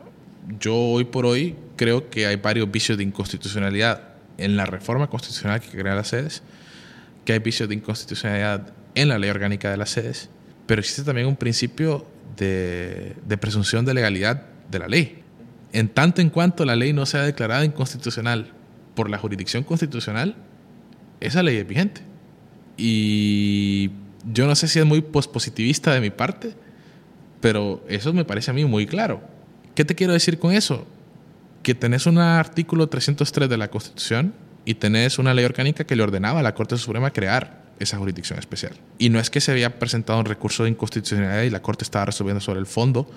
yo 0.58 0.76
hoy 0.76 1.04
por 1.04 1.26
hoy 1.26 1.56
creo 1.76 2.10
que 2.10 2.26
hay 2.26 2.38
varios 2.38 2.72
vicios 2.72 2.98
de 2.98 3.04
inconstitucionalidad 3.04 4.10
en 4.38 4.56
la 4.58 4.66
reforma 4.66 5.08
constitucional 5.08 5.60
que 5.60 5.78
crea 5.78 5.96
las 5.96 6.08
sedes, 6.08 6.42
que 7.26 7.34
hay 7.34 7.40
vicios 7.40 7.70
de 7.70 7.76
inconstitucionalidad 7.76 8.74
en 8.96 9.10
la 9.10 9.20
ley 9.20 9.30
orgánica 9.30 9.70
de 9.70 9.78
las 9.78 9.92
sedes, 9.92 10.30
pero 10.66 10.80
existe 10.80 11.04
también 11.04 11.28
un 11.28 11.36
principio 11.36 12.08
de, 12.38 13.16
presunción 13.40 13.86
de 13.86 13.94
legalidad 13.94 14.44
de 14.70 14.80
la 14.80 14.88
ley. 14.88 15.24
En 15.72 15.90
tanto 15.90 16.22
en 16.22 16.30
cuanto 16.30 16.66
la 16.66 16.76
ley 16.76 16.94
no 16.94 17.06
sea 17.06 17.24
declarada 17.24 17.64
inconstitucional 17.66 18.52
por 18.96 19.10
la 19.10 19.18
jurisdicción 19.18 19.64
constitucional, 19.64 20.36
esa 21.20 21.44
ley 21.44 21.58
es 21.58 21.68
vigente. 21.68 22.02
Y 22.78 23.92
yo 24.32 24.48
no 24.48 24.56
sé 24.56 24.68
si 24.68 24.80
es 24.80 24.86
muy 24.86 25.02
pospositivista 25.02 25.94
de 25.94 26.02
mi 26.02 26.10
parte, 26.10 26.54
pero 27.42 27.84
eso 27.88 28.14
me 28.14 28.26
parece 28.26 28.52
a 28.52 28.54
mí 28.54 28.66
muy 28.66 28.88
claro. 28.88 29.22
¿Qué 29.80 29.86
te 29.86 29.96
quiero 29.96 30.12
decir 30.12 30.40
con 30.40 30.52
eso? 30.52 30.86
Que 31.64 31.74
tenés 31.74 32.06
un 32.06 32.18
artículo 32.18 32.90
303 32.90 33.48
de 33.48 33.56
la 33.56 33.70
Constitución 33.70 34.34
y 34.66 34.74
tenés 34.74 35.20
una 35.20 35.34
ley 35.34 35.46
orgánica 35.46 35.86
que 35.86 35.96
le 35.96 36.04
ordenaba 36.04 36.42
a 36.42 36.44
la 36.44 36.54
Corte 36.54 36.76
Suprema 36.76 37.12
crear 37.12 37.64
esa 37.80 37.98
jurisdicción 37.98 38.38
especial. 38.40 38.74
Y 38.98 39.08
no 39.08 39.22
es 39.22 39.30
que 39.30 39.40
se 39.40 39.54
había 39.54 39.80
presentado 39.80 40.20
un 40.20 40.26
recurso 40.26 40.64
de 40.64 40.72
inconstitucionalidad 40.72 41.44
y 41.44 41.50
la 41.50 41.62
Corte 41.62 41.86
estaba 41.86 42.04
resolviendo 42.04 42.42
sobre 42.42 42.60
el 42.60 42.66
fondo 42.66 43.10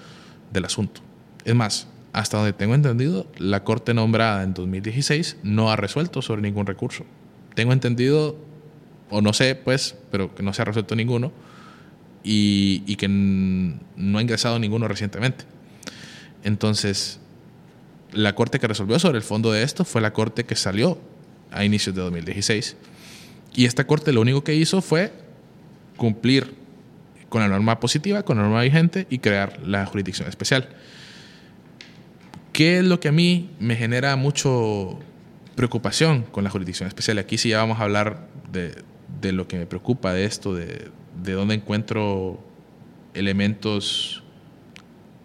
del 0.52 0.64
asunto. 0.64 1.00
Es 1.44 1.56
más, 1.56 1.88
hasta 2.12 2.36
donde 2.36 2.52
tengo 2.52 2.76
entendido, 2.76 3.26
la 3.38 3.64
Corte 3.64 3.92
nombrada 3.92 4.44
en 4.44 4.54
2016 4.54 5.38
no 5.42 5.72
ha 5.72 5.74
resuelto 5.74 6.22
sobre 6.22 6.42
ningún 6.42 6.66
recurso. 6.66 7.04
Tengo 7.56 7.72
entendido, 7.72 8.36
o 9.10 9.20
no 9.20 9.32
sé, 9.32 9.56
pues, 9.56 9.96
pero 10.12 10.32
que 10.32 10.44
no 10.44 10.52
se 10.52 10.62
ha 10.62 10.66
resuelto 10.66 10.94
ninguno 10.94 11.32
y, 12.22 12.94
que 12.94 13.08
no 13.08 14.18
ha 14.18 14.22
ingresado 14.22 14.60
ninguno 14.60 14.86
recientemente. 14.86 15.44
Entonces, 16.44 17.20
la 18.12 18.34
corte 18.34 18.58
que 18.58 18.66
resolvió 18.66 18.98
sobre 18.98 19.18
el 19.18 19.24
fondo 19.24 19.52
de 19.52 19.62
esto 19.62 19.84
fue 19.84 20.00
la 20.00 20.12
corte 20.12 20.44
que 20.44 20.56
salió 20.56 20.98
a 21.50 21.64
inicios 21.64 21.94
de 21.94 22.02
2016. 22.02 22.76
Y 23.54 23.66
esta 23.66 23.86
corte 23.86 24.12
lo 24.12 24.20
único 24.20 24.44
que 24.44 24.54
hizo 24.54 24.80
fue 24.80 25.12
cumplir 25.96 26.54
con 27.28 27.40
la 27.40 27.48
norma 27.48 27.80
positiva, 27.80 28.22
con 28.22 28.36
la 28.36 28.42
norma 28.44 28.62
vigente 28.62 29.06
y 29.08 29.18
crear 29.18 29.60
la 29.64 29.86
jurisdicción 29.86 30.28
especial. 30.28 30.68
¿Qué 32.52 32.78
es 32.78 32.84
lo 32.84 33.00
que 33.00 33.08
a 33.08 33.12
mí 33.12 33.50
me 33.58 33.76
genera 33.76 34.16
mucho 34.16 34.98
preocupación 35.54 36.22
con 36.22 36.44
la 36.44 36.50
jurisdicción 36.50 36.86
especial? 36.88 37.18
Aquí 37.18 37.38
sí 37.38 37.50
ya 37.50 37.58
vamos 37.58 37.80
a 37.80 37.84
hablar 37.84 38.28
de, 38.52 38.74
de 39.20 39.32
lo 39.32 39.48
que 39.48 39.56
me 39.56 39.66
preocupa 39.66 40.12
de 40.12 40.26
esto, 40.26 40.54
de, 40.54 40.90
de 41.22 41.32
dónde 41.32 41.54
encuentro 41.54 42.42
elementos 43.14 44.21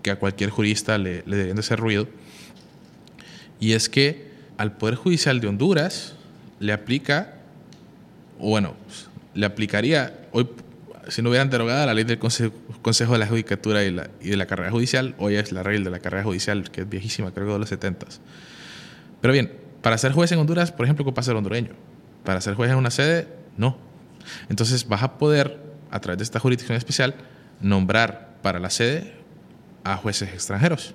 a 0.10 0.18
cualquier 0.18 0.50
jurista 0.50 0.98
le, 0.98 1.24
le 1.26 1.36
deberían 1.36 1.56
de 1.56 1.62
hacer 1.62 1.80
ruido, 1.80 2.08
y 3.60 3.74
es 3.74 3.90
que 3.90 4.28
al 4.58 4.78
Poder 4.78 4.96
Judicial 4.96 5.40
de 5.40 5.48
Honduras 5.48 6.16
le 6.60 6.74
aplica, 6.74 7.36
o 8.40 8.50
bueno, 8.50 8.76
le 9.34 9.46
aplicaría, 9.46 10.28
hoy, 10.32 10.48
si 11.10 11.22
no 11.22 11.30
hubieran 11.30 11.50
derogado 11.50 11.86
la 11.86 11.94
ley 11.94 12.04
del 12.04 12.20
Consejo, 12.20 13.14
de 13.14 13.18
la 13.20 13.28
Judicatura 13.28 13.84
y, 13.84 13.94
de 13.94 14.38
la 14.38 14.46
carrera 14.46 14.72
judicial, 14.72 15.16
hoy 15.18 15.36
es 15.36 15.52
la 15.52 15.64
regla 15.64 15.86
de 15.86 15.92
la 15.92 16.00
carrera 16.00 16.24
judicial, 16.24 16.70
que 16.72 16.82
es 16.82 16.90
viejísima, 16.90 17.32
creo 17.32 17.48
que 17.48 17.54
de 17.54 17.60
los 17.60 17.70
70. 17.70 18.08
Pero 19.22 19.32
bien, 19.32 19.54
para 19.82 19.98
ser 19.98 20.12
juez 20.12 20.32
en 20.32 20.40
Honduras, 20.40 20.72
por 20.72 20.86
ejemplo, 20.86 21.04
ocupa 21.04 21.22
ser 21.22 21.36
hondureño. 21.36 21.72
Para 22.24 22.42
ser 22.42 22.56
juez 22.56 22.72
en 22.72 22.78
una 22.78 22.92
sede, 22.92 23.28
no. 23.58 23.78
Entonces 24.50 24.88
vas 24.88 25.04
a 25.04 25.18
poder, 25.18 25.60
a 25.92 26.00
través 26.00 26.18
de 26.18 26.24
esta 26.24 26.40
jurisdicción 26.40 26.78
especial, 26.78 27.16
nombrar 27.62 28.38
para 28.42 28.60
la 28.60 28.70
sede 28.70 29.17
a 29.94 29.98
jueces 29.98 30.30
extranjeros. 30.34 30.94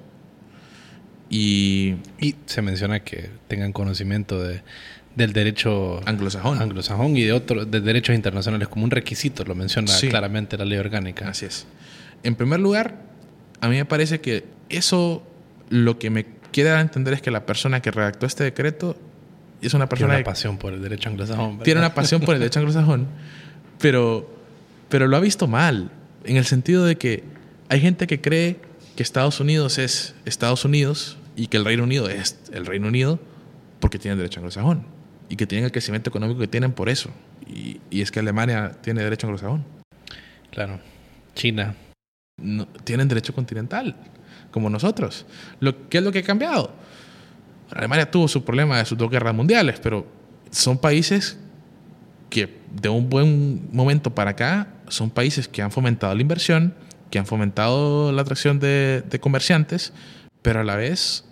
Y, 1.28 1.96
y 2.20 2.37
se 2.46 2.61
menciona 2.61 3.00
que 3.00 3.31
tengan 3.48 3.72
conocimiento 3.72 4.42
de, 4.42 4.62
del 5.16 5.33
derecho 5.33 6.00
anglosajón. 6.07 6.61
anglosajón 6.61 7.16
y 7.16 7.22
de 7.22 7.33
otros 7.33 7.70
de 7.70 7.81
derechos 7.81 8.14
internacionales 8.14 8.68
como 8.68 8.85
un 8.85 8.90
requisito, 8.90 9.44
lo 9.44 9.55
menciona 9.55 9.92
claramente 10.11 10.57
la 10.59 10.64
ley 10.64 10.78
orgánica. 10.78 11.28
Así 11.28 11.46
es. 11.46 11.66
En 12.22 12.35
primer 12.35 12.61
lugar, 12.61 12.96
a 13.61 13.68
mí 13.68 13.76
me 13.76 13.85
parece 13.85 14.20
que 14.20 14.44
eso 14.68 15.22
lo 15.70 15.98
que 15.98 16.11
me 16.11 16.26
queda 16.52 16.81
entender 16.81 17.14
es 17.14 17.22
que 17.22 17.31
la 17.31 17.46
persona 17.46 17.81
que 17.81 17.90
redactó 17.90 18.26
este 18.26 18.44
decreto 18.44 18.96
es 19.62 19.74
una 19.74 19.88
persona... 19.88 20.11
Tiene 20.11 20.20
una 20.20 20.31
pasión 20.31 20.59
por 20.59 20.72
el 20.74 20.83
derecho 20.83 21.09
anglosajón. 21.09 21.61
Tiene 21.61 21.81
una 21.81 21.94
pasión 21.94 22.20
por 22.20 22.35
el 22.35 22.40
derecho 22.40 22.59
anglosajón, 22.61 23.07
pero, 23.78 24.28
pero 24.88 25.09
lo 25.09 25.16
ha 25.16 25.20
visto 25.20 25.46
mal, 25.46 25.90
en 26.24 26.37
el 26.37 26.44
sentido 26.44 26.85
de 26.85 26.96
que 26.96 27.24
hay 27.68 27.81
gente 27.81 28.07
que 28.07 28.20
cree 28.20 28.59
que 28.96 29.02
Estados 29.02 29.40
Unidos 29.40 29.78
es 29.78 30.14
Estados 30.24 30.64
Unidos 30.64 31.16
y 31.37 31.46
que 31.46 31.57
el 31.57 31.64
Reino 31.64 31.85
Unido 31.85 32.09
es 32.09 32.38
el 32.52 32.66
Reino 32.66 32.88
Unido 32.88 33.19
porque 33.81 33.98
tienen 33.98 34.19
derecho 34.19 34.40
anglosajón 34.40 34.85
y 35.29 35.37
que 35.37 35.46
tienen 35.46 35.64
el 35.64 35.73
crecimiento 35.73 36.10
económico 36.10 36.40
que 36.40 36.48
tienen 36.48 36.73
por 36.73 36.88
eso. 36.88 37.10
Y, 37.46 37.81
y 37.90 38.02
es 38.02 38.10
que 38.10 38.21
Alemania 38.21 38.73
tiene 38.83 39.02
derecho 39.02 39.27
anglosajón. 39.27 39.64
Claro. 40.50 40.79
China. 41.35 41.75
No, 42.40 42.66
tienen 42.85 43.08
derecho 43.08 43.35
continental, 43.35 43.96
como 44.50 44.69
nosotros. 44.71 45.27
Lo, 45.60 45.88
¿Qué 45.88 45.98
es 45.98 46.04
lo 46.04 46.12
que 46.12 46.21
ha 46.21 46.23
cambiado? 46.23 46.73
Alemania 47.71 48.10
tuvo 48.10 48.29
su 48.29 48.44
problema 48.44 48.79
de 48.79 48.85
sus 48.85 48.98
dos 48.98 49.10
guerras 49.10 49.35
mundiales, 49.35 49.81
pero 49.81 50.06
son 50.50 50.79
países 50.79 51.38
que 52.29 52.58
de 52.71 52.88
un 52.88 53.08
buen 53.08 53.69
momento 53.73 54.14
para 54.14 54.31
acá 54.31 54.69
son 54.88 55.10
países 55.10 55.48
que 55.48 55.62
han 55.62 55.71
fomentado 55.71 56.14
la 56.14 56.21
inversión, 56.21 56.75
que 57.13 57.19
han 57.19 57.27
fomentado 57.27 58.10
la 58.10 58.23
atracción 58.23 58.58
de, 58.58 59.19
comerciantes, 59.21 59.92
pero 60.40 60.60
a 60.60 60.65
la 60.65 60.77
vez 60.77 61.25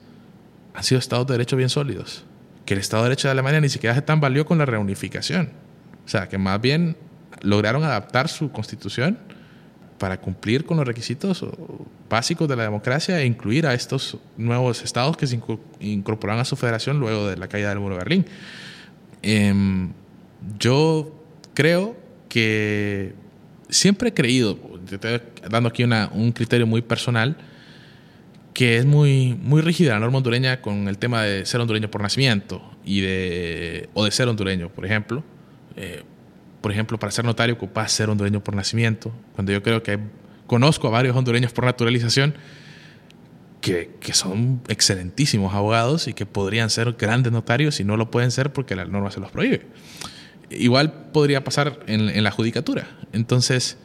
han 0.74 0.84
sido 0.84 0.98
estados 0.98 1.26
de 1.26 1.32
derecho 1.32 1.56
bien 1.56 1.70
sólidos. 1.70 2.24
Que 2.66 2.74
el 2.74 2.80
Estado 2.80 3.02
de 3.02 3.08
Derecho 3.08 3.28
de 3.28 3.32
Alemania 3.32 3.62
ni 3.62 3.70
siquiera 3.70 3.94
se 3.94 4.02
tan 4.02 4.20
valió 4.20 4.44
con 4.44 4.58
la 4.58 4.66
reunificación. 4.66 5.50
O 6.04 6.08
sea, 6.08 6.28
que 6.28 6.36
más 6.36 6.60
bien 6.60 6.98
lograron 7.40 7.82
adaptar 7.82 8.28
su 8.28 8.52
constitución 8.52 9.18
para 9.96 10.20
cumplir 10.20 10.66
con 10.66 10.76
los 10.76 10.86
requisitos 10.86 11.46
básicos 12.10 12.46
de 12.46 12.56
la 12.56 12.64
democracia 12.64 13.18
e 13.18 13.24
incluir 13.24 13.66
a 13.66 13.72
estos 13.72 14.18
nuevos 14.36 14.82
estados 14.82 15.16
que 15.16 15.26
se 15.26 15.40
incorporan 15.80 16.38
a 16.40 16.44
su 16.44 16.56
federación 16.56 17.00
luego 17.00 17.26
de 17.26 17.38
la 17.38 17.48
caída 17.48 17.70
del 17.70 17.80
muro 17.80 17.94
de 17.94 18.00
Berlín. 18.00 18.26
Em, 19.22 19.92
yo 20.58 21.24
creo 21.54 21.96
que 22.28 23.14
siempre 23.70 24.10
he 24.10 24.14
creído, 24.14 24.58
estoy 24.94 25.20
dando 25.48 25.68
aquí 25.68 25.84
un 25.84 26.32
criterio 26.32 26.66
muy 26.66 26.82
personal, 26.82 27.36
que 28.52 28.76
es 28.76 28.84
muy, 28.84 29.38
muy 29.40 29.62
rígida 29.62 29.94
la 29.94 30.00
norma 30.00 30.18
hondureña 30.18 30.60
con 30.60 30.88
el 30.88 30.98
tema 30.98 31.22
de 31.22 31.46
ser 31.46 31.60
hondureño 31.60 31.90
por 31.90 32.02
nacimiento 32.02 32.62
y 32.84 33.00
de, 33.00 33.88
o 33.94 34.04
de 34.04 34.10
ser 34.10 34.28
hondureño, 34.28 34.68
por 34.70 34.84
ejemplo. 34.84 35.24
Eh, 35.76 36.02
por 36.60 36.72
ejemplo, 36.72 36.98
para 36.98 37.10
ser 37.10 37.24
notario 37.24 37.54
ocupas 37.54 37.90
ser 37.92 38.10
hondureño 38.10 38.44
por 38.44 38.54
nacimiento, 38.54 39.12
cuando 39.34 39.52
yo 39.52 39.62
creo 39.62 39.82
que 39.82 39.98
conozco 40.46 40.88
a 40.88 40.90
varios 40.90 41.16
hondureños 41.16 41.52
por 41.52 41.64
naturalización 41.64 42.34
que, 43.60 43.96
que, 44.00 44.12
son 44.12 44.62
excelentísimos 44.68 45.54
abogados 45.54 46.08
y 46.08 46.12
que 46.12 46.26
podrían 46.26 46.70
ser 46.70 46.92
grandes 46.98 47.32
notarios 47.32 47.80
y 47.80 47.84
no 47.84 47.96
lo 47.96 48.10
pueden 48.10 48.30
ser 48.30 48.52
porque 48.52 48.74
la 48.74 48.84
norma 48.84 49.10
se 49.10 49.20
los 49.20 49.30
prohíbe. 49.30 49.66
Igual 50.50 51.10
podría 51.12 51.44
pasar 51.44 51.80
en, 51.86 52.08
en 52.08 52.24
la 52.24 52.30
judicatura. 52.30 52.88
Entonces, 53.12 53.78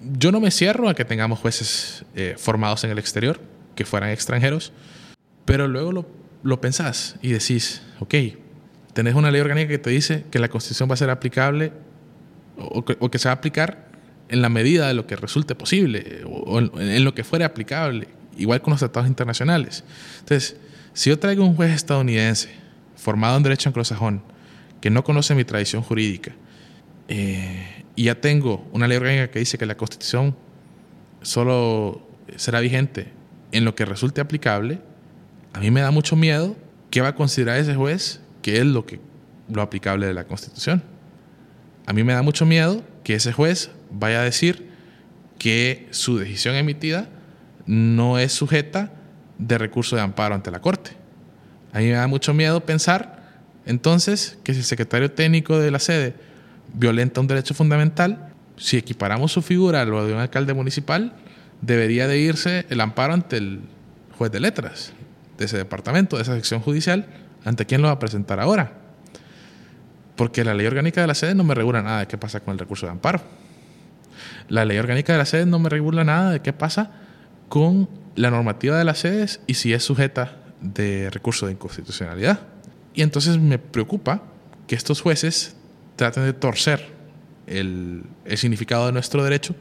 yo 0.00 0.32
no 0.32 0.40
me 0.40 0.50
cierro 0.50 0.88
a 0.88 0.94
que 0.94 1.04
tengamos 1.04 1.38
jueces 1.38 2.04
eh, 2.14 2.34
formados 2.38 2.84
en 2.84 2.90
el 2.90 2.98
exterior, 2.98 3.40
que 3.74 3.84
fueran 3.84 4.10
extranjeros, 4.10 4.72
pero 5.44 5.68
luego 5.68 5.92
lo, 5.92 6.08
lo 6.42 6.60
pensás 6.60 7.16
y 7.22 7.30
decís, 7.30 7.82
ok, 8.00 8.14
tenés 8.92 9.14
una 9.14 9.30
ley 9.30 9.40
orgánica 9.40 9.68
que 9.68 9.78
te 9.78 9.90
dice 9.90 10.24
que 10.30 10.38
la 10.38 10.48
constitución 10.48 10.88
va 10.88 10.94
a 10.94 10.96
ser 10.96 11.10
aplicable 11.10 11.72
o 12.56 12.84
que, 12.84 13.18
se 13.18 13.28
va 13.28 13.32
a 13.32 13.36
aplicar 13.36 13.88
en 14.28 14.42
la 14.42 14.48
medida 14.48 14.88
de 14.88 14.94
lo 14.94 15.06
que 15.06 15.16
resulte 15.16 15.54
posible 15.54 16.22
o 16.24 16.58
en, 16.58 17.04
lo 17.04 17.14
que 17.14 17.22
fuere 17.22 17.44
aplicable, 17.44 18.08
igual 18.36 18.62
con 18.62 18.70
los 18.70 18.80
tratados 18.80 19.08
internacionales. 19.08 19.84
Entonces, 20.20 20.56
si 20.94 21.10
yo 21.10 21.18
traigo 21.18 21.44
un 21.44 21.54
juez 21.54 21.72
estadounidense 21.72 22.48
formado 22.96 23.36
en 23.36 23.42
derecho 23.42 23.68
anglosajón 23.68 24.22
que 24.80 24.88
no 24.88 25.04
conoce 25.04 25.34
mi 25.34 25.44
tradición 25.44 25.82
jurídica 25.82 26.32
eh, 27.08 27.75
y 27.96 28.04
ya 28.04 28.20
tengo 28.20 28.66
una 28.72 28.86
ley 28.86 28.98
orgánica 28.98 29.30
que 29.30 29.38
dice 29.38 29.58
que 29.58 29.66
la 29.66 29.76
Constitución 29.76 30.36
solo 31.22 32.06
será 32.36 32.60
vigente 32.60 33.08
en 33.52 33.64
lo 33.64 33.74
que 33.74 33.84
resulte 33.84 34.20
aplicable, 34.20 34.80
a 35.52 35.60
mí 35.60 35.70
me 35.70 35.80
da 35.80 35.90
mucho 35.90 36.14
miedo 36.14 36.54
qué 36.90 37.00
va 37.00 37.08
a 37.08 37.14
considerar 37.14 37.58
ese 37.58 37.74
juez 37.74 38.20
que 38.42 38.58
es 38.58 38.66
lo 38.66 38.84
que 38.84 39.00
lo 39.48 39.62
aplicable 39.62 40.06
de 40.06 40.14
la 40.14 40.24
Constitución. 40.24 40.82
A 41.86 41.92
mí 41.92 42.04
me 42.04 42.12
da 42.12 42.22
mucho 42.22 42.44
miedo 42.44 42.84
que 43.02 43.14
ese 43.14 43.32
juez 43.32 43.70
vaya 43.90 44.20
a 44.20 44.24
decir 44.24 44.68
que 45.38 45.88
su 45.90 46.18
decisión 46.18 46.54
emitida 46.54 47.08
no 47.64 48.18
es 48.18 48.32
sujeta 48.32 48.92
de 49.38 49.58
recurso 49.58 49.96
de 49.96 50.02
amparo 50.02 50.34
ante 50.34 50.50
la 50.50 50.60
Corte. 50.60 50.92
A 51.72 51.78
mí 51.78 51.86
me 51.86 51.92
da 51.92 52.06
mucho 52.06 52.34
miedo 52.34 52.60
pensar 52.64 53.40
entonces 53.64 54.38
que 54.44 54.52
si 54.52 54.60
el 54.60 54.64
secretario 54.64 55.10
técnico 55.10 55.58
de 55.58 55.70
la 55.70 55.78
sede 55.78 56.14
violenta 56.74 57.20
un 57.20 57.26
derecho 57.26 57.54
fundamental, 57.54 58.32
si 58.56 58.76
equiparamos 58.76 59.32
su 59.32 59.42
figura 59.42 59.82
a 59.82 59.84
lo 59.84 60.06
de 60.06 60.12
un 60.12 60.18
alcalde 60.18 60.54
municipal, 60.54 61.14
debería 61.60 62.06
de 62.06 62.18
irse 62.18 62.66
el 62.70 62.80
amparo 62.80 63.14
ante 63.14 63.36
el 63.36 63.60
juez 64.16 64.32
de 64.32 64.40
letras 64.40 64.92
de 65.38 65.44
ese 65.44 65.56
departamento, 65.56 66.16
de 66.16 66.22
esa 66.22 66.34
sección 66.34 66.60
judicial, 66.60 67.06
ante 67.44 67.66
quién 67.66 67.82
lo 67.82 67.88
va 67.88 67.94
a 67.94 67.98
presentar 67.98 68.40
ahora. 68.40 68.72
Porque 70.16 70.44
la 70.44 70.54
ley 70.54 70.66
orgánica 70.66 71.00
de 71.00 71.06
la 71.06 71.14
sede 71.14 71.34
no 71.34 71.44
me 71.44 71.54
regula 71.54 71.82
nada 71.82 72.00
de 72.00 72.06
qué 72.06 72.16
pasa 72.16 72.40
con 72.40 72.52
el 72.52 72.58
recurso 72.58 72.86
de 72.86 72.92
amparo. 72.92 73.20
La 74.48 74.64
ley 74.64 74.78
orgánica 74.78 75.12
de 75.12 75.18
la 75.18 75.26
sede 75.26 75.44
no 75.44 75.58
me 75.58 75.68
regula 75.68 76.04
nada 76.04 76.30
de 76.30 76.40
qué 76.40 76.52
pasa 76.52 76.90
con 77.48 77.88
la 78.14 78.30
normativa 78.30 78.78
de 78.78 78.84
las 78.84 78.98
sedes 78.98 79.40
y 79.46 79.54
si 79.54 79.74
es 79.74 79.84
sujeta 79.84 80.36
de 80.60 81.10
recurso 81.10 81.46
de 81.46 81.52
inconstitucionalidad. 81.52 82.40
Y 82.94 83.02
entonces 83.02 83.38
me 83.38 83.58
preocupa 83.58 84.22
que 84.66 84.74
estos 84.74 85.02
jueces 85.02 85.55
traten 85.96 86.24
de 86.24 86.32
torcer 86.32 86.86
el, 87.46 88.04
significado 88.36 88.86
de 88.86 88.92
nuestro 88.92 89.24
derecho 89.24 89.54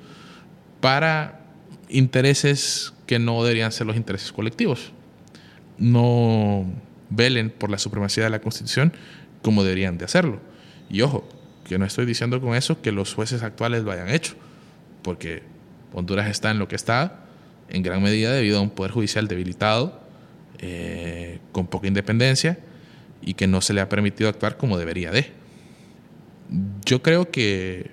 para 0.81 1.41
intereses 1.89 2.93
que 3.07 3.19
no 3.19 3.43
deberían 3.43 3.71
ser 3.71 3.87
los 3.87 3.95
intereses 3.95 4.31
colectivos. 4.31 4.91
No 5.77 6.65
velen 7.09 7.49
por 7.49 7.69
la 7.69 7.77
supremacía 7.77 8.23
de 8.25 8.29
la 8.29 8.41
Constitución 8.41 8.93
como 9.41 9.63
deberían 9.63 9.97
de 9.97 10.05
hacerlo. 10.05 10.39
Y 10.89 11.01
ojo, 11.01 11.27
que 11.63 11.77
no 11.77 11.85
estoy 11.85 12.05
diciendo 12.05 12.41
con 12.41 12.55
eso 12.55 12.81
que 12.81 12.91
los 12.91 13.13
jueces 13.13 13.43
actuales 13.43 13.83
lo 13.83 13.91
hayan 13.91 14.09
hecho, 14.09 14.35
porque 15.01 15.43
Honduras 15.93 16.29
está 16.29 16.51
en 16.51 16.59
lo 16.59 16.67
que 16.67 16.75
está 16.75 17.25
en 17.69 17.83
gran 17.83 18.01
medida 18.01 18.31
debido 18.31 18.59
a 18.59 18.61
un 18.61 18.69
poder 18.69 18.91
judicial 18.91 19.27
debilitado, 19.27 20.01
eh, 20.59 21.39
con 21.51 21.67
poca 21.67 21.87
independencia 21.87 22.57
y 23.21 23.33
que 23.33 23.47
no 23.47 23.61
se 23.61 23.73
le 23.73 23.81
ha 23.81 23.89
permitido 23.89 24.29
actuar 24.29 24.57
como 24.57 24.77
debería 24.77 25.11
de. 25.11 25.31
Yo 26.85 27.01
creo 27.01 27.31
que 27.31 27.91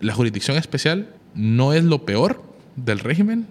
la 0.00 0.14
jurisdicción 0.14 0.56
especial 0.56 1.08
no 1.34 1.72
es 1.72 1.84
lo 1.84 2.04
peor 2.04 2.42
del 2.76 2.98
régimen, 2.98 3.46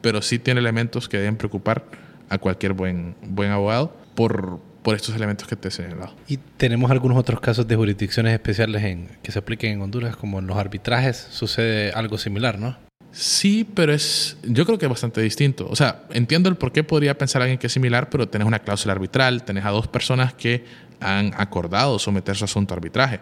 pero 0.00 0.22
sí 0.22 0.38
tiene 0.38 0.60
elementos 0.60 1.08
que 1.08 1.18
deben 1.18 1.36
preocupar 1.36 1.84
a 2.28 2.38
cualquier 2.38 2.72
buen, 2.72 3.14
buen 3.22 3.50
abogado 3.50 3.96
por, 4.14 4.60
por 4.82 4.94
estos 4.94 5.14
elementos 5.14 5.48
que 5.48 5.56
te 5.56 5.68
he 5.68 5.70
señalado. 5.70 6.14
Y 6.28 6.38
tenemos 6.56 6.90
algunos 6.90 7.18
otros 7.18 7.40
casos 7.40 7.66
de 7.66 7.76
jurisdicciones 7.76 8.32
especiales 8.32 8.82
en, 8.84 9.08
que 9.22 9.32
se 9.32 9.38
apliquen 9.38 9.72
en 9.72 9.82
Honduras, 9.82 10.16
como 10.16 10.38
en 10.38 10.46
los 10.46 10.56
arbitrajes, 10.56 11.26
sucede 11.30 11.92
algo 11.92 12.18
similar, 12.18 12.58
¿no? 12.58 12.76
Sí, 13.12 13.66
pero 13.74 13.94
es, 13.94 14.36
yo 14.42 14.66
creo 14.66 14.78
que 14.78 14.84
es 14.84 14.90
bastante 14.90 15.22
distinto. 15.22 15.66
O 15.70 15.76
sea, 15.76 16.04
entiendo 16.10 16.50
el 16.50 16.56
por 16.56 16.70
qué 16.70 16.84
podría 16.84 17.16
pensar 17.16 17.40
alguien 17.40 17.58
que 17.58 17.68
es 17.68 17.72
similar, 17.72 18.10
pero 18.10 18.28
tenés 18.28 18.46
una 18.46 18.58
cláusula 18.58 18.92
arbitral, 18.92 19.42
tenés 19.42 19.64
a 19.64 19.70
dos 19.70 19.88
personas 19.88 20.34
que 20.34 20.64
han 21.00 21.32
acordado 21.36 21.98
someter 21.98 22.36
su 22.36 22.44
asunto 22.44 22.74
a 22.74 22.76
arbitraje. 22.76 23.20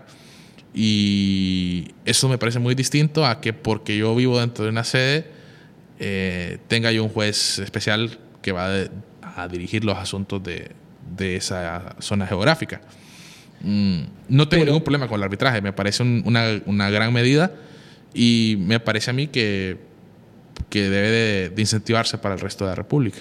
Y 0.74 1.92
eso 2.04 2.28
me 2.28 2.36
parece 2.36 2.58
muy 2.58 2.74
distinto 2.74 3.24
a 3.24 3.40
que 3.40 3.52
porque 3.52 3.96
yo 3.96 4.14
vivo 4.14 4.40
dentro 4.40 4.64
de 4.64 4.70
una 4.70 4.84
sede, 4.84 5.26
eh, 6.00 6.58
tenga 6.66 6.90
yo 6.90 7.04
un 7.04 7.10
juez 7.10 7.60
especial 7.60 8.18
que 8.42 8.52
va 8.52 8.88
a 9.22 9.48
dirigir 9.48 9.84
los 9.84 9.96
asuntos 9.96 10.42
de, 10.42 10.72
de 11.16 11.36
esa 11.36 11.96
zona 12.00 12.26
geográfica. 12.26 12.80
Mm, 13.60 14.02
no 14.28 14.48
tengo 14.48 14.64
ningún 14.64 14.82
problema 14.82 15.08
con 15.08 15.18
el 15.18 15.24
arbitraje, 15.24 15.62
me 15.62 15.72
parece 15.72 16.02
una, 16.02 16.60
una, 16.66 16.90
gran 16.90 17.12
medida 17.12 17.52
y 18.12 18.56
me 18.58 18.78
parece 18.80 19.10
a 19.10 19.14
mí 19.14 19.28
que, 19.28 19.78
que 20.68 20.90
debe 20.90 21.50
de, 21.50 21.62
incentivarse 21.62 22.18
para 22.18 22.34
el 22.34 22.40
resto 22.40 22.64
de 22.64 22.70
la 22.70 22.74
República. 22.74 23.18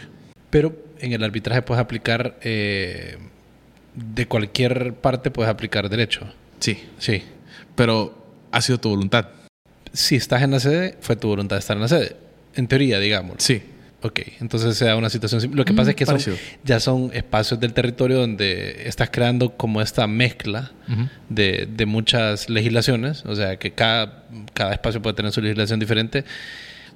Pero 0.49 0.75
en 0.99 1.13
el 1.13 1.23
arbitraje 1.23 1.61
puedes 1.61 1.81
aplicar, 1.81 2.37
eh, 2.41 3.17
de 3.95 4.27
cualquier 4.27 4.95
parte 4.95 5.31
puedes 5.31 5.49
aplicar 5.49 5.89
derecho. 5.89 6.27
Sí, 6.59 6.83
sí, 6.97 7.23
pero 7.75 8.17
ha 8.51 8.61
sido 8.61 8.79
tu 8.79 8.89
voluntad. 8.89 9.29
Si 9.91 10.15
estás 10.15 10.41
en 10.41 10.51
la 10.51 10.59
sede, 10.59 10.97
fue 11.01 11.15
tu 11.15 11.27
voluntad 11.27 11.57
estar 11.57 11.77
en 11.77 11.81
la 11.81 11.87
sede. 11.87 12.15
En 12.55 12.67
teoría, 12.67 12.99
digamos. 12.99 13.37
Sí. 13.39 13.61
Ok, 14.03 14.19
entonces 14.41 14.75
se 14.75 14.83
da 14.83 14.97
una 14.97 15.09
situación. 15.09 15.55
Lo 15.55 15.63
que 15.63 15.73
pasa 15.73 15.91
es 15.91 15.95
que 15.95 16.05
son, 16.05 16.19
ya 16.65 16.81
son 16.81 17.09
espacios 17.13 17.57
del 17.61 17.71
territorio 17.71 18.19
donde 18.19 18.83
estás 18.85 19.09
creando 19.09 19.55
como 19.55 19.81
esta 19.81 20.07
mezcla 20.07 20.73
de, 21.29 21.69
de, 21.71 21.85
muchas 21.85 22.49
legislaciones, 22.49 23.23
o 23.25 23.33
sea 23.33 23.57
que 23.57 23.71
cada, 23.71 24.25
cada 24.53 24.73
espacio 24.73 25.01
puede 25.01 25.15
tener 25.15 25.31
su 25.31 25.39
legislación 25.39 25.79
diferente. 25.79 26.25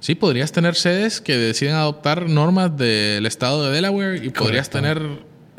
Sí, 0.00 0.16
podrías 0.16 0.52
tener 0.52 0.74
sedes 0.74 1.22
que 1.22 1.38
deciden 1.38 1.76
adoptar 1.76 2.28
normas 2.28 2.76
del 2.76 3.24
estado 3.24 3.66
de 3.66 3.72
Delaware 3.74 4.22
y 4.22 4.28
podrías 4.28 4.68
tener 4.68 5.00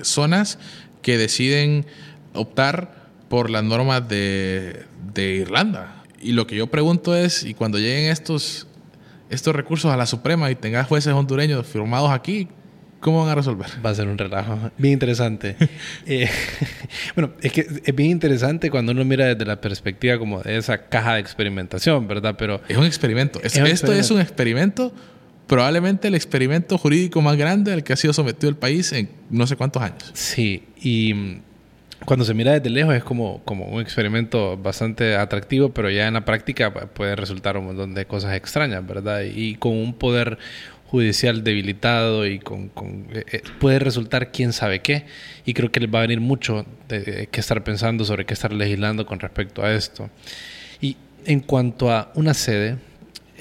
zonas 0.03 0.59
que 1.01 1.17
deciden 1.17 1.87
optar 2.33 2.98
por 3.29 3.49
las 3.49 3.63
normas 3.63 4.07
de, 4.09 4.85
de 5.13 5.35
Irlanda. 5.35 6.03
Y 6.21 6.33
lo 6.33 6.47
que 6.47 6.55
yo 6.55 6.67
pregunto 6.67 7.15
es, 7.15 7.43
y 7.43 7.53
cuando 7.53 7.77
lleguen 7.77 8.11
estos 8.11 8.67
estos 9.29 9.55
recursos 9.55 9.91
a 9.91 9.97
la 9.97 10.05
Suprema 10.05 10.49
y 10.51 10.55
tengas 10.55 10.87
jueces 10.87 11.13
hondureños 11.13 11.65
firmados 11.65 12.11
aquí, 12.11 12.47
¿cómo 12.99 13.21
van 13.21 13.29
a 13.29 13.35
resolver? 13.35 13.67
Va 13.85 13.91
a 13.91 13.95
ser 13.95 14.07
un 14.07 14.17
relajo. 14.17 14.71
Bien 14.77 14.93
interesante. 14.93 15.55
Eh, 16.05 16.27
bueno, 17.15 17.33
es 17.41 17.51
que 17.51 17.67
es 17.83 17.95
bien 17.95 18.09
interesante 18.09 18.71
cuando 18.71 18.91
uno 18.91 19.05
mira 19.05 19.27
desde 19.27 19.45
la 19.45 19.61
perspectiva 19.61 20.17
como 20.17 20.41
de 20.41 20.57
esa 20.57 20.85
caja 20.89 21.15
de 21.15 21.19
experimentación, 21.19 22.07
¿verdad? 22.07 22.35
Pero 22.37 22.61
es 22.67 22.77
un 22.77 22.85
experimento. 22.85 23.39
esto 23.43 23.93
es 23.93 24.09
un 24.09 24.19
experimento, 24.19 24.91
probablemente 25.45 26.07
el 26.07 26.15
experimento 26.15 26.79
jurídico 26.79 27.21
más 27.21 27.37
grande 27.37 27.73
al 27.73 27.83
que 27.83 27.93
ha 27.93 27.95
sido 27.95 28.13
sometido 28.13 28.49
el 28.49 28.55
país 28.55 28.91
en 28.91 29.09
no 29.29 29.45
sé 29.45 29.55
cuántos 29.55 29.83
años. 29.83 30.09
Sí, 30.13 30.63
y 30.81 31.41
cuando 32.09 32.25
se 32.25 32.33
mira 32.33 32.53
desde 32.53 32.71
lejos 32.71 32.95
es 32.95 33.03
como, 33.03 33.43
como 33.45 33.65
un 33.65 33.81
experimento 33.81 34.57
bastante 34.57 35.15
atractivo, 35.15 35.69
pero 35.69 35.91
ya 35.91 36.07
en 36.07 36.15
la 36.15 36.25
práctica 36.25 36.73
puede 36.73 37.15
resultar 37.15 37.55
un 37.55 37.67
montón 37.67 37.93
de 37.93 38.07
cosas 38.07 38.35
extrañas, 38.35 38.83
¿verdad? 38.83 39.21
Y 39.21 39.57
con 39.57 39.73
un 39.73 39.93
poder 39.93 40.39
judicial 40.87 41.43
debilitado 41.43 42.25
y 42.25 42.39
con, 42.39 42.71
eh, 43.13 43.25
eh, 43.31 43.43
puede 43.59 43.77
resultar 43.77 44.31
quién 44.31 44.53
sabe 44.53 44.79
qué. 44.79 45.05
Y 45.45 45.53
creo 45.53 45.71
que 45.71 45.81
les 45.81 45.93
va 45.93 45.99
a 45.99 46.01
venir 46.01 46.19
mucho 46.19 46.65
de, 46.87 47.29
que 47.31 47.39
estar 47.39 47.63
pensando 47.63 48.03
sobre 48.05 48.25
qué 48.25 48.33
estar 48.33 48.53
legislando 48.53 49.05
con 49.05 49.19
respecto 49.19 49.63
a 49.63 49.71
esto. 49.71 50.09
Y 50.81 50.97
en 51.25 51.41
cuanto 51.41 51.91
a 51.91 52.11
una 52.15 52.33
sede, 52.33 52.77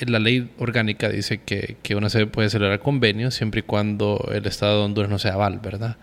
la 0.06 0.18
ley 0.18 0.50
orgánica 0.58 1.08
dice 1.08 1.38
que, 1.38 1.78
que, 1.82 1.94
una 1.94 2.10
sede 2.10 2.26
puede 2.26 2.50
celebrar 2.50 2.80
convenios 2.80 3.34
siempre 3.34 3.60
y 3.60 3.62
cuando 3.62 4.28
el 4.30 4.44
Estado 4.44 4.80
de 4.80 4.84
Honduras 4.84 5.10
no 5.10 5.18
sea 5.18 5.32
aval, 5.32 5.58
¿verdad? 5.58 5.96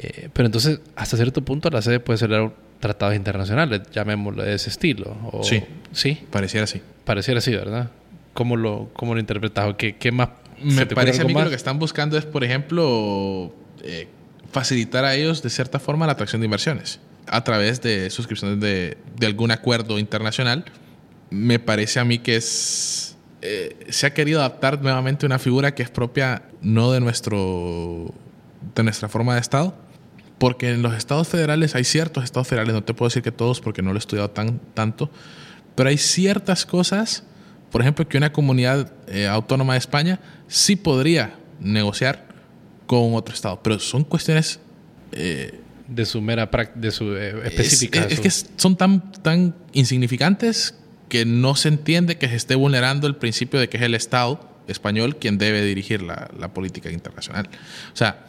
Eh, 0.00 0.28
pero 0.32 0.46
entonces, 0.46 0.80
hasta 0.94 1.16
cierto 1.16 1.42
punto, 1.42 1.68
la 1.70 1.82
sede 1.82 1.98
puede 1.98 2.18
celebrar 2.18 2.52
tratados 2.78 3.16
internacionales, 3.16 3.82
llamémoslo 3.90 4.44
de 4.44 4.54
ese 4.54 4.70
estilo. 4.70 5.16
sí. 5.42 5.64
Sí. 5.92 6.20
Pareciera 6.30 6.64
así. 6.64 6.80
Pareciera 7.04 7.38
así, 7.38 7.50
¿verdad? 7.50 7.90
¿Cómo 8.32 8.56
lo, 8.56 8.90
cómo 8.92 9.14
lo 9.14 9.20
interpretas? 9.20 9.74
¿Qué, 9.76 9.96
qué 9.96 10.12
más? 10.12 10.28
Me 10.62 10.86
parece 10.86 11.22
a 11.22 11.24
mí 11.24 11.34
que 11.34 11.42
lo 11.42 11.48
que 11.48 11.56
están 11.56 11.80
buscando 11.80 12.16
es, 12.16 12.24
por 12.26 12.44
ejemplo, 12.44 13.52
eh, 13.82 14.06
facilitar 14.52 15.04
a 15.04 15.14
ellos 15.16 15.42
de 15.42 15.50
cierta 15.50 15.80
forma 15.80 16.06
la 16.06 16.12
atracción 16.12 16.40
de 16.40 16.44
inversiones 16.44 17.00
a 17.26 17.42
través 17.42 17.82
de 17.82 18.08
suscripciones 18.10 18.60
de, 18.60 18.98
de 19.16 19.26
algún 19.26 19.50
acuerdo 19.50 19.98
internacional. 19.98 20.64
Me 21.30 21.58
parece 21.58 21.98
a 21.98 22.04
mí 22.04 22.18
que 22.18 22.36
es 22.36 23.16
eh, 23.42 23.76
se 23.88 24.06
ha 24.06 24.14
querido 24.14 24.40
adaptar 24.40 24.80
nuevamente 24.80 25.26
una 25.26 25.38
figura 25.38 25.74
que 25.74 25.82
es 25.82 25.90
propia 25.90 26.42
no 26.60 26.92
de 26.92 27.00
nuestro 27.00 28.12
de 28.74 28.82
nuestra 28.82 29.08
forma 29.08 29.34
de 29.34 29.40
estado 29.40 29.74
porque 30.38 30.70
en 30.70 30.82
los 30.82 30.94
estados 30.94 31.28
federales 31.28 31.74
hay 31.74 31.84
ciertos 31.84 32.24
estados 32.24 32.48
federales 32.48 32.74
no 32.74 32.84
te 32.84 32.94
puedo 32.94 33.08
decir 33.08 33.22
que 33.22 33.32
todos 33.32 33.60
porque 33.60 33.82
no 33.82 33.90
lo 33.90 33.96
he 33.96 33.98
estudiado 33.98 34.30
tan 34.30 34.60
tanto 34.74 35.10
pero 35.74 35.88
hay 35.88 35.98
ciertas 35.98 36.66
cosas 36.66 37.24
por 37.70 37.80
ejemplo 37.80 38.08
que 38.08 38.16
una 38.16 38.32
comunidad 38.32 38.92
eh, 39.08 39.26
autónoma 39.26 39.74
de 39.74 39.78
España 39.80 40.20
sí 40.46 40.76
podría 40.76 41.38
negociar 41.60 42.26
con 42.86 43.14
otro 43.14 43.34
estado 43.34 43.60
pero 43.62 43.78
son 43.78 44.04
cuestiones 44.04 44.60
eh, 45.12 45.60
de 45.86 46.06
su 46.06 46.20
mera 46.20 46.50
de 46.74 46.90
su 46.90 47.16
específica 47.16 48.04
es, 48.04 48.20
que 48.20 48.30
son 48.30 48.76
tan 48.76 49.12
tan 49.22 49.54
insignificantes 49.72 50.74
que 51.08 51.24
no 51.24 51.56
se 51.56 51.68
entiende 51.68 52.18
que 52.18 52.28
se 52.28 52.36
esté 52.36 52.54
vulnerando 52.54 53.06
el 53.06 53.16
principio 53.16 53.58
de 53.58 53.68
que 53.68 53.78
es 53.78 53.82
el 53.82 53.94
Estado 53.94 54.40
español 54.68 55.16
quien 55.16 55.38
debe 55.38 55.62
dirigir 55.62 56.02
la, 56.02 56.28
política 56.52 56.90
internacional. 56.90 57.48
O 57.92 57.96
sea, 57.96 58.26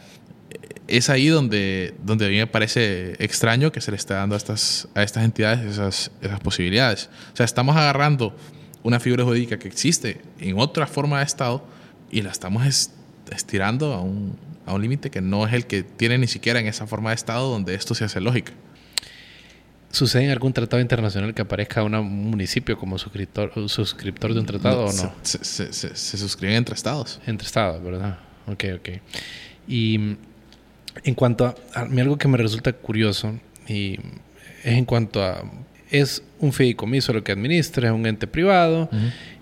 es 0.89 1.09
ahí 1.09 1.27
donde, 1.27 1.93
donde 2.03 2.25
a 2.25 2.29
mí 2.29 2.37
me 2.37 2.47
parece 2.47 3.13
extraño 3.23 3.71
que 3.71 3.79
se 3.79 3.91
le 3.91 3.97
esté 3.97 4.15
dando 4.15 4.35
a 4.35 4.37
estas, 4.37 4.87
a 4.95 5.03
estas 5.03 5.23
entidades 5.23 5.65
esas, 5.65 6.11
esas 6.21 6.39
posibilidades. 6.39 7.09
O 7.33 7.35
sea, 7.35 7.45
estamos 7.45 7.75
agarrando 7.75 8.35
una 8.81 8.99
figura 8.99 9.23
jurídica 9.23 9.59
que 9.59 9.67
existe 9.67 10.21
en 10.39 10.57
otra 10.59 10.87
forma 10.87 11.19
de 11.19 11.25
Estado 11.25 11.63
y 12.09 12.21
la 12.21 12.31
estamos 12.31 12.91
estirando 13.29 13.93
a 13.93 14.01
un, 14.01 14.37
a 14.65 14.73
un 14.73 14.81
límite 14.81 15.11
que 15.11 15.21
no 15.21 15.45
es 15.45 15.53
el 15.53 15.67
que 15.67 15.83
tiene 15.83 16.17
ni 16.17 16.27
siquiera 16.27 16.59
en 16.59 16.67
esa 16.67 16.87
forma 16.87 17.11
de 17.11 17.15
Estado 17.15 17.49
donde 17.49 17.75
esto 17.75 17.93
se 17.93 18.05
hace 18.05 18.19
lógica. 18.19 18.53
¿Sucede 19.91 20.25
en 20.25 20.31
algún 20.31 20.53
tratado 20.53 20.81
internacional 20.81 21.33
que 21.33 21.41
aparezca 21.41 21.83
un 21.83 21.93
municipio 22.29 22.77
como 22.77 22.97
suscriptor, 22.99 23.51
suscriptor 23.67 24.33
de 24.33 24.39
un 24.39 24.45
tratado 24.45 24.85
o 24.85 24.93
no? 24.93 25.13
Se, 25.23 25.43
se, 25.43 25.73
se, 25.73 26.17
suscriben 26.17 26.57
entre 26.57 26.75
estados. 26.75 27.19
Entre 27.25 27.47
estados, 27.47 27.83
¿verdad? 27.83 28.19
Ok, 28.45 28.65
ok. 28.75 28.89
Y 29.67 30.17
en 31.03 31.15
cuanto 31.15 31.45
a, 31.45 31.55
a 31.73 31.85
mí 31.85 32.01
algo 32.01 32.17
que 32.17 32.27
me 32.27 32.37
resulta 32.37 32.73
curioso 32.73 33.39
y 33.67 33.99
es 34.63 34.73
en 34.73 34.85
cuanto 34.85 35.23
a 35.23 35.43
es 35.91 36.21
un 36.39 36.53
fideicomiso 36.53 37.13
lo 37.13 37.23
que 37.23 37.31
administra, 37.31 37.87
es 37.87 37.93
un 37.93 38.05
ente 38.05 38.27
privado. 38.27 38.89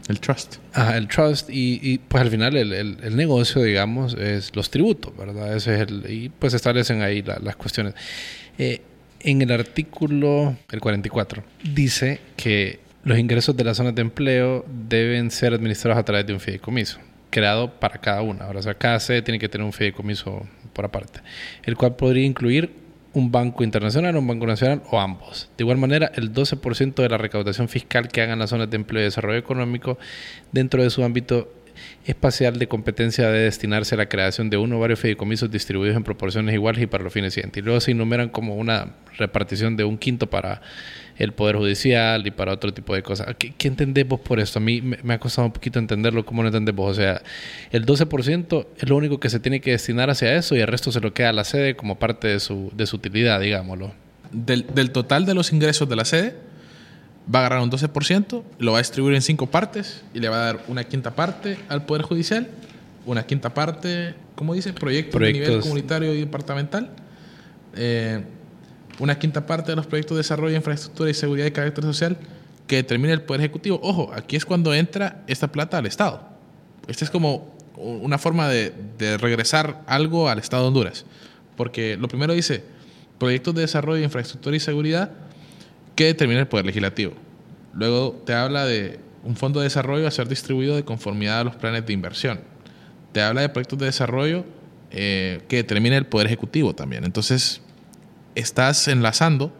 El 0.07 0.19
trust. 0.19 0.55
Ah, 0.73 0.95
el 0.95 1.07
trust. 1.07 1.49
Y, 1.49 1.79
y 1.81 1.97
pues 1.97 2.21
al 2.21 2.29
final 2.29 2.55
el, 2.55 2.73
el, 2.73 2.97
el, 3.03 3.15
negocio, 3.15 3.61
digamos, 3.61 4.13
es 4.13 4.55
los 4.55 4.69
tributos, 4.69 5.15
¿verdad? 5.17 5.55
Ese 5.55 5.75
es 5.75 5.81
el, 5.81 6.09
y 6.09 6.29
pues 6.29 6.53
establecen 6.53 7.01
ahí 7.01 7.21
las 7.21 7.55
cuestiones. 7.55 7.93
Eh, 8.57 8.81
en 9.19 9.41
el 9.41 9.51
artículo, 9.51 10.55
el 10.71 10.79
44, 10.79 11.43
dice 11.73 12.21
que 12.37 12.79
los 13.03 13.17
ingresos 13.17 13.57
de 13.57 13.63
las 13.63 13.77
zonas 13.77 13.95
de 13.95 14.01
empleo 14.01 14.65
deben 14.87 15.31
ser 15.31 15.53
administrados 15.53 15.97
a 15.97 16.03
través 16.03 16.25
de 16.25 16.33
un 16.33 16.39
fideicomiso, 16.39 16.99
creado 17.29 17.79
para 17.79 17.99
cada 17.99 18.21
una. 18.21 18.47
o 18.47 18.61
sea, 18.61 18.73
cada 18.73 18.99
sede 18.99 19.21
tiene 19.21 19.39
que 19.39 19.49
tener 19.49 19.65
un 19.65 19.73
fideicomiso 19.73 20.47
por 20.73 20.85
aparte, 20.85 21.21
el 21.63 21.75
cual 21.75 21.95
podría 21.95 22.25
incluir 22.25 22.71
un 23.13 23.31
banco 23.31 23.63
internacional, 23.63 24.15
un 24.15 24.27
banco 24.27 24.45
nacional 24.45 24.83
o 24.91 24.99
ambos. 24.99 25.49
De 25.57 25.63
igual 25.63 25.77
manera, 25.77 26.11
el 26.15 26.33
12% 26.33 26.95
de 26.95 27.09
la 27.09 27.17
recaudación 27.17 27.67
fiscal 27.67 28.09
que 28.09 28.21
hagan 28.21 28.37
las 28.37 28.51
zonas 28.51 28.69
de 28.69 28.75
empleo 28.75 29.01
y 29.01 29.05
desarrollo 29.05 29.39
económico 29.39 29.97
dentro 30.51 30.83
de 30.83 30.89
su 30.89 31.03
ámbito 31.03 31.51
espacial 32.05 32.59
de 32.59 32.67
competencia 32.67 33.29
de 33.29 33.39
destinarse 33.39 33.95
a 33.95 33.97
la 33.97 34.09
creación 34.09 34.49
de 34.49 34.57
uno 34.57 34.77
o 34.77 34.79
varios 34.79 34.99
fideicomisos 34.99 35.51
distribuidos 35.51 35.97
en 35.97 36.03
proporciones 36.03 36.53
iguales 36.53 36.81
y 36.81 36.87
para 36.87 37.03
los 37.03 37.13
fines 37.13 37.33
siguientes. 37.33 37.61
Y 37.61 37.65
luego 37.65 37.79
se 37.79 37.91
enumeran 37.91 38.29
como 38.29 38.55
una 38.55 38.95
repartición 39.17 39.77
de 39.77 39.83
un 39.83 39.97
quinto 39.97 40.29
para 40.29 40.61
el 41.17 41.33
Poder 41.33 41.55
Judicial 41.57 42.25
y 42.27 42.31
para 42.31 42.53
otro 42.53 42.73
tipo 42.73 42.93
de 42.93 43.03
cosas. 43.03 43.35
¿Qué, 43.37 43.53
qué 43.57 43.67
entendés 43.67 44.07
vos 44.07 44.19
por 44.19 44.39
esto? 44.39 44.59
A 44.59 44.61
mí 44.61 44.81
me, 44.81 45.13
ha 45.13 45.19
costado 45.19 45.47
un 45.47 45.53
poquito 45.53 45.79
entenderlo, 45.79 46.25
¿cómo 46.25 46.43
lo 46.43 46.49
entendés 46.49 46.75
vos? 46.75 46.91
O 46.91 46.93
sea, 46.95 47.21
el 47.71 47.85
12% 47.85 48.67
es 48.77 48.89
lo 48.89 48.95
único 48.95 49.19
que 49.19 49.29
se 49.29 49.39
tiene 49.39 49.59
que 49.61 49.71
destinar 49.71 50.09
hacia 50.09 50.35
eso 50.35 50.55
y 50.55 50.59
el 50.59 50.67
resto 50.67 50.91
se 50.91 50.99
lo 50.99 51.13
queda 51.13 51.29
a 51.29 51.33
la 51.33 51.43
sede 51.43 51.75
como 51.75 51.97
parte 51.97 52.27
de 52.27 52.39
su, 52.39 52.71
de 52.75 52.85
su 52.85 52.97
utilidad, 52.97 53.39
digámoslo. 53.39 53.93
Del, 54.31 54.65
del 54.73 54.91
total 54.91 55.25
de 55.25 55.33
los 55.33 55.53
ingresos 55.53 55.87
de 55.89 55.95
la 55.95 56.05
sede, 56.05 56.35
va 57.33 57.39
a 57.39 57.45
agarrar 57.45 57.61
un 57.61 57.71
12%, 57.71 58.43
lo 58.59 58.71
va 58.71 58.77
a 58.77 58.81
distribuir 58.81 59.15
en 59.15 59.21
cinco 59.21 59.47
partes 59.47 60.03
y 60.13 60.19
le 60.19 60.29
va 60.29 60.37
a 60.37 60.45
dar 60.45 60.63
una 60.67 60.83
quinta 60.83 61.15
parte 61.15 61.57
al 61.69 61.85
Poder 61.85 62.03
Judicial, 62.03 62.47
una 63.05 63.25
quinta 63.25 63.53
parte, 63.53 64.15
¿cómo 64.35 64.53
dice? 64.53 64.73
Proyectos, 64.73 65.19
de 65.19 65.33
nivel 65.33 65.59
comunitario 65.61 66.13
y 66.13 66.19
departamental, 66.19 66.91
eh, 67.75 68.23
una 68.99 69.19
quinta 69.19 69.45
parte 69.45 69.71
de 69.71 69.75
los 69.75 69.87
proyectos 69.87 70.15
de 70.15 70.19
desarrollo, 70.19 70.55
infraestructura 70.55 71.09
y 71.09 71.13
seguridad 71.13 71.45
de 71.45 71.53
carácter 71.53 71.83
social 71.83 72.17
que 72.67 72.77
determine 72.77 73.13
el 73.13 73.21
Poder 73.21 73.41
Ejecutivo. 73.41 73.79
Ojo, 73.81 74.11
aquí 74.13 74.35
es 74.35 74.45
cuando 74.45 74.73
entra 74.73 75.23
esta 75.27 75.51
plata 75.51 75.77
al 75.77 75.85
Estado. 75.85 76.21
Esta 76.87 77.05
es 77.05 77.11
como 77.11 77.55
una 77.77 78.17
forma 78.17 78.49
de, 78.49 78.73
regresar 79.17 79.83
algo 79.87 80.29
al 80.29 80.39
Estado 80.39 80.63
de 80.63 80.67
Honduras. 80.67 81.05
Porque 81.55 81.97
lo 81.97 82.07
primero 82.07 82.33
dice, 82.33 82.63
proyectos 83.17 83.55
de 83.55 83.61
desarrollo, 83.61 84.03
infraestructura 84.03 84.55
y 84.55 84.59
seguridad 84.59 85.11
que 85.95 86.05
determina 86.05 86.41
el 86.41 86.47
Poder 86.47 86.65
Legislativo. 86.65 87.13
Luego 87.73 88.21
te 88.25 88.33
habla 88.33 88.65
de 88.65 88.99
un 89.23 89.35
fondo 89.35 89.59
de 89.59 89.65
desarrollo 89.65 90.07
a 90.07 90.11
ser 90.11 90.27
distribuido 90.27 90.75
de 90.75 90.83
conformidad 90.83 91.41
a 91.41 91.43
los 91.43 91.55
planes 91.55 91.85
de 91.85 91.93
inversión. 91.93 92.39
Te 93.11 93.21
habla 93.21 93.41
de 93.41 93.49
proyectos 93.49 93.79
de 93.79 93.85
desarrollo 93.85 94.45
eh, 94.91 95.41
que 95.47 95.57
determina 95.57 95.97
el 95.97 96.05
Poder 96.05 96.27
Ejecutivo 96.27 96.73
también. 96.73 97.03
Entonces, 97.03 97.61
estás 98.39 98.87
enlazando 98.87 99.53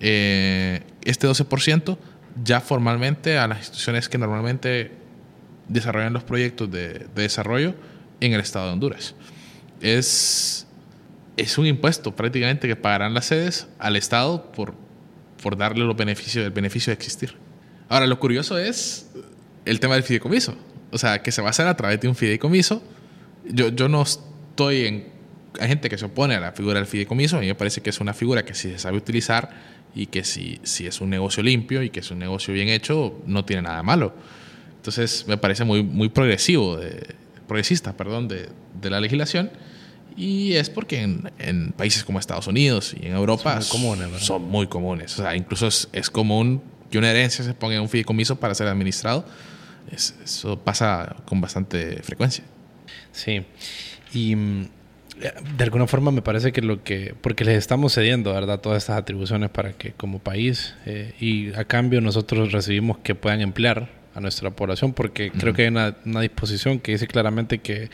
eh, 0.00 0.82
este 1.04 1.26
12% 1.28 1.98
ya 2.44 2.60
formalmente 2.60 3.38
a 3.38 3.48
las 3.48 3.58
instituciones 3.58 4.08
que 4.08 4.18
normalmente 4.18 4.92
desarrollan 5.68 6.12
los 6.12 6.24
proyectos 6.24 6.70
de, 6.70 7.06
de 7.14 7.22
desarrollo 7.22 7.74
en 8.20 8.32
el 8.32 8.40
Estado 8.40 8.66
de 8.66 8.72
Honduras. 8.72 9.14
Es, 9.80 10.66
es 11.36 11.58
un 11.58 11.66
impuesto 11.66 12.14
prácticamente 12.14 12.68
que 12.68 12.76
pagarán 12.76 13.14
las 13.14 13.26
sedes 13.26 13.66
al 13.78 13.96
Estado 13.96 14.50
por 14.52 14.74
por 15.38 15.56
darle 15.56 15.84
los 15.84 15.96
beneficios, 15.96 16.44
el 16.44 16.50
beneficio 16.50 16.90
de 16.90 16.94
existir. 16.94 17.34
Ahora, 17.88 18.06
lo 18.06 18.18
curioso 18.18 18.58
es 18.58 19.10
el 19.64 19.80
tema 19.80 19.94
del 19.94 20.02
fideicomiso. 20.02 20.54
O 20.90 20.98
sea, 20.98 21.22
que 21.22 21.32
se 21.32 21.40
va 21.40 21.48
a 21.48 21.50
hacer 21.50 21.66
a 21.66 21.76
través 21.76 22.00
de 22.00 22.08
un 22.08 22.14
fideicomiso. 22.14 22.82
Yo, 23.44 23.68
yo 23.68 23.88
no 23.88 24.02
estoy 24.02 24.86
en... 24.86 25.17
Hay 25.60 25.68
gente 25.68 25.88
que 25.88 25.98
se 25.98 26.04
opone 26.04 26.34
a 26.34 26.40
la 26.40 26.52
figura 26.52 26.74
del 26.74 26.86
fideicomiso. 26.86 27.36
A 27.36 27.40
mí 27.40 27.46
me 27.46 27.54
parece 27.54 27.80
que 27.80 27.90
es 27.90 28.00
una 28.00 28.14
figura 28.14 28.44
que 28.44 28.54
si 28.54 28.70
se 28.70 28.78
sabe 28.78 28.96
utilizar 28.96 29.50
y 29.94 30.06
que 30.06 30.24
si, 30.24 30.60
si 30.62 30.86
es 30.86 31.00
un 31.00 31.10
negocio 31.10 31.42
limpio 31.42 31.82
y 31.82 31.90
que 31.90 32.00
es 32.00 32.10
un 32.10 32.18
negocio 32.18 32.52
bien 32.54 32.68
hecho, 32.68 33.20
no 33.26 33.44
tiene 33.44 33.62
nada 33.62 33.82
malo. 33.82 34.14
Entonces, 34.76 35.26
me 35.26 35.36
parece 35.36 35.64
muy, 35.64 35.82
muy 35.82 36.08
progresivo, 36.08 36.76
de, 36.76 37.14
progresista, 37.46 37.96
perdón, 37.96 38.28
de, 38.28 38.48
de 38.80 38.90
la 38.90 39.00
legislación. 39.00 39.50
Y 40.18 40.54
es 40.54 40.68
porque 40.68 41.00
en, 41.00 41.72
países 41.76 42.02
como 42.02 42.18
Estados 42.18 42.48
Unidos 42.48 42.92
y 43.00 43.06
en 43.06 43.14
Europa 43.14 43.60
son 43.60 43.80
muy 43.80 43.96
comunes. 43.96 44.22
Son 44.22 44.42
muy 44.42 44.66
comunes. 44.66 45.18
O 45.18 45.22
sea, 45.22 45.36
incluso 45.36 45.68
es, 45.68 46.10
común 46.10 46.60
que 46.90 46.98
una 46.98 47.10
herencia 47.10 47.44
se 47.44 47.54
ponga 47.54 47.76
en 47.76 47.82
un 47.82 47.88
fideicomiso 47.88 48.40
para 48.40 48.52
ser 48.54 48.66
administrado. 48.66 49.24
eso 49.92 50.58
pasa 50.58 51.16
con 51.24 51.40
bastante 51.40 52.02
frecuencia. 52.02 52.42
Sí. 53.12 53.44
Y 54.12 54.34
mm, 54.34 54.68
de 55.56 55.64
alguna 55.64 55.86
forma 55.86 56.10
me 56.10 56.22
parece 56.22 56.52
que 56.52 56.62
lo 56.62 56.82
que... 56.82 57.14
Porque 57.20 57.44
les 57.44 57.56
estamos 57.58 57.94
cediendo, 57.94 58.32
¿verdad? 58.32 58.60
Todas 58.60 58.82
estas 58.82 58.98
atribuciones 58.98 59.50
para 59.50 59.72
que 59.72 59.92
como 59.92 60.18
país 60.18 60.74
eh, 60.86 61.14
y 61.20 61.52
a 61.54 61.64
cambio 61.64 62.00
nosotros 62.00 62.52
recibimos 62.52 62.98
que 62.98 63.14
puedan 63.14 63.40
emplear 63.40 63.90
a 64.14 64.20
nuestra 64.20 64.50
población 64.50 64.92
porque 64.92 65.30
creo 65.30 65.54
que 65.54 65.62
hay 65.62 65.68
una, 65.68 65.96
una 66.04 66.20
disposición 66.20 66.80
que 66.80 66.92
dice 66.92 67.06
claramente 67.06 67.58
que 67.58 67.90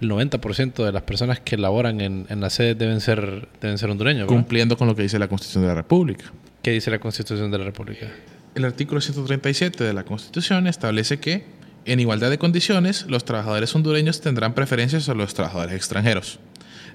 el 0.00 0.10
90% 0.10 0.84
de 0.84 0.92
las 0.92 1.02
personas 1.02 1.40
que 1.40 1.56
laboran 1.56 2.00
en, 2.00 2.26
en 2.28 2.40
la 2.40 2.50
sede 2.50 2.74
deben 2.74 3.00
ser, 3.00 3.48
deben 3.60 3.78
ser 3.78 3.90
hondureños. 3.90 4.26
Cumpliendo 4.26 4.76
con 4.76 4.88
lo 4.88 4.96
que 4.96 5.02
dice 5.02 5.18
la 5.18 5.28
Constitución 5.28 5.62
de 5.62 5.68
la 5.68 5.74
República. 5.74 6.26
¿Qué 6.62 6.72
dice 6.72 6.90
la 6.90 6.98
Constitución 6.98 7.50
de 7.50 7.58
la 7.58 7.64
República? 7.64 8.06
El 8.54 8.64
artículo 8.64 9.00
137 9.00 9.84
de 9.84 9.92
la 9.92 10.04
Constitución 10.04 10.66
establece 10.66 11.18
que, 11.18 11.44
en 11.84 12.00
igualdad 12.00 12.30
de 12.30 12.38
condiciones, 12.38 13.04
los 13.08 13.24
trabajadores 13.24 13.74
hondureños 13.74 14.20
tendrán 14.20 14.54
preferencias 14.54 15.04
sobre 15.04 15.18
los 15.18 15.34
trabajadores 15.34 15.74
extranjeros. 15.74 16.38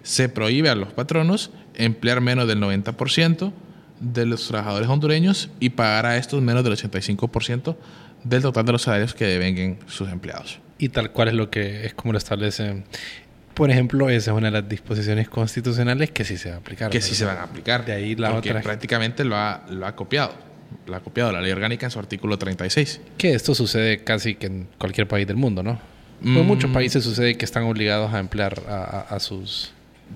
Se 0.04 0.30
prohíbe 0.30 0.70
a 0.70 0.76
los 0.76 0.92
patronos 0.94 1.52
emplear 1.76 2.22
menos 2.22 2.48
del 2.48 2.60
90% 2.60 3.52
de 4.00 4.26
los 4.26 4.48
trabajadores 4.48 4.88
hondureños 4.88 5.50
y 5.60 5.70
pagar 5.72 6.06
a 6.06 6.18
estos 6.18 6.42
menos 6.42 6.64
del 6.64 6.74
85% 6.74 7.76
del 8.24 8.42
total 8.42 8.66
de 8.66 8.72
los 8.72 8.82
salarios 8.82 9.14
que 9.14 9.26
devenguen 9.26 9.80
sus 9.88 10.10
empleados. 10.10 10.60
Y 10.78 10.90
tal 10.90 11.12
cual 11.12 11.28
es 11.30 11.34
lo 11.34 11.50
que 11.50 11.86
es 11.86 11.94
como 11.94 12.14
lo 12.14 12.18
establece. 12.18 12.84
Por 13.54 13.70
ejemplo, 13.72 14.10
esa 14.10 14.32
es 14.32 14.38
una 14.38 14.48
de 14.48 14.62
las 14.62 14.70
disposiciones 14.70 15.28
constitucionales 15.28 16.12
que 16.12 16.24
sí 16.24 16.38
se 16.38 16.50
va 16.50 16.56
a 16.56 16.60
aplicar. 16.60 16.90
Que 16.90 17.02
sí 17.02 17.14
se 17.16 17.26
van 17.26 17.38
a 17.38 17.44
aplicar. 17.44 17.86
De 17.86 17.92
ahí 17.94 18.16
la 18.16 18.32
porque 18.32 18.52
otra. 18.52 18.62
prácticamente 18.62 19.26
lo 19.26 19.36
ha, 19.36 19.66
lo 19.70 19.86
ha 19.86 19.96
copiado. 19.96 20.34
Lo 20.88 20.96
ha 20.96 21.00
copiado 21.02 21.32
la 21.34 21.42
ley 21.42 21.52
orgánica 21.52 21.86
en 21.86 21.92
su 21.92 22.00
artículo 22.00 22.38
36. 22.38 23.02
Que 23.18 23.34
esto 23.34 23.54
sucede 23.56 24.04
casi 24.04 24.36
que 24.36 24.46
en 24.48 24.68
cualquier 24.78 25.08
país 25.08 25.28
del 25.28 25.36
mundo, 25.36 25.62
¿no? 25.64 25.80
En 26.24 26.34
Mm. 26.34 26.48
muchos 26.48 26.72
países 26.72 27.04
sucede 27.04 27.38
que 27.38 27.44
están 27.46 27.64
obligados 27.64 28.14
a 28.14 28.20
emplear 28.20 28.62
a, 28.70 28.76
a- 29.10 29.16
a 29.16 29.20
sus... 29.20 29.72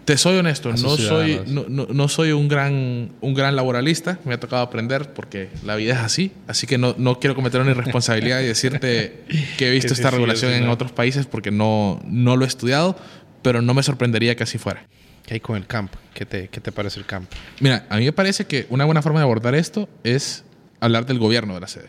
Te 0.05 0.17
soy 0.17 0.37
honesto, 0.37 0.69
no 0.71 0.97
soy, 0.97 1.41
no, 1.45 1.65
no- 1.69 1.85
no 1.85 2.07
soy 2.09 2.31
un 2.33 2.47
gran, 2.49 3.11
un 3.21 3.33
gran 3.33 3.55
laboralista. 3.55 4.19
Me 4.25 4.33
ha 4.33 4.39
tocado 4.39 4.61
aprender 4.61 5.13
porque 5.13 5.49
la 5.63 5.75
vida 5.75 5.93
es 5.93 5.99
así. 5.99 6.31
Así 6.47 6.67
que 6.67 6.77
no, 6.77 6.95
no 6.97 7.19
quiero 7.19 7.35
cometer 7.35 7.61
una 7.61 7.71
irresponsabilidad 7.71 8.41
y 8.41 8.45
decirte 8.45 9.23
que 9.57 9.67
he 9.67 9.71
visto 9.71 9.89
Que 9.89 9.95
sí, 9.95 10.01
esta 10.01 10.09
sí, 10.09 10.15
regulación 10.15 10.51
así, 10.51 10.59
en 10.61 10.65
¿no? 10.67 10.73
otros 10.73 10.91
países 10.91 11.25
porque 11.25 11.51
no, 11.51 12.01
no 12.05 12.35
lo 12.35 12.43
he 12.43 12.47
estudiado, 12.47 12.97
pero 13.41 13.61
no 13.61 13.73
me 13.73 13.83
sorprendería 13.83 14.35
que 14.35 14.43
así 14.43 14.57
fuera. 14.57 14.85
¿Qué 15.25 15.35
hay 15.35 15.39
con 15.39 15.55
el 15.55 15.67
campo? 15.67 15.97
¿Qué 16.13 16.25
te, 16.25 16.49
qué 16.49 16.59
te 16.59 16.71
parece 16.73 16.99
el 16.99 17.05
campo? 17.05 17.29
Mira, 17.61 17.85
a 17.89 17.97
mí 17.97 18.03
me 18.03 18.11
parece 18.13 18.45
que 18.45 18.65
una 18.69 18.83
buena 18.83 19.01
forma 19.01 19.19
de 19.19 19.23
abordar 19.23 19.55
esto 19.55 19.87
es 20.03 20.43
hablar 20.81 21.05
del 21.05 21.17
gobierno 21.19 21.53
de 21.53 21.61
la 21.61 21.67
sede. 21.67 21.87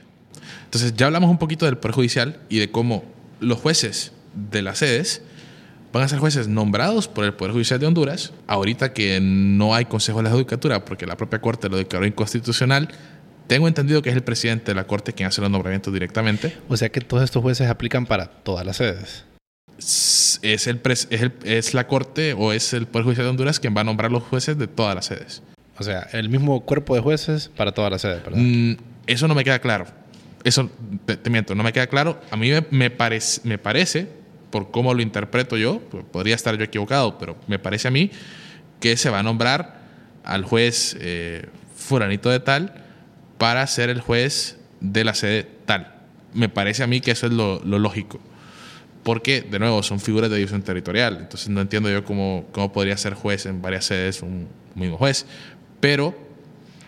Entonces, 0.66 0.94
ya 0.96 1.06
hablamos 1.06 1.30
un 1.30 1.38
poquito 1.38 1.64
del 1.66 1.78
Poder 1.78 1.94
Judicial 1.96 2.38
y 2.48 2.58
de 2.58 2.70
cómo 2.70 3.04
los 3.40 3.58
jueces 3.58 4.12
de 4.50 4.62
las 4.62 4.78
sedes 4.78 5.22
van 5.94 6.02
a 6.04 6.08
ser 6.08 6.18
jueces 6.18 6.48
nombrados 6.48 7.08
por 7.08 7.24
el 7.24 7.32
Poder 7.34 7.52
Judicial 7.52 7.80
de 7.80 7.86
Honduras. 7.86 8.32
Ahorita 8.46 8.92
que 8.92 9.20
no 9.22 9.74
hay 9.74 9.86
Consejo 9.86 10.18
de 10.18 10.24
la 10.24 10.30
Judicatura 10.30 10.84
porque 10.84 11.06
la 11.06 11.16
propia 11.16 11.40
Corte 11.40 11.68
lo 11.68 11.76
declaró 11.76 12.04
inconstitucional, 12.06 12.88
tengo 13.46 13.68
entendido 13.68 14.02
que 14.02 14.10
es 14.10 14.16
el 14.16 14.22
presidente 14.22 14.72
de 14.72 14.74
la 14.74 14.86
Corte 14.86 15.12
quien 15.12 15.28
hace 15.28 15.40
los 15.40 15.50
nombramientos 15.50 15.92
directamente. 15.92 16.56
O 16.68 16.76
sea 16.76 16.88
que 16.90 17.00
todos 17.00 17.22
estos 17.22 17.42
jueces 17.42 17.68
aplican 17.68 18.06
para 18.06 18.26
todas 18.26 18.66
las 18.66 18.76
sedes. 18.78 19.24
Es, 19.78 20.66
el 20.66 20.82
pres- 20.82 21.06
es, 21.10 21.22
el- 21.22 21.32
es 21.44 21.74
la 21.74 21.86
Corte 21.86 22.32
o 22.34 22.52
es 22.52 22.72
el 22.74 22.86
Poder 22.86 23.04
Judicial 23.04 23.26
de 23.26 23.30
Honduras 23.30 23.60
quien 23.60 23.76
va 23.76 23.80
a 23.80 23.84
nombrar 23.84 24.10
los 24.12 24.22
jueces 24.22 24.58
de 24.58 24.66
todas 24.66 24.94
las 24.94 25.06
sedes. 25.06 25.42
O 25.78 25.82
sea, 25.82 26.08
el 26.12 26.28
mismo 26.28 26.60
cuerpo 26.64 26.94
de 26.94 27.00
jueces 27.00 27.50
para 27.56 27.72
todas 27.72 27.90
las 27.90 28.02
sedes, 28.02 28.22
¿verdad? 28.24 28.38
Mm, 28.40 28.74
eso 29.06 29.26
no 29.28 29.34
me 29.34 29.42
queda 29.44 29.58
claro. 29.58 29.86
Eso, 30.44 30.70
te, 31.06 31.16
te 31.16 31.30
miento, 31.30 31.54
no 31.54 31.62
me 31.62 31.72
queda 31.72 31.86
claro. 31.86 32.20
A 32.30 32.36
mí 32.36 32.50
me, 32.50 32.64
me 32.70 32.90
parece, 32.90 34.08
por 34.54 34.70
cómo 34.70 34.94
lo 34.94 35.02
interpreto 35.02 35.56
yo, 35.56 35.80
podría 36.12 36.36
estar 36.36 36.56
yo 36.56 36.62
equivocado, 36.62 37.18
pero 37.18 37.36
me 37.48 37.58
parece 37.58 37.88
a 37.88 37.90
mí 37.90 38.12
que 38.78 38.96
se 38.96 39.10
va 39.10 39.18
a 39.18 39.22
nombrar 39.24 39.80
al 40.22 40.44
juez 40.44 40.96
eh, 41.00 41.48
fulanito 41.74 42.30
de 42.30 42.38
tal 42.38 42.84
para 43.36 43.66
ser 43.66 43.90
el 43.90 44.00
juez 44.00 44.60
de 44.78 45.02
la 45.02 45.14
sede 45.14 45.44
tal. 45.66 45.96
Me 46.34 46.48
parece 46.48 46.84
a 46.84 46.86
mí 46.86 47.00
que 47.00 47.10
eso 47.10 47.26
es 47.26 47.32
lo, 47.32 47.64
lo 47.64 47.80
lógico. 47.80 48.20
Porque, 49.02 49.42
de 49.42 49.58
nuevo, 49.58 49.82
son 49.82 49.98
figuras 49.98 50.30
de 50.30 50.36
división 50.36 50.62
territorial. 50.62 51.18
Entonces 51.22 51.48
no 51.48 51.60
entiendo 51.60 51.90
yo 51.90 52.04
cómo, 52.04 52.46
cómo 52.52 52.72
podría 52.72 52.96
ser 52.96 53.14
juez 53.14 53.46
en 53.46 53.60
varias 53.60 53.86
sedes 53.86 54.22
un 54.22 54.46
mismo 54.76 54.96
juez. 54.96 55.26
Pero, 55.80 56.16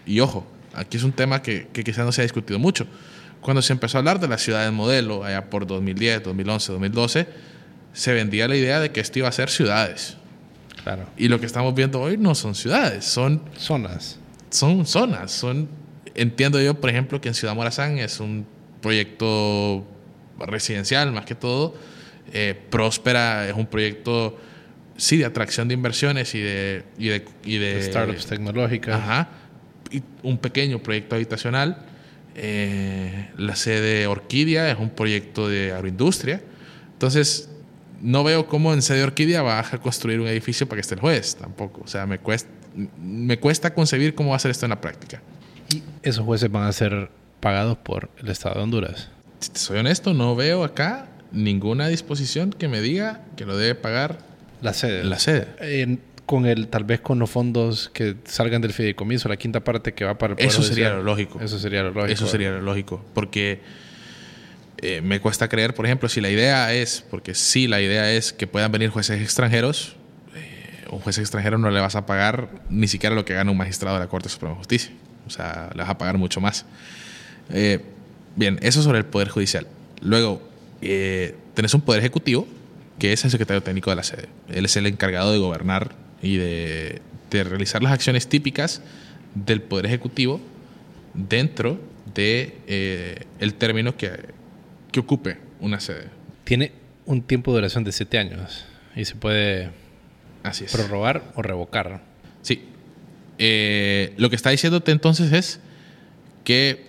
y 0.07 0.21
ojo, 0.21 0.47
aquí 0.73 0.99
es 0.99 1.03
un 1.03 1.11
tema 1.11 1.43
que, 1.43 1.67
que 1.73 1.83
quizás 1.83 2.07
no 2.07 2.13
se 2.13 2.21
ha 2.21 2.23
discutido 2.23 2.61
mucho. 2.61 2.87
Cuando 3.41 3.61
se 3.61 3.73
empezó 3.73 3.99
a 3.99 4.01
hablar 4.01 4.21
de 4.21 4.29
las 4.29 4.41
ciudades 4.41 4.73
modelo, 4.73 5.25
allá 5.25 5.51
por 5.51 5.67
2010, 5.67 6.23
2011, 6.23 6.73
2012, 6.73 7.56
se 7.97 8.13
vendía 8.13 8.47
la 8.47 8.57
idea 8.57 8.79
de 8.79 8.93
que 8.93 9.01
esto 9.01 9.21
iba 9.21 9.29
a 9.29 9.33
ser 9.33 9.49
ciudades. 9.49 10.19
Claro. 10.85 11.07
Y 11.17 11.29
lo 11.29 11.41
que 11.41 11.47
estamos 11.47 11.75
viendo 11.75 11.99
hoy 11.99 12.19
no 12.19 12.35
son 12.35 12.55
ciudades, 12.55 13.07
son, 13.07 13.41
Zonas. 13.57 14.19
son 14.51 14.85
zonas. 14.85 15.33
Son, 15.33 15.67
entiendo 16.15 16.61
yo, 16.61 16.79
por 16.79 16.91
ejemplo, 16.91 17.23
que 17.23 17.29
en 17.29 17.35
Ciudad 17.35 17.55
Morazán 17.55 17.97
es 17.97 18.21
un 18.21 18.47
proyecto 18.83 19.87
residencial 20.39 21.11
más 21.11 21.25
que 21.25 21.35
todo. 21.35 21.75
Eh, 22.35 22.55
Próspera 22.69 23.49
es 23.49 23.55
un 23.55 23.65
proyecto, 23.65 24.37
sí, 24.99 25.17
de 25.17 25.25
atracción 25.25 25.67
de 25.67 25.73
inversiones 25.73 26.35
y 26.35 26.41
de... 26.41 26.85
Y 26.99 27.09
de, 27.09 27.25
y 27.45 27.57
de 27.57 27.83
startups 27.83 28.27
tecnológicas. 28.27 28.95
Ajá. 28.95 29.29
Y 29.91 30.03
un 30.23 30.37
pequeño 30.37 30.83
proyecto 30.83 31.15
habitacional. 31.15 31.79
Eh, 32.35 33.31
la 33.39 33.57
sede 33.57 34.07
Orquídea 34.07 34.71
es 34.71 34.79
un 34.79 34.91
proyecto 34.91 35.49
de 35.49 35.73
agroindustria. 35.73 36.43
Entonces, 36.93 37.49
no 38.03 38.25
veo 38.25 38.47
cómo 38.47 38.73
en 38.73 38.83
sede 38.83 39.03
Orquídea 39.03 39.43
vas 39.43 39.73
a 39.75 39.79
construir 39.79 40.21
un 40.21 40.27
edificio 40.29 40.67
para 40.69 40.77
que 40.77 40.81
esté 40.83 40.95
el 40.95 41.01
juez, 41.01 41.37
tampoco. 41.37 41.83
O 41.85 41.87
sea, 41.89 42.07
me 42.07 42.19
cuesta, 42.19 42.51
me 43.03 43.39
cuesta 43.39 43.73
concebir 43.75 44.15
cómo 44.15 44.31
va 44.31 44.37
a 44.37 44.39
ser 44.39 44.51
esto 44.51 44.67
en 44.67 44.71
la 44.71 44.81
práctica. 44.81 45.23
Y 45.75 45.83
esos 46.03 46.25
jueces 46.25 46.51
van 46.51 46.65
a 46.65 46.73
ser 46.73 47.11
pagados 47.41 47.79
por 47.79 48.11
el 48.19 48.29
Estado 48.29 48.57
de 48.57 48.61
Honduras. 48.63 49.09
Si 49.41 49.51
te 49.51 49.59
soy 49.59 49.79
honesto, 49.79 50.15
no 50.15 50.35
veo 50.37 50.65
acá 50.65 51.09
ninguna 51.33 51.89
disposición 51.89 52.51
que 52.51 52.69
me 52.69 52.81
diga 52.81 53.21
que 53.37 53.45
lo 53.47 53.57
debe 53.57 53.75
pagar 53.75 54.19
La 54.63 54.73
sede. 54.73 55.05
la 55.05 55.19
sede. 55.19 55.49
En- 55.61 56.01
con 56.27 56.45
el, 56.45 56.67
tal 56.67 56.83
vez 56.83 57.01
con 57.01 57.21
los 57.21 57.31
fondos 57.31 57.89
que 57.95 58.17
salgan 58.25 58.61
del 58.61 58.73
fideicomiso, 58.73 59.29
la 59.29 59.37
quinta 59.37 59.61
parte 59.63 59.95
que 59.95 60.05
va 60.05 60.19
para 60.19 60.35
el 60.35 60.41
Eso 60.41 60.61
sería 60.61 60.87
Judicial. 60.87 60.97
lo 60.97 61.03
lógico. 61.05 61.41
Eso 61.41 61.57
sería 61.61 61.83
lo 61.85 61.93
lógico. 61.93 62.13
Eso 62.13 62.27
sería 62.27 62.51
lo 62.51 62.63
lógico. 62.63 63.05
Porque 63.15 63.61
eh, 64.79 65.01
me 65.01 65.21
cuesta 65.21 65.49
creer, 65.49 65.75
por 65.75 65.87
ejemplo, 65.87 66.09
si 66.09 66.21
la 66.21 66.29
idea 66.29 66.73
es, 66.75 67.05
porque 67.11 67.35
sí, 67.35 67.67
la 67.67 67.81
idea 67.81 68.13
es 68.13 68.33
que 68.33 68.47
puedan 68.47 68.71
venir 68.73 68.91
jueces 68.91 69.23
extranjeros, 69.23 69.97
eh, 70.35 70.85
un 70.91 70.99
juez 71.01 71.17
extranjero 71.19 71.57
no 71.57 71.71
le 71.71 71.81
vas 71.81 71.97
a 71.97 72.05
pagar 72.05 72.51
ni 72.69 72.87
siquiera 72.87 73.15
lo 73.15 73.25
que 73.25 73.35
gana 73.35 73.51
un 73.51 73.57
magistrado 73.57 73.97
de 73.97 74.01
la 74.01 74.09
Corte 74.09 74.29
Suprema 74.29 74.53
de 74.53 74.59
Justicia. 74.59 74.91
O 75.27 75.31
sea, 75.31 75.71
le 75.75 75.81
vas 75.81 75.91
a 75.91 75.99
pagar 75.99 76.19
mucho 76.19 76.41
más. 76.41 76.67
Eh, 77.51 77.81
bien, 78.37 78.59
eso 78.63 78.83
sobre 78.83 78.99
el 78.99 79.07
Poder 79.07 79.29
Judicial. 79.29 79.67
Luego, 80.03 80.43
tenés 80.81 81.75
un 81.75 81.81
Poder 81.81 82.01
Ejecutivo, 82.01 82.47
que 82.99 83.13
es 83.13 83.25
el 83.25 83.31
secretario 83.31 83.63
técnico 83.63 83.91
de 83.91 83.97
la 83.97 84.03
sede. 84.03 84.29
Él 84.49 84.67
es 84.67 84.77
el 84.77 84.87
encargado 84.87 85.33
de 85.33 85.39
gobernar 85.39 85.93
y 86.23 86.37
de, 86.37 87.01
realizar 87.31 87.83
las 87.83 87.93
acciones 87.93 88.29
típicas 88.29 88.81
del 89.35 89.61
Poder 89.61 89.87
Ejecutivo 89.87 90.41
dentro 91.13 91.79
de 92.15 93.27
término 93.59 93.97
que, 93.97 94.36
que 94.97 95.01
ocupe 95.01 95.37
una 95.61 95.79
sede. 95.79 96.09
Tiene 96.45 96.73
un 97.05 97.23
tiempo 97.23 97.51
de 97.53 97.57
duración 97.59 97.85
de 97.85 97.93
siete 97.93 98.19
años 98.19 98.65
y 98.95 99.05
se 99.05 99.15
puede 99.15 99.71
Así 100.43 100.65
es. 100.65 100.73
prorrogar 100.73 101.23
o 101.35 101.43
revocar. 101.43 102.01
Sí. 102.41 102.65
Eh, 103.39 104.15
lo 104.17 104.31
que 104.31 104.37
está 104.37 104.51
diciéndote 104.51 104.93
entonces 104.93 105.33
es 105.33 105.61
que 106.45 106.87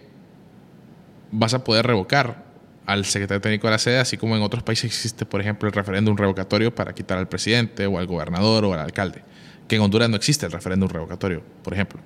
vas 1.31 1.53
a 1.53 1.63
poder 1.65 1.85
revocar 1.85 2.45
al 2.85 3.03
secretario 3.03 3.41
técnico 3.41 3.67
de 3.67 3.71
la 3.71 3.79
sede, 3.79 3.97
así 3.99 4.15
como 4.15 4.37
en 4.37 4.41
otros 4.41 4.63
países 4.63 4.85
existe, 4.85 5.25
por 5.25 5.41
ejemplo, 5.41 5.67
el 5.67 5.75
referéndum 5.75 6.15
revocatorio 6.15 6.73
para 6.73 6.93
quitar 6.93 7.17
al 7.17 7.27
presidente 7.27 7.85
o 7.85 7.99
al 7.99 8.07
gobernador 8.07 8.63
o 8.63 8.73
al 8.73 8.79
alcalde. 8.79 9.23
Que 9.67 9.75
en 9.75 9.81
Honduras 9.81 10.09
no 10.09 10.15
existe 10.15 10.45
el 10.45 10.53
referéndum 10.53 10.87
revocatorio, 10.87 11.43
por 11.63 11.73
ejemplo. 11.73 11.99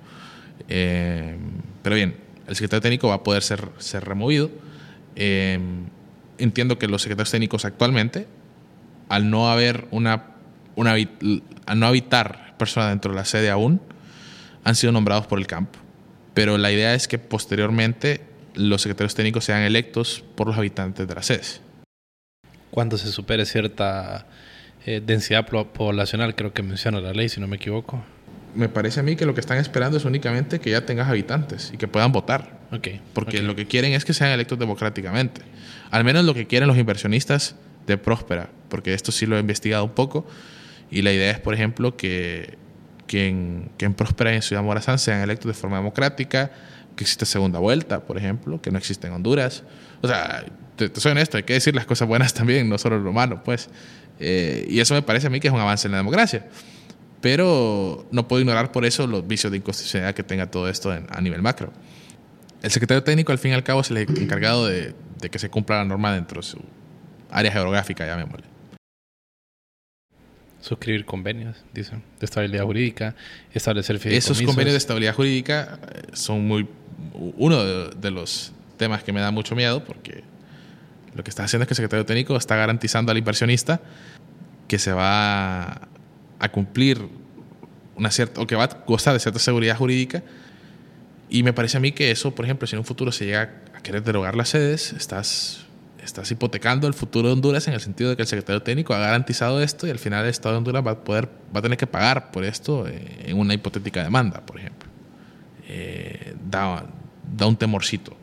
Eh, 0.68 1.36
pero 1.84 1.94
bien, 1.94 2.16
el 2.48 2.56
secretario 2.56 2.80
técnico 2.80 3.06
va 3.08 3.14
a 3.14 3.22
poder 3.22 3.44
ser, 3.44 3.68
ser 3.78 4.04
removido. 4.04 4.50
Eh, 5.16 5.58
entiendo 6.38 6.78
que 6.78 6.88
los 6.88 7.02
secretarios 7.02 7.30
técnicos 7.30 7.64
actualmente, 7.64 8.26
al 9.08 9.30
no 9.30 9.50
haber 9.50 9.86
una, 9.90 10.24
una 10.76 10.92
al 10.92 11.78
no 11.78 11.86
habitar 11.86 12.56
personas 12.58 12.90
dentro 12.90 13.12
de 13.12 13.16
la 13.16 13.24
sede 13.24 13.50
aún, 13.50 13.80
han 14.64 14.74
sido 14.74 14.92
nombrados 14.92 15.26
por 15.26 15.38
el 15.38 15.46
campo. 15.46 15.78
Pero 16.34 16.56
la 16.58 16.72
idea 16.72 16.94
es 16.94 17.08
que 17.08 17.18
posteriormente 17.18 18.22
los 18.54 18.82
secretarios 18.82 19.14
técnicos 19.14 19.44
sean 19.44 19.62
electos 19.62 20.24
por 20.34 20.46
los 20.46 20.56
habitantes 20.56 21.06
de 21.06 21.14
las 21.14 21.26
sedes. 21.26 21.60
Cuando 22.70 22.96
se 22.96 23.12
supere 23.12 23.44
cierta 23.44 24.26
eh, 24.86 25.02
densidad 25.04 25.46
poblacional, 25.46 26.34
creo 26.34 26.52
que 26.52 26.62
menciona 26.62 27.00
la 27.00 27.12
ley, 27.12 27.28
si 27.28 27.40
no 27.40 27.46
me 27.46 27.56
equivoco. 27.56 28.02
Me 28.54 28.68
parece 28.68 29.00
a 29.00 29.02
mí 29.02 29.16
que 29.16 29.26
lo 29.26 29.34
que 29.34 29.40
están 29.40 29.58
esperando 29.58 29.96
es 29.96 30.04
únicamente 30.04 30.60
que 30.60 30.70
ya 30.70 30.84
tengas 30.84 31.08
habitantes 31.08 31.70
y 31.72 31.76
que 31.76 31.88
puedan 31.88 32.12
votar. 32.12 32.60
Ok. 32.70 32.88
Porque 33.14 33.42
lo 33.42 33.56
que 33.56 33.66
quieren 33.66 33.92
es 33.92 34.04
que 34.04 34.12
sean 34.12 34.30
electos 34.30 34.58
democráticamente. 34.58 35.42
Al 35.90 36.04
menos 36.04 36.24
lo 36.24 36.34
que 36.34 36.46
quieren 36.46 36.68
los 36.68 36.78
inversionistas 36.78 37.54
de 37.86 37.98
Próspera, 37.98 38.50
porque 38.68 38.94
esto 38.94 39.12
sí 39.12 39.26
lo 39.26 39.36
he 39.36 39.40
investigado 39.40 39.84
un 39.84 39.92
poco. 39.92 40.26
Y 40.90 41.02
la 41.02 41.12
idea 41.12 41.30
es, 41.30 41.38
por 41.38 41.54
ejemplo, 41.54 41.96
que, 41.96 42.58
que, 43.06 43.28
en, 43.28 43.70
que 43.78 43.86
en 43.86 43.94
Próspera 43.94 44.32
y 44.32 44.36
en 44.36 44.42
Ciudad 44.42 44.62
Morazán 44.62 44.98
sean 44.98 45.20
electos 45.20 45.48
de 45.48 45.54
forma 45.54 45.76
democrática, 45.76 46.50
que 46.96 47.04
existe 47.04 47.24
segunda 47.24 47.58
vuelta, 47.58 48.00
por 48.00 48.18
ejemplo, 48.18 48.60
que 48.60 48.70
no 48.70 48.78
existe 48.78 49.06
en 49.06 49.14
Honduras. 49.14 49.64
O 50.02 50.08
sea, 50.08 50.44
te, 50.76 50.88
te 50.88 51.00
soy 51.00 51.12
honesto, 51.12 51.38
hay 51.38 51.42
que 51.44 51.54
decir 51.54 51.74
las 51.74 51.86
cosas 51.86 52.08
buenas 52.08 52.34
también, 52.34 52.68
no 52.68 52.78
solo 52.78 52.98
lo 52.98 53.12
malo, 53.12 53.42
pues. 53.42 53.70
Eh, 54.20 54.66
y 54.68 54.80
eso 54.80 54.94
me 54.94 55.02
parece 55.02 55.26
a 55.26 55.30
mí 55.30 55.40
que 55.40 55.48
es 55.48 55.54
un 55.54 55.60
avance 55.60 55.88
en 55.88 55.92
la 55.92 55.98
democracia. 55.98 56.46
Pero 57.22 58.06
no 58.10 58.28
puedo 58.28 58.40
ignorar 58.42 58.70
por 58.72 58.84
eso 58.84 59.06
los 59.06 59.26
vicios 59.26 59.50
de 59.50 59.56
inconstitucionalidad 59.58 60.14
que 60.14 60.22
tenga 60.24 60.50
todo 60.50 60.68
esto 60.68 60.92
en- 60.94 61.06
a 61.08 61.20
nivel 61.22 61.40
macro. 61.40 61.72
El 62.62 62.70
secretario 62.70 63.02
técnico, 63.02 63.32
al 63.32 63.38
fin 63.38 63.52
y 63.52 63.54
al 63.54 63.62
cabo, 63.64 63.80
es 63.80 63.90
el 63.90 63.96
encargado 63.98 64.66
de, 64.66 64.94
de 65.20 65.30
que 65.30 65.38
se 65.38 65.48
cumpla 65.48 65.76
la 65.78 65.84
norma 65.84 66.12
dentro 66.12 66.40
de 66.42 66.46
su 66.46 66.60
área 67.30 67.50
geográfica, 67.50 68.04
llamémosle. 68.06 68.44
Suscribir 70.60 71.04
convenios, 71.04 71.56
dice, 71.74 71.92
de 72.20 72.24
estabilidad 72.24 72.62
jurídica, 72.64 73.16
establecer 73.52 73.96
Esos 74.06 74.40
convenios 74.42 74.74
de 74.74 74.78
estabilidad 74.78 75.14
jurídica 75.14 75.80
eh, 75.92 76.02
son 76.12 76.46
muy 76.46 76.68
uno 77.36 77.64
de, 77.64 77.90
de 77.96 78.10
los 78.12 78.52
temas 78.76 79.02
que 79.02 79.12
me 79.12 79.20
da 79.20 79.32
mucho 79.32 79.56
miedo 79.56 79.82
porque 79.84 80.22
lo 81.16 81.24
que 81.24 81.30
está 81.30 81.42
haciendo 81.44 81.64
es 81.64 81.68
que 81.68 81.72
el 81.72 81.76
secretario 81.76 82.06
técnico 82.06 82.36
está 82.36 82.54
garantizando 82.54 83.10
al 83.10 83.18
inversionista 83.18 83.80
que 84.68 84.78
se 84.78 84.92
va 84.92 85.88
a 86.42 86.48
cumplir 86.50 87.08
una 87.94 88.10
cierta, 88.10 88.40
o 88.40 88.46
que 88.46 88.56
va 88.56 88.64
a 88.64 88.84
gozar 88.84 89.14
de 89.14 89.20
cierta 89.20 89.38
seguridad 89.38 89.76
jurídica. 89.76 90.22
Y 91.30 91.44
me 91.44 91.52
parece 91.52 91.76
a 91.76 91.80
mí 91.80 91.92
que 91.92 92.10
eso, 92.10 92.34
por 92.34 92.44
ejemplo, 92.44 92.66
si 92.66 92.74
en 92.74 92.80
un 92.80 92.84
futuro 92.84 93.12
se 93.12 93.24
llega 93.24 93.62
a 93.74 93.80
querer 93.80 94.02
derogar 94.02 94.34
las 94.34 94.50
sedes, 94.50 94.92
estás, 94.92 95.66
estás 96.02 96.30
hipotecando 96.30 96.88
el 96.88 96.94
futuro 96.94 97.28
de 97.28 97.34
Honduras 97.34 97.68
en 97.68 97.74
el 97.74 97.80
sentido 97.80 98.10
de 98.10 98.16
que 98.16 98.22
el 98.22 98.28
secretario 98.28 98.60
técnico 98.60 98.92
ha 98.92 98.98
garantizado 98.98 99.62
esto 99.62 99.86
y 99.86 99.90
al 99.90 100.00
final 100.00 100.24
el 100.24 100.30
Estado 100.30 100.54
de 100.54 100.58
Honduras 100.58 100.84
va 100.84 100.90
a, 100.90 101.04
poder, 101.04 101.28
va 101.54 101.60
a 101.60 101.62
tener 101.62 101.78
que 101.78 101.86
pagar 101.86 102.32
por 102.32 102.44
esto 102.44 102.88
eh, 102.88 103.24
en 103.26 103.38
una 103.38 103.54
hipotética 103.54 104.02
demanda, 104.02 104.44
por 104.44 104.58
ejemplo. 104.58 104.90
Eh, 105.68 106.34
da, 106.50 106.84
da 107.34 107.46
un 107.46 107.56
temorcito. 107.56 108.16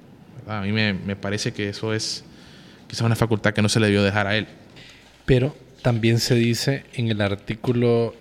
A 0.45 0.61
mí 0.61 0.73
me, 0.73 0.93
me 0.93 1.15
parece 1.15 1.53
que 1.53 1.69
eso 1.69 1.93
es 1.93 2.25
quizás 2.87 3.05
una 3.05 3.15
facultad 3.15 3.53
que 3.53 3.61
no 3.61 3.69
se 3.69 3.79
le 3.79 3.85
debió 3.85 4.03
dejar 4.03 4.27
a 4.27 4.35
él. 4.35 4.47
Pero 5.25 5.55
también 5.81 6.19
se 6.19 6.35
dice 6.35 6.83
en 6.93 7.09
el 7.09 7.21
artículo 7.21 8.15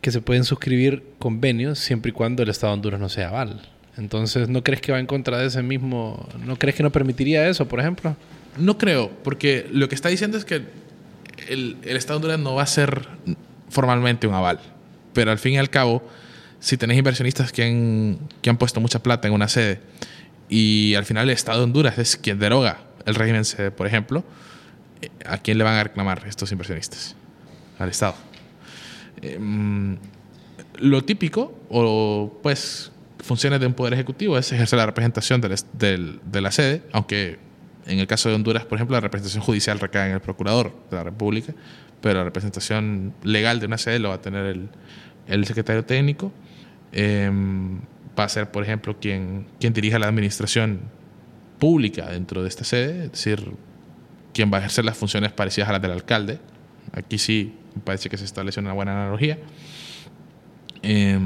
que 0.00 0.10
se 0.10 0.20
pueden 0.20 0.44
suscribir 0.44 1.02
convenios 1.18 1.78
siempre 1.78 2.10
y 2.10 2.12
cuando 2.12 2.42
el 2.42 2.50
Estado 2.50 2.72
de 2.72 2.74
Honduras 2.74 3.00
no 3.00 3.08
sea 3.08 3.28
aval. 3.28 3.62
Entonces, 3.96 4.48
¿no 4.48 4.62
crees 4.62 4.80
que 4.80 4.92
va 4.92 4.98
en 4.98 5.06
contra 5.06 5.38
de 5.38 5.46
ese 5.46 5.62
mismo... 5.62 6.28
¿No 6.44 6.56
crees 6.56 6.76
que 6.76 6.82
no 6.82 6.90
permitiría 6.90 7.48
eso, 7.48 7.66
por 7.66 7.80
ejemplo? 7.80 8.16
No 8.58 8.76
creo, 8.76 9.10
porque 9.22 9.66
lo 9.70 9.88
que 9.88 9.94
está 9.94 10.08
diciendo 10.08 10.36
es 10.36 10.44
que 10.44 10.62
el, 11.48 11.78
Estado 11.84 12.18
de 12.18 12.26
Honduras 12.26 12.40
no 12.40 12.54
va 12.54 12.62
a 12.62 12.66
ser 12.66 13.08
formalmente 13.70 14.26
un 14.26 14.34
aval. 14.34 14.60
Pero 15.12 15.30
al 15.30 15.38
fin 15.38 15.54
y 15.54 15.58
al 15.58 15.70
cabo, 15.70 16.06
si 16.60 16.76
tenés 16.76 16.98
inversionistas 16.98 17.52
que 17.52 17.64
han, 17.64 18.18
que 18.42 18.50
han 18.50 18.56
puesto 18.56 18.80
mucha 18.80 19.02
plata 19.02 19.28
en 19.28 19.34
una 19.34 19.48
sede 19.48 19.80
y 20.48 20.94
al 20.94 21.04
final 21.04 21.28
el 21.28 21.34
Estado 21.34 21.58
de 21.58 21.64
Honduras 21.64 21.98
es 21.98 22.16
quien 22.16 22.38
deroga 22.38 22.78
el 23.06 23.14
régimen 23.14 23.44
sede, 23.44 23.70
por 23.70 23.86
ejemplo, 23.86 24.24
¿a 25.26 25.38
quién 25.38 25.58
le 25.58 25.64
van 25.64 25.74
a 25.74 25.84
reclamar 25.84 26.24
estos 26.26 26.50
inversionistas? 26.52 27.16
Al 27.78 27.88
Estado. 27.88 28.14
Em, 29.22 29.96
lo 30.78 31.04
típico, 31.04 31.58
o 31.68 32.38
pues 32.42 32.92
funciones 33.20 33.60
de 33.60 33.66
un 33.66 33.74
poder 33.74 33.94
ejecutivo, 33.94 34.36
es 34.38 34.52
ejercer 34.52 34.78
la 34.78 34.86
representación 34.86 35.40
de 35.40 36.40
la 36.40 36.50
sede, 36.50 36.82
aunque 36.92 37.38
en 37.86 37.98
el 37.98 38.06
caso 38.06 38.28
de 38.28 38.34
Honduras, 38.34 38.64
por 38.64 38.78
ejemplo, 38.78 38.96
la 38.96 39.00
representación 39.00 39.42
judicial 39.42 39.78
recae 39.78 40.08
en 40.08 40.14
el 40.14 40.20
procurador 40.20 40.74
de 40.90 40.96
la 40.96 41.04
República, 41.04 41.54
pero 42.00 42.18
la 42.18 42.24
representación 42.24 43.14
legal 43.22 43.60
de 43.60 43.66
una 43.66 43.78
sede 43.78 43.98
lo 43.98 44.10
va 44.10 44.16
a 44.16 44.20
tener 44.20 44.46
el, 44.46 44.68
el 45.26 45.46
secretario 45.46 45.84
técnico. 45.84 46.32
Eh, 46.92 47.30
va 48.18 48.24
a 48.24 48.28
ser, 48.28 48.50
por 48.50 48.62
ejemplo, 48.62 48.98
quien, 48.98 49.46
quien 49.58 49.72
dirija 49.72 49.98
la 49.98 50.06
administración 50.06 50.80
pública 51.58 52.06
dentro 52.10 52.42
de 52.42 52.48
esta 52.48 52.64
sede, 52.64 53.06
es 53.06 53.12
decir, 53.12 53.52
quien 54.34 54.52
va 54.52 54.58
a 54.58 54.60
ejercer 54.60 54.84
las 54.84 54.98
funciones 54.98 55.32
parecidas 55.32 55.70
a 55.70 55.72
las 55.72 55.82
del 55.82 55.92
alcalde. 55.92 56.38
Aquí 56.92 57.16
sí 57.18 57.54
me 57.74 57.80
parece 57.82 58.10
que 58.10 58.18
se 58.18 58.24
establece 58.24 58.60
una 58.60 58.72
buena 58.72 58.92
analogía. 58.92 59.38
Eh, 60.82 61.18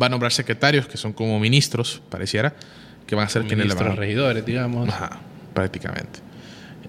va 0.00 0.06
a 0.06 0.08
nombrar 0.08 0.30
secretarios 0.32 0.86
que 0.86 0.96
son 0.96 1.12
como 1.12 1.40
ministros, 1.40 2.02
pareciera, 2.08 2.54
que 3.06 3.14
van 3.16 3.26
a 3.26 3.28
ser 3.28 3.44
quienes 3.46 3.66
le 3.66 3.74
van 3.74 3.88
a... 3.88 3.94
regidores, 3.96 4.44
digamos. 4.46 4.88
Ajá, 4.88 5.18
prácticamente. 5.54 6.20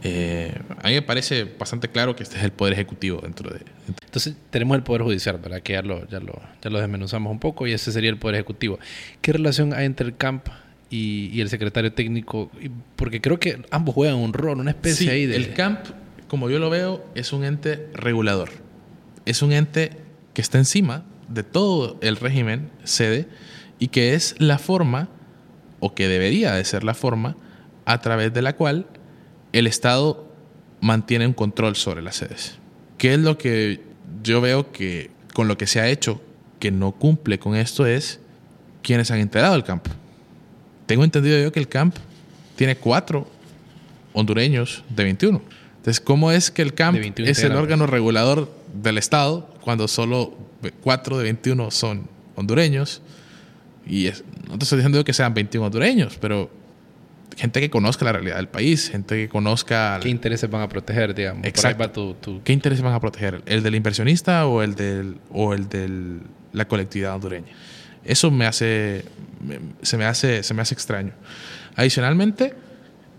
Eh, 0.04 0.54
a 0.82 0.88
mí 0.88 0.96
me 0.96 1.02
parece 1.02 1.44
bastante 1.44 1.88
claro 1.88 2.16
que 2.16 2.24
este 2.24 2.38
es 2.38 2.44
el 2.44 2.52
poder 2.52 2.74
ejecutivo 2.74 3.22
dentro 3.22 3.50
de... 3.52 3.62
Entonces 4.04 4.36
tenemos 4.50 4.76
el 4.76 4.84
poder 4.84 5.04
judicial, 5.04 5.38
¿verdad? 5.38 5.62
Que 5.62 5.74
ya 5.74 5.82
lo, 5.82 6.08
ya 6.08 6.20
lo, 6.20 6.42
ya 6.62 6.70
lo 6.70 6.80
desmenuzamos 6.80 7.32
un 7.32 7.40
poco 7.40 7.68
y 7.68 7.74
ese 7.74 7.92
sería 7.92 8.10
el 8.10 8.18
poder 8.18 8.36
ejecutivo. 8.36 8.80
¿Qué 9.22 9.32
relación 9.32 9.74
hay 9.74 9.86
entre 9.86 10.08
el 10.08 10.18
CAMP 10.18 10.48
y, 10.92 11.32
y 11.34 11.42
el 11.42 11.50
secretario 11.50 11.92
técnico? 11.94 12.52
Porque 12.96 13.22
creo 13.22 13.40
que 13.40 13.64
ambos 13.72 13.96
juegan 13.96 14.18
un 14.18 14.34
rol, 14.34 14.60
una 14.60 14.72
especie 14.72 15.08
Sí, 15.08 15.10
ahí 15.10 15.26
de... 15.26 15.38
el 15.38 15.54
CAMP, 15.54 15.80
como 16.28 16.50
yo 16.52 16.60
lo 16.60 16.70
veo, 16.70 17.04
es 17.16 17.34
un 17.34 17.44
ente 17.44 17.88
regulador. 17.94 18.50
Es 19.26 19.42
un 19.42 19.54
ente 19.54 19.92
que 20.34 20.42
está 20.42 20.60
encima 20.60 21.06
de 21.28 21.44
todo 21.44 21.98
el 22.02 22.18
régimen 22.18 22.70
sede 22.84 23.28
y 23.80 23.88
que 23.88 24.14
es 24.14 24.36
la 24.38 24.60
forma, 24.60 25.10
o 25.80 25.96
que 25.96 26.08
debería 26.08 26.54
de 26.54 26.64
ser 26.66 26.84
la 26.84 26.94
forma, 26.94 27.38
a 27.86 28.02
través 28.02 28.34
de 28.34 28.42
la 28.42 28.56
cual 28.56 28.86
el 29.54 29.66
Estado 29.66 30.30
mantiene 30.82 31.26
un 31.26 31.34
control 31.34 31.76
sobre 31.76 32.02
las 32.02 32.18
sedes. 32.18 32.58
¿Qué 32.98 33.14
es 33.14 33.20
lo 33.20 33.38
que 33.38 33.82
yo 34.24 34.42
veo 34.42 34.72
que 34.72 35.10
con 35.34 35.48
lo 35.48 35.58
que 35.58 35.68
se 35.68 35.80
ha 35.80 35.88
hecho 35.88 36.22
que 36.60 36.72
no 36.72 36.92
cumple 36.92 37.40
con 37.40 37.56
esto 37.56 37.86
es 37.86 38.20
quienes 38.84 39.10
han 39.10 39.20
integrado 39.20 39.56
el 39.56 39.64
camp? 39.64 39.88
Tengo 40.92 41.06
entendido 41.06 41.42
yo 41.42 41.54
que 41.54 41.60
el 41.62 41.70
camp 41.70 41.96
tiene 42.58 42.76
cuatro 42.76 43.26
hondureños 44.12 44.84
de 44.90 45.06
21. 45.06 45.42
Entonces, 45.78 46.02
¿cómo 46.02 46.34
es 46.34 46.52
que 46.52 46.62
el 46.62 46.74
camp 46.74 46.96
De 46.96 47.00
21 47.00 47.32
es 47.32 47.42
el 47.44 47.54
órgano 47.54 47.88
regulador 47.88 48.54
del 48.74 48.98
Estado 48.98 49.50
cuando 49.62 49.88
solo 49.88 50.36
cuatro 50.84 51.18
de 51.18 51.24
21 51.24 51.72
son 51.72 52.10
hondureños? 52.36 53.02
Y 53.88 54.08
es- 54.08 54.26
no 54.50 54.58
te 54.58 54.66
estoy 54.66 54.80
diciendo 54.80 55.02
que 55.06 55.14
sean 55.14 55.34
21 55.34 55.68
hondureños, 55.68 56.18
pero 56.20 56.52
gente 57.38 57.62
que 57.62 57.70
conozca 57.70 58.04
la 58.04 58.12
realidad 58.12 58.36
del 58.36 58.50
país, 58.50 58.90
gente 58.90 59.16
que 59.16 59.30
conozca 59.30 59.98
¿Qué 60.02 60.10
intereses 60.10 60.50
van 60.50 60.62
a 60.62 60.68
proteger, 60.68 61.16
digamos? 61.16 61.38
Por 61.40 61.46
ahí 61.46 61.50
Exacto. 61.52 61.84
va 61.84 61.94
tu- 61.94 62.14
tu- 62.16 62.44
qué 62.44 62.52
intereses 62.52 62.84
van 62.84 62.94
a 62.94 63.00
proteger, 63.00 63.42
el 63.46 63.64
del 63.64 63.76
inversionista 63.76 64.46
o 64.46 64.62
el 64.62 64.76
del 64.76 65.16
o 65.32 65.54
el 65.54 65.70
de 65.70 66.20
la 66.52 66.68
colectividad 66.68 67.16
hondureña. 67.16 67.54
Eso 68.04 68.32
me 68.32 68.46
hace 68.46 69.06
se 69.82 69.98
me 69.98 70.06
hace 70.06 70.44
se 70.44 70.54
me 70.54 70.62
hace 70.62 70.74
extraño. 70.74 71.14
Adicionalmente 71.76 72.54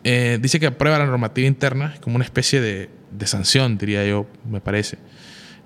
eh, 0.04 0.38
dice 0.40 0.58
que 0.60 0.66
aprueba 0.66 0.98
la 0.98 1.06
normativa 1.06 1.46
interna 1.46 1.94
como 2.00 2.16
una 2.16 2.24
especie 2.24 2.60
de, 2.60 2.90
de 3.10 3.26
sanción, 3.26 3.78
diría 3.78 4.04
yo, 4.06 4.26
me 4.48 4.60
parece. 4.60 4.98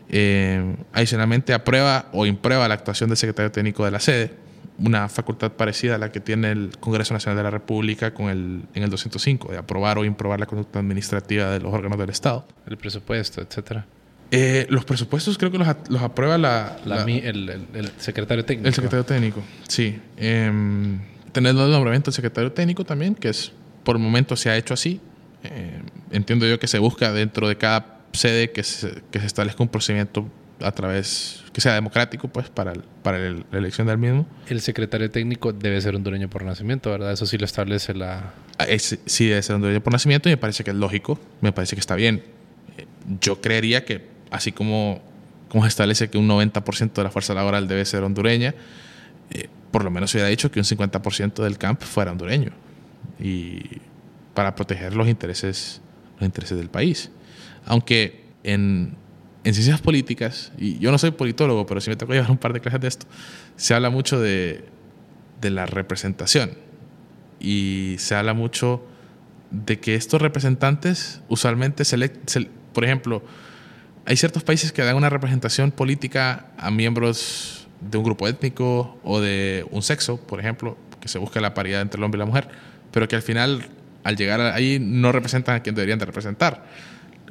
Eh, 0.09 0.77
adicionalmente 0.93 1.53
aprueba 1.53 2.09
o 2.13 2.27
imprueba 2.27 2.69
la 2.69 2.75
actuación 2.75 3.09
del 3.09 3.17
secretario 3.17 3.51
técnico 3.51 3.85
de 3.85 3.91
la 3.91 4.01
sede, 4.01 4.35
una 4.79 5.09
facultad 5.09 5.53
parecida 5.53 5.97
a 5.97 5.99
la 5.99 6.13
que 6.13 6.21
tiene 6.21 6.53
el 6.53 6.71
Congreso 6.79 7.15
Nacional 7.15 7.37
de 7.37 7.43
la 7.43 7.51
República 7.51 8.15
con 8.15 8.29
el, 8.29 8.63
en 8.75 8.83
el 8.83 8.91
205, 8.91 9.53
de 9.53 9.59
aprobar 9.59 9.99
o 9.99 10.05
improbar 10.05 10.39
la 10.39 10.47
conducta 10.47 10.79
administrativa 10.79 11.51
de 11.51 11.61
los 11.61 11.73
órganos 11.73 11.99
del 11.99 12.11
Estado. 12.11 12.47
el 12.67 12.77
presupuesto, 12.77 13.41
etcétera. 13.41 13.87
Eh, 14.31 14.67
los 14.71 14.85
presupuestos 14.85 15.39
creo 15.39 15.51
que 15.53 15.59
los, 15.59 15.69
los 15.89 16.03
aprueba 16.03 16.37
la, 16.37 16.79
La 16.85 16.97
la- 16.97 17.05
mi- 17.05 17.19
el, 17.19 17.49
el- 17.49 17.67
el 17.75 17.91
secretario 17.99 18.45
técnico. 18.45 18.69
el 18.69 18.75
secretario 18.75 19.05
técnico. 19.05 19.43
Sí. 19.69 19.99
Eh, 20.17 20.51
tener 21.33 21.51
el 21.51 21.71
nombramiento 21.71 22.11
del 22.11 22.15
secretario 22.15 22.51
técnico 22.53 22.85
también, 22.85 23.15
que 23.15 23.29
es 23.29 23.53
por 23.85 23.97
el 23.97 24.03
momento 24.03 24.35
se 24.37 24.51
ha 24.51 24.57
hecho 24.57 24.75
así. 24.75 25.01
Eh, 25.45 25.81
entiendo 26.11 26.47
yo 26.47 26.59
que 26.59 26.67
se 26.67 26.79
busca 26.81 27.13
dentro 27.13 27.47
de 27.49 27.57
cada 27.57 28.01
sede 28.13 28.51
que 28.51 28.63
se, 28.65 29.03
que 29.13 29.21
se 29.21 29.27
establezca 29.27 29.63
un 29.63 29.69
procedimiento 29.69 30.29
a 30.61 30.73
través 30.73 31.45
que 31.53 31.61
sea 31.61 31.75
democrático 31.75 32.29
pues 32.29 32.49
para, 32.49 32.73
el- 32.73 32.83
para 33.03 33.19
el- 33.19 33.45
la 33.53 33.59
elección 33.59 33.87
del 33.87 33.99
mismo. 33.99 34.27
El 34.49 34.61
secretario 34.61 35.09
técnico 35.11 35.53
debe 35.53 35.81
ser 35.81 35.95
hondureño 35.95 36.29
por 36.29 36.43
nacimiento, 36.43 36.91
¿verdad? 36.91 37.13
Eso 37.13 37.27
sí 37.27 37.39
lo 37.39 37.45
establece 37.45 37.95
la... 37.95 38.33
Ah, 38.59 38.65
es- 38.65 38.99
sí 39.07 39.27
debe 39.29 39.43
ser 39.43 39.55
hondureño 39.55 39.81
por 39.83 39.93
nacimiento 39.93 40.29
y 40.29 40.33
me 40.33 40.37
parece 40.39 40.65
que 40.65 40.71
es 40.71 40.77
lógico, 40.77 41.21
me 41.43 41.53
parece 41.53 41.77
que 41.77 41.81
está 41.81 41.95
bien. 41.95 42.25
Yo 43.21 43.41
creería 43.41 43.85
que 43.85 44.16
así 44.31 44.53
como, 44.53 45.01
como 45.49 45.63
se 45.65 45.69
establece 45.69 46.09
que 46.11 46.19
un 46.19 46.29
90% 46.29 46.93
de 46.93 47.05
la 47.05 47.11
fuerza 47.11 47.35
laboral 47.35 47.69
debe 47.69 47.85
ser 47.85 48.03
hondureña, 48.03 48.55
eh, 49.31 49.49
por 49.71 49.85
lo 49.85 49.91
menos 49.91 50.11
se 50.11 50.19
hubiera 50.19 50.29
dicho 50.29 50.51
que 50.51 50.59
un 50.61 50.65
50% 50.65 51.43
del 51.43 51.59
camp 51.59 51.83
fuera 51.83 52.13
hondureño 52.13 52.53
y 53.21 53.61
para 54.35 54.55
proteger 54.55 54.95
los 54.95 55.09
intereses, 55.09 55.81
los 56.19 56.27
intereses 56.27 56.57
del 56.59 56.69
país. 56.69 57.11
Aunque 57.65 58.25
en, 58.45 58.95
en 59.45 59.55
ciencias 59.55 59.81
políticas, 59.81 60.53
y 60.59 60.79
yo 60.79 60.91
no 60.93 60.99
soy 60.99 61.11
politólogo, 61.13 61.67
pero 61.67 61.81
sí 61.81 61.91
me 61.91 61.97
tocó 61.97 62.13
llevar 62.15 62.31
un 62.31 62.39
par 62.39 62.53
de 62.53 62.61
clases 62.61 62.81
de 62.81 62.89
esto, 62.89 63.07
se 63.57 63.75
habla 63.75 63.91
mucho 63.91 64.21
de, 64.21 64.65
de 65.41 65.51
la 65.51 65.67
representación 65.67 66.51
y 67.41 67.97
se 67.99 68.15
habla 68.15 68.35
mucho 68.35 68.83
de 69.51 69.79
que 69.79 69.95
estos 69.95 70.21
representantes 70.21 71.21
usualmente 71.29 71.85
se- 71.85 72.11
por 72.73 72.85
ejemplo, 72.85 73.23
hay 74.07 74.17
ciertos 74.17 74.45
países 74.45 74.73
que 74.73 74.83
dan 74.83 74.97
una 74.97 75.11
representación 75.11 75.73
política 75.73 76.47
a 76.57 76.71
miembros 76.71 77.67
de 77.81 77.99
un 77.99 78.05
grupo 78.05 78.29
étnico 78.29 78.99
o 79.03 79.21
de 79.21 79.67
un 79.71 79.83
sexo, 79.83 80.17
por 80.19 80.41
ejemplo, 80.41 80.79
que 81.01 81.09
se 81.09 81.19
busca 81.19 81.41
la 81.41 81.55
paridad 81.55 81.83
entre 81.83 81.99
el 81.99 82.05
hombre 82.05 82.19
y 82.19 82.21
la 82.21 82.27
mujer, 82.27 82.49
pero 82.93 83.09
que 83.09 83.17
al 83.17 83.23
final, 83.23 83.67
al 84.05 84.17
llegar 84.17 84.41
ahí, 84.41 84.79
no 84.81 85.13
representan 85.13 85.57
a 85.57 85.61
quien 85.61 85.75
deberían 85.75 85.99
de 85.99 86.07
representar. 86.07 86.65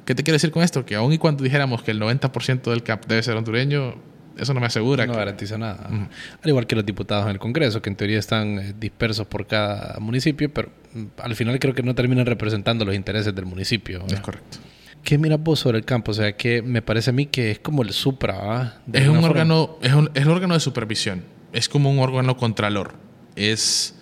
¿Qué 0.06 0.14
te 0.14 0.24
quiero 0.24 0.36
decir 0.36 0.52
con 0.52 0.64
esto? 0.64 0.86
Que 0.86 0.96
aun 0.96 1.14
y 1.14 1.18
cuando 1.18 1.44
dijéramos 1.44 1.82
que 1.82 1.92
el 1.92 2.00
90% 2.00 2.70
del 2.70 2.84
CAP 2.84 3.08
debe 3.08 3.24
ser 3.24 3.36
hondureño, 3.38 3.96
eso 4.38 4.54
no 4.54 4.60
me 4.60 4.68
asegura 4.68 5.06
No 5.06 5.14
que... 5.14 5.18
garantiza 5.18 5.58
nada. 5.58 5.88
Al 5.88 6.50
igual 6.50 6.68
que 6.68 6.76
los 6.76 6.86
diputados 6.86 7.26
en 7.26 7.32
el 7.32 7.40
Congreso, 7.40 7.82
que 7.82 7.90
en 7.90 7.96
teoría 7.96 8.20
están 8.20 8.60
eh, 8.60 8.74
dispersos 8.78 9.26
por 9.28 9.48
cada 9.48 9.98
municipio, 10.00 10.54
pero 10.54 10.70
mm, 10.94 11.06
al 11.20 11.36
final 11.36 11.58
creo 11.58 11.74
que 11.74 11.84
no 11.84 11.96
terminan 11.96 12.26
representando 12.26 12.84
los 12.86 12.94
intereses 12.94 13.34
del 13.34 13.46
municipio. 13.46 14.06
Es 14.10 14.20
correcto. 14.20 14.58
¿Qué 15.06 15.20
miras 15.20 15.40
vos 15.40 15.60
sobre 15.60 15.78
el 15.78 15.86
campo? 15.86 16.12
O 16.12 16.14
sea, 16.16 16.36
que 16.36 16.64
me 16.64 16.82
parece 16.82 17.12
a 17.12 17.14
mí 17.14 17.28
que 17.28 17.52
es 17.52 17.60
como 17.60 17.84
el 17.84 17.92
supra. 17.94 18.82
De 18.88 19.04
Es 19.04 19.08
un 19.08 19.24
órgano, 19.24 19.78
es 19.82 19.94
un, 19.94 20.10
es 20.16 20.26
un 20.26 20.32
órgano 20.32 20.56
de 20.56 20.60
supervisión. 20.60 21.24
Es 21.54 21.70
como 21.70 21.92
un 21.92 22.00
órgano 22.00 22.36
contralor. 22.36 22.96
Es 23.36 23.96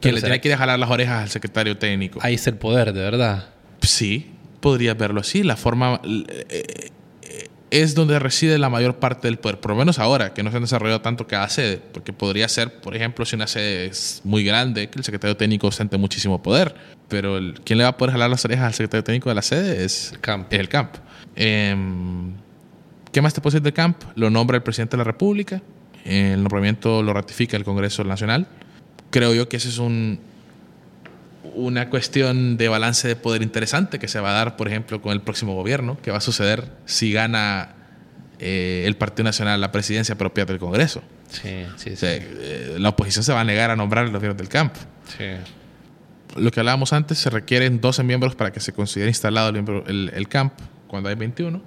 que 0.00 0.12
le 0.12 0.20
tiene 0.22 0.40
que 0.40 0.56
jalar 0.56 0.78
las 0.78 0.88
orejas 0.88 1.22
al 1.22 1.28
secretario 1.28 1.76
técnico. 1.76 2.20
Ahí 2.22 2.34
está 2.34 2.48
el 2.48 2.56
poder, 2.56 2.94
de 2.94 3.00
verdad. 3.00 3.50
Sí, 3.82 4.32
podría 4.60 4.94
verlo 4.94 5.20
así. 5.20 5.42
La 5.42 5.56
forma 5.56 6.00
eh, 6.04 6.90
es 7.70 7.94
donde 7.94 8.18
reside 8.18 8.58
la 8.58 8.68
mayor 8.68 8.96
parte 8.96 9.28
del 9.28 9.38
poder, 9.38 9.60
por 9.60 9.70
lo 9.70 9.76
menos 9.76 9.98
ahora, 9.98 10.34
que 10.34 10.42
no 10.42 10.50
se 10.50 10.56
han 10.56 10.62
desarrollado 10.62 11.00
tanto 11.00 11.26
cada 11.26 11.48
sede, 11.48 11.80
porque 11.92 12.12
podría 12.12 12.48
ser, 12.48 12.80
por 12.80 12.96
ejemplo, 12.96 13.24
si 13.24 13.36
una 13.36 13.46
sede 13.46 13.86
es 13.86 14.20
muy 14.24 14.44
grande, 14.44 14.90
que 14.90 14.98
el 14.98 15.04
secretario 15.04 15.36
técnico 15.36 15.70
siente 15.70 15.96
muchísimo 15.96 16.42
poder, 16.42 16.74
pero 17.08 17.38
el, 17.38 17.60
¿quién 17.64 17.78
le 17.78 17.84
va 17.84 17.90
a 17.90 17.96
poder 17.96 18.12
jalar 18.12 18.28
las 18.28 18.44
orejas 18.44 18.66
al 18.66 18.74
secretario 18.74 19.04
técnico 19.04 19.28
de 19.28 19.36
la 19.36 19.42
sede? 19.42 19.84
Es 19.84 20.12
el 20.12 20.20
camp. 20.20 20.52
el 20.52 20.68
camp. 20.68 20.96
Em, 21.36 22.32
¿Qué 23.12 23.22
más 23.22 23.34
te 23.34 23.40
puedo 23.40 23.52
decir 23.52 23.62
del 23.62 23.72
camp? 23.72 24.02
Lo 24.16 24.30
nombra 24.30 24.56
el 24.56 24.62
presidente 24.62 24.96
de 24.96 24.98
la 24.98 25.04
República, 25.04 25.62
el 26.04 26.42
nombramiento 26.42 27.02
lo 27.02 27.12
ratifica 27.12 27.56
el 27.56 27.64
Congreso 27.64 28.02
Nacional. 28.02 28.48
Creo 29.10 29.34
yo 29.34 29.48
que 29.48 29.58
ese 29.58 29.68
es 29.68 29.78
un, 29.78 30.18
una 31.54 31.90
cuestión 31.90 32.56
de 32.56 32.68
balance 32.68 33.08
de 33.08 33.16
poder 33.16 33.42
interesante 33.42 33.98
que 33.98 34.08
se 34.08 34.20
va 34.20 34.30
a 34.30 34.32
dar, 34.32 34.56
por 34.56 34.68
ejemplo, 34.68 35.00
con 35.00 35.12
el 35.12 35.20
próximo 35.20 35.54
gobierno, 35.54 35.98
que 36.02 36.10
va 36.10 36.18
a 36.18 36.20
suceder 36.20 36.72
si 36.84 37.12
gana 37.12 37.74
eh, 38.38 38.84
el 38.86 38.96
Partido 38.96 39.24
Nacional 39.24 39.60
la 39.60 39.70
presidencia 39.70 40.16
propia 40.16 40.44
del 40.44 40.58
Congreso. 40.58 41.02
Sí, 41.28 41.64
sí, 41.76 41.96
sí. 41.96 42.06
Eh, 42.06 42.76
la 42.78 42.90
oposición 42.90 43.24
se 43.24 43.32
va 43.32 43.40
a 43.40 43.44
negar 43.44 43.70
a 43.70 43.76
nombrar 43.76 44.06
a 44.06 44.08
los 44.10 44.20
miembros 44.20 44.38
del 44.38 44.48
campo. 44.48 44.80
Sí. 45.16 45.24
Lo 46.36 46.50
que 46.50 46.60
hablábamos 46.60 46.92
antes, 46.92 47.18
se 47.18 47.28
requieren 47.28 47.80
12 47.80 48.02
miembros 48.02 48.34
para 48.34 48.52
que 48.52 48.60
se 48.60 48.72
considere 48.72 49.10
instalado 49.10 49.50
el, 49.50 49.82
el, 49.86 50.12
el 50.14 50.28
camp 50.28 50.54
cuando 50.86 51.08
hay 51.08 51.16
21. 51.16 51.60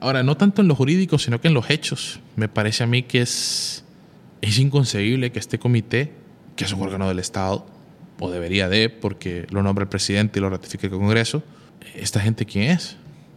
Ahora, 0.00 0.22
no 0.22 0.36
tanto 0.36 0.62
en 0.62 0.68
lo 0.68 0.74
jurídico, 0.74 1.18
sino 1.18 1.40
que 1.40 1.48
en 1.48 1.54
los 1.54 1.70
hechos. 1.70 2.20
Me 2.36 2.48
parece 2.48 2.84
a 2.84 2.86
mí 2.86 3.02
que 3.02 3.22
es, 3.22 3.84
es 4.40 4.58
inconcebible 4.58 5.32
que 5.32 5.38
este 5.38 5.58
comité, 5.58 6.12
que 6.56 6.64
es 6.64 6.72
un 6.72 6.82
órgano 6.82 7.08
del 7.08 7.18
Estado, 7.18 7.66
o 8.18 8.30
debería 8.30 8.68
de, 8.68 8.88
porque 8.88 9.46
lo 9.50 9.62
nombra 9.62 9.84
el 9.84 9.88
presidente 9.88 10.38
y 10.38 10.42
lo 10.42 10.50
ratifica 10.50 10.86
el 10.86 10.92
Congreso, 10.92 11.42
¿esta 11.94 12.20
gente 12.20 12.46
quién 12.46 12.70
es? 12.70 12.96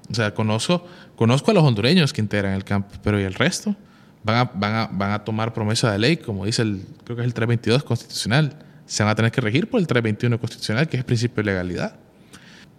O 0.10 0.14
sea, 0.14 0.34
conozco, 0.34 0.86
conozco 1.16 1.52
a 1.52 1.54
los 1.54 1.64
hondureños 1.64 2.14
que 2.14 2.22
integran 2.22 2.54
el 2.54 2.64
campo, 2.64 2.96
pero 3.04 3.20
¿y 3.20 3.24
el 3.24 3.34
resto? 3.34 3.76
Van 4.24 4.38
a, 4.38 4.44
van 4.46 4.76
a, 4.76 4.90
van 4.92 5.12
a 5.12 5.24
tomar 5.24 5.54
promesa 5.54 5.92
de 5.92 6.00
ley, 6.00 6.18
como 6.18 6.46
dice 6.46 6.62
el, 6.62 6.86
creo 7.04 7.18
que 7.18 7.24
es 7.24 7.28
el 7.28 7.34
322 7.34 7.84
constitucional. 7.84 8.58
Se 8.86 9.04
van 9.04 9.12
a 9.12 9.16
tener 9.16 9.32
que 9.32 9.42
regir 9.42 9.70
por 9.70 9.80
el 9.80 9.88
321 9.88 10.40
constitucional, 10.40 10.88
que 10.88 10.98
es 10.98 11.00
el 11.00 11.06
principio 11.06 11.44
de 11.44 11.52
legalidad. 11.52 11.96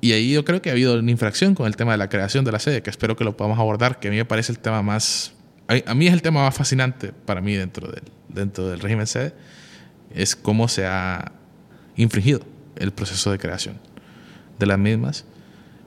Y 0.00 0.12
ahí 0.12 0.32
yo 0.32 0.44
creo 0.44 0.62
que 0.62 0.70
ha 0.70 0.72
habido 0.72 0.98
una 0.98 1.10
infracción 1.10 1.54
con 1.54 1.66
el 1.66 1.76
tema 1.76 1.92
de 1.92 1.98
la 1.98 2.08
creación 2.08 2.44
de 2.44 2.52
la 2.52 2.60
sede, 2.60 2.82
que 2.82 2.90
espero 2.90 3.16
que 3.16 3.24
lo 3.24 3.36
podamos 3.36 3.58
abordar, 3.58 3.98
que 3.98 4.08
a 4.08 4.10
mí 4.10 4.16
me 4.16 4.24
parece 4.24 4.52
el 4.52 4.58
tema 4.58 4.82
más... 4.82 5.32
A 5.86 5.94
mí 5.94 6.06
es 6.06 6.14
el 6.14 6.22
tema 6.22 6.44
más 6.44 6.54
fascinante 6.54 7.12
para 7.12 7.42
mí 7.42 7.54
dentro 7.54 7.90
del, 7.90 8.04
dentro 8.28 8.68
del 8.68 8.80
régimen 8.80 9.06
sede, 9.06 9.34
es 10.14 10.34
cómo 10.34 10.66
se 10.66 10.86
ha 10.86 11.32
infringido 11.98 12.40
el 12.76 12.92
proceso 12.92 13.30
de 13.30 13.38
creación 13.38 13.78
de 14.58 14.66
las 14.66 14.78
mismas. 14.78 15.26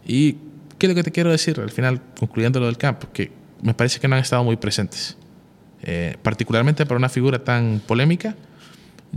¿Y 0.05 0.34
qué 0.78 0.86
es 0.86 0.89
lo 0.89 0.95
que 0.95 1.03
te 1.03 1.12
quiero 1.12 1.32
decir? 1.32 1.59
Al 1.59 1.72
final, 1.72 2.01
concluyendo 2.20 2.59
lo 2.59 2.68
del 2.68 2.78
campo, 2.78 3.07
que 3.12 3.32
me 3.64 3.74
parece 3.74 3.99
que 3.99 4.07
no 4.07 4.16
han 4.16 4.22
estado 4.22 4.43
muy 4.43 4.57
presentes. 4.57 5.18
Eh, 5.84 6.18
particularmente 6.22 6.86
para 6.86 6.97
una 6.97 7.09
figura 7.09 7.43
tan 7.43 7.82
polémica, 7.88 8.36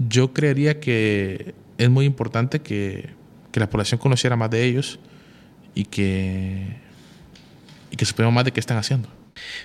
yo 0.09 0.33
creería 0.33 0.81
que 0.81 1.55
es 1.77 1.91
muy 1.91 2.07
importante 2.07 2.61
que, 2.61 3.11
que 3.53 3.61
la 3.61 3.69
población 3.69 3.99
conociera 3.99 4.37
más 4.37 4.51
de 4.51 4.65
ellos 4.65 4.99
y 5.75 5.85
que, 5.85 6.77
y 7.91 7.97
que 7.97 8.05
supiéramos 8.05 8.35
más 8.35 8.45
de 8.45 8.53
qué 8.53 8.61
están 8.61 8.79
haciendo. 8.79 9.09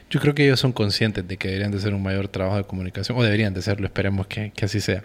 Yo 0.10 0.20
creo 0.20 0.36
que 0.36 0.46
ellos 0.46 0.60
son 0.60 0.72
conscientes 0.72 1.28
de 1.28 1.38
que 1.38 1.48
deberían 1.48 1.72
de 1.72 1.80
ser 1.80 1.94
un 1.94 2.04
mayor 2.04 2.28
trabajo 2.28 2.58
de 2.58 2.64
comunicación, 2.64 3.18
o 3.18 3.24
deberían 3.24 3.54
de 3.54 3.62
serlo, 3.62 3.88
esperemos 3.88 4.28
que, 4.28 4.52
que 4.52 4.66
así 4.66 4.82
sea. 4.82 5.04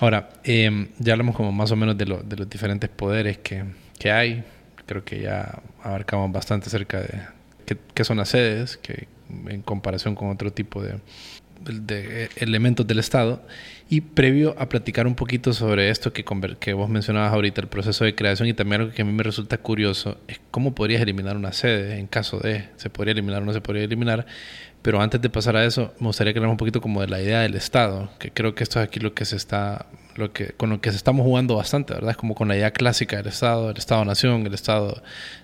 Ahora, 0.00 0.30
eh, 0.44 0.88
ya 0.98 1.12
hablamos 1.12 1.36
como 1.36 1.52
más 1.52 1.70
o 1.70 1.76
menos 1.76 1.96
de, 1.96 2.06
lo, 2.06 2.22
de 2.22 2.36
los 2.36 2.48
diferentes 2.48 2.90
poderes 2.90 3.38
que, 3.38 3.64
que, 3.98 4.10
hay. 4.10 4.44
Creo 4.86 5.04
que 5.04 5.20
ya 5.20 5.62
abarcamos 5.82 6.30
bastante 6.30 6.68
acerca 6.68 7.00
de 7.00 7.78
qué 7.94 8.04
son 8.04 8.18
las 8.18 8.28
sedes, 8.28 8.76
que 8.76 9.08
en 9.48 9.62
comparación 9.62 10.14
con 10.14 10.28
otro 10.28 10.52
tipo 10.52 10.82
de, 10.82 10.96
de 11.64 12.30
elementos 12.36 12.86
del 12.86 12.98
Estado. 12.98 13.42
Y 13.90 14.00
previo 14.00 14.54
a 14.58 14.68
platicar 14.70 15.06
un 15.06 15.14
poquito 15.14 15.52
sobre 15.52 15.90
esto 15.90 16.12
que, 16.12 16.24
que 16.58 16.72
vos 16.72 16.88
mencionabas 16.88 17.32
ahorita, 17.34 17.60
el 17.60 17.68
proceso 17.68 18.04
de 18.04 18.14
creación, 18.14 18.48
y 18.48 18.54
también 18.54 18.80
algo 18.80 18.94
que 18.94 19.02
a 19.02 19.04
mí 19.04 19.12
me 19.12 19.22
resulta 19.22 19.58
curioso 19.58 20.16
es 20.26 20.40
cómo 20.50 20.74
podrías 20.74 21.02
eliminar 21.02 21.36
una 21.36 21.52
sede 21.52 21.98
en 21.98 22.06
caso 22.06 22.38
de, 22.38 22.64
se 22.76 22.88
podría 22.88 23.12
eliminar 23.12 23.42
o 23.42 23.44
no 23.44 23.52
se 23.52 23.60
podría 23.60 23.84
eliminar. 23.84 24.24
Pero 24.80 25.00
antes 25.00 25.20
de 25.20 25.30
pasar 25.30 25.56
a 25.56 25.64
eso, 25.64 25.94
me 25.98 26.06
gustaría 26.06 26.32
que 26.32 26.38
habláramos 26.38 26.54
un 26.54 26.58
poquito 26.58 26.80
como 26.80 27.00
de 27.02 27.08
la 27.08 27.20
idea 27.20 27.40
del 27.40 27.54
Estado, 27.54 28.10
que 28.18 28.30
creo 28.30 28.54
que 28.54 28.64
esto 28.64 28.80
es 28.80 28.86
aquí 28.86 29.00
lo 29.00 29.14
que 29.14 29.24
se 29.26 29.36
está, 29.36 29.86
lo 30.16 30.32
que, 30.32 30.48
con 30.48 30.70
lo 30.70 30.80
que 30.80 30.90
se 30.90 30.96
estamos 30.96 31.24
jugando 31.24 31.56
bastante, 31.56 31.94
¿verdad? 31.94 32.12
Es 32.12 32.16
como 32.16 32.34
con 32.34 32.48
la 32.48 32.56
idea 32.56 32.70
clásica 32.70 33.18
del 33.18 33.26
Estado, 33.26 33.70
el 33.70 33.76
Estado-Nación, 33.76 34.46
el 34.46 34.54
Estado 34.54 35.02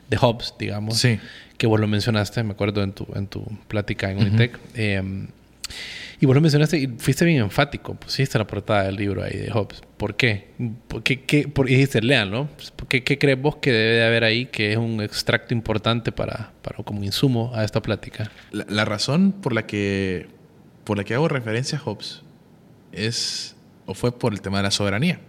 de 0.08 0.16
Hobbes, 0.16 0.54
digamos, 0.58 0.98
sí. 0.98 1.20
que 1.56 1.66
vos 1.66 1.78
lo 1.78 1.88
mencionaste, 1.88 2.42
me 2.42 2.52
acuerdo 2.52 2.82
en 2.82 2.92
tu, 2.92 3.06
en 3.14 3.26
tu 3.28 3.44
plática 3.68 4.10
en 4.10 4.18
Unitec. 4.18 4.56
Uh 4.56 4.58
-huh. 4.58 4.70
eh, 4.76 5.26
y 6.20 6.26
vos 6.26 6.34
lo 6.34 6.42
mencionaste 6.42 6.78
y 6.78 6.86
fuiste 6.98 7.24
bien 7.24 7.38
enfático, 7.38 7.94
pusiste 7.94 8.36
la 8.36 8.46
portada 8.46 8.84
del 8.84 8.96
libro 8.96 9.24
ahí 9.24 9.38
de 9.38 9.50
Hobbes. 9.50 9.80
¿Por 9.96 10.16
qué? 10.16 10.50
¿Por 10.86 11.02
qué, 11.02 11.48
por, 11.48 11.68
y 11.70 11.74
dijiste, 11.74 12.02
lean, 12.02 12.30
¿no? 12.30 12.50
¿Qué, 12.88 13.02
¿Qué, 13.02 13.18
crees 13.18 13.40
vos 13.40 13.56
que 13.56 13.72
debe 13.72 13.94
de 13.96 14.04
haber 14.04 14.24
ahí 14.24 14.44
que 14.46 14.72
es 14.72 14.76
un 14.76 15.00
extracto 15.00 15.54
importante 15.54 16.12
para, 16.12 16.52
para 16.60 16.84
como 16.84 17.02
insumo 17.04 17.52
a 17.54 17.64
esta 17.64 17.80
plática? 17.80 18.30
La, 18.52 18.84
razón 18.84 19.32
por 19.32 19.54
la, 19.54 19.66
que, 19.66 20.28
por 20.84 20.98
la 20.98 21.04
que 21.04 21.14
hago 21.14 21.26
referencia 21.26 21.78
a 21.78 21.80
Hobbes 21.80 22.20
es, 22.92 23.56
o 23.86 23.94
fue 23.94 24.18
por 24.18 24.34
el 24.34 24.42
tema 24.42 24.58
de 24.58 24.64
la 24.64 24.70
soberanía 24.70 25.20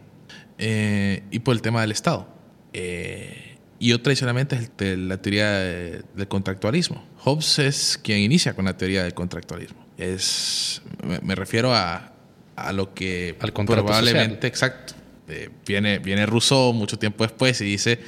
eh, 0.58 1.24
y 1.32 1.40
por 1.40 1.56
el 1.56 1.62
tema 1.62 1.80
del 1.80 1.94
Estado. 1.94 2.28
Eh, 2.74 3.56
y 3.80 3.90
yo 3.90 4.02
tradicionalmente 4.02 4.58
es 4.58 4.98
la 5.00 5.22
teoría 5.22 5.52
de, 5.52 6.04
del 6.16 6.28
contractualismo. 6.28 7.02
Hobbes 7.20 7.60
es 7.60 7.98
quien 7.98 8.20
inicia 8.20 8.54
con 8.56 8.66
la 8.66 8.76
teoría 8.76 9.04
del 9.04 9.14
contractualismo 9.14 9.91
es 10.02 10.82
me, 11.06 11.20
me 11.20 11.36
refiero 11.36 11.74
a, 11.74 12.12
a, 12.56 12.74
lo 12.74 12.94
que 12.94 13.36
Al 13.40 13.54
probablemente 13.54 14.34
social. 14.34 14.46
exacto 14.46 14.94
eh, 15.28 15.50
viene 15.66 16.00
viene 16.00 16.26
Rousseau 16.26 16.74
mucho 16.74 16.98
tiempo 16.98 17.24
después 17.24 17.62
y 17.62 17.66
dice 17.66 18.00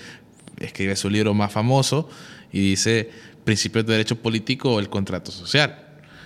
escribe 0.60 0.96
su 0.96 1.10
libro 1.10 1.34
más 1.34 1.52
famoso 1.52 2.10
y 2.52 2.60
dice 2.60 3.10
principios 3.44 3.86
de 3.86 3.94
derecho 3.94 4.16
político 4.22 4.74
o 4.74 4.80
el 4.80 4.90
contrato 4.90 5.32
social 5.32 5.78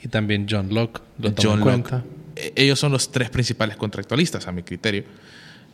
y 0.01 0.07
también 0.07 0.47
John 0.49 0.73
Locke 0.73 1.01
lo 1.19 1.33
toma 1.33 1.49
John 1.49 1.59
en 1.59 1.65
Locke 1.65 1.89
cuenta. 1.89 2.03
ellos 2.55 2.79
son 2.79 2.91
los 2.91 3.11
tres 3.11 3.29
principales 3.29 3.75
contractualistas 3.75 4.47
a 4.47 4.51
mi 4.51 4.63
criterio 4.63 5.03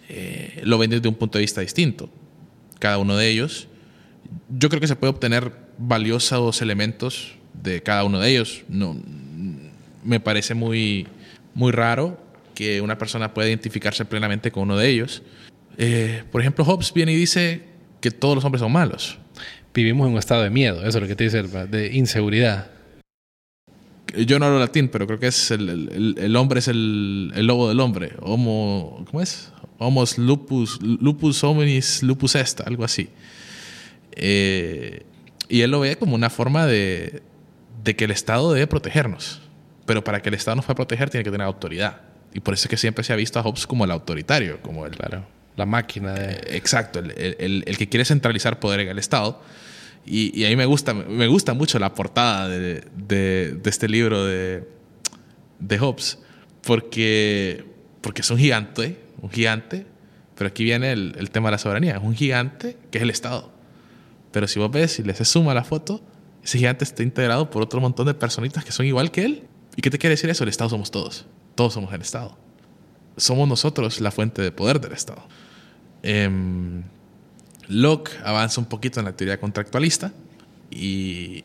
eh, 0.09 0.61
lo 0.65 0.77
ven 0.77 0.89
desde 0.89 1.07
un 1.07 1.15
punto 1.15 1.37
de 1.37 1.43
vista 1.43 1.61
distinto 1.61 2.09
cada 2.79 2.97
uno 2.97 3.15
de 3.15 3.29
ellos 3.29 3.67
yo 4.49 4.69
creo 4.69 4.81
que 4.81 4.87
se 4.87 4.95
puede 4.95 5.11
obtener 5.11 5.51
valiosos 5.77 6.61
elementos 6.61 7.35
de 7.53 7.83
cada 7.83 8.03
uno 8.03 8.19
de 8.19 8.31
ellos 8.31 8.63
no 8.67 8.97
me 10.03 10.19
parece 10.19 10.53
muy, 10.53 11.07
muy 11.53 11.71
raro 11.71 12.17
que 12.53 12.81
una 12.81 12.97
persona 12.97 13.33
pueda 13.33 13.47
identificarse 13.47 14.05
plenamente 14.05 14.51
con 14.51 14.63
uno 14.63 14.77
de 14.77 14.89
ellos. 14.89 15.23
Eh, 15.77 16.23
por 16.31 16.41
ejemplo, 16.41 16.63
Hobbes 16.65 16.93
viene 16.93 17.13
y 17.13 17.15
dice 17.15 17.63
que 17.99 18.11
todos 18.11 18.35
los 18.35 18.45
hombres 18.45 18.61
son 18.61 18.71
malos. 18.71 19.17
Vivimos 19.73 20.07
en 20.07 20.13
un 20.13 20.19
estado 20.19 20.43
de 20.43 20.49
miedo, 20.49 20.79
eso 20.81 20.97
es 20.97 21.01
lo 21.01 21.07
que 21.07 21.15
te 21.15 21.23
dice, 21.23 21.41
de 21.41 21.93
inseguridad. 21.93 22.69
Yo 24.15 24.37
no 24.37 24.45
hablo 24.45 24.59
latín, 24.59 24.89
pero 24.89 25.07
creo 25.07 25.19
que 25.19 25.27
es 25.27 25.49
el, 25.49 25.69
el, 25.69 26.15
el 26.19 26.35
hombre 26.35 26.59
es 26.59 26.67
el, 26.67 27.31
el, 27.35 27.47
lobo 27.47 27.67
del 27.67 27.79
hombre. 27.79 28.11
Homo, 28.21 29.03
¿cómo 29.09 29.21
es? 29.21 29.51
Homos 29.79 30.19
lupus, 30.19 30.79
lupus 30.81 31.43
hominis 31.43 32.03
lupus 32.03 32.35
est, 32.35 32.61
algo 32.61 32.83
así. 32.83 33.09
Eh, 34.11 35.03
y 35.49 35.61
él 35.61 35.71
lo 35.71 35.79
ve 35.79 35.95
como 35.95 36.13
una 36.13 36.29
forma 36.29 36.67
de, 36.67 37.23
de 37.83 37.95
que 37.95 38.05
el 38.05 38.11
Estado 38.11 38.53
debe 38.53 38.67
protegernos. 38.67 39.41
Pero 39.85 40.03
para 40.03 40.21
que 40.21 40.29
el 40.29 40.35
Estado 40.35 40.55
nos 40.55 40.65
pueda 40.65 40.75
proteger 40.75 41.09
tiene 41.09 41.23
que 41.23 41.31
tener 41.31 41.45
autoridad. 41.45 42.01
Y 42.33 42.39
por 42.39 42.53
eso 42.53 42.65
es 42.65 42.69
que 42.69 42.77
siempre 42.77 43.03
se 43.03 43.13
ha 43.13 43.15
visto 43.15 43.39
a 43.39 43.43
Hobbes 43.43 43.67
como 43.67 43.85
el 43.85 43.91
autoritario, 43.91 44.61
como 44.61 44.85
el... 44.85 44.95
Claro, 44.95 45.25
la 45.55 45.65
máquina 45.65 46.13
de... 46.13 46.33
Eh, 46.33 46.57
exacto, 46.57 46.99
el, 46.99 47.11
el, 47.11 47.63
el, 47.65 47.77
que 47.77 47.87
quiere 47.87 48.05
centralizar 48.05 48.59
poder 48.59 48.79
en 48.81 48.89
el 48.89 48.99
Estado. 48.99 49.41
Y, 50.05 50.37
y, 50.39 50.45
a 50.45 50.49
mí 50.49 50.55
me 50.55 50.65
gusta, 50.65 50.93
me 50.93 51.27
gusta 51.27 51.53
mucho 51.53 51.79
la 51.79 51.93
portada 51.93 52.49
de, 52.49 52.83
de, 52.95 53.53
de 53.53 53.69
este 53.69 53.87
libro 53.87 54.25
de, 54.25 54.67
de 55.59 55.79
Hobbes, 55.79 56.19
porque, 56.65 57.65
porque 58.01 58.21
es 58.21 58.29
un 58.31 58.37
gigante, 58.37 58.99
un 59.21 59.29
gigante, 59.29 59.85
pero 60.35 60.49
aquí 60.49 60.63
viene 60.63 60.91
el, 60.91 61.15
el 61.17 61.29
tema 61.29 61.49
de 61.49 61.51
la 61.53 61.57
soberanía, 61.57 61.97
es 61.97 62.03
un 62.03 62.15
gigante 62.15 62.77
que 62.91 62.97
es 62.97 63.03
el 63.03 63.11
Estado. 63.11 63.53
Pero 64.31 64.47
si 64.47 64.59
vos 64.59 64.71
ves 64.71 64.99
y 64.99 65.03
le 65.03 65.13
se 65.13 65.23
suma 65.23 65.53
la 65.53 65.63
foto, 65.63 66.01
ese 66.43 66.57
gigante 66.57 66.83
está 66.83 67.03
integrado 67.03 67.49
por 67.49 67.61
otro 67.61 67.79
montón 67.79 68.07
de 68.07 68.13
personitas 68.13 68.65
que 68.65 68.71
son 68.71 68.85
igual 68.85 69.11
que 69.11 69.23
él 69.23 69.43
¿Y 69.75 69.81
qué 69.81 69.89
te 69.89 69.97
quiere 69.97 70.13
decir 70.13 70.29
eso? 70.29 70.43
El 70.43 70.49
Estado 70.49 70.69
somos 70.69 70.91
todos. 70.91 71.25
Todos 71.55 71.73
somos 71.73 71.93
el 71.93 72.01
Estado. 72.01 72.37
Somos 73.17 73.47
nosotros 73.47 74.01
la 74.01 74.11
fuente 74.11 74.41
de 74.41 74.51
poder 74.51 74.79
del 74.79 74.93
Estado. 74.93 75.23
Eh, 76.03 76.29
Locke 77.67 78.11
avanza 78.23 78.59
un 78.59 78.67
poquito 78.67 78.99
en 78.99 79.05
la 79.05 79.15
teoría 79.15 79.39
contractualista 79.39 80.11
y, 80.69 81.43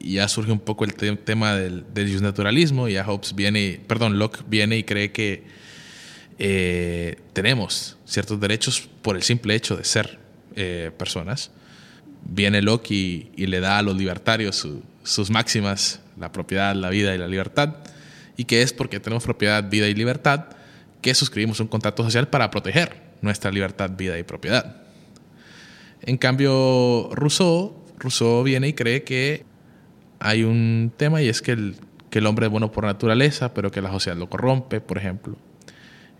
ya 0.00 0.26
surge 0.28 0.52
un 0.52 0.60
poco 0.60 0.84
el 0.84 0.94
te 0.94 1.14
tema 1.16 1.54
del, 1.54 1.84
del 1.92 2.10
justnaturalismo. 2.10 2.88
Y 2.88 2.94
ya 2.94 3.04
Hobbes 3.04 3.34
viene, 3.34 3.80
perdón, 3.86 4.18
Locke 4.18 4.42
viene 4.48 4.78
y 4.78 4.84
cree 4.84 5.12
que 5.12 5.44
eh, 6.38 7.16
tenemos 7.32 7.96
ciertos 8.04 8.38
derechos 8.40 8.88
por 9.02 9.16
el 9.16 9.22
simple 9.22 9.54
hecho 9.54 9.76
de 9.76 9.84
ser 9.84 10.18
eh, 10.54 10.90
personas. 10.96 11.50
Viene 12.24 12.62
Locke 12.62 12.92
y, 12.92 13.46
le 13.46 13.60
da 13.60 13.78
a 13.78 13.82
los 13.82 13.96
libertarios 13.96 14.66
sus 15.02 15.30
máximas, 15.30 16.00
la 16.18 16.32
propiedad, 16.32 16.74
la 16.74 16.90
vida 16.90 17.14
y 17.14 17.18
la 17.18 17.28
libertad, 17.28 17.76
y 18.36 18.44
que 18.44 18.62
es 18.62 18.72
porque 18.72 19.00
tenemos 19.00 19.24
propiedad, 19.24 19.68
vida 19.68 19.88
y 19.88 19.94
libertad 19.94 20.46
que 21.02 21.14
suscribimos 21.14 21.60
un 21.60 21.68
contrato 21.68 22.02
social 22.02 22.28
para 22.28 22.50
proteger 22.50 23.02
nuestra 23.20 23.50
libertad, 23.50 23.90
vida 23.96 24.18
y 24.18 24.22
propiedad. 24.22 24.76
En 26.02 26.16
cambio, 26.16 27.10
Rousseau, 27.12 27.84
Rousseau 27.98 28.42
viene 28.42 28.68
y 28.68 28.72
cree 28.72 29.02
que 29.02 29.44
hay 30.20 30.44
un 30.44 30.92
tema 30.96 31.22
y 31.22 31.28
es 31.28 31.42
que 31.42 31.52
el, 31.52 31.76
que 32.10 32.18
el 32.18 32.26
hombre 32.26 32.46
es 32.46 32.52
bueno 32.52 32.72
por 32.72 32.84
naturaleza, 32.84 33.54
pero 33.54 33.70
que 33.70 33.80
la 33.80 33.90
sociedad 33.90 34.16
lo 34.16 34.28
corrompe, 34.28 34.80
por 34.80 34.98
ejemplo. 34.98 35.36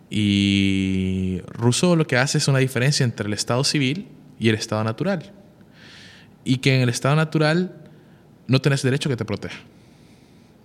Y 0.09 1.41
Rousseau 1.47 1.95
lo 1.95 2.07
que 2.07 2.17
hace 2.17 2.37
es 2.37 2.47
una 2.47 2.59
diferencia 2.59 3.03
entre 3.03 3.27
el 3.27 3.33
estado 3.33 3.63
civil 3.63 4.07
y 4.39 4.49
el 4.49 4.55
estado 4.55 4.83
natural. 4.83 5.31
Y 6.43 6.57
que 6.57 6.75
en 6.75 6.81
el 6.81 6.89
estado 6.89 7.15
natural 7.15 7.75
no 8.47 8.59
tenés 8.59 8.81
derecho 8.81 9.09
que 9.09 9.15
te 9.15 9.25
proteja. 9.25 9.59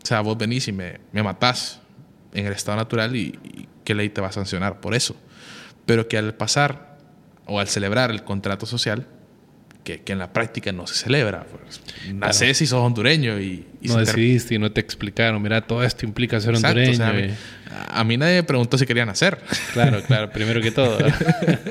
O 0.04 0.06
sea, 0.06 0.20
vos 0.20 0.36
venís 0.36 0.68
y 0.68 0.72
me, 0.72 1.00
me 1.12 1.22
matás 1.22 1.80
en 2.34 2.44
el 2.46 2.52
estado 2.52 2.76
natural 2.76 3.16
y, 3.16 3.38
y 3.42 3.68
qué 3.84 3.94
ley 3.94 4.10
te 4.10 4.20
va 4.20 4.28
a 4.28 4.32
sancionar 4.32 4.80
por 4.80 4.94
eso. 4.94 5.16
Pero 5.86 6.08
que 6.08 6.18
al 6.18 6.34
pasar 6.34 6.98
o 7.46 7.58
al 7.58 7.68
celebrar 7.68 8.10
el 8.10 8.22
contrato 8.22 8.66
social, 8.66 9.06
que, 9.84 10.02
en 10.06 10.18
la 10.18 10.32
práctica 10.32 10.72
no 10.72 10.86
se 10.86 10.94
celebra. 10.94 11.44
Pues, 11.44 11.80
naces 12.14 12.62
y 12.62 12.66
sos 12.66 12.80
hondureño 12.80 13.38
y... 13.40 13.64
no 13.82 13.98
decidiste 13.98 14.54
y 14.54 14.58
no 14.58 14.72
te 14.72 14.80
explicaron, 14.80 15.40
mira, 15.42 15.60
todo 15.60 15.84
esto 15.84 16.06
implica 16.06 16.40
ser 16.40 16.56
hondureño. 16.56 17.04
a, 17.88 18.02
mí, 18.02 18.16
nadie 18.16 18.36
me 18.36 18.42
preguntó 18.42 18.78
si 18.78 18.86
querían 18.86 19.08
nacer. 19.08 19.38
Claro, 19.74 20.02
claro, 20.02 20.30
primero 20.30 20.60
que 20.62 20.70
todo. 20.70 20.98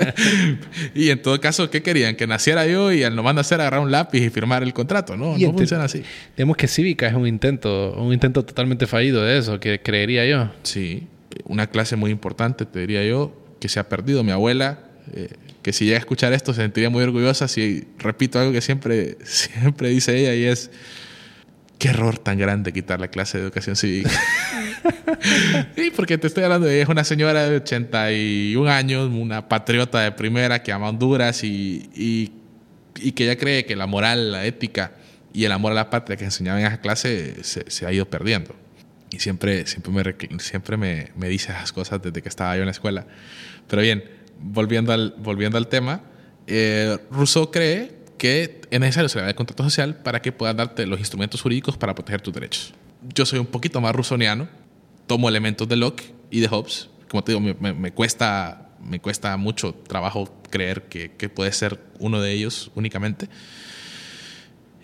y 0.95 1.09
en 1.09 1.22
todo 1.22 1.41
caso, 1.41 1.70
¿qué 1.70 1.82
querían? 1.82 2.16
Que 2.16 2.28
naciera 2.28 2.68
yo 2.68 2.91
y 2.91 3.03
al 3.03 3.16
nomás 3.16 3.34
nacer 3.34 3.59
agarrar 3.59 3.82
un 3.82 3.91
lápiz 3.91 4.22
y 4.22 4.30
firmar 4.30 4.61
el 4.61 4.74
contrato. 4.74 5.18
No, 5.18 5.36
no 5.38 5.53
funciona 5.53 5.86
así. 5.86 6.03
Digamos 6.38 6.55
que 6.55 6.68
Cívica 6.68 7.07
es 7.07 7.16
un 7.16 7.28
intento, 7.28 7.93
un 7.93 8.14
intento 8.14 8.45
totalmente 8.45 8.86
fallido 8.86 9.24
de 9.24 9.39
eso, 9.39 9.59
que 9.59 9.82
creería 9.82 10.26
yo. 10.26 10.51
Sí, 10.61 11.07
una 11.45 11.68
clase 11.68 11.95
muy 11.95 12.11
importante, 12.11 12.66
te 12.66 12.80
diría 12.80 13.03
yo, 13.03 13.36
que 13.59 13.68
se 13.70 13.80
ha 13.80 13.89
perdido. 13.89 14.24
Mi 14.24 14.32
abuela... 14.32 14.80
Eh, 15.14 15.30
que 15.64 15.74
si 15.74 15.86
llega 15.86 15.97
a 15.97 15.99
escuchar 15.99 16.34
esto 16.34 16.53
se 16.53 16.61
sentiría 16.61 16.89
muy 16.89 17.03
orgullosa 17.03 17.47
si 17.47 17.88
repito 17.97 18.39
algo 18.39 18.51
que 18.51 18.61
siempre, 18.61 19.18
siempre 19.24 19.89
dice 19.89 20.16
ella 20.16 20.36
y 20.36 20.43
es, 20.43 20.70
qué 21.80 21.89
error 21.89 22.20
tan 22.20 22.38
grande 22.38 22.72
quitar 22.72 22.99
la 22.99 23.07
clase 23.07 23.38
de 23.38 23.45
educación 23.45 23.76
cívica. 23.76 24.09
sí, 25.76 25.91
porque 25.95 26.18
te 26.18 26.28
estoy 26.28 26.43
hablando 26.43 26.68
de 26.68 26.76
ella, 26.76 26.84
es 26.84 26.89
una 26.89 27.03
señora 27.03 27.49
de 27.49 27.57
81 27.57 28.70
años, 28.70 29.09
una 29.09 29.47
patriota 29.47 30.01
de 30.01 30.11
primera 30.11 30.61
que 30.61 30.72
ama 30.72 30.89
Honduras 30.89 31.43
y, 31.43 31.89
y, 31.95 33.11
que 33.14 33.24
ella 33.24 33.38
cree 33.38 33.66
que 33.66 33.76
la 33.76 33.88
moral, 33.88 34.32
la 34.32 34.45
ética 34.45 34.93
y 35.34 35.45
el 35.45 35.51
amor 35.51 35.72
a 35.72 35.76
la 35.76 35.89
patria 35.89 36.16
que 36.16 36.26
enseñaba 36.26 36.59
en 36.59 36.68
esa 36.68 36.80
clase 36.80 37.43
se, 37.43 37.70
se 37.70 37.86
ha 37.86 37.91
ido 37.91 38.09
perdiendo. 38.09 38.55
Y 39.09 39.20
siempre, 39.20 39.66
siempre, 39.68 39.91
me, 39.91 40.39
siempre 40.39 40.78
me, 40.78 41.11
me 41.16 41.30
dice 41.30 41.51
esas 41.51 41.72
cosas 41.72 42.01
desde 42.01 42.22
que 42.22 42.30
estaba 42.30 42.55
yo 42.55 42.61
en 42.61 42.68
la 42.68 42.72
escuela. 42.72 43.05
Pero 43.68 43.82
bien, 43.82 44.03
volviendo 44.43 44.91
al, 44.91 45.15
volviendo 45.17 45.57
al 45.57 45.67
tema, 45.67 46.01
eh, 46.47 46.97
Rousseau 47.09 47.49
cree 47.49 48.03
que 48.17 48.61
es 48.69 48.79
necesario 48.79 49.09
celebrar 49.09 49.29
el 49.29 49.35
contrato 49.35 49.63
social 49.63 49.95
para 49.95 50.21
que 50.21 50.31
puedan 50.31 50.57
darte 50.57 50.85
los 50.85 50.99
instrumentos 50.99 51.41
jurídicos 51.41 51.77
para 51.77 51.95
proteger 51.95 52.21
tus 52.21 52.33
derechos. 52.33 52.73
Yo 53.13 53.25
soy 53.25 53.39
un 53.39 53.45
poquito 53.45 53.81
más 53.81 53.95
rusoniano, 53.95 54.47
tomo 55.07 55.29
elementos 55.29 55.67
de 55.67 55.75
Locke 55.75 56.13
y 56.29 56.39
de 56.39 56.47
Hobbes. 56.47 56.89
Como 57.09 57.23
te 57.23 57.33
digo, 57.33 57.41
me, 57.41 57.73
me, 57.73 57.91
cuesta, 57.91 58.69
me 58.81 58.99
cuesta 58.99 59.35
mucho 59.37 59.73
trabajo 59.73 60.41
creer 60.49 60.83
que, 60.83 61.11
que, 61.11 61.29
puede 61.29 61.51
ser 61.51 61.79
uno 61.99 62.21
de 62.21 62.31
ellos 62.31 62.71
únicamente. 62.75 63.27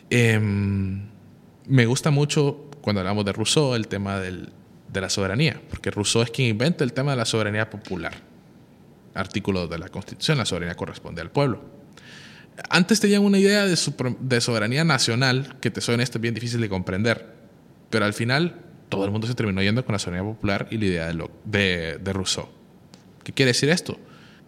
Em, 0.09 1.07
me 1.65 1.85
gusta 1.85 2.11
mucho 2.11 2.69
cuando 2.81 2.99
hablamos 2.99 3.25
de 3.25 3.33
Rousseau 3.33 3.75
el 3.75 3.87
tema 3.87 4.19
del, 4.19 4.49
de 4.91 5.01
la 5.01 5.09
soberanía, 5.09 5.61
porque 5.69 5.91
Rousseau 5.91 6.23
es 6.23 6.31
quien 6.31 6.49
inventa 6.49 6.83
el 6.83 6.93
tema 6.93 7.11
de 7.11 7.17
la 7.17 7.25
soberanía 7.25 7.69
popular 7.69 8.28
artículo 9.19 9.67
de 9.67 9.77
la 9.77 9.89
Constitución, 9.89 10.37
la 10.37 10.45
soberanía 10.45 10.75
corresponde 10.75 11.21
al 11.21 11.31
pueblo. 11.31 11.61
Antes 12.69 12.99
tenían 12.99 13.23
una 13.23 13.37
idea 13.37 13.65
de, 13.65 13.77
de 14.19 14.41
soberanía 14.41 14.83
nacional 14.83 15.57
que 15.61 15.71
te 15.71 15.81
suena 15.81 16.03
esto 16.03 16.17
es 16.17 16.21
bien 16.21 16.33
difícil 16.33 16.59
de 16.59 16.69
comprender, 16.69 17.33
pero 17.89 18.05
al 18.05 18.13
final 18.13 18.61
todo 18.89 19.05
el 19.05 19.11
mundo 19.11 19.27
se 19.27 19.35
terminó 19.35 19.61
yendo 19.61 19.85
con 19.85 19.93
la 19.93 19.99
soberanía 19.99 20.29
popular 20.29 20.67
y 20.69 20.77
la 20.77 20.85
idea 20.85 21.07
de, 21.07 21.13
lo, 21.13 21.31
de, 21.45 21.99
de 22.01 22.13
Rousseau. 22.13 22.49
¿Qué 23.23 23.33
quiere 23.33 23.51
decir 23.51 23.69
esto? 23.69 23.97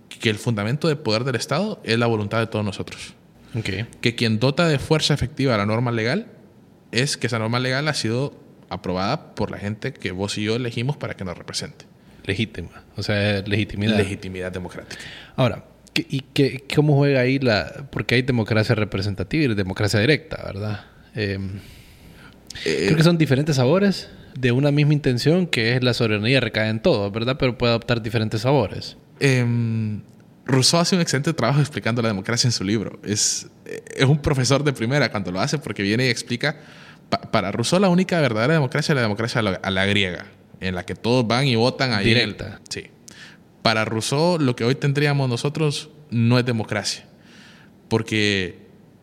Que 0.09 0.29
el 0.29 0.37
fundamento 0.37 0.87
de 0.87 0.95
poder 0.95 1.23
del 1.23 1.35
Estado 1.35 1.79
es 1.83 1.97
la 1.97 2.07
voluntad 2.07 2.39
de 2.39 2.47
todos 2.47 2.65
nosotros. 2.65 3.13
Okay. 3.57 3.85
Que 4.01 4.15
quien 4.15 4.39
dota 4.39 4.67
de 4.67 4.79
fuerza 4.79 5.13
efectiva 5.13 5.55
a 5.55 5.57
la 5.57 5.65
norma 5.65 5.91
legal 5.91 6.27
es 6.91 7.17
que 7.17 7.27
esa 7.27 7.39
norma 7.39 7.59
legal 7.59 7.87
ha 7.87 7.93
sido 7.93 8.33
aprobada 8.69 9.35
por 9.35 9.51
la 9.51 9.57
gente 9.57 9.93
que 9.93 10.11
vos 10.11 10.37
y 10.37 10.43
yo 10.43 10.55
elegimos 10.55 10.97
para 10.97 11.15
que 11.15 11.25
nos 11.25 11.37
represente 11.37 11.90
legítima, 12.25 12.83
o 12.95 13.03
sea, 13.03 13.41
legitimidad. 13.41 13.97
Legitimidad 13.97 14.51
democrática. 14.51 15.01
Ahora, 15.35 15.65
¿y 15.95 16.21
qué, 16.33 16.63
cómo 16.73 16.95
juega 16.95 17.21
ahí 17.21 17.39
la...? 17.39 17.87
Porque 17.91 18.15
hay 18.15 18.21
democracia 18.21 18.75
representativa 18.75 19.43
y 19.43 19.55
democracia 19.55 19.99
directa, 19.99 20.41
¿verdad? 20.43 20.85
Em, 21.15 21.59
eh, 22.65 22.83
creo 22.85 22.97
que 22.97 23.03
son 23.03 23.17
diferentes 23.17 23.55
sabores 23.55 24.09
de 24.37 24.51
una 24.51 24.71
misma 24.71 24.93
intención, 24.93 25.47
que 25.47 25.75
es 25.75 25.83
la 25.83 25.93
soberanía 25.93 26.39
recae 26.39 26.69
en 26.69 26.81
todo, 26.81 27.11
¿verdad? 27.11 27.37
Pero 27.37 27.57
puede 27.57 27.71
adoptar 27.71 28.01
diferentes 28.01 28.41
sabores. 28.41 28.97
Eh, 29.19 29.45
Rousseau 30.45 30.81
hace 30.81 30.95
un 30.95 31.01
excelente 31.01 31.33
trabajo 31.33 31.59
explicando 31.59 32.01
la 32.01 32.07
democracia 32.07 32.47
en 32.47 32.51
su 32.51 32.63
libro. 32.63 32.99
Es, 33.03 33.47
es 33.95 34.05
un 34.05 34.19
profesor 34.19 34.63
de 34.63 34.73
primera 34.73 35.11
cuando 35.11 35.31
lo 35.31 35.39
hace 35.39 35.57
porque 35.57 35.83
viene 35.83 36.07
y 36.07 36.09
explica... 36.09 36.57
para 37.31 37.51
Rousseau 37.51 37.79
la 37.79 37.89
única 37.89 38.19
verdadera 38.21 38.53
democracia 38.53 38.93
es 38.93 38.95
la 38.95 39.01
democracia 39.01 39.41
a 39.41 39.71
la 39.71 39.85
griega 39.85 40.25
en 40.61 40.75
la 40.75 40.85
que 40.85 40.95
todos 40.95 41.27
van 41.27 41.47
y 41.47 41.55
votan 41.55 41.91
ahí. 41.91 42.05
Directa. 42.05 42.61
sí. 42.69 42.85
Para 43.61 43.85
Rousseau, 43.85 44.39
lo 44.39 44.55
que 44.55 44.63
hoy 44.63 44.73
tendríamos 44.73 45.29
nosotros 45.29 45.89
no 46.09 46.39
es 46.39 46.45
democracia. 46.45 47.05
Porque 47.89 48.57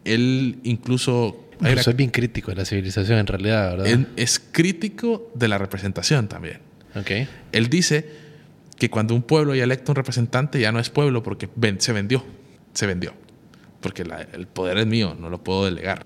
él 0.04 0.58
incluso. 0.62 1.44
Rousseau 1.60 1.90
es 1.90 1.96
bien 1.96 2.10
crítico 2.10 2.50
de 2.50 2.56
la 2.56 2.64
civilización, 2.64 3.18
en 3.18 3.26
realidad, 3.26 3.70
¿verdad? 3.70 3.86
Él 3.86 4.08
es 4.16 4.40
crítico 4.40 5.30
de 5.34 5.48
la 5.48 5.58
representación 5.58 6.28
también. 6.28 6.60
Okay. 6.94 7.28
Él 7.52 7.68
dice 7.68 8.08
que 8.78 8.90
cuando 8.90 9.14
un 9.14 9.22
pueblo 9.22 9.54
ya 9.54 9.64
electa 9.64 9.92
un 9.92 9.96
representante, 9.96 10.60
ya 10.60 10.72
no 10.72 10.78
es 10.78 10.90
pueblo 10.90 11.22
porque 11.22 11.48
se 11.78 11.92
vendió. 11.92 12.24
Se 12.72 12.86
vendió. 12.86 13.12
Porque 13.80 14.02
el 14.32 14.46
poder 14.46 14.78
es 14.78 14.86
mío, 14.86 15.16
no 15.18 15.30
lo 15.30 15.42
puedo 15.42 15.64
delegar. 15.64 16.04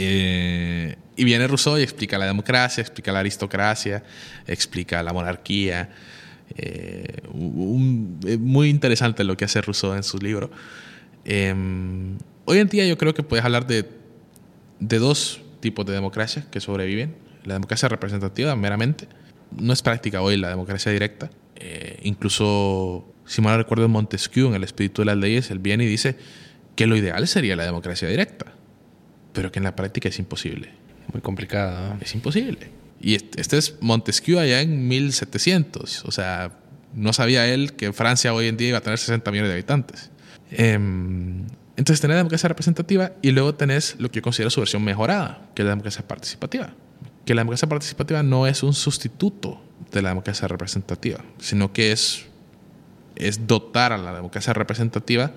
Eh, 0.00 0.94
y 1.16 1.24
viene 1.24 1.48
Rousseau 1.48 1.76
y 1.76 1.82
explica 1.82 2.18
la 2.18 2.26
democracia, 2.26 2.80
explica 2.80 3.10
la 3.10 3.18
aristocracia, 3.18 4.04
explica 4.46 5.02
la 5.02 5.12
monarquía. 5.12 5.90
Eh, 6.56 7.22
muy 7.34 8.68
interesante 8.68 9.24
lo 9.24 9.36
que 9.36 9.44
hace 9.44 9.60
Rousseau 9.60 9.94
en 9.94 10.04
su 10.04 10.18
libro. 10.18 10.52
Em, 11.24 12.16
hoy 12.44 12.58
en 12.58 12.68
día 12.68 12.86
yo 12.86 12.96
creo 12.96 13.12
que 13.12 13.24
puedes 13.24 13.44
hablar 13.44 13.66
de, 13.66 13.86
de 14.78 14.98
dos 15.00 15.40
tipos 15.58 15.84
de 15.84 15.94
democracia 15.94 16.46
que 16.48 16.60
sobreviven. 16.60 17.16
La 17.44 17.54
democracia 17.54 17.88
representativa 17.88 18.54
meramente. 18.54 19.08
No 19.50 19.72
es 19.72 19.82
práctica 19.82 20.22
hoy 20.22 20.36
la 20.36 20.48
democracia 20.48 20.92
directa. 20.92 21.28
Eh, 21.56 21.98
incluso, 22.04 23.04
si 23.26 23.42
mal 23.42 23.58
recuerdo, 23.58 23.88
Montesquieu, 23.88 24.46
en 24.46 24.54
El 24.54 24.62
espíritu 24.62 25.02
de 25.02 25.06
las 25.06 25.16
leyes, 25.16 25.50
él 25.50 25.58
viene 25.58 25.82
y 25.82 25.88
dice 25.88 26.16
que 26.76 26.86
lo 26.86 26.94
ideal 26.94 27.26
sería 27.26 27.56
la 27.56 27.64
democracia 27.64 28.06
directa 28.06 28.57
pero 29.38 29.52
que 29.52 29.60
en 29.60 29.64
la 29.64 29.76
práctica 29.76 30.08
es 30.08 30.18
imposible. 30.18 30.70
Muy 31.12 31.22
complicado. 31.22 31.96
Es 32.00 32.12
imposible. 32.12 32.72
Y 33.00 33.14
este 33.14 33.56
es 33.56 33.76
Montesquieu 33.80 34.40
allá 34.40 34.62
en 34.62 34.88
1700. 34.88 36.06
O 36.06 36.10
sea, 36.10 36.58
no 36.92 37.12
sabía 37.12 37.46
él 37.46 37.74
que 37.74 37.92
Francia 37.92 38.34
hoy 38.34 38.48
en 38.48 38.56
día 38.56 38.70
iba 38.70 38.78
a 38.78 38.80
tener 38.80 38.98
60 38.98 39.30
millones 39.30 39.50
de 39.50 39.54
habitantes. 39.54 40.10
Em, 40.50 41.46
entonces 41.76 42.00
tenés 42.00 42.16
la 42.16 42.16
democracia 42.16 42.48
representativa 42.48 43.12
y 43.22 43.30
luego 43.30 43.54
tenés 43.54 43.94
lo 44.00 44.10
que 44.10 44.16
yo 44.16 44.22
considero 44.22 44.50
su 44.50 44.60
versión 44.60 44.82
mejorada, 44.82 45.46
que 45.54 45.62
es 45.62 45.66
la 45.66 45.70
democracia 45.70 46.02
participativa. 46.08 46.74
Que 47.24 47.36
la 47.36 47.42
democracia 47.42 47.68
participativa 47.68 48.24
no 48.24 48.48
es 48.48 48.64
un 48.64 48.74
sustituto 48.74 49.62
de 49.92 50.02
la 50.02 50.08
democracia 50.08 50.48
representativa, 50.48 51.24
sino 51.38 51.72
que 51.72 51.92
es, 51.92 52.26
es 53.14 53.46
dotar 53.46 53.92
a 53.92 53.98
la 53.98 54.12
democracia 54.12 54.52
representativa 54.52 55.30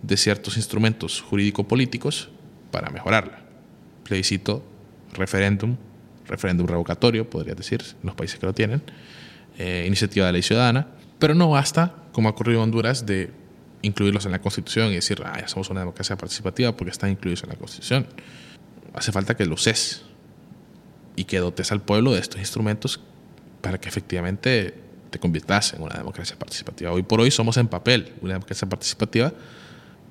de 0.00 0.16
ciertos 0.16 0.56
instrumentos 0.56 1.20
jurídico-políticos 1.22 2.28
para 2.70 2.90
mejorarla 2.90 3.47
plebiscito, 4.08 4.64
referéndum, 5.14 5.76
referéndum 6.26 6.66
revocatorio, 6.66 7.28
podría 7.28 7.54
decir, 7.54 7.82
en 7.82 8.06
los 8.06 8.14
países 8.14 8.38
que 8.38 8.46
lo 8.46 8.54
tienen, 8.54 8.82
eh, 9.58 9.84
iniciativa 9.86 10.26
de 10.26 10.32
ley 10.32 10.42
ciudadana, 10.42 10.88
pero 11.18 11.34
no 11.34 11.50
basta, 11.50 11.94
como 12.12 12.28
ha 12.28 12.32
ocurrido 12.32 12.58
en 12.58 12.64
Honduras, 12.64 13.06
de 13.06 13.30
incluirlos 13.82 14.24
en 14.26 14.32
la 14.32 14.40
Constitución 14.40 14.90
y 14.90 14.96
decir, 14.96 15.22
ah, 15.24 15.38
ya 15.40 15.48
somos 15.48 15.70
una 15.70 15.80
democracia 15.80 16.16
participativa 16.16 16.76
porque 16.76 16.90
están 16.90 17.10
incluidos 17.10 17.42
en 17.44 17.50
la 17.50 17.56
Constitución. 17.56 18.06
Hace 18.94 19.12
falta 19.12 19.36
que 19.36 19.44
lo 19.46 19.54
uses 19.54 20.02
y 21.14 21.24
que 21.24 21.38
dotes 21.38 21.70
al 21.72 21.82
pueblo 21.82 22.12
de 22.12 22.20
estos 22.20 22.40
instrumentos 22.40 23.00
para 23.60 23.78
que 23.78 23.88
efectivamente 23.88 24.74
te 25.10 25.18
conviertas 25.18 25.74
en 25.74 25.82
una 25.82 25.96
democracia 25.96 26.36
participativa. 26.38 26.92
Hoy 26.92 27.02
por 27.02 27.20
hoy 27.20 27.30
somos 27.30 27.56
en 27.56 27.68
papel 27.68 28.12
una 28.20 28.34
democracia 28.34 28.68
participativa, 28.68 29.32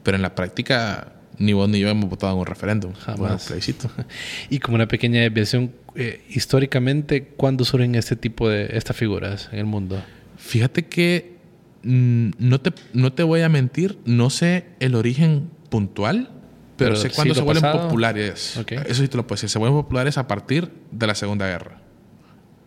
pero 0.03 0.15
en 0.15 0.21
la 0.21 0.35
práctica 0.35 1.13
ni 1.39 1.53
vos 1.53 1.69
ni 1.69 1.79
yo 1.79 1.89
hemos 1.89 2.09
votado 2.09 2.33
en 2.33 2.39
un 2.39 2.45
referéndum, 2.45 2.93
Jamás. 2.93 3.45
plebiscito. 3.47 3.89
Y 4.49 4.59
como 4.59 4.75
una 4.75 4.87
pequeña 4.87 5.21
desviación, 5.21 5.71
eh, 5.95 6.23
históricamente, 6.29 7.23
¿cuándo 7.37 7.65
surgen 7.65 7.95
este 7.95 8.15
tipo 8.15 8.49
de 8.49 8.69
estas 8.73 8.95
figuras 8.95 9.49
en 9.51 9.59
el 9.59 9.65
mundo? 9.65 10.01
Fíjate 10.37 10.85
que 10.85 11.35
mm, 11.83 12.29
no, 12.39 12.61
te, 12.61 12.73
no 12.93 13.13
te 13.13 13.23
voy 13.23 13.41
a 13.41 13.49
mentir, 13.49 13.97
no 14.05 14.29
sé 14.29 14.65
el 14.79 14.95
origen 14.95 15.49
puntual, 15.69 16.29
pero, 16.77 16.91
Pero 16.91 16.95
sé 16.95 17.09
cuándo 17.09 17.33
se 17.33 17.41
vuelven 17.41 17.63
pasado. 17.63 17.87
populares. 17.87 18.55
Eso 18.85 19.01
sí 19.01 19.07
te 19.07 19.17
lo 19.17 19.25
puedo 19.25 19.37
decir. 19.37 19.49
Se 19.49 19.57
vuelven 19.57 19.79
populares 19.81 20.19
a 20.19 20.27
partir 20.27 20.71
de 20.91 21.07
la 21.07 21.15
Segunda 21.15 21.47
Guerra. 21.47 21.81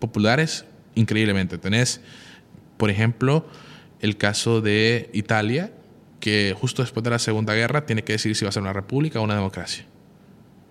Populares 0.01 0.65
increíblemente. 0.97 1.59
Tenés, 1.59 2.01
por 2.77 2.91
ejemplo, 2.91 3.47
el 4.01 4.17
caso 4.17 4.61
de 4.61 5.11
Italia, 5.13 5.73
que 6.21 6.55
justo 6.59 6.83
después 6.83 7.03
de 7.03 7.11
la 7.11 7.19
Segunda 7.19 7.55
Guerra 7.55 7.87
tiene 7.87 8.05
que 8.05 8.13
decidir 8.13 8.37
si 8.37 8.45
va 8.45 8.51
a 8.51 8.53
ser 8.53 8.63
una 8.63 8.75
república 8.75 9.19
o 9.19 9.25
una 9.25 9.35
democracia. 9.35 9.87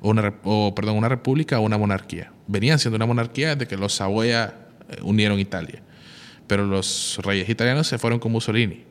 O, 0.01 0.11
una, 0.11 0.33
o, 0.43 0.73
perdón, 0.73 0.95
una 0.95 1.09
república 1.09 1.59
o 1.59 1.63
una 1.63 1.77
monarquía. 1.77 2.31
Venían 2.47 2.79
siendo 2.79 2.95
una 2.95 3.07
monarquía 3.07 3.55
desde 3.55 3.67
que 3.67 3.75
los 3.75 3.95
Saboya 3.95 4.53
eh, 4.89 4.97
unieron 5.01 5.39
Italia. 5.39 5.81
Pero 6.47 6.65
los 6.65 7.19
reyes 7.23 7.49
italianos 7.49 7.87
se 7.87 7.97
fueron 7.97 8.19
con 8.19 8.31
Mussolini. 8.31 8.85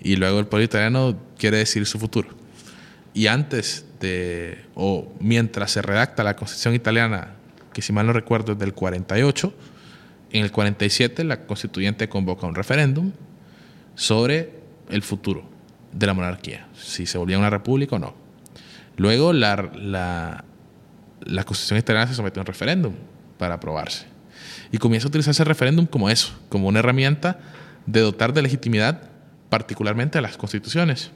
Y 0.00 0.16
luego 0.16 0.40
el 0.40 0.46
pueblo 0.46 0.64
italiano 0.64 1.16
quiere 1.38 1.58
decidir 1.58 1.86
su 1.86 1.98
futuro. 1.98 2.28
Y 3.14 3.28
antes 3.28 3.86
de, 4.00 4.64
o 4.74 5.12
mientras 5.20 5.70
se 5.70 5.80
redacta 5.80 6.24
la 6.24 6.34
constitución 6.34 6.74
italiana, 6.74 7.36
que 7.72 7.80
si 7.80 7.92
mal 7.92 8.06
no 8.06 8.12
recuerdo 8.12 8.52
es 8.52 8.58
del 8.58 8.74
48, 8.74 9.54
en 10.32 10.44
el 10.44 10.50
47 10.50 11.22
la 11.24 11.46
constituyente 11.46 12.08
convoca 12.08 12.46
un 12.46 12.56
referéndum 12.56 13.12
sobre 13.94 14.50
el 14.90 15.02
futuro 15.02 15.53
de 15.94 16.06
la 16.06 16.14
monarquía, 16.14 16.66
si 16.74 17.06
se 17.06 17.18
volvía 17.18 17.38
una 17.38 17.50
república 17.50 17.96
o 17.96 17.98
no. 17.98 18.14
Luego 18.96 19.32
la, 19.32 19.70
la, 19.74 20.44
la 21.20 21.44
constitución 21.44 21.78
italiana 21.78 22.08
se 22.08 22.14
somete 22.14 22.40
a 22.40 22.42
un 22.42 22.46
referéndum 22.46 22.94
para 23.38 23.54
aprobarse. 23.54 24.06
Y 24.72 24.78
comienza 24.78 25.06
a 25.06 25.10
utilizarse 25.10 25.42
el 25.42 25.48
referéndum 25.48 25.86
como 25.86 26.10
eso, 26.10 26.32
como 26.48 26.68
una 26.68 26.80
herramienta 26.80 27.38
de 27.86 28.00
dotar 28.00 28.32
de 28.32 28.42
legitimidad 28.42 29.02
particularmente 29.48 30.18
a 30.18 30.20
las 30.20 30.36
constituciones. 30.36 31.12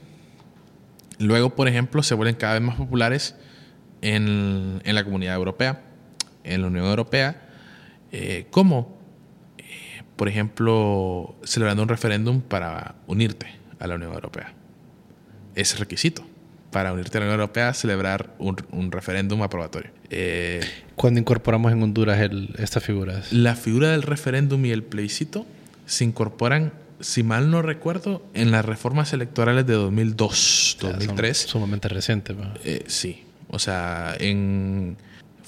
Luego, 1.18 1.56
por 1.56 1.66
ejemplo, 1.66 2.02
se 2.04 2.14
vuelven 2.14 2.36
cada 2.36 2.54
vez 2.54 2.62
más 2.62 2.76
populares 2.76 3.34
en, 4.00 4.80
en 4.84 4.94
la 4.94 5.02
comunidad 5.02 5.34
europea, 5.34 5.82
en 6.44 6.62
la 6.62 6.68
Unión 6.68 6.86
Europea, 6.86 7.48
eh, 8.12 8.46
como, 8.50 8.96
eh, 9.58 10.02
por 10.14 10.28
ejemplo, 10.28 11.36
celebrando 11.42 11.82
un 11.82 11.88
referéndum 11.88 12.40
para 12.40 12.94
unirte 13.08 13.48
a 13.80 13.88
la 13.88 13.96
Unión 13.96 14.12
Europea. 14.12 14.54
Es 15.58 15.78
requisito 15.78 16.24
para 16.70 16.92
unirte 16.92 17.16
a 17.18 17.20
la 17.20 17.26
Unión 17.26 17.40
Europea 17.40 17.72
celebrar 17.74 18.34
un, 18.38 18.56
un 18.72 18.92
referéndum 18.92 19.42
aprobatorio. 19.42 19.90
Eh, 20.10 20.60
¿Cuándo 20.96 21.18
incorporamos 21.20 21.72
en 21.72 21.82
Honduras 21.82 22.20
el- 22.20 22.54
estas 22.58 22.84
figuras? 22.84 23.32
la 23.32 23.54
figura 23.56 23.90
del 23.90 24.02
referéndum 24.02 24.64
y 24.66 24.70
el 24.70 24.82
plebiscito 24.82 25.46
se 25.86 26.04
incorporan, 26.04 26.72
si 27.00 27.22
mal 27.22 27.50
no 27.50 27.62
recuerdo, 27.62 28.22
en 28.34 28.50
las 28.50 28.64
reformas 28.64 29.12
electorales 29.14 29.66
de 29.66 29.72
2002, 29.74 30.30
O 30.30 30.34
sea, 30.34 30.90
son 30.90 30.98
2003. 30.98 31.38
Sumamente 31.38 31.88
recientes. 31.88 32.36
¿no? 32.36 32.52
Eh, 32.64 32.84
sí, 32.86 33.24
o 33.48 33.58
sea, 33.58 34.14
en, 34.20 34.96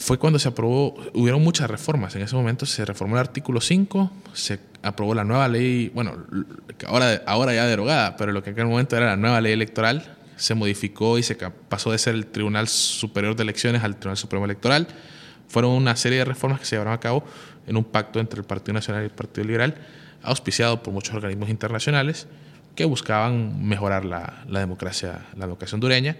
fue 0.00 0.18
cuando 0.18 0.38
se 0.38 0.48
aprobó, 0.48 0.94
hubieron 1.12 1.44
muchas 1.44 1.68
reformas. 1.68 2.16
En 2.16 2.22
ese 2.22 2.34
momento 2.34 2.64
se 2.64 2.86
reformó 2.86 3.16
el 3.16 3.20
artículo 3.20 3.60
5, 3.60 4.10
se 4.32 4.58
aprobó 4.82 5.14
la 5.14 5.24
nueva 5.24 5.46
ley, 5.46 5.90
bueno, 5.94 6.24
ahora, 6.86 7.22
ahora 7.26 7.52
ya 7.52 7.66
derogada, 7.66 8.16
pero 8.16 8.32
lo 8.32 8.42
que 8.42 8.48
en 8.48 8.54
aquel 8.54 8.66
momento 8.66 8.96
era 8.96 9.08
la 9.08 9.16
nueva 9.16 9.42
ley 9.42 9.52
electoral, 9.52 10.16
se 10.36 10.54
modificó 10.54 11.18
y 11.18 11.22
se 11.22 11.34
pasó 11.36 11.92
de 11.92 11.98
ser 11.98 12.14
el 12.14 12.26
Tribunal 12.26 12.66
Superior 12.66 13.36
de 13.36 13.42
Elecciones 13.42 13.84
al 13.84 13.96
Tribunal 13.96 14.16
Supremo 14.16 14.46
Electoral. 14.46 14.88
Fueron 15.48 15.72
una 15.72 15.94
serie 15.96 16.16
de 16.16 16.24
reformas 16.24 16.60
que 16.60 16.64
se 16.64 16.76
llevaron 16.76 16.94
a 16.94 17.00
cabo 17.00 17.22
en 17.66 17.76
un 17.76 17.84
pacto 17.84 18.20
entre 18.20 18.40
el 18.40 18.46
Partido 18.46 18.72
Nacional 18.72 19.02
y 19.02 19.04
el 19.04 19.12
Partido 19.12 19.46
Liberal, 19.46 19.74
auspiciado 20.22 20.82
por 20.82 20.94
muchos 20.94 21.14
organismos 21.14 21.50
internacionales 21.50 22.26
que 22.74 22.86
buscaban 22.86 23.68
mejorar 23.68 24.06
la, 24.06 24.44
democracia, 24.48 25.26
la 25.36 25.44
democracia 25.44 25.76
hondureña. 25.76 26.16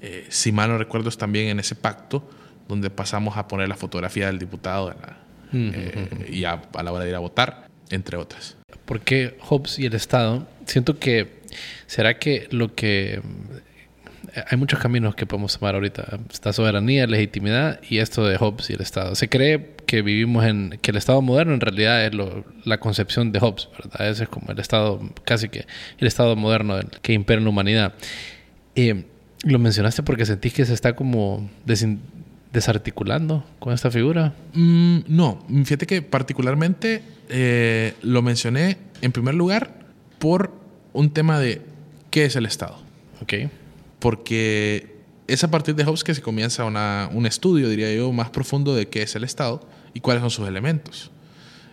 Eh, 0.00 0.26
si 0.28 0.50
mal 0.50 0.70
no 0.70 0.76
recuerdo, 0.76 1.08
también 1.12 1.46
en 1.46 1.60
ese 1.60 1.76
pacto 1.76 2.28
donde 2.68 2.90
pasamos 2.90 3.36
a 3.36 3.48
poner 3.48 3.68
la 3.68 3.76
fotografía 3.76 4.26
del 4.26 4.38
diputado 4.38 4.90
la- 4.90 5.18
eh, 5.54 6.28
y 6.32 6.44
a, 6.44 6.62
a 6.74 6.82
la 6.82 6.92
hora 6.92 7.04
de 7.04 7.10
ir 7.10 7.16
a 7.16 7.18
votar, 7.18 7.66
entre 7.90 8.16
otras. 8.16 8.56
¿Por 8.86 9.00
qué 9.00 9.36
Hobbes 9.40 9.78
y 9.78 9.86
el 9.86 9.94
Estado? 9.94 10.46
Siento 10.66 10.98
que 10.98 11.42
será 11.86 12.18
que 12.18 12.48
lo 12.50 12.74
que 12.74 13.20
hay 14.48 14.56
muchos 14.56 14.78
caminos 14.80 15.14
que 15.14 15.26
podemos 15.26 15.58
tomar 15.58 15.74
ahorita. 15.74 16.18
Está 16.32 16.52
soberanía, 16.54 17.06
legitimidad 17.06 17.80
y 17.88 17.98
esto 17.98 18.26
de 18.26 18.38
Hobbes 18.38 18.70
y 18.70 18.72
el 18.72 18.80
Estado. 18.80 19.14
Se 19.14 19.28
cree 19.28 19.72
que 19.86 20.00
vivimos 20.00 20.46
en 20.46 20.78
que 20.80 20.90
el 20.90 20.96
Estado 20.96 21.20
moderno 21.20 21.52
en 21.52 21.60
realidad 21.60 22.02
es 22.06 22.14
lo- 22.14 22.44
la 22.64 22.78
concepción 22.80 23.30
de 23.30 23.40
Hobbes, 23.40 23.68
¿verdad? 23.78 24.08
Ese 24.08 24.22
es 24.22 24.28
como 24.30 24.50
el 24.52 24.58
Estado, 24.58 25.00
casi 25.24 25.50
que 25.50 25.66
el 25.98 26.06
Estado 26.06 26.34
moderno 26.34 26.80
que 27.02 27.12
impera 27.12 27.38
en 27.38 27.44
la 27.44 27.50
humanidad. 27.50 27.92
Eh, 28.74 29.04
lo 29.44 29.58
mencionaste 29.58 30.02
porque 30.02 30.24
sentís 30.24 30.54
que 30.54 30.64
se 30.64 30.72
está 30.72 30.94
como 30.96 31.50
desin- 31.66 31.98
desarticulando 32.52 33.44
con 33.58 33.72
esta 33.72 33.90
figura. 33.90 34.34
Mm, 34.54 34.98
no, 35.08 35.44
fíjate 35.64 35.86
que 35.86 36.02
particularmente 36.02 37.02
eh, 37.28 37.94
lo 38.02 38.22
mencioné 38.22 38.78
en 39.00 39.12
primer 39.12 39.34
lugar 39.34 39.74
por 40.18 40.52
un 40.92 41.10
tema 41.12 41.38
de 41.40 41.62
qué 42.10 42.24
es 42.26 42.36
el 42.36 42.46
Estado. 42.46 42.78
Ok. 43.22 43.34
porque 44.00 44.96
es 45.28 45.44
a 45.44 45.50
partir 45.52 45.76
de 45.76 45.84
Hobbes 45.84 46.02
que 46.02 46.12
se 46.14 46.20
comienza 46.22 46.64
una- 46.64 47.08
un 47.12 47.24
estudio, 47.24 47.68
diría 47.68 47.94
yo, 47.94 48.12
más 48.12 48.30
profundo 48.30 48.74
de 48.74 48.88
qué 48.88 49.02
es 49.02 49.14
el 49.14 49.22
Estado 49.22 49.66
y 49.94 50.00
cuáles 50.00 50.20
son 50.22 50.30
sus 50.30 50.48
elementos. 50.48 51.12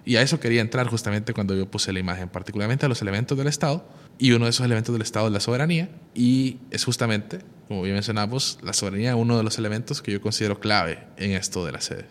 Y 0.06 0.16
a 0.18 0.22
eso 0.22 0.40
quería 0.40 0.62
entrar 0.62 0.88
justamente 0.88 1.34
cuando 1.34 1.56
yo 1.56 1.66
puse 1.70 1.92
la 1.92 2.00
imagen, 2.00 2.30
particularmente 2.30 2.86
a 2.86 2.90
los 2.90 3.02
elementos 3.02 3.36
del 3.38 3.48
Estado. 3.48 3.84
Y 4.20 4.32
uno 4.34 4.46
de 4.46 4.52
esos 4.52 4.64
elementos 4.66 4.94
del 4.94 5.02
Estado 5.02 5.26
es 5.28 5.34
la 5.34 5.40
soberanía. 5.40 5.90
Y 6.14 6.58
es 6.70 6.86
justamente, 6.86 7.40
como 7.70 7.84
bien 7.84 7.94
mencionamos, 7.94 8.58
la 8.64 8.74
soberanía 8.74 9.12
es 9.12 9.16
uno 9.16 9.38
de 9.38 9.44
los 9.44 9.60
elementos 9.60 10.02
que 10.02 10.12
yo 10.12 10.20
considero 10.20 10.60
clave 10.60 11.04
en 11.18 11.32
esto 11.32 11.64
de 11.68 11.72
la 11.72 11.80
sede. 11.80 12.06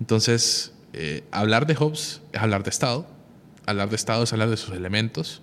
Entonces, 0.00 0.72
eh, 0.92 1.22
hablar 1.30 1.66
de 1.66 1.76
Hobbes 1.76 2.20
es 2.32 2.40
hablar 2.42 2.64
de 2.64 2.70
Estado. 2.70 3.06
Hablar 3.64 3.90
de 3.90 3.94
Estado 3.94 4.24
es 4.24 4.32
hablar 4.32 4.50
de 4.50 4.56
sus 4.56 4.74
elementos. 4.74 5.40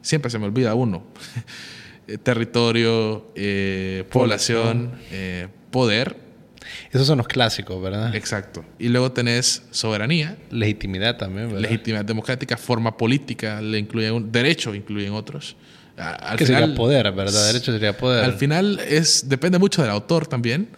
Siempre 0.00 0.30
se 0.30 0.38
me 0.38 0.46
olvida 0.46 0.74
uno. 0.74 1.04
Eh, 2.08 2.18
territorio, 2.18 3.32
eh, 3.34 4.04
población, 4.12 4.92
eh, 5.10 5.48
poder. 5.72 6.16
Esos 6.92 7.08
son 7.08 7.18
los 7.18 7.26
clásicos, 7.26 7.82
¿verdad? 7.82 8.14
Exacto. 8.14 8.64
Y 8.78 8.90
luego 8.90 9.10
tenés 9.10 9.64
soberanía, 9.72 10.36
Legitimidad 10.52 11.16
también, 11.16 11.48
¿verdad? 11.48 11.62
legitimidad 11.62 12.04
democrática, 12.04 12.56
forma 12.56 12.96
política, 12.96 13.60
le 13.60 13.80
incluyen 13.80 14.12
un 14.12 14.30
derecho, 14.30 14.72
incluyen 14.72 15.14
otros. 15.14 15.56
Al 15.96 16.36
que 16.36 16.46
final, 16.46 16.62
sería 16.62 16.76
poder, 16.76 17.12
¿verdad? 17.12 17.46
Derecho 17.46 17.72
sería 17.72 17.96
poder. 17.96 18.24
Al 18.24 18.34
final 18.34 18.78
es 18.80 19.28
depende 19.28 19.58
mucho 19.58 19.82
del 19.82 19.90
autor 19.90 20.26
también, 20.26 20.68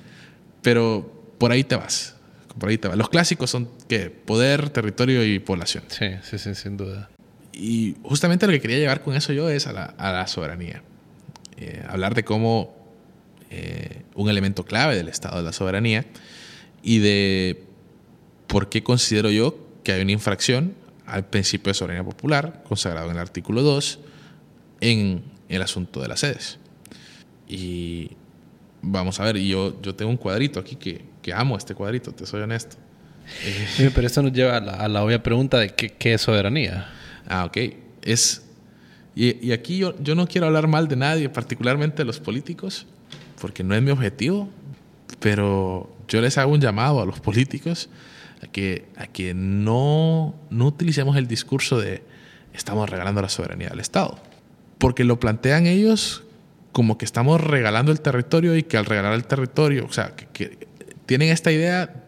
pero 0.63 1.13
por 1.39 1.51
ahí 1.51 1.65
te 1.65 1.77
vas. 1.77 2.15
Por 2.59 2.69
ahí 2.69 2.79
te 2.79 2.89
vas. 2.89 2.97
Los 2.97 3.09
clásicos 3.09 3.51
son 3.51 3.69
¿qué? 3.89 4.11
poder, 4.11 4.71
territorio 4.71 5.25
y 5.25 5.39
población. 5.39 5.85
Sí, 5.89 6.07
sí, 6.23 6.39
sí, 6.39 6.55
sin 6.55 6.77
duda. 6.77 7.09
Y 7.53 7.97
justamente 8.03 8.47
lo 8.47 8.53
que 8.53 8.61
quería 8.61 8.79
llevar 8.79 9.03
con 9.03 9.17
eso 9.17 9.33
yo 9.33 9.49
es 9.51 9.67
a 9.67 9.73
la, 9.73 9.85
a 9.85 10.13
la 10.13 10.27
soberanía. 10.27 10.83
Eh, 11.57 11.83
hablar 11.89 12.15
de 12.15 12.25
cómo 12.25 12.77
eh, 13.51 14.03
un 14.15 14.29
elemento 14.29 14.65
clave 14.65 14.95
del 14.95 15.09
Estado 15.09 15.39
es 15.39 15.45
la 15.45 15.53
soberanía 15.53 16.05
y 16.83 16.99
de 16.99 17.65
por 18.47 18.69
qué 18.69 18.85
considero 18.85 19.31
yo 19.31 19.59
que 19.83 19.93
hay 19.93 20.03
una 20.03 20.13
infracción 20.13 20.75
al 21.07 21.25
principio 21.25 21.71
de 21.71 21.75
soberanía 21.75 22.05
popular, 22.05 22.63
consagrado 22.69 23.07
en 23.07 23.17
el 23.17 23.19
artículo 23.19 23.63
2, 23.63 23.99
en 24.81 25.23
el 25.49 25.63
asunto 25.63 26.01
de 26.01 26.09
las 26.09 26.21
sedes. 26.21 26.59
Y 27.49 28.11
vamos 28.83 29.21
a 29.21 29.25
ver, 29.25 29.37
y 29.37 29.49
yo, 29.49 29.81
yo 29.83 29.95
tengo 29.95 30.11
un 30.11 30.17
cuadrito 30.17 30.61
aquí 30.61 30.77
que, 30.77 31.05
que 31.23 31.33
amo 31.33 31.57
este 31.57 31.75
cuadrito, 31.75 32.13
te 32.13 32.27
soy 32.27 32.43
honesto. 32.43 32.77
Sí, 33.77 33.89
Pero 33.95 34.07
esto 34.07 34.23
nos 34.23 34.33
lleva 34.33 34.57
a 34.57 34.61
la, 34.61 34.73
a 34.75 34.89
la 34.89 35.05
obvia 35.05 35.23
pregunta 35.23 35.59
de 35.59 35.71
qué, 35.71 35.91
qué 35.91 36.15
es 36.15 36.23
soberanía. 36.23 36.89
Ah, 37.27 37.45
ok. 37.45 37.57
Es. 38.03 38.45
Y, 39.15 39.47
y 39.47 39.53
aquí 39.53 39.79
yo, 39.79 39.95
yo 40.01 40.15
no 40.15 40.27
quiero 40.27 40.47
hablar 40.47 40.69
mal 40.69 40.89
de 40.89 40.97
nadie, 40.97 41.29
particularmente 41.29 41.99
de 41.99 42.05
los 42.05 42.21
políticos, 42.21 42.87
porque 43.41 43.65
no 43.65 43.75
es 43.75 43.83
mi 43.83 43.91
objetivo, 43.91 44.49
pero 45.21 45.93
yo 46.07 46.21
les 46.21 46.39
hago 46.39 46.53
un 46.53 46.61
llamado 46.61 47.03
a 47.03 47.07
los 47.07 47.21
políticos 47.21 47.89
a 48.43 48.47
que, 48.47 48.87
a 48.97 49.07
que 49.07 49.35
no, 49.35 50.35
no 50.51 50.67
utilicemos 50.67 51.17
el 51.17 51.27
discurso 51.27 51.79
de 51.81 52.03
estamos 52.55 52.89
regalando 52.89 53.21
la 53.21 53.29
soberanía 53.29 53.69
al 53.69 53.81
Estado, 53.81 54.19
porque 54.79 55.05
lo 55.05 55.21
plantean 55.21 55.67
ellos 55.67 56.25
como 56.73 56.99
que 56.99 57.05
estamos 57.05 57.41
regalando 57.41 57.93
el 57.93 58.01
territorio 58.01 58.57
y 58.57 58.63
que 58.63 58.77
al 58.77 58.85
regalar 58.85 59.15
el 59.15 59.25
territorio, 59.25 59.87
o 59.87 59.93
sea, 59.93 60.15
que, 60.15 60.69
tienen 61.07 61.31
esta 61.31 61.51
idea 61.51 62.05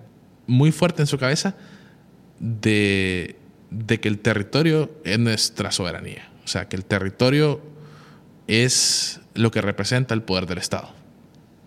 muy 0.46 0.72
fuerte 0.72 1.02
en 1.02 1.06
su 1.06 1.18
cabeza 1.18 1.54
de 2.38 3.36
de 3.70 4.00
que 4.00 4.08
el 4.08 4.18
territorio 4.18 4.90
es 5.04 5.18
nuestra 5.18 5.70
soberanía. 5.70 6.28
O 6.44 6.48
sea, 6.48 6.68
que 6.68 6.76
el 6.76 6.84
territorio 6.84 7.60
es 8.46 9.20
lo 9.34 9.50
que 9.50 9.60
representa 9.60 10.14
el 10.14 10.22
poder 10.22 10.46
del 10.46 10.58
Estado. 10.58 10.90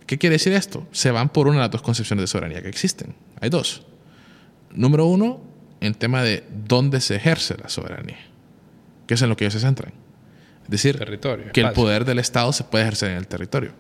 ¿Qué 0.05 0.17
quiere 0.17 0.35
decir 0.35 0.53
esto? 0.53 0.85
Se 0.91 1.11
van 1.11 1.29
por 1.29 1.47
una 1.47 1.57
de 1.57 1.61
las 1.63 1.71
dos 1.71 1.81
concepciones 1.81 2.23
de 2.23 2.27
soberanía 2.27 2.61
que 2.61 2.67
existen. 2.67 3.15
Hay 3.39 3.49
dos. 3.49 3.85
Número 4.71 5.05
uno, 5.05 5.41
el 5.79 5.95
tema 5.95 6.23
de 6.23 6.43
dónde 6.67 6.99
se 6.99 7.15
ejerce 7.15 7.55
la 7.57 7.69
soberanía, 7.69 8.19
que 9.07 9.13
es 9.13 9.21
en 9.21 9.29
lo 9.29 9.37
que 9.37 9.45
ellos 9.45 9.53
se 9.53 9.61
centran. 9.61 9.93
Es 10.63 10.69
decir, 10.69 10.97
Territorio, 10.97 11.51
que 11.51 11.61
el 11.61 11.71
poder 11.71 12.05
del 12.05 12.19
Estado 12.19 12.53
se 12.53 12.63
puede 12.63 12.83
ejercer 12.83 13.11
en 13.11 13.17
el 13.17 13.27
territorio. 13.27 13.73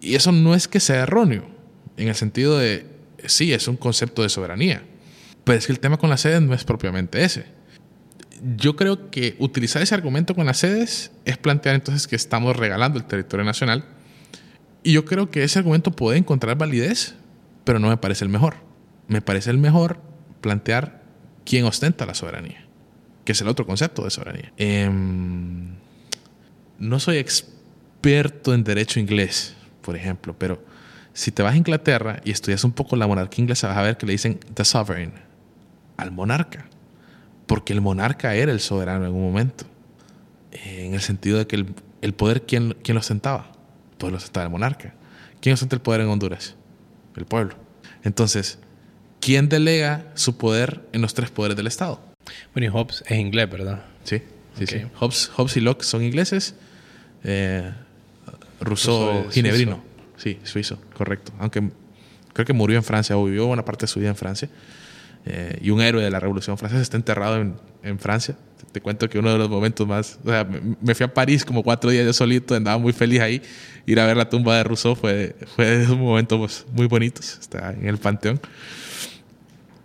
Y 0.00 0.14
eso 0.14 0.32
no 0.32 0.54
es 0.54 0.66
que 0.66 0.80
sea 0.80 1.02
erróneo, 1.02 1.44
en 1.96 2.08
el 2.08 2.14
sentido 2.14 2.58
de, 2.58 2.86
sí, 3.26 3.52
es 3.52 3.68
un 3.68 3.76
concepto 3.76 4.22
de 4.22 4.28
soberanía, 4.28 4.82
pero 5.44 5.58
es 5.58 5.66
que 5.66 5.72
el 5.72 5.80
tema 5.80 5.98
con 5.98 6.10
las 6.10 6.22
sedes 6.22 6.40
no 6.40 6.54
es 6.54 6.64
propiamente 6.64 7.22
ese. 7.22 7.44
Yo 8.56 8.74
creo 8.74 9.10
que 9.10 9.36
utilizar 9.38 9.82
ese 9.82 9.94
argumento 9.94 10.34
con 10.34 10.46
las 10.46 10.58
sedes 10.58 11.12
es 11.26 11.36
plantear 11.36 11.74
entonces 11.74 12.06
que 12.06 12.16
estamos 12.16 12.56
regalando 12.56 12.98
el 12.98 13.04
territorio 13.04 13.44
nacional. 13.44 13.84
Y 14.82 14.92
yo 14.92 15.04
creo 15.04 15.30
que 15.30 15.44
ese 15.44 15.58
argumento 15.58 15.90
puede 15.90 16.16
encontrar 16.16 16.56
validez, 16.56 17.16
pero 17.64 17.78
no 17.78 17.88
me 17.88 17.98
parece 17.98 18.24
el 18.24 18.30
mejor. 18.30 18.56
Me 19.08 19.20
parece 19.20 19.50
el 19.50 19.58
mejor 19.58 20.00
plantear 20.40 21.02
quién 21.44 21.66
ostenta 21.66 22.06
la 22.06 22.14
soberanía, 22.14 22.64
que 23.24 23.32
es 23.32 23.40
el 23.42 23.48
otro 23.48 23.66
concepto 23.66 24.04
de 24.04 24.10
soberanía. 24.10 24.52
Em, 24.56 25.74
no 26.80 26.98
soy 26.98 27.18
experto 27.18 28.52
en 28.52 28.64
derecho 28.64 28.98
inglés, 28.98 29.54
por 29.82 29.94
ejemplo, 29.94 30.34
pero 30.36 30.62
si 31.12 31.30
te 31.30 31.42
vas 31.42 31.54
a 31.54 31.56
Inglaterra 31.56 32.20
y 32.24 32.30
estudias 32.32 32.64
un 32.64 32.72
poco 32.72 32.96
la 32.96 33.06
monarquía 33.06 33.42
inglesa, 33.42 33.68
vas 33.68 33.76
a 33.76 33.82
ver 33.82 33.96
que 33.96 34.06
le 34.06 34.12
dicen 34.12 34.40
the 34.54 34.64
sovereign 34.64 35.12
al 35.96 36.10
monarca, 36.10 36.66
porque 37.46 37.72
el 37.72 37.80
monarca 37.80 38.34
era 38.34 38.50
el 38.52 38.60
soberano 38.60 39.00
en 39.00 39.04
algún 39.06 39.22
momento, 39.22 39.66
Eh, 40.52 40.86
en 40.86 40.94
el 40.94 41.00
sentido 41.00 41.38
de 41.38 41.46
que 41.46 41.54
el, 41.54 41.74
el 42.02 42.12
poder, 42.12 42.42
¿quién, 42.42 42.74
¿quién 42.82 42.96
lo 42.96 43.00
ostentaba? 43.00 43.52
El 43.92 43.96
poder 43.98 44.12
lo 44.12 44.18
ostentaba 44.18 44.46
el 44.46 44.50
monarca. 44.50 44.94
¿Quién 45.40 45.52
ostenta 45.52 45.76
el 45.76 45.80
poder 45.80 46.00
en 46.00 46.08
Honduras? 46.08 46.56
El 47.16 47.24
pueblo. 47.24 47.54
Entonces, 48.02 48.58
¿quién 49.20 49.48
delega 49.48 50.06
su 50.14 50.36
poder 50.38 50.80
en 50.92 51.02
los 51.02 51.14
tres 51.14 51.30
poderes 51.30 51.56
del 51.56 51.68
Estado? 51.68 52.00
Bueno, 52.52 52.66
y 52.66 52.68
Hobbes 52.68 53.04
es 53.06 53.18
inglés, 53.18 53.48
¿verdad? 53.48 53.84
Sí, 54.02 54.22
sí, 54.58 54.66
sí. 54.66 54.82
Hobbes, 54.98 55.30
Hobbes 55.36 55.56
y 55.56 55.60
Locke 55.60 55.84
son 55.84 56.02
ingleses. 56.02 56.56
Eh, 57.24 57.70
ginebrino. 59.30 59.82
Sí, 60.16 60.38
suizo, 60.44 60.78
correcto. 60.94 61.32
Aunque 61.38 61.70
creo 62.32 62.46
que 62.46 62.52
murió 62.52 62.76
en 62.76 62.84
Francia 62.84 63.16
o 63.16 63.24
vivió 63.24 63.46
buena 63.46 63.64
parte 63.64 63.84
de 63.84 63.88
su 63.88 64.00
vida 64.00 64.10
en 64.10 64.16
Francia. 64.16 64.48
Eh, 65.26 65.58
y 65.62 65.70
un 65.70 65.80
héroe 65.80 66.02
de 66.02 66.10
la 66.10 66.18
Revolución 66.18 66.56
Francesa 66.56 66.80
está 66.80 66.96
enterrado 66.96 67.36
en, 67.36 67.54
en 67.82 67.98
Francia. 67.98 68.36
Te, 68.58 68.66
te 68.72 68.80
cuento 68.80 69.08
que 69.08 69.18
uno 69.18 69.32
de 69.32 69.38
los 69.38 69.48
momentos 69.48 69.86
más... 69.86 70.18
O 70.24 70.28
sea, 70.28 70.44
me, 70.44 70.76
me 70.80 70.94
fui 70.94 71.04
a 71.04 71.12
París 71.12 71.44
como 71.44 71.62
cuatro 71.62 71.90
días 71.90 72.04
yo 72.06 72.12
solito, 72.12 72.54
andaba 72.54 72.78
muy 72.78 72.92
feliz 72.92 73.20
ahí. 73.20 73.42
Ir 73.86 73.98
a 74.00 74.06
ver 74.06 74.16
la 74.16 74.28
tumba 74.28 74.56
de 74.56 74.64
Rousseau 74.64 74.94
fue, 74.94 75.36
fue 75.56 75.66
de 75.66 75.82
esos 75.84 75.96
momentos 75.96 76.38
pues, 76.38 76.66
muy 76.72 76.86
bonitos. 76.86 77.38
Está 77.38 77.72
en 77.72 77.86
el 77.86 77.98
Panteón. 77.98 78.40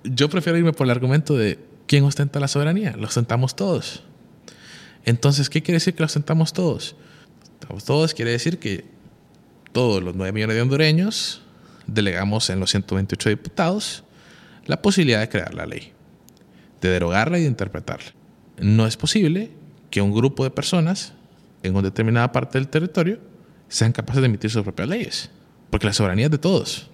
Yo 0.03 0.29
prefiero 0.29 0.57
irme 0.57 0.73
por 0.73 0.85
el 0.85 0.91
argumento 0.91 1.35
de 1.35 1.59
quién 1.87 2.03
ostenta 2.03 2.39
la 2.39 2.47
soberanía. 2.47 2.95
Lo 2.97 3.07
ostentamos 3.07 3.55
todos. 3.55 4.03
Entonces, 5.05 5.49
¿qué 5.49 5.61
quiere 5.61 5.77
decir 5.77 5.93
que 5.95 6.01
lo 6.01 6.05
ostentamos 6.05 6.53
todos? 6.53 6.95
Todos 7.85 8.13
quiere 8.13 8.31
decir 8.31 8.59
que 8.59 8.85
todos 9.71 10.01
los 10.01 10.15
9 10.15 10.31
millones 10.31 10.55
de 10.55 10.61
hondureños 10.61 11.41
delegamos 11.87 12.49
en 12.49 12.59
los 12.59 12.71
128 12.71 13.29
diputados 13.29 14.03
la 14.65 14.81
posibilidad 14.81 15.19
de 15.19 15.29
crear 15.29 15.53
la 15.53 15.65
ley, 15.65 15.91
de 16.81 16.89
derogarla 16.89 17.37
y 17.37 17.41
de 17.41 17.47
interpretarla. 17.47 18.13
No 18.57 18.87
es 18.87 18.97
posible 18.97 19.51
que 19.89 20.01
un 20.01 20.13
grupo 20.13 20.43
de 20.43 20.49
personas 20.49 21.13
en 21.63 21.73
una 21.73 21.83
determinada 21.83 22.31
parte 22.31 22.57
del 22.57 22.67
territorio 22.67 23.19
sean 23.67 23.91
capaces 23.91 24.21
de 24.21 24.27
emitir 24.27 24.49
sus 24.49 24.63
propias 24.63 24.87
leyes, 24.87 25.29
porque 25.69 25.87
la 25.87 25.93
soberanía 25.93 26.25
es 26.25 26.31
de 26.31 26.37
todos, 26.37 26.89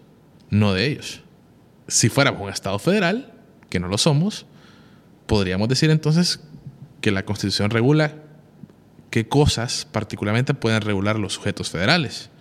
no 0.50 0.74
de 0.74 0.88
ellos. 0.88 1.22
Si 1.88 2.10
fuéramos 2.10 2.42
un 2.42 2.50
Estado 2.50 2.80
federal, 2.80 3.34
que 3.70 3.80
no 3.80 3.88
lo 3.88 3.98
somos, 3.98 4.46
podríamos 5.28 5.68
decir 5.70 5.90
entonces 5.90 6.42
que 7.00 7.12
la 7.12 7.26
Constitución 7.26 7.70
regula 7.70 8.16
qué 9.12 9.28
cosas 9.28 9.88
particularmente 9.92 10.56
pueden 10.56 10.82
regular 10.82 11.20
los 11.20 11.34
sujetos 11.34 11.70
federales. 11.70 12.32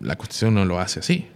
La 0.00 0.16
Constitución 0.16 0.54
no 0.54 0.64
lo 0.64 0.80
hace 0.80 1.00
así. 1.00 1.26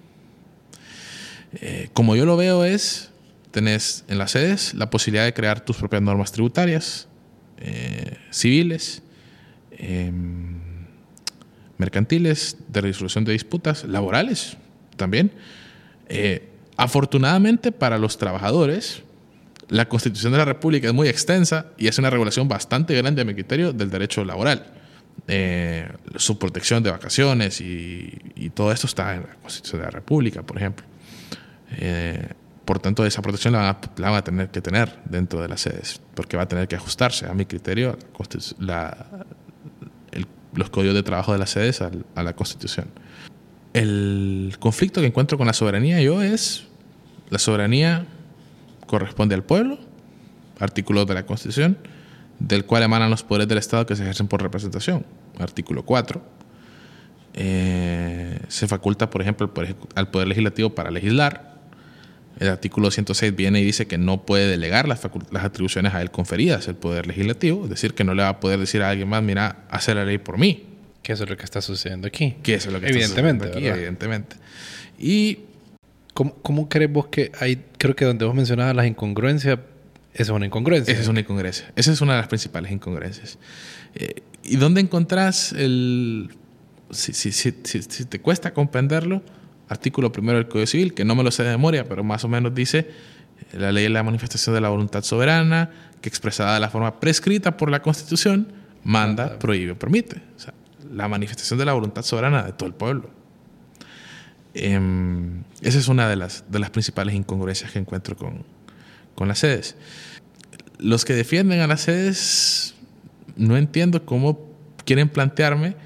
Eh, 1.52 1.90
como 1.92 2.16
yo 2.16 2.24
lo 2.24 2.36
veo 2.36 2.64
es, 2.64 3.10
tenés 3.50 4.04
en 4.08 4.18
las 4.18 4.30
sedes 4.30 4.72
la 4.74 4.88
posibilidad 4.88 5.24
de 5.24 5.34
crear 5.34 5.60
tus 5.60 5.76
propias 5.76 6.00
normas 6.00 6.32
tributarias, 6.32 7.08
eh, 7.58 8.18
civiles, 8.30 9.02
em, 9.72 10.60
mercantiles, 11.76 12.56
de 12.68 12.80
resolución 12.80 13.24
de 13.24 13.32
disputas, 13.32 13.84
laborales 13.84 14.56
también. 14.96 15.32
Eh, 16.08 16.48
afortunadamente 16.76 17.72
para 17.72 17.98
los 17.98 18.16
trabajadores, 18.16 19.02
la 19.68 19.88
Constitución 19.88 20.32
de 20.32 20.38
la 20.38 20.44
República 20.44 20.88
es 20.88 20.94
muy 20.94 21.08
extensa 21.08 21.66
y 21.76 21.88
es 21.88 21.98
una 21.98 22.10
regulación 22.10 22.48
bastante 22.48 22.94
grande 22.94 23.22
a 23.22 23.24
mi 23.24 23.34
criterio 23.34 23.72
del 23.72 23.90
derecho 23.90 24.24
laboral. 24.24 24.66
Eh, 25.28 25.88
su 26.16 26.38
protección 26.38 26.82
de 26.82 26.90
vacaciones 26.90 27.60
y, 27.60 28.18
todo 28.54 28.70
esto 28.72 28.86
está 28.86 29.14
en 29.14 29.22
la 29.22 29.34
Constitución 29.42 29.80
de 29.80 29.86
la 29.86 29.90
República, 29.90 30.42
por 30.42 30.56
ejemplo. 30.56 30.86
Eh, 31.78 32.28
por 32.64 32.78
tanto, 32.78 33.04
esa 33.04 33.22
protección 33.22 33.52
la 33.52 33.78
van, 33.98 34.14
a, 34.14 34.16
a 34.16 34.24
tener 34.24 34.48
que 34.50 34.60
tener 34.60 34.98
dentro 35.04 35.40
de 35.42 35.48
las 35.48 35.60
sedes, 35.60 36.00
porque 36.14 36.36
va 36.36 36.44
a 36.44 36.48
tener 36.48 36.68
que 36.68 36.76
ajustarse, 36.76 37.26
a 37.26 37.34
mi 37.34 37.44
criterio, 37.46 37.98
la 38.58 39.06
los 40.56 40.70
códigos 40.70 40.94
de 40.94 41.02
trabajo 41.02 41.32
de 41.32 41.38
las 41.38 41.50
sedes 41.50 41.80
al- 41.82 42.04
a 42.14 42.22
la 42.22 42.34
Constitución. 42.34 42.86
El 43.72 44.56
conflicto 44.58 45.00
que 45.00 45.06
encuentro 45.06 45.36
con 45.36 45.46
la 45.46 45.52
soberanía 45.52 46.00
yo 46.00 46.22
es, 46.22 46.66
la 47.28 47.38
soberanía 47.38 48.06
corresponde 48.86 49.34
al 49.34 49.42
pueblo, 49.44 49.78
artículo 50.58 51.04
de 51.04 51.14
la 51.14 51.26
Constitución, 51.26 51.76
del 52.38 52.64
cual 52.64 52.82
emanan 52.82 53.10
los 53.10 53.22
poderes 53.22 53.48
del 53.48 53.58
Estado 53.58 53.86
que 53.86 53.96
se 53.96 54.02
ejercen 54.02 54.28
por 54.28 54.42
representación, 54.42 55.04
artículo 55.38 55.84
4. 55.84 56.22
Eh, 57.34 58.38
se 58.48 58.66
faculta, 58.66 59.10
por 59.10 59.20
ejemplo, 59.20 59.46
al 59.46 59.52
poder, 59.52 59.70
ejecu- 59.76 59.88
al 59.94 60.10
poder 60.10 60.28
Legislativo 60.28 60.74
para 60.74 60.90
legislar. 60.90 61.54
El 62.38 62.48
artículo 62.48 62.90
106 62.90 63.34
viene 63.34 63.60
y 63.60 63.64
dice 63.64 63.86
que 63.86 63.96
no 63.96 64.26
puede 64.26 64.46
delegar 64.46 64.86
las, 64.88 65.00
las 65.30 65.44
atribuciones 65.44 65.94
a 65.94 66.02
él 66.02 66.10
conferidas 66.10 66.68
el 66.68 66.74
Poder 66.74 67.06
Legislativo, 67.06 67.64
es 67.64 67.70
decir, 67.70 67.94
que 67.94 68.04
no 68.04 68.12
le 68.14 68.22
va 68.24 68.28
a 68.28 68.40
poder 68.40 68.58
decir 68.60 68.82
a 68.82 68.90
alguien 68.90 69.08
más, 69.08 69.22
mira, 69.22 69.64
hacer 69.70 69.96
la 69.96 70.04
ley 70.04 70.18
por 70.18 70.36
mí. 70.36 70.64
Que 71.02 71.14
eso 71.14 71.24
es 71.24 71.30
lo 71.30 71.36
que 71.38 71.44
está 71.44 71.62
sucediendo 71.62 72.06
aquí. 72.08 72.36
Que 72.42 72.54
eso 72.54 72.68
es 72.68 72.74
lo 72.74 72.80
que 72.80 72.86
está 72.86 72.98
Evidentemente, 72.98 73.44
sucediendo 73.46 73.56
aquí, 73.56 73.64
¿verdad? 73.64 73.78
evidentemente. 73.78 74.36
Y 74.98 75.38
¿Cómo, 76.16 76.32
¿Cómo 76.40 76.66
crees 76.70 76.90
vos 76.90 77.08
que 77.08 77.30
hay, 77.38 77.62
creo 77.76 77.94
que 77.94 78.06
donde 78.06 78.24
vos 78.24 78.34
mencionabas 78.34 78.74
las 78.74 78.86
incongruencias, 78.86 79.58
esa 80.14 80.22
es 80.22 80.28
una 80.30 80.46
incongruencia? 80.46 80.90
Esa 80.94 81.02
es 81.02 81.08
una 81.08 81.20
incongruencia. 81.20 81.70
Esa 81.76 81.92
es 81.92 82.00
una 82.00 82.14
de 82.14 82.20
las 82.20 82.28
principales 82.28 82.72
incongruencias. 82.72 83.38
Eh, 83.94 84.22
¿Y 84.42 84.56
dónde 84.56 84.80
encontrás 84.80 85.52
el... 85.52 86.30
Si, 86.90 87.12
si, 87.12 87.32
si, 87.32 87.52
si- 87.64 88.04
te 88.06 88.18
cuesta 88.20 88.54
comprenderlo, 88.54 89.22
artículo 89.68 90.10
primero 90.10 90.38
del 90.38 90.48
Código 90.48 90.66
Civil, 90.66 90.94
que 90.94 91.04
no 91.04 91.14
me 91.14 91.22
lo 91.22 91.30
sé 91.30 91.42
de 91.42 91.50
memoria, 91.50 91.84
pero 91.84 92.02
más 92.02 92.24
o 92.24 92.28
menos 92.28 92.54
dice, 92.54 92.78
eh, 93.52 93.58
la 93.58 93.70
ley 93.72 93.84
es 93.84 93.90
la 93.90 94.02
manifestación 94.02 94.54
de 94.54 94.62
la 94.62 94.70
voluntad 94.70 95.02
soberana, 95.02 95.68
que 96.00 96.08
expresada 96.08 96.54
de 96.54 96.60
la 96.60 96.70
forma 96.70 96.98
prescrita 96.98 97.58
por 97.58 97.70
la 97.70 97.82
Constitución, 97.82 98.48
manda, 98.84 99.24
Manda. 99.24 99.38
prohíbe 99.38 99.74
permite. 99.74 100.22
O 100.34 100.40
sea, 100.40 100.54
la 100.90 101.08
manifestación 101.08 101.58
de 101.58 101.66
la 101.66 101.74
voluntad 101.74 102.00
soberana 102.02 102.42
de 102.44 102.52
todo 102.54 102.68
el 102.68 102.74
pueblo. 102.74 103.10
Em, 104.58 105.44
esa 105.60 105.78
es 105.78 105.86
una 105.88 106.08
de 106.08 106.16
las, 106.16 106.44
de 106.50 106.58
las 106.58 106.70
principales 106.70 107.14
incongruencias 107.14 107.70
que 107.70 107.78
encuentro 107.78 108.16
con, 108.16 108.44
con 109.14 109.28
las 109.28 109.40
sedes. 109.40 109.76
Los 110.78 111.04
que 111.04 111.12
defienden 111.12 111.60
a 111.60 111.66
las 111.66 111.82
sedes, 111.82 112.74
no 113.36 113.58
entiendo 113.58 114.06
cómo 114.06 114.50
quieren 114.86 115.10
plantearme 115.10 115.76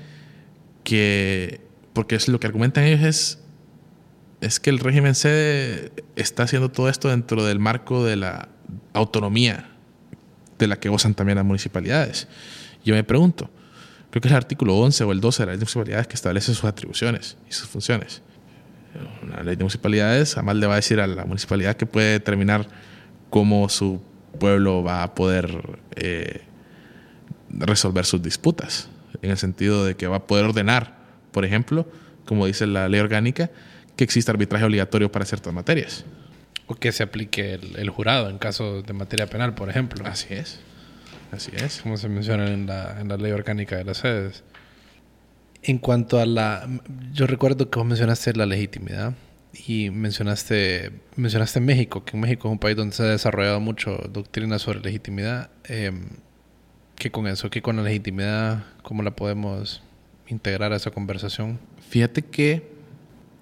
que, 0.84 1.60
porque 1.92 2.14
es 2.14 2.28
lo 2.28 2.38
que 2.38 2.46
argumentan 2.46 2.84
ellos 2.84 3.02
es, 3.02 3.38
es 4.40 4.60
que 4.60 4.70
el 4.70 4.78
régimen 4.78 5.16
sede 5.16 5.90
está 6.14 6.44
haciendo 6.44 6.70
todo 6.70 6.88
esto 6.88 7.08
dentro 7.08 7.44
del 7.44 7.58
marco 7.58 8.04
de 8.04 8.14
la 8.14 8.50
autonomía 8.92 9.68
de 10.60 10.68
la 10.68 10.78
que 10.78 10.88
gozan 10.88 11.14
también 11.14 11.36
las 11.36 11.44
municipalidades. 11.44 12.28
Yo 12.84 12.94
me 12.94 13.02
pregunto, 13.02 13.50
creo 14.10 14.22
que 14.22 14.28
es 14.28 14.32
el 14.32 14.36
artículo 14.36 14.76
11 14.76 15.02
o 15.02 15.10
el 15.10 15.20
12 15.20 15.42
de 15.42 15.46
la 15.46 15.52
ley 15.52 15.58
de 15.58 15.64
municipalidades 15.64 16.06
que 16.06 16.14
establece 16.14 16.54
sus 16.54 16.64
atribuciones 16.64 17.36
y 17.48 17.52
sus 17.52 17.68
funciones. 17.68 18.22
Una 19.22 19.42
ley 19.42 19.56
de 19.56 19.64
municipalidades 19.64 20.36
además 20.36 20.56
le 20.56 20.66
va 20.66 20.74
a 20.74 20.76
decir 20.76 21.00
a 21.00 21.06
la 21.06 21.24
municipalidad 21.24 21.76
que 21.76 21.86
puede 21.86 22.12
determinar 22.12 22.66
cómo 23.30 23.68
su 23.68 24.02
pueblo 24.38 24.82
va 24.82 25.02
a 25.02 25.14
poder 25.14 25.80
eh, 25.96 26.42
resolver 27.50 28.04
sus 28.04 28.22
disputas, 28.22 28.88
en 29.22 29.30
el 29.30 29.36
sentido 29.36 29.84
de 29.84 29.96
que 29.96 30.06
va 30.06 30.16
a 30.16 30.26
poder 30.26 30.46
ordenar, 30.46 30.98
por 31.32 31.44
ejemplo, 31.44 31.86
como 32.24 32.46
dice 32.46 32.66
la 32.66 32.88
ley 32.88 33.00
orgánica, 33.00 33.50
que 33.96 34.04
exista 34.04 34.32
arbitraje 34.32 34.64
obligatorio 34.64 35.10
para 35.12 35.24
ciertas 35.24 35.52
materias. 35.52 36.04
O 36.66 36.74
que 36.74 36.92
se 36.92 37.02
aplique 37.02 37.54
el, 37.54 37.90
jurado 37.90 38.30
en 38.30 38.38
caso 38.38 38.82
de 38.82 38.92
materia 38.92 39.26
penal, 39.26 39.54
por 39.54 39.68
ejemplo. 39.68 40.06
Así 40.06 40.32
es. 40.32 40.60
Así 41.32 41.50
es. 41.56 41.80
Como 41.82 41.96
se 41.96 42.08
menciona 42.08 42.46
en 42.46 42.66
la, 42.66 43.00
en 43.00 43.08
la 43.08 43.16
ley 43.16 43.32
orgánica 43.32 43.76
de 43.76 43.84
las 43.84 43.98
sedes. 43.98 44.44
En 45.62 45.78
cuanto 45.78 46.18
a 46.18 46.26
la... 46.26 46.68
Yo 47.12 47.26
recuerdo 47.26 47.70
que 47.70 47.78
vos 47.78 47.86
mencionaste 47.86 48.32
la 48.34 48.46
legitimidad 48.46 49.14
y 49.66 49.90
mencionaste, 49.90 50.92
mencionaste 51.16 51.60
México, 51.60 52.04
que 52.04 52.16
México 52.16 52.48
es 52.48 52.52
un 52.52 52.58
país 52.58 52.76
donde 52.76 52.94
se 52.94 53.02
ha 53.02 53.06
desarrollado 53.06 53.60
mucho 53.60 53.96
doctrina 54.10 54.58
sobre 54.58 54.80
legitimidad. 54.80 55.50
Eh, 55.68 55.92
¿Qué 56.96 57.10
con 57.10 57.26
eso? 57.26 57.50
¿Qué 57.50 57.62
con 57.62 57.76
la 57.76 57.82
legitimidad? 57.82 58.64
¿Cómo 58.82 59.02
la 59.02 59.16
podemos 59.16 59.82
integrar 60.28 60.72
a 60.72 60.76
esa 60.76 60.90
conversación? 60.90 61.58
Fíjate 61.88 62.22
que 62.22 62.70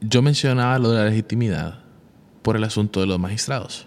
yo 0.00 0.22
mencionaba 0.22 0.78
lo 0.78 0.90
de 0.90 0.98
la 0.98 1.04
legitimidad 1.06 1.80
por 2.42 2.56
el 2.56 2.64
asunto 2.64 3.00
de 3.00 3.06
los 3.06 3.18
magistrados. 3.18 3.86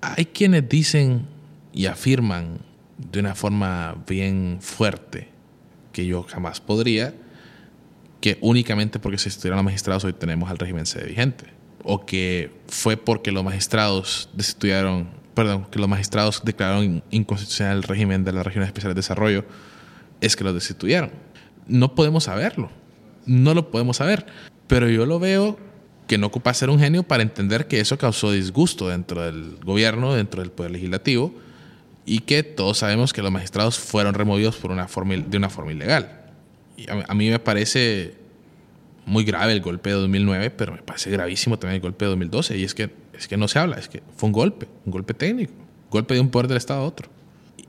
Hay 0.00 0.26
quienes 0.26 0.68
dicen 0.68 1.26
y 1.72 1.86
afirman 1.86 2.60
de 2.98 3.20
una 3.20 3.34
forma 3.34 4.02
bien 4.06 4.58
fuerte 4.60 5.37
que 5.98 6.06
yo 6.06 6.22
jamás 6.22 6.60
podría, 6.60 7.12
que 8.20 8.38
únicamente 8.40 9.00
porque 9.00 9.18
se 9.18 9.30
estudiaron 9.30 9.56
los 9.56 9.64
magistrados 9.64 10.04
hoy 10.04 10.12
tenemos 10.12 10.48
al 10.48 10.56
régimen 10.56 10.86
sede 10.86 11.08
vigente. 11.08 11.46
O 11.82 12.06
que 12.06 12.52
fue 12.68 12.96
porque 12.96 13.32
los 13.32 13.42
magistrados 13.42 14.28
destituyeron, 14.32 15.08
perdón, 15.34 15.66
que 15.72 15.80
los 15.80 15.88
magistrados 15.88 16.42
declararon 16.44 17.02
inconstitucional 17.10 17.78
el 17.78 17.82
régimen 17.82 18.22
de 18.22 18.30
las 18.30 18.46
regiones 18.46 18.68
especiales 18.68 18.94
de 18.94 19.00
desarrollo, 19.00 19.44
es 20.20 20.36
que 20.36 20.44
los 20.44 20.54
destituyeron. 20.54 21.10
No 21.66 21.96
podemos 21.96 22.24
saberlo. 22.24 22.70
No 23.26 23.52
lo 23.54 23.72
podemos 23.72 23.96
saber. 23.96 24.24
Pero 24.68 24.88
yo 24.88 25.04
lo 25.04 25.18
veo 25.18 25.58
que 26.06 26.16
no 26.16 26.28
ocupa 26.28 26.54
ser 26.54 26.70
un 26.70 26.78
genio 26.78 27.02
para 27.02 27.24
entender 27.24 27.66
que 27.66 27.80
eso 27.80 27.98
causó 27.98 28.30
disgusto 28.30 28.86
dentro 28.86 29.22
del 29.22 29.56
gobierno, 29.64 30.14
dentro 30.14 30.42
del 30.42 30.52
poder 30.52 30.70
legislativo, 30.70 31.34
y 32.08 32.20
que 32.20 32.42
todos 32.42 32.78
sabemos 32.78 33.12
que 33.12 33.20
los 33.20 33.30
magistrados 33.30 33.78
fueron 33.78 34.14
removidos 34.14 34.56
por 34.56 34.70
una 34.70 34.88
forma, 34.88 35.14
de 35.14 35.36
una 35.36 35.50
forma 35.50 35.72
ilegal. 35.72 36.22
Y 36.74 36.86
a, 36.90 37.14
mí 37.14 37.28
me 37.28 37.38
parece 37.38 38.14
muy 39.04 39.24
grave 39.24 39.52
el 39.52 39.60
golpe 39.60 39.90
de 39.90 39.96
2009, 39.96 40.50
pero 40.50 40.72
me 40.72 40.78
parece 40.78 41.10
gravísimo 41.10 41.58
también 41.58 41.76
el 41.76 41.82
golpe 41.82 42.06
de 42.06 42.10
2012, 42.10 42.56
y 42.56 42.64
es 42.64 42.74
que, 42.74 42.90
es 43.12 43.28
que 43.28 43.36
no 43.36 43.46
se 43.46 43.58
habla, 43.58 43.76
es 43.76 43.88
que 43.88 44.02
fue 44.16 44.28
un 44.28 44.32
golpe, 44.32 44.66
un 44.86 44.92
golpe 44.92 45.12
técnico, 45.12 45.52
golpe 45.90 46.14
de 46.14 46.20
un 46.20 46.30
poder 46.30 46.48
del 46.48 46.56
Estado 46.56 46.80
a 46.80 46.84
otro. 46.84 47.10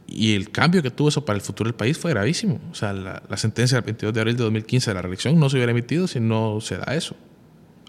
Y 0.07 0.35
el 0.35 0.51
cambio 0.51 0.81
que 0.81 0.89
tuvo 0.89 1.09
eso 1.09 1.25
para 1.25 1.35
el 1.35 1.41
futuro 1.41 1.67
del 1.67 1.75
país 1.75 1.97
fue 1.97 2.11
gravísimo. 2.11 2.61
O 2.71 2.75
sea, 2.75 2.93
la, 2.93 3.21
la 3.29 3.37
sentencia 3.37 3.75
del 3.75 3.85
22 3.85 4.13
de 4.13 4.21
abril 4.21 4.37
de 4.37 4.43
2015 4.43 4.89
de 4.89 4.95
la 4.95 5.01
reelección 5.01 5.37
no 5.37 5.49
se 5.49 5.57
hubiera 5.57 5.71
emitido 5.71 6.07
si 6.07 6.21
no 6.21 6.61
se 6.61 6.77
da 6.77 6.95
eso. 6.95 7.15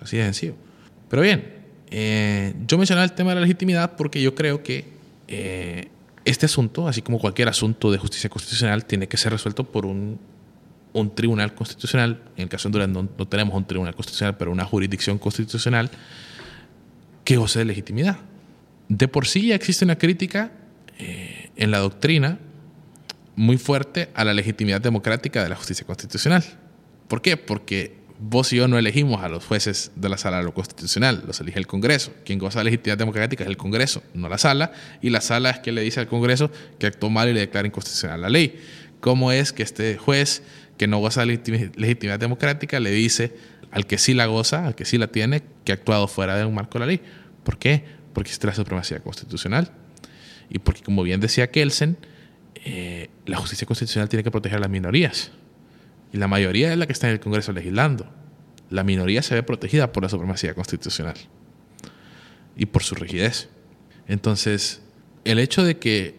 Así 0.02 0.16
de 0.16 0.24
sencillo. 0.24 0.54
Pero 1.08 1.22
bien, 1.22 1.44
eh, 1.90 2.54
yo 2.66 2.76
mencionaba 2.76 3.04
el 3.04 3.12
tema 3.12 3.30
de 3.30 3.36
la 3.36 3.40
legitimidad 3.42 3.96
porque 3.96 4.20
yo 4.20 4.34
creo 4.34 4.62
que 4.62 4.84
eh, 5.28 5.88
este 6.30 6.46
asunto, 6.46 6.88
así 6.88 7.02
como 7.02 7.18
cualquier 7.18 7.48
asunto 7.48 7.90
de 7.90 7.98
justicia 7.98 8.30
constitucional, 8.30 8.84
tiene 8.84 9.08
que 9.08 9.16
ser 9.16 9.32
resuelto 9.32 9.64
por 9.64 9.86
un, 9.86 10.18
un 10.92 11.14
tribunal 11.14 11.54
constitucional. 11.54 12.22
En 12.36 12.44
el 12.44 12.48
caso 12.48 12.68
de 12.68 12.78
Honduras 12.78 13.08
no, 13.18 13.26
tenemos 13.26 13.54
un 13.54 13.66
tribunal 13.66 13.94
constitucional, 13.94 14.36
pero 14.36 14.50
una 14.50 14.64
jurisdicción 14.64 15.18
constitucional 15.18 15.90
que 17.24 17.36
goce 17.36 17.60
de 17.60 17.64
legitimidad. 17.64 18.18
De 18.88 19.08
por 19.08 19.26
sí 19.26 19.48
ya 19.48 19.54
existe 19.54 19.84
una 19.84 19.96
crítica 19.96 20.52
eh, 20.98 21.50
en 21.56 21.70
la 21.70 21.78
doctrina 21.78 22.38
muy 23.36 23.56
fuerte 23.56 24.10
a 24.14 24.24
la 24.24 24.34
legitimidad 24.34 24.80
democrática 24.80 25.42
de 25.42 25.48
la 25.48 25.56
justicia 25.56 25.86
constitucional. 25.86 26.44
¿Por 27.08 27.22
qué? 27.22 27.36
Porque 27.36 27.99
vos 28.20 28.52
y 28.52 28.56
yo 28.56 28.68
no 28.68 28.78
elegimos 28.78 29.22
a 29.22 29.28
los 29.28 29.44
jueces 29.44 29.92
de 29.96 30.08
la 30.08 30.18
sala 30.18 30.38
de 30.38 30.44
lo 30.44 30.52
constitucional, 30.52 31.24
los 31.26 31.40
elige 31.40 31.58
el 31.58 31.66
Congreso. 31.66 32.12
Quien 32.24 32.38
goza 32.38 32.60
de 32.60 32.66
legitimidad 32.66 32.98
democrática 32.98 33.44
es 33.44 33.50
el 33.50 33.56
Congreso, 33.56 34.02
no 34.14 34.28
la 34.28 34.38
sala, 34.38 34.72
y 35.00 35.10
la 35.10 35.20
sala 35.20 35.50
es 35.50 35.58
quien 35.60 35.74
le 35.74 35.82
dice 35.82 36.00
al 36.00 36.06
Congreso 36.06 36.50
que 36.78 36.86
actuó 36.86 37.10
mal 37.10 37.28
y 37.28 37.32
le 37.32 37.40
declara 37.40 37.66
inconstitucional 37.66 38.20
la 38.20 38.28
ley. 38.28 38.60
¿Cómo 39.00 39.32
es 39.32 39.52
que 39.52 39.62
este 39.62 39.96
juez 39.96 40.42
que 40.76 40.86
no 40.86 40.98
goza 40.98 41.24
de 41.24 41.40
legitimidad 41.76 42.18
democrática 42.18 42.78
le 42.78 42.90
dice 42.90 43.34
al 43.70 43.86
que 43.86 43.96
sí 43.96 44.14
la 44.14 44.26
goza, 44.26 44.66
al 44.66 44.74
que 44.74 44.84
sí 44.84 44.98
la 44.98 45.06
tiene, 45.06 45.42
que 45.64 45.72
ha 45.72 45.74
actuado 45.74 46.06
fuera 46.06 46.36
de 46.36 46.44
un 46.44 46.54
marco 46.54 46.74
de 46.74 46.80
la 46.80 46.86
ley? 46.86 47.00
¿Por 47.44 47.58
qué? 47.58 47.84
Porque 48.12 48.28
existe 48.28 48.46
la 48.46 48.54
supremacía 48.54 49.00
constitucional. 49.00 49.70
Y 50.50 50.58
porque, 50.58 50.82
como 50.82 51.02
bien 51.02 51.20
decía 51.20 51.50
Kelsen, 51.50 51.96
eh, 52.64 53.08
la 53.24 53.38
justicia 53.38 53.66
constitucional 53.66 54.08
tiene 54.08 54.22
que 54.22 54.30
proteger 54.30 54.58
a 54.58 54.60
las 54.60 54.70
minorías. 54.70 55.30
Y 56.12 56.18
la 56.18 56.28
mayoría 56.28 56.72
es 56.72 56.78
la 56.78 56.86
que 56.86 56.92
está 56.92 57.08
en 57.08 57.14
el 57.14 57.20
Congreso 57.20 57.52
legislando. 57.52 58.06
La 58.68 58.84
minoría 58.84 59.22
se 59.22 59.34
ve 59.34 59.42
protegida 59.42 59.92
por 59.92 60.02
la 60.02 60.08
supremacía 60.08 60.54
constitucional 60.54 61.16
y 62.56 62.66
por 62.66 62.82
su 62.82 62.94
rigidez. 62.94 63.48
Entonces, 64.06 64.82
el 65.24 65.38
hecho 65.38 65.64
de 65.64 65.78
que 65.78 66.14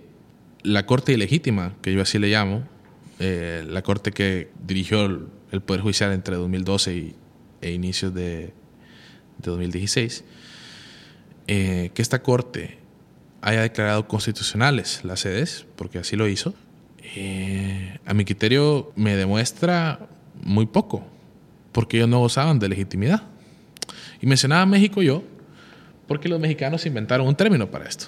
la 0.63 0.85
Corte 0.85 1.13
ilegítima, 1.13 1.75
que 1.81 1.93
yo 1.93 2.01
así 2.01 2.19
le 2.19 2.29
llamo, 2.29 2.67
eh, 3.19 3.63
la 3.67 3.81
Corte 3.81 4.11
que 4.11 4.49
dirigió 4.65 5.05
el, 5.05 5.61
Poder 5.61 5.81
Judicial 5.81 6.13
entre 6.13 6.35
2012 6.37 6.95
y, 6.95 7.15
e 7.61 7.71
inicios 7.71 8.13
de, 8.13 8.53
2016, 9.39 10.23
eh, 11.47 11.91
que 11.93 12.01
esta 12.01 12.21
Corte 12.21 12.77
haya 13.41 13.61
declarado 13.61 14.07
constitucionales 14.07 15.03
las 15.03 15.21
sedes, 15.21 15.65
porque 15.75 15.99
así 15.99 16.15
lo 16.15 16.27
hizo, 16.27 16.53
eh, 17.15 17.97
a 18.05 18.13
mi 18.13 18.25
criterio 18.25 18.91
me 18.95 19.15
demuestra 19.15 20.07
muy 20.43 20.65
poco, 20.65 21.03
porque 21.71 21.97
ellos 21.97 22.09
no 22.09 22.19
gozaban 22.19 22.59
de 22.59 22.69
legitimidad. 22.69 23.23
Y 24.21 24.27
mencionaba 24.27 24.65
México 24.65 25.01
yo, 25.01 25.23
porque 26.07 26.29
los 26.29 26.39
mexicanos 26.39 26.85
inventaron 26.85 27.27
un 27.27 27.35
término 27.35 27.69
para 27.69 27.85
esto. 27.87 28.07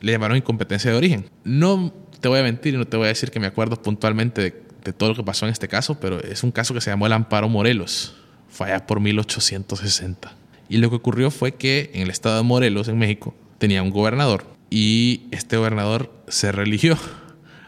Le 0.00 0.12
llamaron 0.12 0.36
incompetencia 0.36 0.90
de 0.90 0.96
origen. 0.96 1.30
No 1.44 1.92
te 2.20 2.28
voy 2.28 2.40
a 2.40 2.42
mentir 2.42 2.74
y 2.74 2.76
no 2.76 2.86
te 2.86 2.96
voy 2.96 3.06
a 3.06 3.08
decir 3.08 3.30
que 3.30 3.40
me 3.40 3.46
acuerdo 3.46 3.80
puntualmente 3.80 4.42
de, 4.82 4.92
todo 4.92 5.10
lo 5.10 5.14
que 5.14 5.22
pasó 5.22 5.46
en 5.46 5.52
este 5.52 5.66
caso, 5.66 5.98
pero 5.98 6.20
es 6.20 6.42
un 6.42 6.50
caso 6.50 6.74
que 6.74 6.80
se 6.80 6.90
llamó 6.90 7.06
el 7.06 7.12
Amparo 7.12 7.48
Morelos. 7.48 8.14
Fue 8.50 8.66
allá 8.66 8.86
por 8.86 9.00
1860. 9.00 10.32
Y 10.68 10.76
lo 10.78 10.90
que 10.90 10.96
ocurrió 10.96 11.30
fue 11.30 11.54
que 11.54 11.90
en 11.94 12.02
el 12.02 12.10
estado 12.10 12.36
de 12.36 12.42
Morelos, 12.42 12.88
en 12.88 12.98
México, 12.98 13.34
tenía 13.58 13.82
un 13.82 13.90
gobernador 13.90 14.44
y 14.68 15.22
este 15.30 15.56
gobernador 15.56 16.12
se 16.28 16.52
religió 16.52 16.98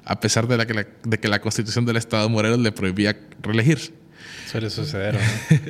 a 0.06 0.20
pesar 0.20 0.46
de, 0.46 0.56
la 0.56 0.66
que 0.66 0.74
la, 0.74 0.86
de 1.04 1.18
que 1.18 1.28
la 1.28 1.40
constitución 1.40 1.84
del 1.84 1.96
Estado 1.96 2.22
de 2.22 2.28
Morelos 2.30 2.60
le 2.60 2.72
prohibía 2.72 3.18
reelegir. 3.42 3.92
Suele 4.50 4.70
suceder. 4.70 5.18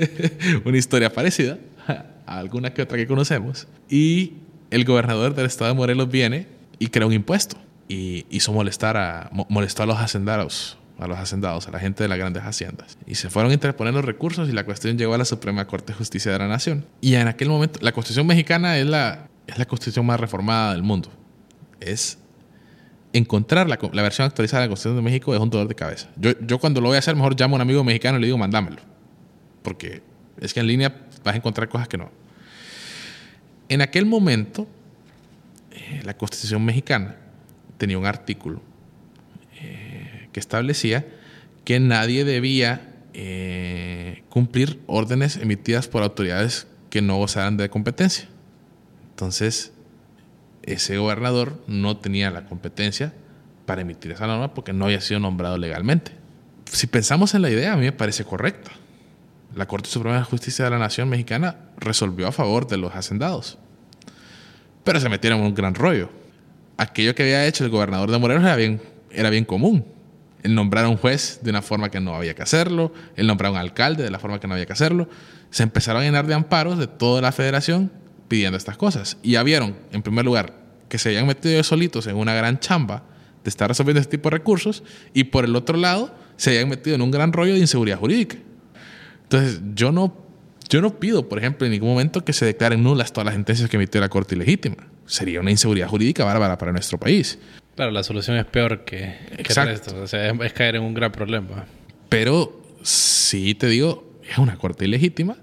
Una 0.64 0.76
historia 0.76 1.10
parecida 1.12 1.58
a 1.88 2.38
alguna 2.38 2.74
que 2.74 2.82
otra 2.82 2.98
que 2.98 3.06
conocemos. 3.06 3.66
Y 3.88 4.34
el 4.70 4.84
gobernador 4.84 5.34
del 5.34 5.46
Estado 5.46 5.70
de 5.70 5.76
Morelos 5.76 6.10
viene 6.10 6.46
y 6.78 6.88
crea 6.88 7.06
un 7.06 7.14
impuesto 7.14 7.56
y 7.88 8.26
hizo 8.28 8.52
molestar 8.52 8.98
a, 8.98 9.30
molestó 9.48 9.84
a 9.84 9.86
los 9.86 9.98
hacendados, 9.98 10.76
a 10.98 11.06
los 11.06 11.18
hacendados, 11.18 11.66
a 11.68 11.70
la 11.70 11.78
gente 11.78 12.04
de 12.04 12.08
las 12.08 12.18
grandes 12.18 12.42
haciendas. 12.42 12.98
Y 13.06 13.14
se 13.14 13.30
fueron 13.30 13.52
a 13.52 13.54
interponer 13.54 13.94
los 13.94 14.04
recursos 14.04 14.50
y 14.50 14.52
la 14.52 14.64
cuestión 14.64 14.98
llegó 14.98 15.14
a 15.14 15.18
la 15.18 15.24
Suprema 15.24 15.66
Corte 15.66 15.92
de 15.92 15.98
Justicia 15.98 16.30
de 16.30 16.38
la 16.38 16.48
Nación. 16.48 16.84
Y 17.00 17.14
en 17.14 17.28
aquel 17.28 17.48
momento, 17.48 17.78
la 17.80 17.92
constitución 17.92 18.26
mexicana 18.26 18.76
es 18.76 18.86
la, 18.86 19.28
es 19.46 19.56
la 19.56 19.64
constitución 19.64 20.04
más 20.04 20.20
reformada 20.20 20.72
del 20.72 20.82
mundo. 20.82 21.10
Es 21.80 22.18
encontrar 23.16 23.68
la, 23.68 23.76
versión 24.02 24.26
actualizada 24.26 24.62
de 24.62 24.66
la 24.66 24.70
Constitución 24.70 24.96
de 24.96 25.02
México 25.02 25.34
es 25.34 25.40
un 25.40 25.50
dolor 25.50 25.68
de 25.68 25.74
cabeza. 25.74 26.08
Yo, 26.16 26.32
yo 26.40 26.58
cuando 26.58 26.80
lo 26.80 26.88
voy 26.88 26.96
a 26.96 26.98
hacer, 26.98 27.14
mejor 27.14 27.38
llamo 27.38 27.54
a 27.54 27.56
un 27.56 27.62
amigo 27.62 27.82
mexicano 27.84 28.18
y 28.18 28.20
le 28.20 28.26
digo, 28.26 28.38
mandámelo. 28.38 28.78
Porque 29.62 30.02
es 30.40 30.52
que 30.52 30.60
en 30.60 30.66
línea 30.66 30.94
vas 31.24 31.34
a 31.34 31.36
encontrar 31.36 31.68
cosas 31.68 31.88
que 31.88 31.98
no. 31.98 32.10
En 33.68 33.80
aquel 33.80 34.06
momento, 34.06 34.66
eh, 35.72 36.02
la 36.04 36.16
Constitución 36.16 36.64
mexicana 36.64 37.16
tenía 37.78 37.98
un 37.98 38.06
artículo 38.06 38.62
eh, 39.60 40.28
que 40.32 40.40
establecía 40.40 41.06
que 41.64 41.80
nadie 41.80 42.24
debía 42.24 42.94
eh, 43.12 44.22
cumplir 44.28 44.80
órdenes 44.86 45.36
emitidas 45.36 45.88
por 45.88 46.02
autoridades 46.02 46.66
que 46.90 47.02
no 47.02 47.16
gozaran 47.16 47.56
de 47.56 47.68
competencia. 47.68 48.28
Entonces, 49.10 49.72
ese 50.66 50.98
gobernador 50.98 51.62
no 51.68 51.96
tenía 51.96 52.30
la 52.30 52.44
competencia 52.46 53.12
para 53.64 53.82
emitir 53.82 54.12
esa 54.12 54.26
norma 54.26 54.52
porque 54.52 54.72
no 54.72 54.86
había 54.86 55.00
sido 55.00 55.20
nombrado 55.20 55.56
legalmente. 55.58 56.12
Si 56.70 56.88
pensamos 56.88 57.34
en 57.34 57.42
la 57.42 57.50
idea, 57.50 57.72
a 57.72 57.76
mí 57.76 57.84
me 57.84 57.92
parece 57.92 58.24
correcta. 58.24 58.72
La 59.54 59.66
Corte 59.66 59.88
Suprema 59.88 60.18
de 60.18 60.24
Justicia 60.24 60.64
de 60.64 60.72
la 60.72 60.78
Nación 60.78 61.08
Mexicana 61.08 61.56
resolvió 61.78 62.26
a 62.26 62.32
favor 62.32 62.66
de 62.66 62.76
los 62.76 62.94
hacendados. 62.94 63.58
Pero 64.84 65.00
se 65.00 65.08
metieron 65.08 65.40
en 65.40 65.46
un 65.46 65.54
gran 65.54 65.74
rollo. 65.74 66.10
Aquello 66.76 67.14
que 67.14 67.22
había 67.22 67.46
hecho 67.46 67.64
el 67.64 67.70
gobernador 67.70 68.10
de 68.10 68.18
Morelos 68.18 68.42
era 68.42 68.56
bien, 68.56 68.82
era 69.10 69.30
bien 69.30 69.44
común. 69.44 69.86
El 70.42 70.54
nombrar 70.54 70.84
a 70.84 70.88
un 70.88 70.96
juez 70.96 71.40
de 71.42 71.50
una 71.50 71.62
forma 71.62 71.90
que 71.90 72.00
no 72.00 72.14
había 72.14 72.34
que 72.34 72.42
hacerlo, 72.42 72.92
el 73.16 73.26
nombrar 73.26 73.48
a 73.48 73.52
un 73.52 73.58
alcalde 73.58 74.02
de 74.02 74.10
la 74.10 74.18
forma 74.18 74.40
que 74.40 74.46
no 74.46 74.54
había 74.54 74.66
que 74.66 74.72
hacerlo. 74.72 75.08
Se 75.50 75.62
empezaron 75.62 76.02
a 76.02 76.04
llenar 76.04 76.26
de 76.26 76.34
amparos 76.34 76.78
de 76.78 76.86
toda 76.86 77.22
la 77.22 77.32
federación 77.32 77.90
pidiendo 78.28 78.56
estas 78.56 78.76
cosas. 78.76 79.16
Y 79.22 79.32
ya 79.32 79.42
vieron, 79.42 79.76
en 79.92 80.02
primer 80.02 80.24
lugar, 80.24 80.54
que 80.88 80.98
se 80.98 81.10
habían 81.10 81.26
metido 81.26 81.62
solitos 81.62 82.06
en 82.06 82.16
una 82.16 82.34
gran 82.34 82.60
chamba 82.60 83.04
de 83.44 83.50
estar 83.50 83.68
resolviendo 83.68 84.00
este 84.00 84.16
tipo 84.16 84.30
de 84.30 84.36
recursos 84.36 84.82
y 85.14 85.24
por 85.24 85.44
el 85.44 85.54
otro 85.56 85.76
lado 85.76 86.14
se 86.36 86.50
habían 86.50 86.68
metido 86.68 86.96
en 86.96 87.02
un 87.02 87.10
gran 87.10 87.32
rollo 87.32 87.54
de 87.54 87.60
inseguridad 87.60 87.98
jurídica. 87.98 88.36
Entonces 89.22 89.60
yo 89.74 89.92
no, 89.92 90.24
Yo 90.68 90.80
no 90.80 90.98
pido, 90.98 91.28
por 91.28 91.38
ejemplo, 91.38 91.64
en 91.64 91.72
ningún 91.72 91.90
momento 91.90 92.24
que 92.24 92.32
se 92.32 92.44
declaren 92.44 92.82
nulas 92.82 93.12
todas 93.12 93.26
las 93.26 93.34
sentencias 93.34 93.70
que 93.70 93.76
emitió 93.76 94.00
la 94.00 94.08
Corte 94.08 94.34
ilegítima. 94.34 94.76
Sería 95.06 95.40
una 95.40 95.52
inseguridad 95.52 95.88
jurídica 95.88 96.24
bárbara 96.24 96.58
para 96.58 96.72
nuestro 96.72 96.98
país. 96.98 97.38
Claro, 97.76 97.92
la 97.92 98.02
solución 98.02 98.36
es 98.36 98.46
peor 98.46 98.84
que, 98.84 99.14
que 99.36 99.52
esto. 99.52 100.02
O 100.02 100.06
sea, 100.06 100.30
es, 100.30 100.52
caer 100.52 100.76
en 100.76 100.82
un 100.82 100.94
gran 100.94 101.12
problema. 101.12 101.66
Pero 102.08 102.62
sí 102.82 103.54
te 103.54 103.68
digo, 103.68 104.18
es 104.28 104.38
una 104.38 104.56
Corte 104.56 104.84
ilegítima 104.86 105.36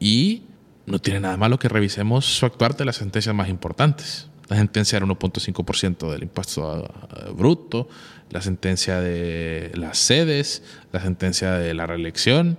y 0.00 0.44
no 0.88 0.98
tiene 0.98 1.20
nada 1.20 1.36
malo 1.36 1.58
que 1.58 1.68
revisemos 1.68 2.24
su 2.24 2.46
actuar 2.46 2.76
de 2.76 2.84
las 2.84 2.96
sentencias 2.96 3.34
más 3.34 3.48
importantes. 3.48 4.28
La 4.48 4.56
sentencia 4.56 4.98
del 4.98 5.08
1.5% 5.08 6.10
del 6.10 6.22
impuesto 6.22 6.90
bruto, 7.36 7.88
la 8.30 8.40
sentencia 8.40 9.00
de 9.00 9.70
las 9.74 9.98
sedes, 9.98 10.62
la 10.90 11.00
sentencia 11.00 11.52
de 11.52 11.74
la 11.74 11.86
reelección, 11.86 12.58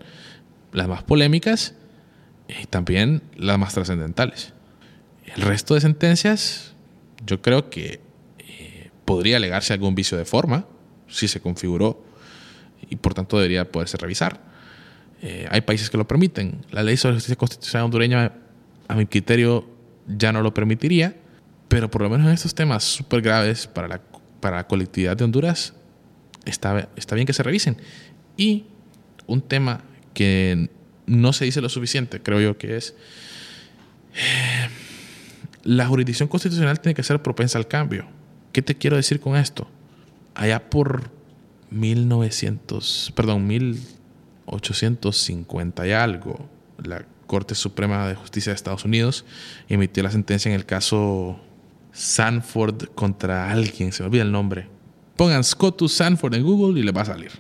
las 0.72 0.88
más 0.88 1.02
polémicas 1.02 1.74
y 2.48 2.68
también 2.68 3.24
las 3.36 3.58
más 3.58 3.74
trascendentales. 3.74 4.54
El 5.36 5.42
resto 5.42 5.74
de 5.74 5.82
sentencias, 5.82 6.74
yo 7.26 7.42
creo 7.42 7.70
que 7.72 8.02
eh, 8.40 8.92
podría 9.06 9.38
alegarse 9.38 9.74
algún 9.74 9.96
vicio 9.96 10.18
de 10.18 10.26
forma, 10.26 10.66
si 11.08 11.28
se 11.28 11.42
configuró, 11.42 12.04
y 12.88 12.96
por 12.98 13.16
tanto 13.16 13.38
debería 13.38 13.72
poderse 13.72 13.98
revisar. 13.98 14.42
Eh, 15.22 15.48
hay 15.50 15.62
países 15.62 15.90
que 15.90 15.98
lo 15.98 16.08
permiten. 16.08 16.66
La 16.72 16.84
ley 16.84 16.98
sobre 16.98 17.16
justicia 17.16 17.36
constitucional 17.36 17.86
hondureña, 17.86 18.34
a 18.88 18.96
mi 18.96 19.06
criterio, 19.06 19.68
ya 20.08 20.32
no 20.32 20.42
lo 20.42 20.54
permitiría, 20.54 21.16
pero 21.68 21.92
por 21.92 22.02
lo 22.02 22.10
menos 22.10 22.28
en 22.28 22.34
estos 22.34 22.56
temas 22.56 22.84
súper 22.84 23.22
graves 23.22 23.68
para 23.68 23.88
la, 23.88 24.02
para 24.40 24.58
la 24.58 24.68
colectividad 24.68 25.16
de 25.16 25.24
Honduras, 25.24 25.74
está, 26.46 26.90
está 26.96 27.16
bien 27.16 27.28
que 27.28 27.34
se 27.34 27.44
revisen. 27.44 27.78
Y 28.38 28.66
un 29.28 29.42
tema 29.42 29.84
que 30.14 30.70
no 31.06 31.34
se 31.34 31.46
dice 31.46 31.62
lo 31.62 31.70
suficiente, 31.70 32.22
creo 32.22 32.40
yo 32.40 32.58
que 32.58 32.78
es, 32.78 32.96
eh, 34.16 34.70
la 35.64 35.86
jurisdicción 35.88 36.30
constitucional 36.30 36.80
tiene 36.80 36.96
que 36.96 37.04
ser 37.04 37.22
propensa 37.22 37.58
al 37.58 37.68
cambio. 37.68 38.08
¿Qué 38.52 38.62
te 38.62 38.76
quiero 38.76 38.96
decir 38.96 39.20
con 39.20 39.36
esto? 39.36 39.70
Allá 40.34 40.70
por 40.70 41.12
1900, 41.70 43.14
perdón, 43.16 43.46
1850 44.52 45.88
y 45.88 45.92
algo, 45.92 46.50
la 46.78 47.06
Corte 47.28 47.56
Suprema 47.56 48.08
de 48.08 48.16
Justicia 48.16 48.52
de 48.52 48.56
Estados 48.56 48.86
Unidos 48.86 49.26
emitió 49.68 50.02
la 50.02 50.12
sentencia 50.12 50.50
en 50.50 50.56
el 50.56 50.66
caso 50.66 51.40
Sanford 51.92 52.90
contra 52.96 53.52
alguien, 53.52 53.92
se 53.92 54.04
me 54.04 54.08
olvida 54.08 54.24
el 54.24 54.32
nombre. 54.32 54.68
Pongan 55.16 55.44
Scotus 55.44 55.94
Sanford 55.94 56.34
en 56.36 56.44
Google 56.44 56.80
y 56.80 56.84
le 56.84 56.92
va 56.92 57.02
a 57.02 57.06
salir. 57.06 57.32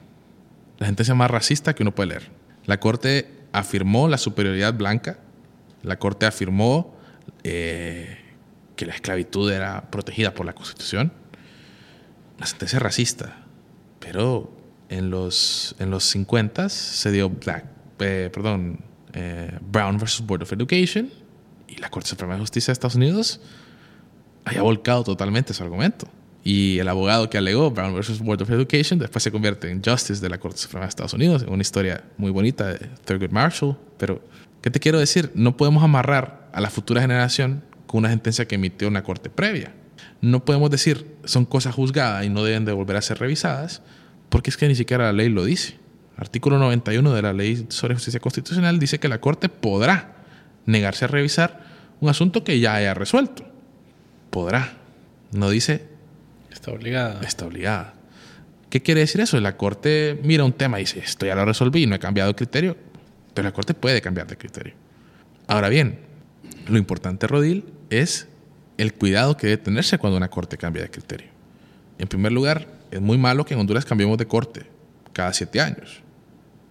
La 0.77 0.86
sentencia 0.86 1.15
más 1.15 1.31
racista 1.31 1.73
que 1.73 1.84
uno 1.84 1.95
puede 1.95 2.10
leer. 2.10 2.30
La 2.65 2.80
Corte 2.80 3.31
afirmó 3.52 4.07
la 4.07 4.18
superioridad 4.18 4.73
blanca, 4.73 5.18
la 5.81 5.98
Corte 5.98 6.26
afirmó 6.26 6.95
eh, 7.44 8.18
que 8.76 8.86
la 8.86 8.94
esclavitud 8.94 9.52
era 9.52 9.90
protegida 9.90 10.34
por 10.34 10.45
la 10.45 10.53
Constitución. 10.53 11.11
La 12.38 12.45
sentencia 12.45 12.80
racista, 12.80 13.38
pero 13.99 14.59
en 14.90 15.10
los, 15.10 15.76
en 15.80 15.91
los 15.91 16.03
50 16.06 16.70
se 16.70 17.11
dio 17.11 17.30
Black, 17.30 17.66
eh, 17.99 18.30
perdón, 18.34 18.80
eh, 19.14 19.57
Brown 19.61 19.98
versus 19.98 20.26
Board 20.26 20.44
of 20.44 20.52
Education 20.53 21.10
y 21.68 21.78
la 21.78 21.90
Corte 21.90 22.10
Suprema 22.10 22.34
de 22.34 22.40
Justicia 22.40 22.72
de 22.72 22.74
Estados 22.74 22.95
Unidos 22.95 23.40
haya 24.45 24.61
volcado 24.61 25.03
totalmente 25.03 25.53
su 25.53 25.64
argumento. 25.64 26.07
Y 26.44 26.80
el 26.80 26.88
abogado 26.88 27.30
que 27.30 27.38
alegó 27.38 27.70
Brown 27.70 27.94
versus 27.94 28.20
Board 28.20 28.41
of 28.41 28.49
Education 28.49 28.98
después 28.98 29.24
se 29.24 29.32
convierte 29.32 29.70
en 29.70 29.84
Justice 29.84 30.22
de 30.22 30.30
la 30.30 30.40
Corte 30.40 30.57
Suprema 30.57 30.86
de 30.86 30.90
Estados 30.90 31.14
Unidos, 31.14 31.45
una 31.48 31.61
historia 31.61 32.03
muy 32.18 32.32
bonita 32.32 32.68
de 32.68 32.90
Thurgood 33.06 33.32
Marshall. 33.32 33.78
Pero, 33.98 34.24
¿qué 34.61 34.72
te 34.72 34.80
quiero 34.80 34.99
decir? 34.99 35.32
No 35.36 35.57
podemos 35.57 35.84
amarrar 35.84 36.49
a 36.53 36.61
la 36.61 36.70
futura 36.70 37.02
generación 37.02 37.64
con 37.86 37.99
una 37.99 38.10
sentencia 38.10 38.48
que 38.48 38.56
emitió 38.56 38.88
una 38.88 39.03
corte 39.03 39.30
previa. 39.30 39.74
No 40.22 40.45
podemos 40.45 40.70
decir 40.70 41.18
son 41.26 41.45
cosas 41.45 41.76
juzgadas 41.76 42.26
y 42.26 42.30
no 42.30 42.44
deben 42.44 42.66
de 42.66 42.72
volver 42.72 42.95
a 42.95 43.02
ser 43.02 43.20
revisadas, 43.20 43.82
porque 44.30 44.49
es 44.49 44.57
que 44.57 44.68
ni 44.68 44.76
siquiera 44.76 45.06
la 45.06 45.14
ley 45.14 45.30
lo 45.30 45.43
dice. 45.43 45.76
Artículo 46.18 46.60
91 46.60 47.14
de 47.14 47.22
la 47.22 47.31
Ley 47.31 47.65
sobre 47.69 47.93
Justicia 47.93 48.19
Constitucional 48.19 48.77
dice 48.77 48.99
que 48.99 49.07
la 49.07 49.22
Corte 49.22 49.47
podrá 49.47 50.15
negarse 50.65 51.06
a 51.06 51.07
revisar 51.07 51.64
un 52.01 52.10
asunto 52.10 52.43
que 52.43 52.60
ya 52.60 52.76
haya 52.76 52.93
resuelto. 52.93 53.45
Podrá. 54.30 54.73
No 55.31 55.49
dice 55.49 55.88
Está 56.51 56.72
obligada. 56.72 57.22
Está 57.22 57.45
obligada. 57.45 57.93
¿Qué 58.69 58.81
quiere 58.81 59.01
decir 59.01 59.22
eso? 59.22 59.39
La 59.39 59.56
Corte 59.56 60.19
mira 60.23 60.43
un 60.43 60.51
tema 60.51 60.80
y 60.80 60.84
dice, 60.84 60.99
esto 60.99 61.26
ya 61.26 61.35
lo 61.35 61.45
resolví, 61.45 61.88
no 61.88 61.95
he 61.95 61.99
cambiado 61.99 62.30
de 62.30 62.35
criterio. 62.35 62.76
Pero 63.34 63.47
la 63.47 63.53
Corte 63.53 63.73
puede 63.73 64.01
cambiar 64.01 64.27
de 64.27 64.38
criterio. 64.38 64.73
Ahora 65.47 65.69
bien, 65.69 65.99
lo 66.68 66.77
importante, 66.77 67.27
Rodil, 67.27 67.65
es 67.89 68.27
el 68.77 68.93
cuidado 68.93 69.38
que 69.38 69.47
debe 69.47 69.64
tenerse 69.64 69.97
cuando 69.97 70.18
una 70.18 70.30
Corte 70.30 70.57
cambia 70.57 70.84
de 70.84 70.89
criterio. 70.91 71.30
En 71.97 72.07
primer 72.07 72.31
lugar, 72.31 72.68
es 72.91 73.02
muy 73.02 73.18
malo 73.18 73.45
que 73.45 73.53
en 73.53 73.60
Honduras 73.60 73.86
cambiemos 73.86 74.18
de 74.18 74.26
Corte 74.26 74.66
cada 75.14 75.34
siete 75.34 75.61
años. 75.61 76.02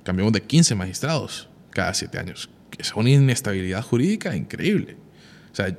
Cambiemos 0.05 0.33
de 0.33 0.43
15 0.43 0.75
magistrados 0.75 1.49
cada 1.71 1.95
siete 1.95 2.19
años. 2.19 2.51
Es 2.79 2.95
una 2.95 3.11
inestabilidad 3.11 3.83
jurídica 3.83 4.35
increíble. 4.35 4.97
O 5.53 5.55
sea, 5.55 5.77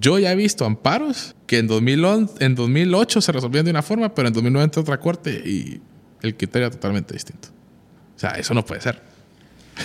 yo 0.00 0.18
ya 0.18 0.32
he 0.32 0.36
visto 0.36 0.64
amparos 0.64 1.34
que 1.46 1.58
en, 1.58 1.66
2011, 1.66 2.44
en 2.44 2.54
2008 2.54 3.20
se 3.20 3.32
resolvían 3.32 3.64
de 3.64 3.70
una 3.70 3.82
forma, 3.82 4.14
pero 4.14 4.28
en 4.28 4.34
2009 4.34 4.64
entra 4.64 4.82
otra 4.82 4.98
corte 4.98 5.30
y 5.44 5.80
el 6.22 6.36
criterio 6.36 6.70
totalmente 6.70 7.14
distinto. 7.14 7.48
O 8.16 8.18
sea, 8.18 8.30
eso 8.30 8.54
no 8.54 8.64
puede 8.64 8.80
ser. 8.80 9.00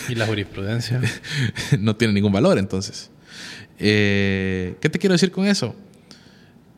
¿Y 0.09 0.15
la 0.15 0.25
jurisprudencia? 0.25 1.01
no 1.79 1.95
tiene 1.95 2.13
ningún 2.13 2.31
valor, 2.31 2.57
entonces. 2.57 3.11
Eh, 3.77 4.75
¿Qué 4.79 4.89
te 4.89 4.99
quiero 4.99 5.13
decir 5.13 5.31
con 5.31 5.45
eso? 5.45 5.75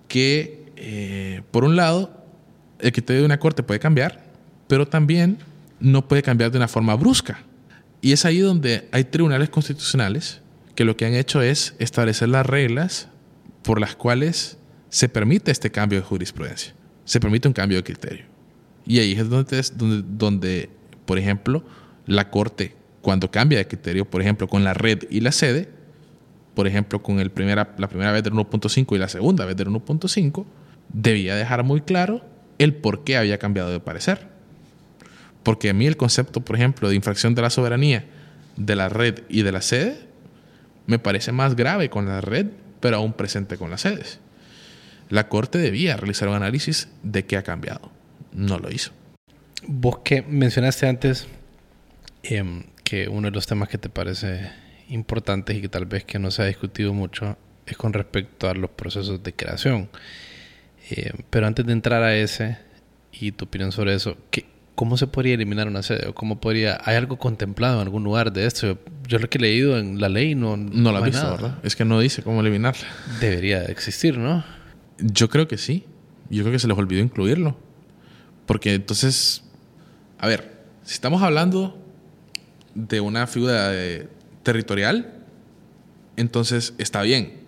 Que, 0.08 0.66
eh, 0.76 1.42
por 1.52 1.64
un 1.64 1.76
lado, 1.76 2.23
el 2.84 2.92
criterio 2.92 3.22
de 3.22 3.26
una 3.26 3.40
corte 3.40 3.64
puede 3.64 3.80
cambiar, 3.80 4.24
pero 4.68 4.88
también 4.88 5.38
no 5.80 6.08
puede 6.08 6.22
cambiar 6.22 6.52
de 6.52 6.58
una 6.58 6.68
forma 6.68 6.96
brusca. 6.96 7.40
Y 8.02 8.12
es 8.12 8.26
ahí 8.26 8.40
donde 8.40 8.88
hay 8.92 9.06
tribunales 9.06 9.50
constitucionales 9.50 10.42
que 10.76 10.84
lo 10.84 10.98
que 10.98 11.06
han 11.06 11.14
hecho 11.14 11.42
es 11.42 11.76
establecer 11.80 12.30
las 12.30 12.46
reglas 12.46 13.08
por 13.64 13.80
las 13.80 13.96
cuales 13.96 14.58
se 14.90 15.08
permite 15.08 15.52
este 15.52 15.72
cambio 15.72 16.00
de 16.00 16.06
jurisprudencia, 16.06 16.74
se 17.06 17.20
permite 17.20 17.48
un 17.48 17.54
cambio 17.54 17.78
de 17.78 17.84
criterio. 17.84 18.26
Y 18.86 19.00
ahí 19.00 19.14
es 19.14 19.30
donde, 19.30 19.62
donde, 19.76 20.04
donde, 20.08 20.70
por 21.06 21.18
ejemplo, 21.18 21.64
la 22.06 22.30
Corte, 22.30 22.76
cuando 23.02 23.32
cambia 23.32 23.58
de 23.58 23.68
criterio, 23.68 24.04
por 24.04 24.22
ejemplo, 24.22 24.48
con 24.48 24.66
la 24.66 24.74
red 24.74 25.04
y 25.10 25.22
la 25.22 25.32
sede, 25.32 25.70
por 26.54 26.68
ejemplo, 26.68 27.02
con 27.02 27.20
el 27.22 27.32
primera, 27.32 27.74
la 27.78 27.88
primera 27.88 28.12
vez 28.12 28.24
del 28.24 28.34
1.5 28.34 28.96
y 28.96 29.00
la 29.00 29.08
segunda 29.08 29.46
vez 29.46 29.56
del 29.56 29.70
1.5, 29.70 30.46
debía 30.92 31.36
dejar 31.36 31.64
muy 31.64 31.80
claro 31.80 32.33
el 32.58 32.74
por 32.74 33.04
qué 33.04 33.18
había 33.18 33.38
cambiado 33.38 33.72
de 33.72 33.80
parecer. 33.80 34.28
Porque 35.44 35.70
a 35.70 35.74
mí 35.74 35.86
el 35.86 35.98
concepto, 35.98 36.42
por 36.42 36.56
ejemplo, 36.56 36.90
de 36.90 36.96
infracción 36.96 37.36
de 37.36 37.42
la 37.42 37.50
soberanía 37.50 38.06
de 38.56 38.76
la 38.76 38.90
red 38.90 39.24
y 39.30 39.42
de 39.42 39.52
la 39.52 39.62
sede 39.62 39.98
me 40.86 41.00
parece 41.00 41.32
más 41.32 41.56
grave 41.56 41.90
con 41.90 42.06
la 42.06 42.22
red 42.22 42.48
pero 42.84 42.98
aún 42.98 43.14
presente 43.14 43.58
con 43.58 43.70
las 43.70 43.80
sedes. 43.82 44.20
La 45.10 45.30
Corte 45.30 45.58
debía 45.58 45.96
realizar 45.96 46.28
un 46.28 46.36
análisis 46.36 46.90
de 47.02 47.26
qué 47.26 47.38
ha 47.38 47.44
cambiado. 47.44 47.90
No 48.34 48.60
lo 48.60 48.70
hizo. 48.70 48.92
Vos 49.66 50.00
que 50.00 50.22
mencionaste 50.22 50.88
antes 50.88 51.28
em, 52.24 52.64
que 52.84 53.08
uno 53.08 53.30
de 53.30 53.32
los 53.32 53.48
temas 53.48 53.70
que 53.70 53.78
te 53.78 53.88
parece 53.88 54.52
importantes 54.90 55.56
y 55.56 55.62
que 55.62 55.70
tal 55.70 55.86
vez 55.86 56.04
que 56.04 56.20
no 56.20 56.30
se 56.30 56.42
ha 56.42 56.46
discutido 56.46 56.94
mucho 56.94 57.38
es 57.66 57.78
con 57.78 57.94
respecto 57.94 58.50
a 58.50 58.54
los 58.54 58.72
procesos 58.72 59.24
de 59.24 59.34
creación. 59.34 59.88
Em, 60.96 61.24
pero 61.30 61.48
antes 61.48 61.66
de 61.66 61.74
entrar 61.74 62.04
a 62.04 62.16
ese 62.16 62.58
y 63.12 63.32
tu 63.32 63.46
opinión 63.46 63.72
sobre 63.72 63.96
eso, 63.96 64.18
¿qué, 64.30 64.46
¿Cómo 64.76 64.98
se 64.98 65.06
podría 65.06 65.36
eliminar 65.36 65.68
una 65.68 65.84
sede? 65.84 66.08
¿O 66.08 66.16
cómo 66.16 66.42
podría, 66.42 66.80
¿Hay 66.84 66.96
algo 66.96 67.18
contemplado 67.18 67.76
en 67.76 67.82
algún 67.82 68.04
lugar 68.04 68.34
de 68.34 68.48
esto? 68.48 68.80
Yo 69.08 69.20
lo 69.20 69.30
que 69.30 69.38
he 69.38 69.42
leído 69.42 69.78
en 69.78 70.02
la 70.02 70.10
ley 70.10 70.34
no... 70.34 70.58
No 70.58 70.92
la 70.92 71.00
he 71.00 71.04
visto, 71.04 71.30
¿verdad? 71.30 71.60
Es 71.62 71.76
que 71.76 71.86
no 71.86 72.00
dice 72.00 72.24
cómo 72.24 72.42
eliminarla. 72.42 72.88
Debería 73.20 73.66
existir, 73.66 74.18
¿no? 74.18 74.44
Yo 74.98 75.30
creo 75.30 75.48
que 75.48 75.60
sí. 75.60 75.86
Yo 76.32 76.42
creo 76.42 76.54
que 76.54 76.60
se 76.60 76.68
les 76.68 76.76
olvidó 76.76 77.04
incluirlo. 77.04 77.56
Porque 78.48 78.74
entonces, 78.74 79.44
a 80.18 80.28
ver, 80.28 80.64
si 80.82 80.96
estamos 80.96 81.22
hablando 81.22 81.80
de 82.74 83.00
una 83.00 83.28
figura 83.28 83.72
territorial, 84.42 85.14
entonces 86.18 86.74
está 86.80 87.04
bien 87.04 87.43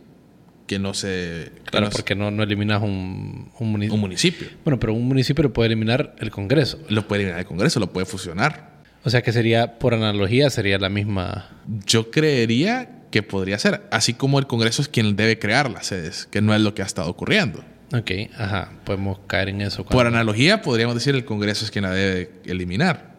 que 0.68 0.80
no 0.80 0.94
se... 0.94 1.52
claro, 1.66 1.90
porque 1.92 2.16
no, 2.16 2.32
no 2.32 2.44
eliminas 2.44 2.82
un, 2.82 3.52
un, 3.60 3.72
municipio. 4.00 4.48
Bueno, 4.64 4.80
pero 4.80 4.94
un 4.94 5.08
municipio 5.08 5.44
lo 5.44 5.54
puede 5.54 5.68
eliminar 5.68 6.16
el 6.20 6.32
Congreso. 6.32 6.80
Lo 6.90 7.08
puede 7.08 7.22
eliminar 7.22 7.40
el 7.40 7.46
Congreso, 7.46 7.80
lo 7.80 7.94
puede 7.94 8.06
fusionar. 8.06 8.76
O 9.04 9.10
sea 9.10 9.22
que 9.22 9.32
sería, 9.32 9.78
por 9.78 9.94
analogía, 9.94 10.50
sería 10.50 10.80
la 10.80 10.90
misma... 10.90 11.50
Yo 11.86 12.10
creería 12.10 13.04
que 13.12 13.22
podría 13.24 13.60
ser, 13.60 13.88
así 13.92 14.14
como 14.14 14.40
el 14.40 14.48
Congreso 14.48 14.82
es 14.82 14.88
quien 14.88 15.16
debe 15.16 15.38
crear 15.40 15.70
las 15.70 15.88
sedes, 15.88 16.28
que 16.32 16.42
no 16.42 16.56
es 16.56 16.62
lo 16.62 16.74
que 16.74 16.82
ha 16.82 16.86
estado 16.86 17.10
ocurriendo. 17.10 17.64
Ok, 17.94 18.12
ajá, 18.38 18.72
podemos 18.84 19.20
caer 19.28 19.50
en 19.50 19.62
eso. 19.62 19.86
Por 19.86 20.08
analogía, 20.08 20.62
podríamos 20.62 20.96
decir 20.96 21.14
el 21.14 21.24
Congreso 21.24 21.64
es 21.64 21.72
quien 21.72 21.84
la 21.84 21.92
debe 21.92 22.32
eliminar. 22.46 23.16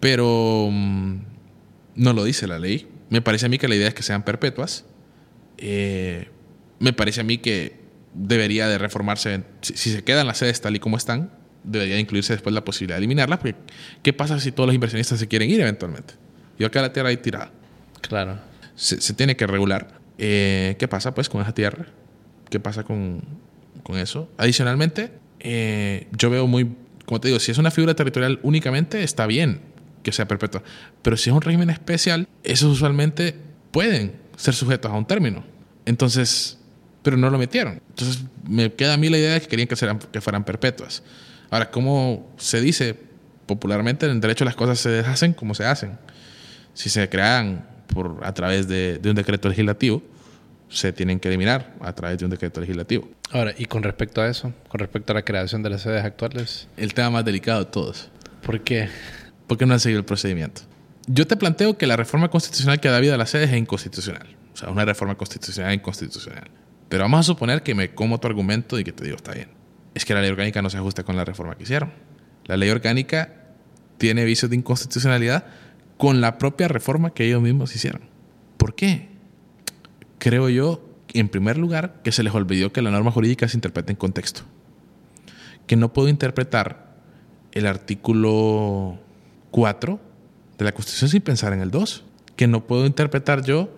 Pero 0.00 0.68
mm, 0.70 1.16
No 1.94 2.12
lo 2.12 2.24
dice 2.24 2.46
la 2.46 2.58
ley. 2.58 2.88
Me 3.08 3.22
parece 3.22 3.46
a 3.46 3.48
mí 3.48 3.58
que 3.58 3.68
la 3.68 3.76
idea 3.76 3.88
es 3.88 3.94
que 3.94 4.02
sean 4.02 4.24
perpetuas. 4.24 4.84
Eh, 5.58 6.28
me 6.78 6.92
parece 6.92 7.20
a 7.20 7.24
mí 7.24 7.38
que 7.38 7.76
debería 8.14 8.68
de 8.68 8.78
reformarse. 8.78 9.42
Si, 9.62 9.76
si, 9.76 9.92
se 9.92 10.04
quedan 10.04 10.26
las 10.26 10.38
sedes 10.38 10.60
tal 10.60 10.76
y 10.76 10.78
como 10.78 10.96
están, 10.96 11.30
debería 11.62 11.94
de 11.94 12.00
incluirse 12.00 12.32
después 12.32 12.54
la 12.54 12.64
posibilidad 12.64 12.96
de 12.96 13.00
eliminarlas. 13.00 13.38
Porque, 13.38 13.56
¿qué 14.02 14.12
pasa 14.12 14.38
si 14.40 14.52
todos 14.52 14.66
los 14.66 14.74
inversionistas 14.74 15.18
se 15.18 15.28
quieren 15.28 15.50
ir 15.50 15.60
eventualmente? 15.60 16.14
Y 16.58 16.62
va 16.62 16.68
a 16.68 16.70
quedar 16.70 16.86
la 16.86 16.92
tierra 16.92 17.08
ahí 17.08 17.16
tirada. 17.16 17.50
Claro. 18.00 18.38
Se, 18.74 19.00
se 19.00 19.14
tiene 19.14 19.36
que 19.36 19.46
regular. 19.46 20.00
Eh, 20.18 20.76
¿Qué 20.78 20.88
pasa 20.88 21.14
pues 21.14 21.28
con 21.28 21.42
esa 21.42 21.54
tierra? 21.54 21.86
¿Qué 22.50 22.60
pasa 22.60 22.84
con, 22.84 23.22
con 23.82 23.98
eso? 23.98 24.30
Adicionalmente, 24.36 25.10
eh, 25.40 26.06
yo 26.12 26.30
veo 26.30 26.46
muy, 26.46 26.76
como 27.04 27.20
te 27.20 27.28
digo, 27.28 27.40
si 27.40 27.50
es 27.50 27.58
una 27.58 27.70
figura 27.70 27.94
territorial 27.94 28.38
únicamente, 28.42 29.02
está 29.02 29.26
bien 29.26 29.60
que 30.02 30.12
sea 30.12 30.28
perpetua. 30.28 30.62
Pero 31.02 31.16
si 31.16 31.30
es 31.30 31.34
un 31.34 31.42
régimen 31.42 31.70
especial, 31.70 32.28
esos 32.42 32.70
usualmente 32.70 33.34
pueden 33.72 34.12
ser 34.36 34.54
sujetos 34.54 34.90
a 34.90 34.94
un 34.94 35.06
término. 35.06 35.44
Entonces, 35.86 36.58
pero 37.02 37.16
no 37.16 37.30
lo 37.30 37.38
metieron. 37.38 37.80
Entonces, 37.90 38.24
me 38.48 38.72
queda 38.72 38.94
a 38.94 38.96
mí 38.96 39.08
la 39.08 39.18
idea 39.18 39.34
de 39.34 39.40
que 39.40 39.46
querían 39.46 39.68
que, 39.68 40.20
fueran 40.20 40.44
perpetuas. 40.44 41.02
Ahora, 41.50 41.70
¿cómo 41.70 42.32
se 42.38 42.60
dice 42.60 42.96
popularmente 43.46 44.06
en 44.06 44.12
el 44.12 44.20
derecho 44.20 44.44
las 44.44 44.56
cosas 44.56 44.78
se 44.78 44.88
deshacen 44.88 45.34
como 45.34 45.54
se 45.54 45.66
hacen? 45.66 45.98
Si 46.72 46.88
se 46.88 47.08
crean 47.08 47.66
por, 47.92 48.20
a 48.22 48.32
través 48.32 48.66
de, 48.66 48.98
de 48.98 49.10
un 49.10 49.16
decreto 49.16 49.48
legislativo, 49.48 50.02
se 50.70 50.92
tienen 50.92 51.20
que 51.20 51.28
eliminar 51.28 51.74
a 51.80 51.92
través 51.94 52.18
de 52.18 52.24
un 52.24 52.30
decreto 52.30 52.60
legislativo. 52.60 53.08
Ahora, 53.30 53.54
y 53.56 53.66
con 53.66 53.82
respecto 53.82 54.20
a 54.22 54.28
eso, 54.28 54.52
con 54.68 54.78
respecto 54.78 55.12
a 55.12 55.14
la 55.14 55.22
creación 55.22 55.62
de 55.62 55.70
las 55.70 55.82
sedes 55.82 56.04
actuales. 56.04 56.68
El 56.76 56.94
tema 56.94 57.10
más 57.10 57.24
delicado 57.24 57.60
de 57.60 57.66
todos. 57.66 58.10
¿Por 58.42 58.60
qué? 58.62 58.88
Porque 59.46 59.66
no 59.66 59.74
han 59.74 59.80
seguido 59.80 60.00
el 60.00 60.06
procedimiento. 60.06 60.62
Yo 61.06 61.26
te 61.26 61.36
planteo 61.36 61.76
que 61.76 61.86
la 61.86 61.96
reforma 61.96 62.30
constitucional 62.30 62.80
que 62.80 62.88
da 62.88 62.98
vida 63.00 63.14
a 63.14 63.18
las 63.18 63.30
sedes 63.30 63.50
es 63.50 63.58
inconstitucional. 63.58 64.36
O 64.54 64.56
sea, 64.56 64.70
una 64.70 64.84
reforma 64.84 65.16
constitucional 65.16 65.74
inconstitucional. 65.74 66.50
Pero 66.88 67.04
vamos 67.04 67.20
a 67.20 67.22
suponer 67.24 67.62
que 67.62 67.74
me 67.74 67.94
como 67.94 68.20
tu 68.20 68.26
argumento 68.26 68.78
y 68.78 68.84
que 68.84 68.92
te 68.92 69.04
digo, 69.04 69.16
está 69.16 69.32
bien. 69.32 69.48
Es 69.94 70.04
que 70.04 70.14
la 70.14 70.22
ley 70.22 70.30
orgánica 70.30 70.62
no 70.62 70.70
se 70.70 70.78
ajusta 70.78 71.02
con 71.02 71.16
la 71.16 71.24
reforma 71.24 71.56
que 71.56 71.64
hicieron. 71.64 71.92
La 72.46 72.56
ley 72.56 72.70
orgánica 72.70 73.34
tiene 73.98 74.24
vicios 74.24 74.50
de 74.50 74.56
inconstitucionalidad 74.56 75.44
con 75.98 76.20
la 76.20 76.38
propia 76.38 76.68
reforma 76.68 77.10
que 77.10 77.26
ellos 77.26 77.42
mismos 77.42 77.74
hicieron. 77.74 78.02
¿Por 78.56 78.74
qué? 78.74 79.08
Creo 80.18 80.48
yo, 80.48 80.88
en 81.12 81.28
primer 81.28 81.58
lugar, 81.58 82.00
que 82.02 82.12
se 82.12 82.22
les 82.22 82.34
olvidó 82.34 82.72
que 82.72 82.82
la 82.82 82.90
norma 82.90 83.10
jurídica 83.10 83.46
se 83.48 83.56
interpreta 83.56 83.92
en 83.92 83.96
contexto. 83.96 84.42
Que 85.66 85.76
no 85.76 85.92
puedo 85.92 86.08
interpretar 86.08 86.94
el 87.52 87.66
artículo 87.66 88.98
4 89.50 90.00
de 90.58 90.64
la 90.64 90.72
Constitución 90.72 91.10
sin 91.10 91.22
pensar 91.22 91.52
en 91.52 91.60
el 91.60 91.70
2. 91.70 92.04
Que 92.36 92.46
no 92.46 92.66
puedo 92.66 92.86
interpretar 92.86 93.44
yo 93.44 93.70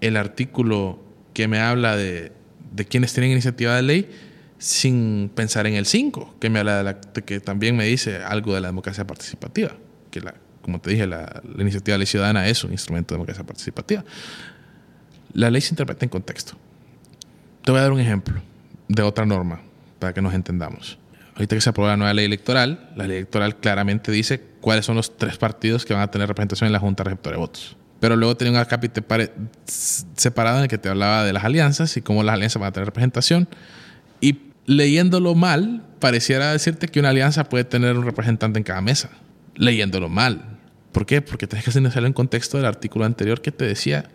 el 0.00 0.16
artículo 0.16 1.00
que 1.32 1.48
me 1.48 1.58
habla 1.58 1.96
de, 1.96 2.32
de 2.72 2.84
quienes 2.84 3.12
tienen 3.12 3.32
iniciativa 3.32 3.74
de 3.74 3.82
ley 3.82 4.10
sin 4.58 5.30
pensar 5.34 5.66
en 5.66 5.74
el 5.74 5.86
5, 5.86 6.36
que 6.40 6.96
que 7.24 7.40
también 7.40 7.76
me 7.76 7.84
dice 7.84 8.22
algo 8.22 8.54
de 8.54 8.60
la 8.60 8.68
democracia 8.68 9.06
participativa, 9.06 9.76
que 10.10 10.20
como 10.62 10.80
te 10.80 10.90
dije, 10.90 11.06
la, 11.06 11.42
iniciativa 11.58 11.94
de 11.94 11.98
ley 11.98 12.06
ciudadana 12.06 12.46
es 12.48 12.64
un 12.64 12.72
instrumento 12.72 13.14
de 13.14 13.16
democracia 13.16 13.44
participativa. 13.44 14.04
La 15.32 15.50
ley 15.50 15.60
se 15.60 15.72
interpreta 15.72 16.04
en 16.04 16.10
contexto. 16.10 16.54
Te 17.64 17.70
voy 17.70 17.78
a 17.78 17.82
dar 17.82 17.92
un 17.92 18.00
ejemplo 18.00 18.40
de 18.88 19.02
otra 19.02 19.24
norma 19.24 19.60
para 19.98 20.12
que 20.12 20.20
nos 20.20 20.34
entendamos. 20.34 20.98
Ahorita 21.34 21.54
que 21.54 21.60
se 21.60 21.70
aprobó 21.70 21.88
la 21.88 21.96
nueva 21.96 22.12
ley 22.12 22.24
electoral, 22.24 22.90
la 22.96 23.06
ley 23.06 23.18
electoral 23.18 23.56
claramente 23.56 24.10
dice 24.10 24.42
cuáles 24.60 24.84
son 24.84 24.96
los 24.96 25.16
tres 25.16 25.36
partidos 25.36 25.84
que 25.84 25.94
van 25.94 26.02
a 26.02 26.10
tener 26.10 26.28
representación 26.28 26.66
en 26.66 26.72
la 26.72 26.78
Junta 26.78 27.04
Receptora 27.04 27.36
de 27.36 27.40
Votos. 27.40 27.76
Pero 28.00 28.16
luego 28.16 28.36
tenía 28.36 28.52
un 28.52 28.58
acápite 28.58 29.02
separado 30.14 30.58
en 30.58 30.64
el 30.64 30.68
que 30.68 30.78
te 30.78 30.88
hablaba 30.88 31.24
de 31.24 31.32
las 31.32 31.44
alianzas 31.44 31.96
y 31.96 32.02
cómo 32.02 32.22
las 32.22 32.34
alianzas 32.34 32.60
van 32.60 32.68
a 32.68 32.72
tener 32.72 32.86
representación. 32.86 33.48
Y 34.20 34.38
leyéndolo 34.66 35.34
mal, 35.34 35.84
pareciera 35.98 36.52
decirte 36.52 36.88
que 36.88 37.00
una 37.00 37.08
alianza 37.08 37.48
puede 37.48 37.64
tener 37.64 37.96
un 37.96 38.04
representante 38.04 38.58
en 38.58 38.64
cada 38.64 38.80
mesa. 38.80 39.10
Leyéndolo 39.56 40.08
mal. 40.08 40.58
¿Por 40.92 41.06
qué? 41.06 41.22
Porque 41.22 41.46
tienes 41.46 41.64
que 41.64 41.70
hacerlo 41.70 42.06
en 42.06 42.12
contexto 42.12 42.56
del 42.56 42.66
artículo 42.66 43.04
anterior 43.04 43.40
que 43.40 43.50
te 43.50 43.64
decía 43.64 44.08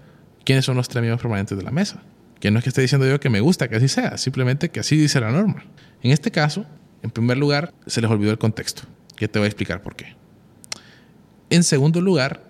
quiénes 0.46 0.66
son 0.66 0.78
los 0.78 0.88
tres 0.88 1.02
miembros 1.02 1.22
permanentes 1.22 1.58
de 1.58 1.64
la 1.64 1.72
mesa. 1.72 2.02
Que 2.40 2.52
no 2.52 2.60
es 2.60 2.64
que 2.64 2.70
esté 2.70 2.82
diciendo 2.82 3.08
yo 3.08 3.20
que 3.20 3.30
me 3.30 3.42
gusta 3.42 3.68
que 3.68 3.76
así 3.76 3.88
sea, 3.88 4.18
simplemente 4.18 4.70
que 4.70 4.80
así 4.80 4.98
dice 4.98 5.20
la 5.20 5.32
norma. 5.32 5.64
En 6.02 6.12
este 6.12 6.32
caso, 6.32 6.66
en 7.02 7.10
primer 7.10 7.38
lugar, 7.38 7.74
se 7.86 8.02
les 8.02 8.10
olvidó 8.10 8.32
el 8.32 8.38
contexto. 8.38 8.84
Que 9.16 9.28
te 9.28 9.40
voy 9.40 9.46
a 9.46 9.50
explicar 9.50 9.82
por 9.82 9.96
qué. 9.96 10.16
En 11.50 11.64
segundo 11.64 12.02
lugar, 12.02 12.44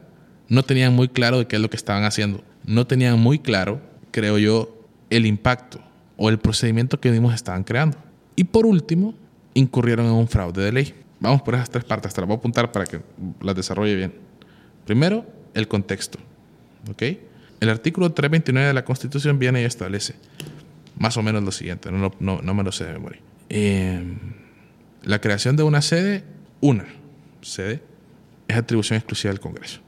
no 0.49 0.63
tenían 0.63 0.93
muy 0.93 1.09
claro 1.09 1.39
de 1.39 1.47
qué 1.47 1.55
es 1.55 1.61
lo 1.61 1.69
que 1.69 1.77
estaban 1.77 2.03
haciendo. 2.03 2.43
No 2.65 2.87
tenían 2.87 3.19
muy 3.19 3.39
claro, 3.39 3.81
creo 4.11 4.37
yo, 4.37 4.87
el 5.09 5.25
impacto 5.25 5.79
o 6.17 6.29
el 6.29 6.39
procedimiento 6.39 6.99
que 6.99 7.11
mismos 7.11 7.33
estaban 7.33 7.63
creando. 7.63 7.97
Y 8.35 8.45
por 8.45 8.65
último, 8.65 9.13
incurrieron 9.53 10.05
en 10.05 10.13
un 10.13 10.27
fraude 10.27 10.63
de 10.63 10.71
ley. 10.71 10.93
Vamos 11.19 11.41
por 11.41 11.55
esas 11.55 11.69
tres 11.69 11.83
partes, 11.83 12.13
te 12.13 12.21
las 12.21 12.27
voy 12.27 12.35
a 12.35 12.39
apuntar 12.39 12.71
para 12.71 12.85
que 12.85 13.01
las 13.41 13.55
desarrolle 13.55 13.95
bien. 13.95 14.13
Primero, 14.85 15.25
el 15.53 15.67
contexto. 15.67 16.19
¿Ok? 16.89 17.03
El 17.59 17.69
artículo 17.69 18.11
329 18.11 18.67
de 18.67 18.73
la 18.73 18.83
Constitución 18.83 19.39
viene 19.39 19.61
y 19.61 19.65
establece 19.65 20.15
más 20.97 21.17
o 21.17 21.23
menos 21.23 21.43
lo 21.43 21.51
siguiente, 21.51 21.91
no, 21.91 22.11
no, 22.19 22.41
no 22.41 22.53
me 22.53 22.63
lo 22.63 22.71
sé 22.71 22.85
de 22.85 22.93
memoria. 22.93 23.19
Eh, 23.49 24.03
la 25.03 25.19
creación 25.19 25.55
de 25.55 25.63
una 25.63 25.81
sede, 25.81 26.23
una 26.61 26.85
sede, 27.41 27.81
es 28.53 28.59
atribución 28.59 28.97
exclusiva 28.97 29.31
del 29.31 29.39
Congreso, 29.39 29.81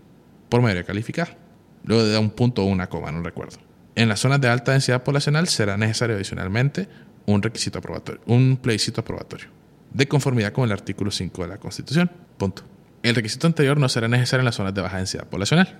por 0.49 0.61
mayoría 0.61 0.83
calificada. 0.83 1.37
Luego 1.83 2.03
de 2.03 2.17
un 2.17 2.31
punto 2.31 2.63
o 2.63 2.65
una 2.65 2.87
coma, 2.87 3.11
no 3.11 3.21
recuerdo. 3.21 3.57
En 3.95 4.09
las 4.09 4.19
zonas 4.19 4.41
de 4.41 4.47
alta 4.47 4.71
densidad 4.71 5.03
poblacional 5.03 5.47
será 5.47 5.77
necesario 5.77 6.15
adicionalmente 6.15 6.87
un 7.25 7.41
requisito 7.41 7.79
aprobatorio, 7.79 8.21
un 8.25 8.57
plebiscito 8.57 9.01
aprobatorio, 9.01 9.47
de 9.93 10.07
conformidad 10.07 10.51
con 10.51 10.65
el 10.65 10.71
artículo 10.71 11.11
5 11.11 11.43
de 11.43 11.47
la 11.47 11.57
Constitución. 11.57 12.11
Punto. 12.37 12.63
El 13.03 13.15
requisito 13.15 13.47
anterior 13.47 13.77
no 13.79 13.87
será 13.87 14.07
necesario 14.07 14.41
en 14.41 14.45
las 14.45 14.55
zonas 14.55 14.73
de 14.73 14.81
baja 14.81 14.97
densidad 14.97 15.27
poblacional. 15.27 15.79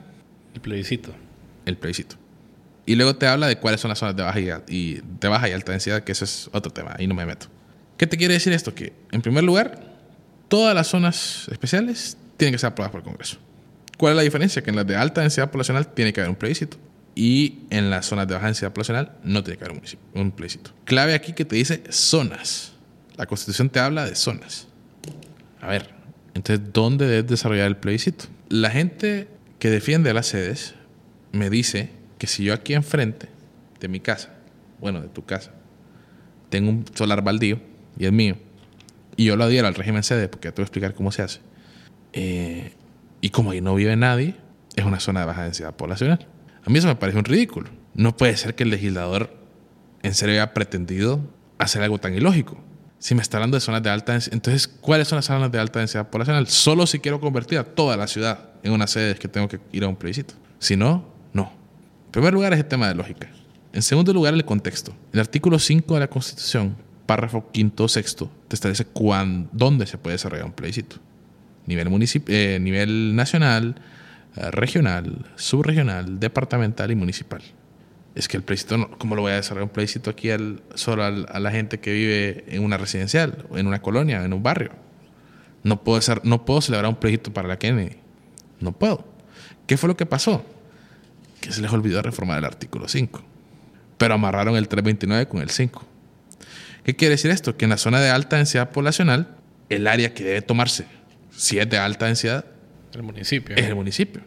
El 0.53 0.61
plebiscito. 0.61 1.11
El 1.65 1.77
plebiscito. 1.77 2.15
Y 2.85 2.95
luego 2.95 3.15
te 3.15 3.25
habla 3.25 3.47
de 3.47 3.57
cuáles 3.57 3.81
son 3.81 3.89
las 3.89 3.97
zonas 3.97 4.15
de 4.15 4.23
baja 4.23 4.39
y, 4.39 4.49
y, 4.67 5.01
de 5.19 5.27
baja 5.27 5.49
y 5.49 5.53
alta 5.53 5.71
densidad, 5.71 6.03
que 6.03 6.11
ese 6.11 6.25
es 6.25 6.49
otro 6.53 6.71
tema, 6.71 6.95
ahí 6.97 7.07
no 7.07 7.15
me 7.15 7.25
meto. 7.25 7.47
¿Qué 7.97 8.05
te 8.05 8.15
quiere 8.15 8.35
decir 8.35 8.53
esto? 8.53 8.75
Que, 8.75 8.93
en 9.11 9.21
primer 9.21 9.43
lugar, 9.43 9.81
todas 10.47 10.75
las 10.75 10.87
zonas 10.87 11.47
especiales 11.49 12.17
tienen 12.37 12.53
que 12.53 12.59
ser 12.59 12.67
aprobadas 12.67 12.91
por 12.91 12.99
el 13.01 13.05
Congreso. 13.05 13.37
¿Cuál 13.97 14.13
es 14.13 14.17
la 14.17 14.23
diferencia? 14.23 14.61
Que 14.61 14.69
en 14.69 14.75
las 14.75 14.87
de 14.87 14.95
alta 14.95 15.21
densidad 15.21 15.51
poblacional 15.51 15.87
tiene 15.93 16.13
que 16.13 16.21
haber 16.21 16.29
un 16.29 16.35
plebiscito 16.35 16.77
y 17.15 17.59
en 17.69 17.89
las 17.89 18.05
zonas 18.05 18.27
de 18.27 18.33
baja 18.33 18.47
densidad 18.47 18.73
poblacional 18.73 19.13
no 19.23 19.43
tiene 19.43 19.57
que 19.57 19.65
haber 19.65 19.81
un, 20.13 20.31
plebiscito. 20.31 20.71
Clave 20.83 21.13
aquí 21.13 21.33
que 21.33 21.45
te 21.45 21.55
dice 21.55 21.81
zonas. 21.89 22.73
La 23.15 23.25
Constitución 23.25 23.69
te 23.69 23.79
habla 23.79 24.05
de 24.05 24.15
zonas. 24.15 24.67
A 25.61 25.67
ver, 25.67 25.91
entonces, 26.33 26.73
¿dónde 26.73 27.07
debes 27.07 27.27
desarrollar 27.27 27.67
el 27.67 27.77
plebiscito? 27.77 28.25
La 28.49 28.69
gente 28.69 29.29
que 29.59 29.69
defiende 29.69 30.13
las 30.13 30.27
sedes 30.27 30.75
me 31.31 31.49
dice 31.49 31.89
que 32.17 32.27
si 32.27 32.43
yo 32.43 32.53
aquí 32.53 32.73
enfrente 32.73 33.29
de 33.79 33.87
mi 33.87 34.01
casa, 34.01 34.33
bueno, 34.79 35.01
de 35.01 35.07
tu 35.07 35.25
casa, 35.25 35.51
tengo 36.49 36.69
un 36.69 36.85
solar 36.93 37.23
baldío 37.23 37.59
y 37.97 38.05
es 38.05 38.11
mío, 38.11 38.35
y 39.15 39.25
yo 39.25 39.37
lo 39.37 39.45
adhiero 39.45 39.67
al 39.67 39.75
régimen 39.75 40.03
sede, 40.03 40.27
porque 40.27 40.49
ya 40.49 40.51
te 40.51 40.61
voy 40.61 40.63
a 40.63 40.67
explicar 40.67 40.93
cómo 40.93 41.11
se 41.11 41.21
hace, 41.21 41.39
eh, 42.15 42.71
y 43.21 43.29
como 43.29 43.51
ahí 43.51 43.61
no 43.61 43.75
vive 43.75 43.95
nadie, 43.95 44.35
es 44.75 44.85
una 44.85 44.99
zona 44.99 45.19
de 45.19 45.25
baja 45.27 45.43
densidad 45.43 45.75
poblacional. 45.75 46.27
A 46.65 46.69
mí 46.69 46.79
eso 46.79 46.87
me 46.87 46.95
parece 46.95 47.19
un 47.19 47.25
ridículo. 47.25 47.69
No 47.93 48.17
puede 48.17 48.35
ser 48.37 48.55
que 48.55 48.63
el 48.63 48.71
legislador 48.71 49.29
en 50.01 50.13
serio 50.13 50.35
haya 50.35 50.53
pretendido 50.53 51.19
hacer 51.57 51.83
algo 51.83 51.99
tan 51.99 52.15
ilógico. 52.15 52.57
Si 52.99 53.13
me 53.13 53.21
está 53.21 53.37
hablando 53.37 53.55
de 53.55 53.61
zonas 53.61 53.83
de 53.83 53.89
alta 53.89 54.13
densidad, 54.13 54.33
entonces, 54.33 54.67
¿cuáles 54.67 55.07
son 55.07 55.17
las 55.17 55.25
zonas 55.25 55.51
de 55.51 55.59
alta 55.59 55.79
densidad 55.79 56.09
poblacional? 56.09 56.47
Solo 56.47 56.87
si 56.87 56.99
quiero 56.99 57.19
convertir 57.19 57.59
a 57.59 57.63
toda 57.63 57.97
la 57.97 58.07
ciudad 58.07 58.51
en 58.63 58.71
una 58.71 58.87
sede 58.87 59.15
que 59.15 59.27
tengo 59.27 59.47
que 59.47 59.59
ir 59.71 59.83
a 59.83 59.87
un 59.87 59.95
plebiscito. 59.95 60.33
Si 60.59 60.75
no, 60.75 61.05
no. 61.33 61.51
En 62.05 62.11
primer 62.11 62.33
lugar 62.33 62.53
es 62.53 62.59
el 62.59 62.65
tema 62.65 62.87
de 62.87 62.95
lógica. 62.95 63.29
En 63.73 63.81
segundo 63.81 64.13
lugar, 64.13 64.33
el 64.33 64.45
contexto. 64.45 64.95
El 65.11 65.19
artículo 65.19 65.59
5 65.59 65.93
de 65.93 65.99
la 65.99 66.07
Constitución, 66.07 66.77
párrafo 67.05 67.51
quinto 67.51 67.87
sexto, 67.87 68.31
te 68.47 68.55
establece 68.55 68.85
cuándo, 68.85 69.49
dónde 69.51 69.85
se 69.85 69.97
puede 69.97 70.13
desarrollar 70.13 70.45
un 70.45 70.53
plebiscito. 70.53 70.95
Nivel, 71.65 71.87
eh, 72.27 72.59
nivel 72.61 73.15
nacional, 73.15 73.75
eh, 74.35 74.51
regional, 74.51 75.25
subregional, 75.35 76.19
departamental 76.19 76.91
y 76.91 76.95
municipal. 76.95 77.41
Es 78.15 78.27
que 78.27 78.37
el 78.37 78.43
plebiscito, 78.43 78.77
no, 78.77 78.91
¿cómo 78.97 79.15
lo 79.15 79.23
voy 79.23 79.33
a 79.33 79.35
desarrollar 79.35 79.63
un 79.63 79.69
plebiscito 79.69 80.09
aquí 80.09 80.29
al, 80.31 80.61
solo 80.73 81.03
a 81.03 81.39
la 81.39 81.51
gente 81.51 81.79
que 81.79 81.91
vive 81.91 82.45
en 82.47 82.63
una 82.63 82.77
residencial, 82.77 83.45
en 83.55 83.67
una 83.67 83.81
colonia, 83.81 84.23
en 84.23 84.33
un 84.33 84.41
barrio? 84.41 84.71
No 85.63 85.83
puedo, 85.83 85.97
hacer, 85.97 86.21
no 86.23 86.45
puedo 86.45 86.61
celebrar 86.61 86.89
un 86.89 86.95
plebiscito 86.95 87.33
para 87.33 87.47
la 87.47 87.57
Kennedy. 87.57 87.97
No 88.59 88.71
puedo. 88.71 89.05
¿Qué 89.67 89.77
fue 89.77 89.87
lo 89.87 89.97
que 89.97 90.05
pasó? 90.05 90.45
Que 91.41 91.51
se 91.51 91.61
les 91.61 91.71
olvidó 91.73 92.01
reformar 92.01 92.37
el 92.37 92.45
artículo 92.45 92.87
5. 92.87 93.21
Pero 93.97 94.13
amarraron 94.13 94.55
el 94.55 94.67
329 94.67 95.27
con 95.27 95.41
el 95.41 95.49
5. 95.49 95.85
¿Qué 96.83 96.95
quiere 96.95 97.13
decir 97.15 97.31
esto? 97.31 97.57
Que 97.57 97.65
en 97.65 97.71
la 97.71 97.77
zona 97.77 97.99
de 97.99 98.11
alta 98.11 98.37
densidad 98.37 98.69
poblacional, 98.69 99.35
el 99.69 99.87
área 99.87 100.13
que 100.13 100.23
debe 100.23 100.41
tomarse, 100.43 100.85
si 101.35 101.59
es 101.59 101.69
de 101.69 101.77
alta 101.77 102.05
densidad, 102.05 102.45
el 102.93 103.03
municipio. 103.03 103.55
es 103.55 103.65
el 103.65 103.75
municipio. 103.75 104.21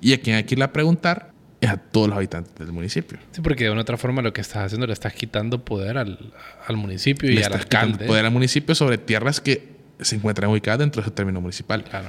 Y 0.00 0.12
a 0.12 0.20
quien 0.20 0.36
hay 0.36 0.44
que 0.44 0.54
ir 0.54 0.62
a 0.62 0.72
preguntar 0.72 1.32
es 1.60 1.70
a 1.70 1.76
todos 1.76 2.08
los 2.08 2.16
habitantes 2.16 2.54
del 2.58 2.72
municipio. 2.72 3.18
Sí, 3.32 3.40
porque 3.40 3.64
de 3.64 3.70
una 3.70 3.82
otra 3.82 3.96
forma 3.96 4.20
lo 4.22 4.32
que 4.32 4.40
estás 4.40 4.64
haciendo 4.66 4.86
le 4.86 4.92
estás 4.92 5.14
quitando 5.14 5.64
poder 5.64 5.96
al, 5.98 6.32
al 6.66 6.76
municipio 6.76 7.30
y 7.30 7.34
Le 7.34 7.44
al 7.44 7.52
estás 7.52 7.64
quitando 7.64 7.92
alcalde. 7.92 8.06
poder 8.06 8.24
al 8.26 8.32
municipio 8.32 8.74
sobre 8.74 8.98
tierras 8.98 9.40
que 9.40 9.74
se 10.00 10.16
encuentran 10.16 10.50
ubicadas 10.50 10.80
dentro 10.80 11.00
de 11.02 11.06
su 11.08 11.10
término 11.12 11.40
municipal. 11.40 11.84
Claro. 11.84 12.08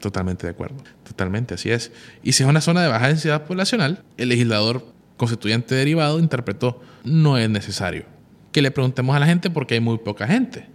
Totalmente 0.00 0.46
de 0.46 0.50
acuerdo. 0.50 0.76
Totalmente, 1.04 1.54
así 1.54 1.70
es. 1.70 1.92
Y 2.24 2.32
si 2.32 2.42
es 2.42 2.48
una 2.48 2.60
zona 2.60 2.82
de 2.82 2.88
baja 2.88 3.06
densidad 3.08 3.44
poblacional, 3.44 4.02
el 4.16 4.30
legislador 4.30 4.84
constituyente 5.16 5.76
derivado 5.76 6.18
interpretó 6.18 6.82
no 7.04 7.38
es 7.38 7.48
necesario 7.48 8.06
que 8.50 8.62
le 8.62 8.70
preguntemos 8.70 9.14
a 9.16 9.18
la 9.20 9.26
gente 9.26 9.48
porque 9.50 9.74
hay 9.74 9.80
muy 9.80 9.98
poca 9.98 10.26
gente. 10.26 10.66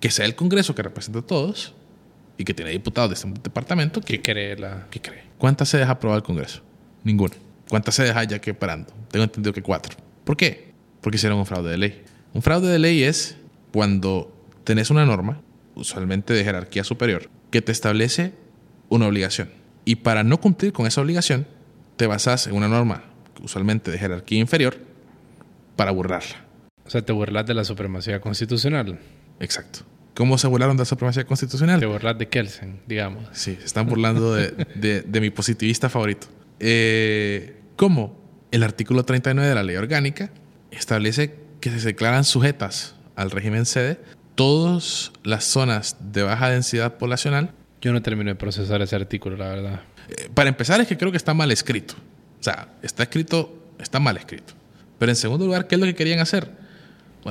Que 0.00 0.10
sea 0.10 0.24
el 0.26 0.34
Congreso 0.34 0.74
que 0.74 0.82
representa 0.82 1.20
a 1.20 1.22
todos 1.22 1.74
y 2.36 2.44
que 2.44 2.54
tiene 2.54 2.70
diputados 2.70 3.10
de 3.10 3.14
este 3.14 3.40
departamento 3.42 4.00
que, 4.00 4.20
¿Qué 4.20 4.22
cree 4.22 4.56
la...? 4.56 4.86
¿qué 4.90 5.00
cree? 5.00 5.24
¿Cuántas 5.38 5.68
sedes 5.68 5.86
ha 5.86 5.92
aprobado 5.92 6.18
el 6.18 6.24
Congreso? 6.24 6.62
Ninguna. 7.04 7.34
¿Cuántas 7.68 7.94
sedes 7.94 8.14
hay 8.16 8.26
ya 8.26 8.40
que 8.40 8.54
parando? 8.54 8.92
Tengo 9.10 9.24
entendido 9.24 9.52
que 9.52 9.62
cuatro. 9.62 9.96
¿Por 10.24 10.36
qué? 10.36 10.72
Porque 11.00 11.16
hicieron 11.16 11.38
un 11.38 11.46
fraude 11.46 11.70
de 11.70 11.78
ley. 11.78 12.02
Un 12.32 12.42
fraude 12.42 12.68
de 12.68 12.78
ley 12.78 13.02
es 13.02 13.36
cuando 13.72 14.34
tenés 14.64 14.90
una 14.90 15.04
norma, 15.04 15.40
usualmente 15.74 16.34
de 16.34 16.44
jerarquía 16.44 16.84
superior, 16.84 17.28
que 17.50 17.62
te 17.62 17.72
establece 17.72 18.32
una 18.88 19.06
obligación. 19.06 19.50
Y 19.84 19.96
para 19.96 20.24
no 20.24 20.40
cumplir 20.40 20.72
con 20.72 20.86
esa 20.86 21.00
obligación, 21.00 21.46
te 21.96 22.06
basas 22.06 22.46
en 22.46 22.54
una 22.54 22.68
norma, 22.68 23.04
usualmente 23.42 23.90
de 23.90 23.98
jerarquía 23.98 24.38
inferior, 24.40 24.76
para 25.76 25.90
burlarla. 25.90 26.44
O 26.86 26.90
sea, 26.90 27.02
te 27.02 27.12
burlas 27.12 27.46
de 27.46 27.54
la 27.54 27.64
supremacía 27.64 28.20
constitucional. 28.20 28.98
Exacto. 29.40 29.80
¿Cómo 30.14 30.38
se 30.38 30.46
burlaron 30.46 30.76
de 30.76 30.82
la 30.82 30.84
supremacía 30.86 31.24
constitucional? 31.24 31.80
Te 31.80 31.86
burlas 31.86 32.16
de 32.18 32.28
Kelsen, 32.28 32.80
digamos. 32.86 33.24
Sí, 33.32 33.56
se 33.58 33.64
están 33.66 33.86
burlando 33.86 34.32
de, 34.34 34.52
de- 34.76 35.02
de 35.02 35.20
mi 35.20 35.30
positivista 35.30 35.88
favorito. 35.88 36.28
Eh, 36.60 37.56
¿Cómo? 37.76 38.16
El 38.52 38.62
artículo 38.62 39.04
39 39.04 39.48
de 39.48 39.54
la 39.54 39.62
ley 39.64 39.76
orgánica 39.76 40.30
establece 40.70 41.34
que 41.60 41.70
se 41.70 41.84
declaran 41.86 42.24
sujetas 42.24 42.94
al 43.16 43.30
régimen 43.32 43.66
sede 43.66 43.98
todas 44.36 45.12
las 45.24 45.44
zonas 45.44 45.96
de 46.12 46.22
baja 46.22 46.48
densidad 46.50 46.94
poblacional. 46.98 47.50
Yo 47.80 47.92
no 47.92 48.00
terminé 48.02 48.30
de 48.30 48.34
procesar 48.36 48.82
ese 48.82 48.94
artículo, 48.96 49.36
la 49.36 49.48
verdad. 49.48 49.80
Eh, 50.08 50.28
para 50.32 50.48
empezar, 50.48 50.80
es 50.80 50.86
que 50.88 50.96
creo 50.96 51.10
que 51.10 51.16
está 51.16 51.34
mal 51.34 51.50
escrito. 51.50 51.94
O 52.40 52.42
sea, 52.42 52.68
está 52.82 53.02
escrito, 53.04 53.58
está 53.80 53.98
mal 54.00 54.16
escrito. 54.16 54.54
Pero 54.98 55.10
en 55.10 55.16
segundo 55.16 55.44
lugar, 55.46 55.66
¿qué 55.66 55.74
es 55.74 55.80
lo 55.80 55.86
que 55.86 55.94
querían 55.94 56.20
hacer? 56.20 56.50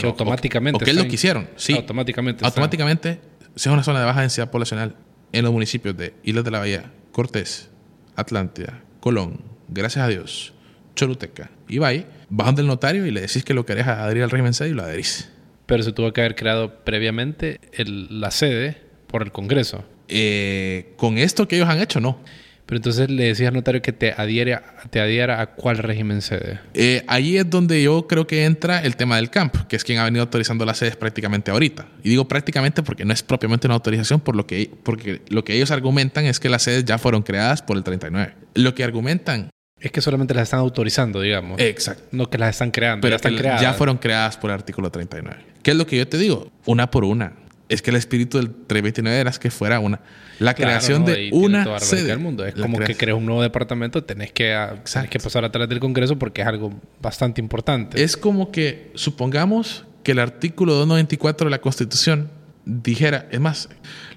Que 0.01 0.07
automáticamente... 0.07 0.83
O, 0.83 0.87
es 0.87 0.95
lo 0.95 1.03
que 1.03 1.15
hicieron? 1.15 1.49
Sí. 1.55 1.73
Automáticamente. 1.73 2.45
Automáticamente, 2.45 3.19
si 3.55 3.69
es 3.69 3.73
una 3.73 3.83
zona 3.83 3.99
de 3.99 4.05
baja 4.05 4.21
densidad 4.21 4.49
poblacional 4.51 4.95
en 5.31 5.43
los 5.43 5.51
municipios 5.53 5.95
de 5.97 6.13
Islas 6.23 6.43
de 6.43 6.51
la 6.51 6.59
Bahía, 6.59 6.91
Cortés, 7.11 7.69
Atlántida, 8.15 8.81
Colón, 8.99 9.41
gracias 9.67 10.05
a 10.05 10.07
Dios, 10.07 10.53
Choluteca 10.95 11.51
y 11.67 11.79
Valle, 11.79 12.05
bajan 12.29 12.55
del 12.55 12.67
notario 12.67 13.05
y 13.05 13.11
le 13.11 13.21
decís 13.21 13.43
que 13.43 13.53
lo 13.53 13.65
querés 13.65 13.87
adherir 13.87 14.23
al 14.23 14.29
régimen 14.29 14.53
sede 14.53 14.69
y 14.69 14.73
lo 14.73 14.83
adherís. 14.83 15.29
Pero 15.65 15.83
se 15.83 15.91
tuvo 15.91 16.11
que 16.13 16.21
haber 16.21 16.35
creado 16.35 16.83
previamente 16.83 17.59
el- 17.71 18.19
la 18.21 18.31
sede 18.31 18.81
por 19.07 19.23
el 19.23 19.31
Congreso. 19.31 19.85
Eh, 20.07 20.93
con 20.97 21.17
esto 21.17 21.47
que 21.47 21.55
ellos 21.55 21.69
han 21.69 21.79
hecho, 21.81 21.99
no. 21.99 22.19
Pero 22.65 22.77
entonces 22.77 23.09
le 23.09 23.25
decías 23.25 23.49
al 23.49 23.55
notario 23.55 23.81
que 23.81 23.91
te 23.91 24.13
adhiera, 24.15 24.63
te 24.89 24.99
adhiera 24.99 25.41
a 25.41 25.47
cuál 25.47 25.77
régimen 25.77 26.21
sede. 26.21 26.59
Eh, 26.73 27.03
ahí 27.07 27.37
es 27.37 27.49
donde 27.49 27.83
yo 27.83 28.07
creo 28.07 28.25
que 28.25 28.45
entra 28.45 28.81
el 28.81 28.95
tema 28.95 29.17
del 29.17 29.29
camp, 29.29 29.55
que 29.67 29.75
es 29.75 29.83
quien 29.83 29.99
ha 29.99 30.05
venido 30.05 30.23
autorizando 30.23 30.65
las 30.65 30.77
sedes 30.77 30.95
prácticamente 30.95 31.51
ahorita. 31.51 31.85
Y 32.03 32.09
digo 32.09 32.27
prácticamente 32.27 32.81
porque 32.81 33.05
no 33.05 33.13
es 33.13 33.21
propiamente 33.21 33.67
una 33.67 33.75
autorización, 33.75 34.21
por 34.21 34.35
lo 34.35 34.47
que, 34.47 34.71
porque 34.83 35.21
lo 35.27 35.43
que 35.43 35.55
ellos 35.55 35.71
argumentan 35.71 36.25
es 36.25 36.39
que 36.39 36.49
las 36.49 36.63
sedes 36.63 36.85
ya 36.85 36.97
fueron 36.97 37.21
creadas 37.23 37.61
por 37.61 37.77
el 37.77 37.83
39. 37.83 38.33
Lo 38.55 38.73
que 38.73 38.83
argumentan... 38.83 39.49
Es 39.79 39.91
que 39.91 39.99
solamente 39.99 40.33
las 40.33 40.43
están 40.43 40.61
autorizando, 40.61 41.19
digamos. 41.19 41.59
Exacto. 41.59 42.03
no 42.11 42.29
que 42.29 42.37
las 42.37 42.51
están 42.51 42.71
creando. 42.71 43.01
Pero 43.01 43.11
ya 43.11 43.15
están 43.17 43.35
creadas. 43.35 43.61
ya 43.61 43.73
fueron 43.73 43.97
creadas 43.97 44.37
por 44.37 44.49
el 44.49 44.55
artículo 44.55 44.89
39. 44.89 45.43
¿Qué 45.61 45.71
es 45.71 45.77
lo 45.77 45.85
que 45.85 45.97
yo 45.97 46.07
te 46.07 46.17
digo? 46.17 46.49
Una 46.65 46.89
por 46.89 47.03
una. 47.03 47.33
Es 47.73 47.81
que 47.81 47.89
el 47.89 47.95
espíritu 47.97 48.37
del 48.37 48.49
329 48.49 49.19
era 49.19 49.31
que 49.31 49.49
fuera 49.51 49.79
una. 49.79 49.99
La 50.39 50.53
Claro, 50.53 50.71
creación 50.71 51.01
¿no? 51.01 51.07
de 51.11 51.29
una 51.31 51.79
sede. 51.79 52.03
del 52.03 52.19
mundo. 52.19 52.45
Es 52.45 52.55
La 52.55 52.61
como 52.63 52.77
que 52.77 52.85
creación- 52.85 52.97
creas 52.99 53.17
un 53.17 53.25
nuevo 53.25 53.41
departamento, 53.41 54.03
tenés 54.03 54.31
que, 54.31 54.53
ah, 54.53 54.75
tenés 54.91 55.09
que 55.09 55.19
pasar 55.19 55.45
a 55.45 55.51
través 55.51 55.69
del 55.69 55.79
Congreso 55.79 56.17
porque 56.19 56.41
es 56.41 56.47
algo 56.47 56.73
bastante 57.01 57.39
importante. 57.41 58.03
Es 58.03 58.17
como 58.17 58.51
que 58.51 58.91
supongamos 58.95 59.85
que 60.03 60.11
el 60.13 60.19
artículo 60.19 60.73
294 60.73 61.45
de 61.45 61.51
la 61.51 61.61
Constitución 61.61 62.29
dijera, 62.65 63.27
es 63.31 63.39
más, 63.39 63.69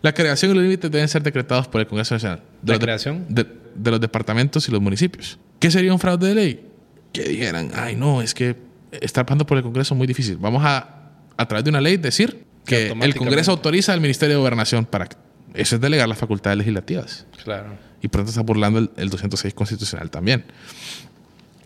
la 0.02 0.12
creación 0.14 0.52
y 0.52 0.54
los 0.54 0.62
límites 0.62 0.90
deben 0.90 1.08
ser 1.08 1.22
decretados 1.22 1.68
por 1.68 1.80
el 1.80 1.86
Congreso 1.86 2.14
Nacional. 2.14 2.42
De 2.62 2.72
¿La 2.74 2.78
creación? 2.78 3.24
De, 3.28 3.46
de 3.74 3.90
los 3.90 4.00
departamentos 4.00 4.68
y 4.68 4.72
los 4.72 4.80
municipios. 4.80 5.38
¿Qué 5.58 5.70
sería 5.70 5.92
un 5.92 5.98
fraude 5.98 6.28
de 6.28 6.34
ley? 6.34 6.66
Que 7.12 7.24
dijeran, 7.24 7.70
ay 7.74 7.94
no, 7.96 8.22
es 8.22 8.34
que 8.34 8.56
está 8.92 9.24
pasando 9.24 9.46
por 9.46 9.58
el 9.58 9.62
Congreso 9.64 9.94
muy 9.94 10.06
difícil. 10.06 10.36
Vamos 10.38 10.62
a, 10.64 11.10
a 11.36 11.46
través 11.48 11.64
de 11.64 11.70
una 11.70 11.80
ley, 11.80 11.96
decir 11.98 12.45
Que 12.66 12.88
el 12.88 13.14
Congreso 13.14 13.52
autoriza 13.52 13.92
al 13.92 14.00
Ministerio 14.00 14.34
de 14.36 14.40
Gobernación 14.40 14.84
para... 14.84 15.08
Eso 15.54 15.76
es 15.76 15.80
delegar 15.80 16.08
las 16.08 16.18
facultades 16.18 16.58
legislativas. 16.58 17.26
Claro. 17.42 17.78
Y 18.02 18.08
por 18.08 18.18
tanto 18.20 18.30
está 18.30 18.42
burlando 18.42 18.78
el, 18.78 18.90
el 18.96 19.08
206 19.08 19.54
constitucional 19.54 20.10
también. 20.10 20.44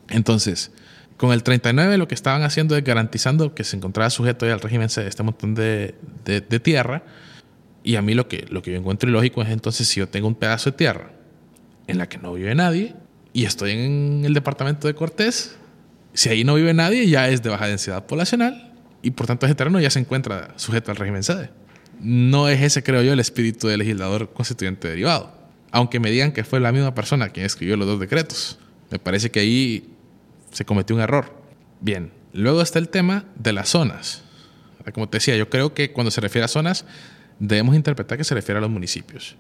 Entonces, 0.09 0.71
con 1.17 1.33
el 1.33 1.43
39 1.43 1.97
lo 1.99 2.09
que 2.09 2.15
estaban 2.15 2.43
haciendo 2.43 2.77
es 2.77 2.85
garantizando 2.85 3.55
que 3.55 3.65
se 3.65 3.77
encontraba 3.77 4.11
sujeto 4.11 4.47
ya 4.47 4.55
al 4.55 4.61
régimen 4.61 4.89
de 4.95 5.07
este 5.07 5.23
montón 5.23 5.55
de, 5.55 5.95
de- 6.25 6.41
de 6.41 6.61
tierra. 6.61 7.03
Y 7.83 7.97
a 7.97 8.03
mí 8.03 8.15
lo 8.15 8.29
que, 8.29 8.47
lo 8.51 8.63
que 8.63 8.73
yo 8.73 8.77
encuentro 8.79 9.09
ilógico 9.09 9.43
es 9.43 9.49
entonces 9.49 9.89
si 9.89 10.01
yo 10.01 10.09
tengo 10.09 10.29
un 10.29 10.35
pedazo 10.35 10.71
de 10.71 10.77
tierra 10.77 11.13
en 11.87 11.99
la 11.99 12.09
que 12.09 12.19
no 12.19 12.33
vive 12.35 12.55
nadie 12.55 12.95
y 13.33 13.45
estoy 13.45 13.73
en 13.73 14.23
el 14.25 14.35
departamento 14.35 14.87
de 14.87 14.95
Cortés, 14.95 15.57
si 16.13 16.29
ahí 16.29 16.45
no 16.45 16.55
vive 16.57 16.75
nadie 16.75 17.09
ya 17.09 17.29
es 17.29 17.43
de 17.43 17.49
baja 17.51 17.67
densidad 17.67 18.05
poblacional 18.07 18.70
y 19.03 19.13
por 19.13 19.27
tanto 19.27 19.47
ese 19.47 19.55
terreno 19.55 19.81
ya 19.81 19.91
se 19.91 19.99
encuentra 19.99 20.53
sujeto 20.57 20.91
al 20.91 20.97
régimen 20.97 21.23
sede. 21.23 21.51
No 22.01 22.49
es 22.49 22.61
ese, 22.63 22.83
creo 22.83 23.03
yo, 23.03 23.13
el 23.13 23.21
espíritu 23.21 23.69
del 23.69 23.81
legislador 23.81 24.33
constituyente 24.33 24.89
derivado. 24.89 25.35
Aunque 25.71 26.01
me 26.01 26.11
digan 26.11 26.33
que 26.33 26.45
fue 26.45 26.61
la 26.61 26.73
misma 26.73 26.95
persona 26.95 27.29
quien 27.29 27.47
escribió 27.47 27.77
los 27.77 27.87
dos 27.87 28.01
decretos. 28.01 28.59
Me 28.91 28.99
parece 28.99 29.31
que 29.31 29.41
ahí 29.41 29.95
se 30.51 30.65
cometió 30.65 30.97
un 30.97 31.03
error. 31.03 31.33
Bien, 31.81 32.11
luego 32.33 32.63
está 32.63 32.79
el 32.79 32.89
tema 32.89 33.25
de 33.37 33.53
las 33.53 33.69
zonas. 33.69 34.23
Como 34.95 35.09
te 35.09 35.19
decía, 35.19 35.37
yo 35.37 35.49
creo 35.51 35.75
que 35.75 35.93
cuando 35.93 36.11
se 36.11 36.21
refiere 36.21 36.45
a 36.45 36.49
zonas, 36.49 36.85
debemos 37.39 37.77
interpretar 37.77 38.19
que 38.19 38.25
se 38.25 38.35
refiere 38.35 38.59
a 38.59 38.61
los 38.61 38.71
municipios. 38.71 39.37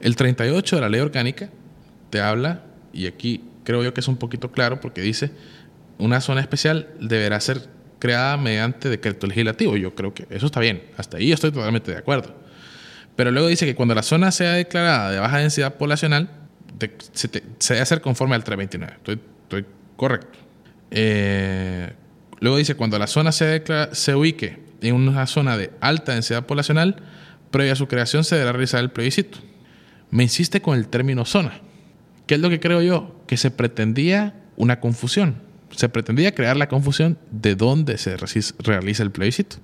El 0.00 0.16
38 0.16 0.76
de 0.76 0.82
la 0.82 0.88
ley 0.88 1.00
orgánica 1.00 1.50
te 2.10 2.20
habla, 2.20 2.64
y 2.92 3.06
aquí 3.06 3.44
creo 3.64 3.82
yo 3.82 3.92
que 3.92 4.00
es 4.00 4.08
un 4.08 4.16
poquito 4.16 4.50
claro 4.50 4.80
porque 4.80 5.00
dice, 5.00 5.30
una 5.98 6.20
zona 6.20 6.40
especial 6.40 6.88
deberá 7.00 7.40
ser 7.40 7.68
creada 8.02 8.36
mediante 8.36 8.88
decreto 8.88 9.28
legislativo. 9.28 9.76
Yo 9.76 9.94
creo 9.94 10.12
que 10.12 10.26
eso 10.28 10.46
está 10.46 10.58
bien. 10.58 10.82
Hasta 10.96 11.18
ahí 11.18 11.30
estoy 11.30 11.52
totalmente 11.52 11.92
de 11.92 11.98
acuerdo. 11.98 12.34
Pero 13.14 13.30
luego 13.30 13.46
dice 13.46 13.64
que 13.64 13.76
cuando 13.76 13.94
la 13.94 14.02
zona 14.02 14.32
sea 14.32 14.54
declarada 14.54 15.12
de 15.12 15.20
baja 15.20 15.38
densidad 15.38 15.74
poblacional, 15.76 16.28
se 17.12 17.28
debe 17.28 17.80
hacer 17.80 18.00
conforme 18.00 18.34
al 18.34 18.42
329. 18.42 18.96
Estoy, 18.96 19.20
estoy 19.44 19.66
correcto. 19.96 20.36
Eh, 20.90 21.92
luego 22.40 22.56
dice, 22.56 22.74
cuando 22.74 22.98
la 22.98 23.06
zona 23.06 23.30
se, 23.30 23.44
declara- 23.44 23.94
se 23.94 24.16
ubique 24.16 24.58
en 24.80 24.96
una 24.96 25.28
zona 25.28 25.56
de 25.56 25.70
alta 25.80 26.12
densidad 26.14 26.44
poblacional, 26.44 26.96
previa 27.52 27.74
a 27.74 27.76
su 27.76 27.86
creación 27.86 28.24
se 28.24 28.34
deberá 28.34 28.50
realizar 28.52 28.80
el 28.80 28.90
plebiscito. 28.90 29.38
Me 30.10 30.24
insiste 30.24 30.60
con 30.60 30.76
el 30.76 30.88
término 30.88 31.24
zona. 31.24 31.60
¿Qué 32.26 32.34
es 32.34 32.40
lo 32.40 32.50
que 32.50 32.58
creo 32.58 32.82
yo? 32.82 33.22
Que 33.28 33.36
se 33.36 33.52
pretendía 33.52 34.34
una 34.56 34.80
confusión. 34.80 35.41
Se 35.74 35.88
pretendía 35.88 36.34
crear 36.34 36.56
la 36.56 36.68
confusión 36.68 37.18
de 37.30 37.54
dónde 37.54 37.98
se 37.98 38.16
realiza- 38.16 39.02
el 39.02 39.10
plebiscito. 39.10 39.56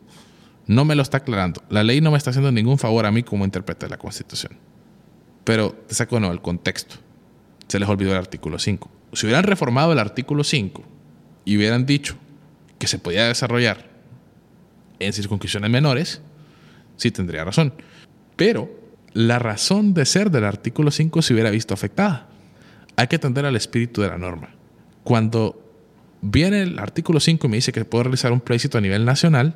No 0.66 0.84
me 0.84 0.94
lo 0.94 1.02
está 1.02 1.18
aclarando. 1.18 1.62
La 1.70 1.82
ley 1.82 2.00
no 2.00 2.10
me 2.10 2.18
está 2.18 2.30
haciendo 2.30 2.52
ningún 2.52 2.78
favor 2.78 3.06
a 3.06 3.12
mí 3.12 3.22
como 3.22 3.44
intérprete 3.44 3.86
de 3.86 3.90
la 3.90 3.98
Constitución. 3.98 4.52
Pero 5.44 5.72
te 5.86 5.94
saco 5.94 6.20
nuevo 6.20 6.34
el 6.34 6.42
contexto. 6.42 6.96
Se 7.68 7.78
les 7.78 7.88
olvidó 7.88 8.12
el 8.12 8.18
artículo 8.18 8.58
5. 8.58 8.90
Si 9.12 9.26
hubieran 9.26 9.44
reformado 9.44 9.92
el 9.92 9.98
artículo 9.98 10.44
5 10.44 10.82
y 11.44 11.56
hubieran 11.56 11.86
dicho 11.86 12.16
que 12.78 12.86
se 12.86 12.98
podía 12.98 13.26
desarrollar 13.26 13.88
en 14.98 15.12
circunscripciones 15.12 15.70
menores, 15.70 16.20
sí 16.96 17.10
tendría 17.10 17.44
razón. 17.44 17.72
Pero 18.36 18.70
la 19.14 19.38
razón 19.38 19.94
de 19.94 20.04
ser 20.04 20.30
del 20.30 20.44
artículo 20.44 20.90
5 20.90 21.22
se 21.22 21.32
hubiera 21.32 21.50
visto 21.50 21.72
afectada. 21.74 22.28
Hay 22.96 23.06
que 23.06 23.16
atender 23.16 23.46
al 23.46 23.56
espíritu 23.56 24.02
de 24.02 24.08
la 24.08 24.18
norma. 24.18 24.50
Cuando 25.04 25.67
viene 26.22 26.62
el 26.62 26.78
artículo 26.78 27.20
5 27.20 27.46
y 27.46 27.50
me 27.50 27.56
dice 27.56 27.72
que 27.72 27.84
puedo 27.84 28.04
realizar 28.04 28.32
un 28.32 28.40
plebiscito 28.40 28.78
a 28.78 28.80
nivel 28.80 29.04
nacional, 29.04 29.54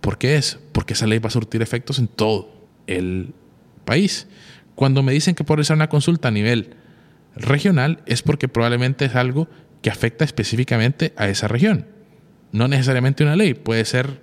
¿por 0.00 0.18
qué 0.18 0.36
es? 0.36 0.58
Porque 0.72 0.94
esa 0.94 1.06
ley 1.06 1.18
va 1.18 1.28
a 1.28 1.30
surtir 1.30 1.62
efectos 1.62 1.98
en 1.98 2.08
todo 2.08 2.50
el 2.86 3.34
país. 3.84 4.26
Cuando 4.74 5.02
me 5.02 5.12
dicen 5.12 5.34
que 5.34 5.44
puedo 5.44 5.56
realizar 5.56 5.76
una 5.76 5.88
consulta 5.88 6.28
a 6.28 6.30
nivel 6.30 6.74
regional, 7.34 8.02
es 8.06 8.22
porque 8.22 8.48
probablemente 8.48 9.06
es 9.06 9.14
algo 9.14 9.48
que 9.82 9.90
afecta 9.90 10.24
específicamente 10.24 11.12
a 11.16 11.28
esa 11.28 11.48
región. 11.48 11.86
No 12.52 12.68
necesariamente 12.68 13.24
una 13.24 13.36
ley, 13.36 13.54
puede 13.54 13.84
ser 13.84 14.20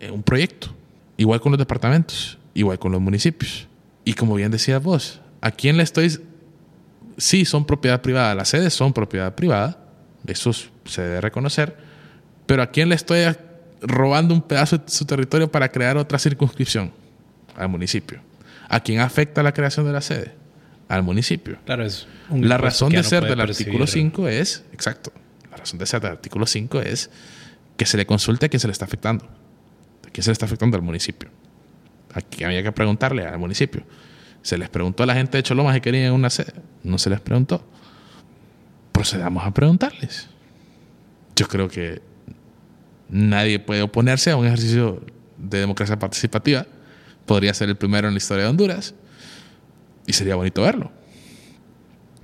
eh, 0.00 0.10
un 0.10 0.22
proyecto. 0.22 0.74
Igual 1.16 1.40
con 1.40 1.52
los 1.52 1.58
departamentos, 1.58 2.38
igual 2.54 2.78
con 2.78 2.92
los 2.92 3.00
municipios. 3.00 3.68
Y 4.04 4.14
como 4.14 4.34
bien 4.34 4.50
decías 4.50 4.82
vos, 4.82 5.20
¿a 5.40 5.50
quién 5.50 5.76
le 5.76 5.82
estoy 5.82 6.10
sí 7.16 7.44
son 7.44 7.64
propiedad 7.64 8.02
privada, 8.02 8.34
las 8.34 8.48
sedes 8.48 8.74
son 8.74 8.92
propiedad 8.92 9.34
privada, 9.34 9.83
eso 10.26 10.52
se 10.52 11.02
debe 11.02 11.20
reconocer, 11.20 11.76
pero 12.46 12.62
¿a 12.62 12.66
quién 12.68 12.88
le 12.88 12.94
estoy 12.94 13.24
robando 13.80 14.34
un 14.34 14.42
pedazo 14.42 14.78
de 14.78 14.84
su 14.88 15.04
territorio 15.04 15.50
para 15.50 15.68
crear 15.68 15.96
otra 15.96 16.18
circunscripción? 16.18 16.92
Al 17.56 17.68
municipio. 17.68 18.20
¿A 18.68 18.80
quién 18.80 19.00
afecta 19.00 19.42
la 19.42 19.52
creación 19.52 19.86
de 19.86 19.92
la 19.92 20.00
sede? 20.00 20.34
Al 20.88 21.02
municipio. 21.02 21.58
Claro, 21.64 21.84
es 21.84 22.06
la 22.30 22.58
razón 22.58 22.92
de 22.92 23.02
ser 23.02 23.24
del 23.24 23.40
artículo 23.40 23.86
5 23.86 24.28
es, 24.28 24.64
exacto, 24.72 25.12
la 25.50 25.56
razón 25.56 25.78
de 25.78 25.86
ser 25.86 26.00
del 26.00 26.12
artículo 26.12 26.46
5 26.46 26.80
es 26.80 27.10
que 27.76 27.86
se 27.86 27.96
le 27.96 28.06
consulte 28.06 28.46
a 28.46 28.48
quién 28.48 28.60
se 28.60 28.66
le 28.66 28.72
está 28.72 28.84
afectando. 28.84 29.24
¿A 30.06 30.10
quién 30.10 30.22
se 30.22 30.30
le 30.30 30.32
está 30.32 30.46
afectando 30.46 30.76
al 30.76 30.82
municipio? 30.82 31.28
Aquí 32.12 32.44
había 32.44 32.62
que 32.62 32.72
preguntarle 32.72 33.26
al 33.26 33.38
municipio. 33.38 33.82
Se 34.42 34.58
les 34.58 34.68
preguntó 34.68 35.02
a 35.02 35.06
la 35.06 35.14
gente 35.14 35.38
de 35.38 35.42
Choloma 35.42 35.74
si 35.74 35.80
querían 35.80 36.12
una 36.12 36.30
sede. 36.30 36.52
No 36.82 36.98
se 36.98 37.10
les 37.10 37.20
preguntó. 37.20 37.66
Procedamos 39.04 39.44
a 39.44 39.50
preguntarles. 39.50 40.30
Yo 41.36 41.46
creo 41.46 41.68
que 41.68 42.00
nadie 43.10 43.58
puede 43.58 43.82
oponerse 43.82 44.30
a 44.30 44.36
un 44.38 44.46
ejercicio 44.46 45.04
de 45.36 45.58
democracia 45.58 45.98
participativa. 45.98 46.66
Podría 47.26 47.52
ser 47.52 47.68
el 47.68 47.76
primero 47.76 48.08
en 48.08 48.14
la 48.14 48.16
historia 48.16 48.44
de 48.44 48.48
Honduras. 48.48 48.94
Y 50.06 50.14
sería 50.14 50.36
bonito 50.36 50.62
verlo. 50.62 50.90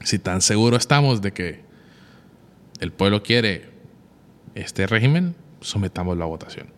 Si 0.05 0.19
tan 0.19 0.40
seguro 0.40 0.78
estamos 0.78 1.20
de 1.20 1.32
que 1.32 1.61
el 2.81 2.93
pueblo 2.93 3.23
quiere 3.23 3.69
este 4.55 4.86
régimen, 4.86 5.35
sometámoslo 5.61 6.24
a 6.24 6.28
votación. 6.28 6.69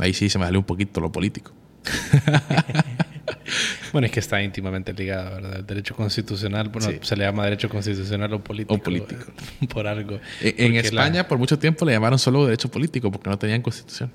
Ahí 0.00 0.14
sí 0.14 0.28
se 0.30 0.40
me 0.40 0.46
sale 0.46 0.58
un 0.58 0.64
poquito 0.64 1.00
lo 1.00 1.12
político. 1.12 1.52
bueno, 3.92 4.06
es 4.06 4.12
que 4.12 4.20
está 4.20 4.42
íntimamente 4.42 4.92
ligado, 4.92 5.36
¿verdad? 5.36 5.56
El 5.56 5.66
derecho 5.66 5.94
constitucional, 5.94 6.68
bueno, 6.68 6.90
se 7.00 7.16
le 7.16 7.24
llama 7.24 7.44
derecho 7.44 7.68
constitucional 7.68 8.32
o 8.32 8.42
político. 8.42 8.74
O 8.74 8.78
político. 8.78 9.24
Por 9.68 9.86
algo. 9.86 10.20
En, 10.40 10.74
España, 10.76 11.26
por 11.26 11.38
mucho 11.38 11.58
tiempo, 11.58 11.84
le 11.84 11.92
llamaron 11.92 12.18
solo 12.18 12.44
derecho 12.44 12.70
político 12.70 13.10
porque 13.10 13.30
no 13.30 13.38
tenían 13.38 13.62
constitución. 13.62 14.10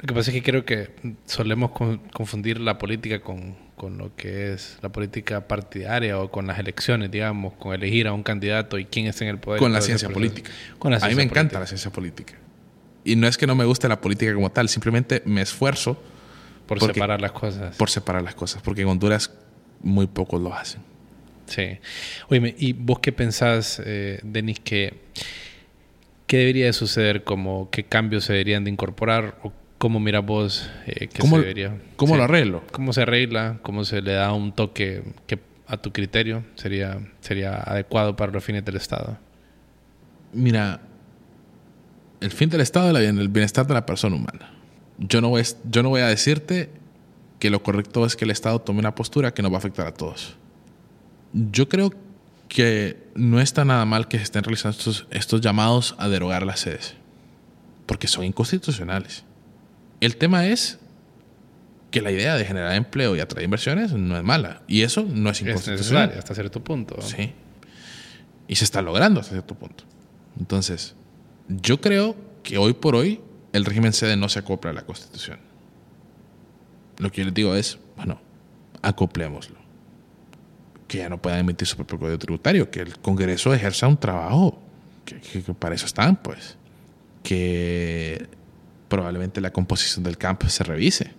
Lo 0.00 0.06
que 0.06 0.14
pasa 0.14 0.30
es 0.30 0.34
que 0.34 0.42
creo 0.42 0.64
que 0.64 0.90
solemos 1.26 1.70
confundir 2.12 2.60
la 2.60 2.78
política 2.78 3.20
con, 3.20 3.54
con, 3.76 3.98
lo 3.98 4.14
que 4.16 4.52
es 4.52 4.78
la 4.82 4.88
política 4.88 5.46
partidaria 5.46 6.18
o 6.18 6.30
con 6.30 6.46
las 6.46 6.58
elecciones, 6.58 7.10
digamos, 7.10 7.54
con 7.54 7.72
elegir 7.74 8.08
a 8.08 8.12
un 8.12 8.22
candidato 8.22 8.78
y 8.78 8.86
quién 8.86 9.06
está 9.06 9.24
en 9.24 9.30
el 9.30 9.38
poder. 9.38 9.60
Con 9.60 9.72
la 9.72 9.80
ciencia 9.80 10.08
política. 10.08 10.50
Con 10.78 10.92
a 10.92 10.98
mí 10.98 11.14
me 11.14 11.22
encanta 11.22 11.60
la 11.60 11.66
ciencia 11.66 11.90
política. 11.92 12.34
Y 13.04 13.16
no 13.16 13.26
es 13.28 13.38
que 13.38 13.46
no 13.46 13.54
me 13.54 13.64
guste 13.64 13.88
la 13.88 14.00
política 14.00 14.34
como 14.34 14.50
tal, 14.50 14.68
simplemente 14.68 15.22
me 15.24 15.40
esfuerzo 15.40 16.02
por 16.78 16.80
separar 16.94 17.20
las 17.20 17.32
cosas. 17.32 17.76
Por 17.76 17.90
separar 17.90 18.22
las 18.22 18.34
cosas, 18.34 18.62
porque 18.62 18.82
en 18.82 18.88
Honduras 18.88 19.32
muy 19.82 20.06
pocos 20.06 20.40
lo 20.40 20.54
hacen. 20.54 20.82
Sí. 21.46 21.78
Oye, 22.28 22.54
¿y 22.58 22.72
vos 22.74 23.00
qué 23.00 23.10
pensás, 23.10 23.82
eh, 23.84 24.20
Denis, 24.22 24.60
que 24.60 24.94
qué 26.28 26.38
debería 26.38 26.66
de 26.66 26.72
suceder, 26.72 27.24
como 27.24 27.70
qué 27.70 27.82
cambios 27.84 28.24
se 28.24 28.34
deberían 28.34 28.62
de 28.62 28.70
incorporar 28.70 29.36
o 29.42 29.52
cómo 29.78 29.98
miras 29.98 30.24
vos 30.24 30.70
eh, 30.86 31.08
que 31.08 31.18
¿Cómo, 31.18 31.36
se 31.36 31.42
debería? 31.42 31.76
¿Cómo 31.96 32.16
lo 32.16 32.22
arreglo? 32.22 32.62
¿Cómo 32.70 32.92
se 32.92 33.02
arregla? 33.02 33.58
¿Cómo 33.62 33.84
se 33.84 34.00
le 34.00 34.12
da 34.12 34.32
un 34.32 34.52
toque 34.52 35.02
que 35.26 35.40
a 35.66 35.76
tu 35.76 35.92
criterio 35.92 36.44
sería, 36.54 37.00
sería 37.20 37.56
adecuado 37.56 38.14
para 38.14 38.30
los 38.30 38.44
fines 38.44 38.64
del 38.64 38.76
Estado? 38.76 39.18
Mira, 40.32 40.82
el 42.20 42.30
fin 42.30 42.48
del 42.48 42.60
Estado 42.60 42.96
es 42.96 43.08
el 43.08 43.28
bienestar 43.28 43.66
de 43.66 43.74
la 43.74 43.84
persona 43.84 44.14
humana 44.14 44.59
yo 45.00 45.20
no, 45.20 45.30
voy, 45.30 45.42
yo 45.70 45.82
no 45.82 45.88
voy 45.88 46.02
a 46.02 46.06
decirte 46.06 46.70
que 47.38 47.50
lo 47.50 47.62
correcto 47.62 48.04
es 48.04 48.16
que 48.16 48.26
el 48.26 48.30
Estado 48.30 48.60
tome 48.60 48.80
una 48.80 48.94
postura 48.94 49.32
que 49.32 49.42
nos 49.42 49.50
va 49.50 49.56
a 49.56 49.58
afectar 49.58 49.86
a 49.86 49.94
todos. 49.94 50.36
Yo 51.32 51.68
creo 51.68 51.92
que 52.48 52.98
no 53.14 53.40
está 53.40 53.64
nada 53.64 53.84
mal 53.86 54.08
que 54.08 54.18
se 54.18 54.24
estén 54.24 54.44
realizando 54.44 54.76
estos, 54.76 55.06
estos 55.10 55.40
llamados 55.40 55.94
a 55.98 56.08
derogar 56.08 56.44
las 56.44 56.60
sedes, 56.60 56.94
porque 57.86 58.08
son 58.08 58.24
inconstitucionales. 58.24 59.24
El 60.00 60.16
tema 60.16 60.46
es 60.46 60.78
que 61.90 62.02
la 62.02 62.12
idea 62.12 62.36
de 62.36 62.44
generar 62.44 62.74
empleo 62.74 63.16
y 63.16 63.20
atraer 63.20 63.44
inversiones 63.44 63.92
no 63.92 64.16
es 64.16 64.22
mala, 64.22 64.62
y 64.68 64.82
eso 64.82 65.06
no 65.08 65.30
es 65.30 65.40
inconstitucional. 65.40 66.10
Es 66.10 66.18
hasta 66.18 66.34
cierto 66.34 66.62
punto. 66.62 67.00
Sí. 67.00 67.32
Y 68.48 68.56
se 68.56 68.64
está 68.64 68.82
logrando 68.82 69.20
hasta 69.20 69.32
cierto 69.32 69.54
punto. 69.54 69.84
Entonces, 70.38 70.94
yo 71.48 71.80
creo 71.80 72.16
que 72.42 72.58
hoy 72.58 72.74
por 72.74 72.96
hoy 72.96 73.20
el 73.52 73.64
régimen 73.64 73.92
sede 73.92 74.16
no 74.16 74.28
se 74.28 74.38
acopla 74.38 74.70
a 74.70 74.74
la 74.74 74.82
Constitución. 74.82 75.38
Lo 76.98 77.10
que 77.10 77.22
yo 77.22 77.24
les 77.26 77.34
digo 77.34 77.54
es, 77.54 77.78
bueno, 77.96 78.20
acoplémoslo. 78.82 79.58
Que 80.86 80.98
ya 80.98 81.08
no 81.08 81.20
puedan 81.20 81.40
emitir 81.40 81.66
su 81.66 81.76
propio 81.76 81.98
código 81.98 82.18
tributario, 82.18 82.70
que 82.70 82.80
el 82.80 82.98
Congreso 82.98 83.54
ejerza 83.54 83.86
un 83.86 83.96
trabajo, 83.96 84.60
que, 85.04 85.40
para 85.54 85.74
eso 85.74 85.86
están, 85.86 86.16
pues. 86.16 86.56
Que 87.22 88.26
probablemente 88.88 89.40
la 89.40 89.52
composición 89.52 90.04
del 90.04 90.18
campo 90.18 90.48
se 90.48 90.64
revise, 90.64 91.12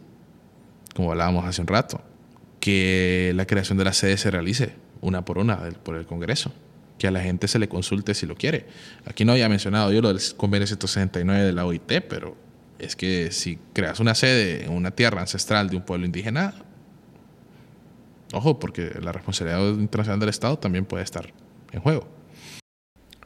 como 0.96 1.12
hablábamos 1.12 1.46
hace 1.46 1.62
un 1.62 1.68
rato. 1.68 2.02
Que 2.60 3.32
la 3.36 3.46
creación 3.46 3.78
de 3.78 3.86
la 3.86 3.94
sede 3.94 4.18
se 4.18 4.30
realice 4.30 4.76
una 5.02 5.26
por 5.26 5.38
una 5.38 5.58
por 5.84 5.96
el 5.96 6.06
Congreso 6.06 6.52
que 7.02 7.08
a 7.08 7.12
la 7.12 7.22
gente 7.22 7.48
se 7.48 7.58
le 7.58 7.68
consulte 7.68 8.14
si 8.14 8.28
lo 8.28 8.36
quiere. 8.36 8.68
Aquí 9.08 9.26
no 9.26 9.32
había 9.32 9.50
mencionado 9.50 9.92
yo 9.92 10.04
lo 10.04 10.14
del 10.14 10.22
convenio 10.38 10.68
169 10.68 11.46
de 11.46 11.52
la 11.52 11.66
OIT, 11.66 12.04
pero 12.08 12.38
es 12.78 12.96
que 12.96 13.32
si 13.32 13.58
creas 13.74 14.00
una 14.00 14.14
sede 14.14 14.66
en 14.66 14.72
una 14.72 14.92
tierra 14.92 15.20
ancestral 15.20 15.72
de 15.72 15.78
un 15.78 15.82
pueblo 15.82 16.06
indígena, 16.06 16.54
ojo, 18.34 18.60
porque 18.60 18.92
la 19.02 19.12
responsabilidad 19.12 19.68
internacional 19.80 20.20
del 20.20 20.30
Estado 20.30 20.60
también 20.60 20.86
puede 20.86 21.04
estar 21.04 21.34
en 21.72 21.82
juego. 21.82 22.08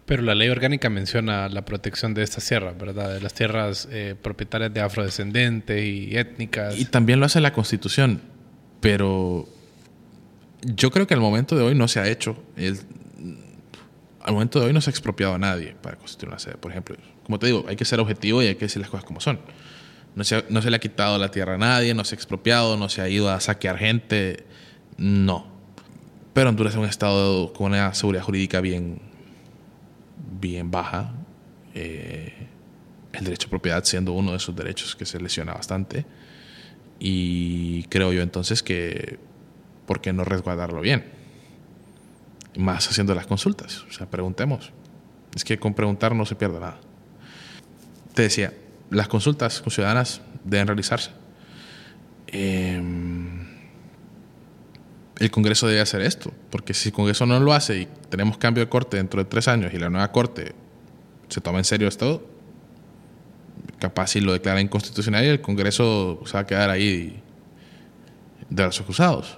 Pero 0.06 0.22
la 0.24 0.36
ley 0.36 0.48
orgánica 0.48 0.90
menciona 0.90 1.50
la 1.50 1.66
protección 1.66 2.14
de 2.14 2.24
estas 2.24 2.48
tierras, 2.48 2.78
¿verdad? 2.78 3.16
De 3.16 3.20
las 3.20 3.34
tierras 3.34 3.90
eh, 3.92 4.16
propietarias 4.22 4.74
de 4.74 4.80
afrodescendentes 4.80 5.84
y 5.84 6.16
étnicas. 6.16 6.80
Y 6.80 6.86
también 6.86 7.20
lo 7.20 7.26
hace 7.26 7.42
la 7.42 7.52
Constitución, 7.52 8.22
pero 8.80 9.50
yo 10.62 10.92
creo 10.92 11.08
que 11.08 11.14
al 11.14 11.20
momento 11.20 11.58
de 11.58 11.64
hoy 11.64 11.76
no 11.76 11.90
se 11.90 12.00
ha 12.00 12.08
hecho. 12.08 12.42
El, 12.56 12.80
al 14.26 14.34
momento 14.34 14.60
de 14.60 14.66
hoy 14.66 14.74
no 14.74 14.82
se 14.82 14.90
ha 14.90 14.92
expropiado 14.92 15.36
a 15.36 15.38
nadie 15.38 15.76
para 15.84 15.98
constituir 15.98 16.30
una 16.30 16.40
sede. 16.40 16.56
Por 16.56 16.72
ejemplo, 16.72 16.98
como 17.24 17.38
te 17.38 17.46
digo, 17.46 17.64
hay 17.68 17.76
que 17.76 17.86
ser 17.86 18.00
objetivo 18.00 18.42
y 18.42 18.48
hay 18.48 18.56
que 18.56 18.66
decir 18.66 18.82
las 18.82 18.90
cosas 18.90 19.06
como 19.06 19.20
son. 19.20 19.40
No 20.16 20.24
se, 20.24 20.42
le 20.50 20.76
ha 20.76 20.80
quitado 20.80 21.20
la 21.20 21.30
tierra 21.30 21.56
a 21.56 21.58
nadie, 21.60 21.94
no 21.94 22.04
se 22.04 22.16
ha 22.16 22.18
expropiado, 22.18 22.76
no 22.76 22.90
se 22.90 23.02
ha 23.02 23.10
ido 23.10 23.30
a 23.30 23.40
saquear 23.40 23.78
gente. 23.78 24.46
No. 24.98 25.46
Pero 26.34 26.50
Honduras 26.50 26.74
es 26.74 26.80
un 26.80 26.86
estado 26.86 27.54
con 27.54 27.68
una 27.68 27.94
seguridad 27.94 28.24
jurídica 28.24 28.62
bien, 28.62 29.00
bien 30.40 30.72
baja. 30.72 31.14
Eh, 31.76 32.34
el 33.14 33.26
derecho 33.26 33.46
a 33.48 33.50
propiedad 33.52 33.84
siendo 33.84 34.14
uno 34.14 34.32
de 34.32 34.38
esos 34.38 34.56
derechos 34.56 34.96
que 34.96 35.06
se 35.06 35.20
lesiona 35.20 35.54
bastante. 35.54 36.04
Y 36.98 37.84
creo 37.84 38.12
yo 38.12 38.24
entonces 38.24 38.64
que, 38.64 39.20
¿por 39.86 40.02
qué 40.02 40.14
no 40.14 40.24
resguardarlo 40.24 40.82
bien? 40.82 41.15
Más 42.58 42.88
haciendo 42.90 43.14
las 43.16 43.28
consultas. 43.28 43.86
O 43.90 43.92
sea, 43.92 44.10
preguntemos. 44.10 44.72
Es 45.36 45.44
que 45.44 45.60
con 45.60 45.74
preguntar 45.74 46.16
no 46.16 46.26
se 46.26 46.36
pierde 46.36 46.60
nada. 46.60 46.80
Te 48.14 48.24
decía, 48.24 48.54
las 48.90 49.08
consultas 49.08 49.62
ciudadanas 49.68 50.22
deben 50.44 50.68
realizarse. 50.68 51.12
Em, 52.28 53.46
el 55.20 55.32
Congreso 55.32 55.68
debe 55.68 55.82
hacer 55.82 56.02
esto, 56.02 56.34
porque 56.50 56.74
si 56.74 56.90
el 56.90 56.94
Congreso 56.94 57.26
no 57.26 57.40
lo 57.40 57.54
hace 57.54 57.82
y 57.82 57.88
tenemos 58.10 58.38
cambio 58.38 58.64
de 58.64 58.70
corte 58.70 58.98
dentro 58.98 59.24
de 59.24 59.30
tres 59.30 59.48
años 59.48 59.74
y 59.74 59.78
la 59.78 59.90
nueva 59.90 60.12
corte 60.12 60.54
se 61.30 61.42
toma 61.42 61.60
en 61.60 61.66
serio 61.66 61.88
esto, 61.88 62.28
capaz 63.80 64.08
si 64.08 64.22
lo 64.22 64.34
declara 64.34 64.62
inconstitucional 64.62 65.26
y 65.26 65.28
el 65.28 65.42
Congreso 65.42 66.22
se 66.26 66.34
va 66.34 66.40
a 66.42 66.46
quedar 66.46 66.70
ahí 66.70 67.22
de 68.50 68.64
los 68.64 68.82
cruzados 68.82 69.38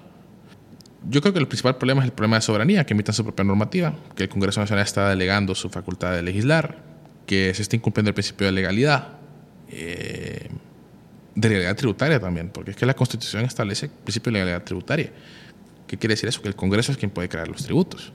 yo 1.10 1.22
creo 1.22 1.34
que 1.34 1.40
el 1.40 1.48
principal 1.48 1.78
problema 1.78 2.02
es 2.02 2.06
el 2.06 2.14
problema 2.14 2.38
de 2.38 2.42
soberanía, 2.42 2.86
que 2.86 2.94
emitan 2.94 3.14
su 3.14 3.24
propia 3.24 3.46
normativa, 3.46 3.94
que 4.16 4.24
el 4.24 4.30
Congreso 4.30 4.60
Nacional 4.60 4.86
está 4.86 5.10
delegando 5.10 5.56
su 5.56 5.70
facultad 5.70 6.14
de 6.14 6.22
legislar, 6.22 6.78
que 7.26 7.54
se 7.54 7.62
está 7.62 7.76
incumpliendo 7.76 8.10
el 8.10 8.14
principio 8.14 8.48
de 8.48 8.54
legalidad, 8.54 9.10
eh, 9.70 10.50
de 11.36 11.50
legalidad 11.50 11.76
tributaria 11.76 12.20
también, 12.20 12.50
porque 12.50 12.72
es 12.72 12.78
que 12.78 12.86
la 12.86 12.96
Constitución 12.96 13.46
establece 13.46 13.88
el 13.88 13.92
principio 13.92 14.32
de 14.32 14.40
legalidad 14.40 14.64
tributaria. 14.64 15.12
¿Qué 15.86 15.98
quiere 15.98 16.14
decir 16.14 16.28
eso? 16.28 16.42
Que 16.42 16.48
el 16.50 16.56
Congreso 16.56 16.92
es 16.92 16.98
quien 16.98 17.12
puede 17.12 17.30
crear 17.30 17.48
los 17.48 17.64
tributos. 17.64 18.12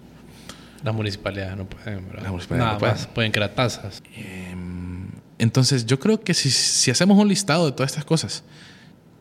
Las 0.83 0.95
municipalidades 0.95 1.57
no 1.57 1.67
pueden, 1.67 2.07
¿verdad? 2.09 2.23
Las 2.23 2.31
municipalidades 2.31 2.73
no 2.75 2.79
pueden. 2.79 2.95
Más 2.97 3.07
pueden 3.07 3.33
crear 3.33 3.55
tasas. 3.55 4.03
Em, 4.17 5.07
entonces, 5.39 5.87
yo 5.87 5.99
creo 5.99 6.21
que 6.21 6.35
si, 6.35 6.51
si 6.51 6.91
hacemos 6.91 7.17
un 7.17 7.29
listado 7.29 7.67
de 7.67 7.73
todas 7.73 7.93
estas 7.93 8.05
cosas 8.05 8.43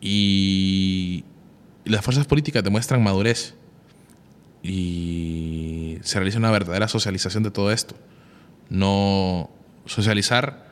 y 0.00 1.24
las 1.84 2.04
fuerzas 2.04 2.26
políticas 2.26 2.62
demuestran 2.62 3.02
madurez 3.02 3.54
y 4.62 5.98
se 6.02 6.18
realiza 6.18 6.38
una 6.38 6.50
verdadera 6.50 6.88
socialización 6.88 7.42
de 7.42 7.50
todo 7.50 7.72
esto. 7.72 7.96
No 8.68 9.50
socializar 9.86 10.66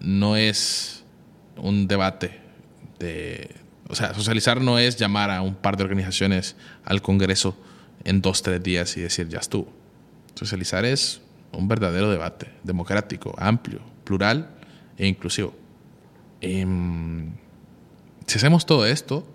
no 0.00 0.36
es 0.36 1.04
un 1.56 1.88
debate 1.88 2.40
de, 2.98 3.54
o 3.88 3.94
sea, 3.94 4.14
socializar 4.14 4.60
no 4.60 4.78
es 4.78 4.96
llamar 4.96 5.30
a 5.30 5.42
un 5.42 5.54
par 5.54 5.76
de 5.76 5.84
organizaciones 5.84 6.56
al 6.84 7.02
Congreso 7.02 7.56
en 8.04 8.20
dos, 8.22 8.42
tres 8.42 8.62
días 8.62 8.96
y 8.96 9.00
decir 9.00 9.28
ya 9.28 9.38
estuvo. 9.38 9.72
Socializar 10.34 10.84
es 10.84 11.20
un 11.52 11.66
verdadero 11.66 12.10
debate 12.10 12.52
democrático, 12.62 13.34
amplio, 13.38 13.80
plural 14.04 14.50
e 14.96 15.06
inclusivo. 15.06 15.54
Em, 16.40 17.32
si 18.26 18.38
hacemos 18.38 18.64
todo 18.64 18.86
esto 18.86 19.26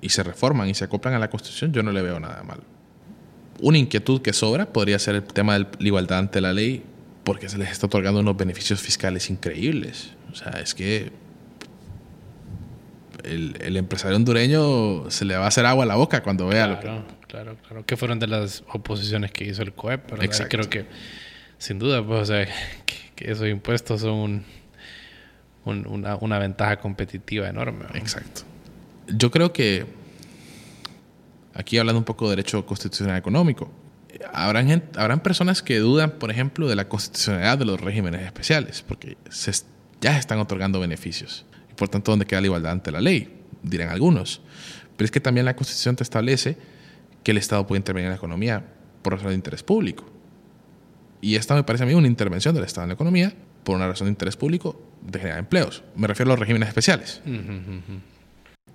y 0.00 0.08
se 0.10 0.22
reforman 0.22 0.68
y 0.68 0.74
se 0.74 0.84
acoplan 0.84 1.14
a 1.14 1.18
la 1.18 1.28
Constitución, 1.28 1.72
yo 1.72 1.82
no 1.82 1.92
le 1.92 2.02
veo 2.02 2.18
nada 2.20 2.42
mal. 2.42 2.60
Una 3.60 3.78
inquietud 3.78 4.22
que 4.22 4.32
sobra 4.32 4.72
podría 4.72 4.98
ser 4.98 5.16
el 5.16 5.24
tema 5.24 5.58
de 5.58 5.66
la 5.78 5.86
igualdad 5.86 6.18
ante 6.18 6.40
la 6.40 6.52
ley, 6.52 6.82
porque 7.24 7.48
se 7.48 7.58
les 7.58 7.70
está 7.70 7.86
otorgando 7.86 8.20
unos 8.20 8.36
beneficios 8.36 8.80
fiscales 8.80 9.28
increíbles. 9.28 10.12
O 10.32 10.34
sea, 10.34 10.52
es 10.60 10.74
que 10.74 11.12
el, 13.24 13.76
empresario 13.76 14.16
hondureño 14.16 15.10
se 15.10 15.24
le 15.24 15.36
va 15.36 15.44
a 15.44 15.48
hacer 15.48 15.66
agua 15.66 15.84
a 15.84 15.86
la 15.86 15.96
boca 15.96 16.22
cuando 16.22 16.46
vea 16.46 16.66
lo 16.66 16.80
que... 16.80 16.86
Claro, 17.28 17.56
claro. 17.68 17.86
Que 17.86 17.96
fueron 17.96 18.18
de 18.18 18.26
las 18.26 18.64
oposiciones 18.72 19.30
que 19.30 19.44
hizo 19.44 19.62
el 19.62 19.72
COEP, 19.72 20.10
¿verdad? 20.10 20.48
Creo 20.48 20.68
que, 20.68 20.86
sin 21.58 21.78
duda, 21.78 22.04
pues, 22.04 22.22
o 22.22 22.24
sea, 22.24 22.48
que, 23.14 23.30
esos 23.30 23.46
impuestos 23.46 24.00
son 24.00 24.44
una, 25.64 26.16
una, 26.16 26.38
ventaja 26.38 26.78
competitiva 26.78 27.48
enorme. 27.48 27.84
Exacto. 27.94 28.42
Yo 29.14 29.30
creo 29.30 29.52
que, 29.52 29.86
aquí 31.54 31.78
hablando 31.78 31.98
un 31.98 32.04
poco 32.04 32.26
de 32.26 32.36
derecho 32.36 32.64
constitucional 32.66 33.16
económico, 33.16 33.70
habrán, 34.32 34.84
habrán 34.96 35.20
personas 35.20 35.62
que 35.62 35.78
dudan, 35.78 36.12
por 36.12 36.30
ejemplo, 36.30 36.68
de 36.68 36.76
la 36.76 36.88
constitucionalidad 36.88 37.58
de 37.58 37.64
los 37.64 37.80
regímenes 37.80 38.22
especiales, 38.22 38.82
porque 38.86 39.16
se, 39.28 39.52
ya 40.00 40.12
se 40.14 40.18
están 40.18 40.38
otorgando 40.38 40.80
beneficios. 40.80 41.46
Y 41.70 41.74
por 41.74 41.88
tanto, 41.88 42.12
¿dónde 42.12 42.26
queda 42.26 42.40
la 42.40 42.46
igualdad 42.46 42.72
ante 42.72 42.90
la 42.90 43.00
ley? 43.00 43.40
Dirán 43.62 43.90
algunos. 43.90 44.40
Pero 44.96 45.04
es 45.04 45.10
que 45.10 45.20
también 45.20 45.46
la 45.46 45.56
Constitución 45.56 45.96
te 45.96 46.02
establece 46.02 46.56
que 47.22 47.30
el 47.30 47.38
Estado 47.38 47.66
puede 47.66 47.78
intervenir 47.78 48.06
en 48.06 48.12
la 48.12 48.16
economía 48.16 48.64
por 49.02 49.14
razón 49.14 49.28
de 49.28 49.34
interés 49.34 49.62
público. 49.62 50.04
Y 51.20 51.36
esta 51.36 51.54
me 51.54 51.64
parece 51.64 51.84
a 51.84 51.86
mí 51.86 51.94
una 51.94 52.06
intervención 52.06 52.54
del 52.54 52.64
Estado 52.64 52.84
en 52.84 52.88
la 52.88 52.94
economía 52.94 53.34
por 53.64 53.76
una 53.76 53.88
razón 53.88 54.06
de 54.06 54.10
interés 54.10 54.36
público 54.36 54.80
de 55.02 55.18
generar 55.18 55.38
empleos. 55.38 55.82
Me 55.96 56.06
refiero 56.06 56.30
a 56.30 56.34
los 56.34 56.40
regímenes 56.40 56.68
especiales. 56.68 57.20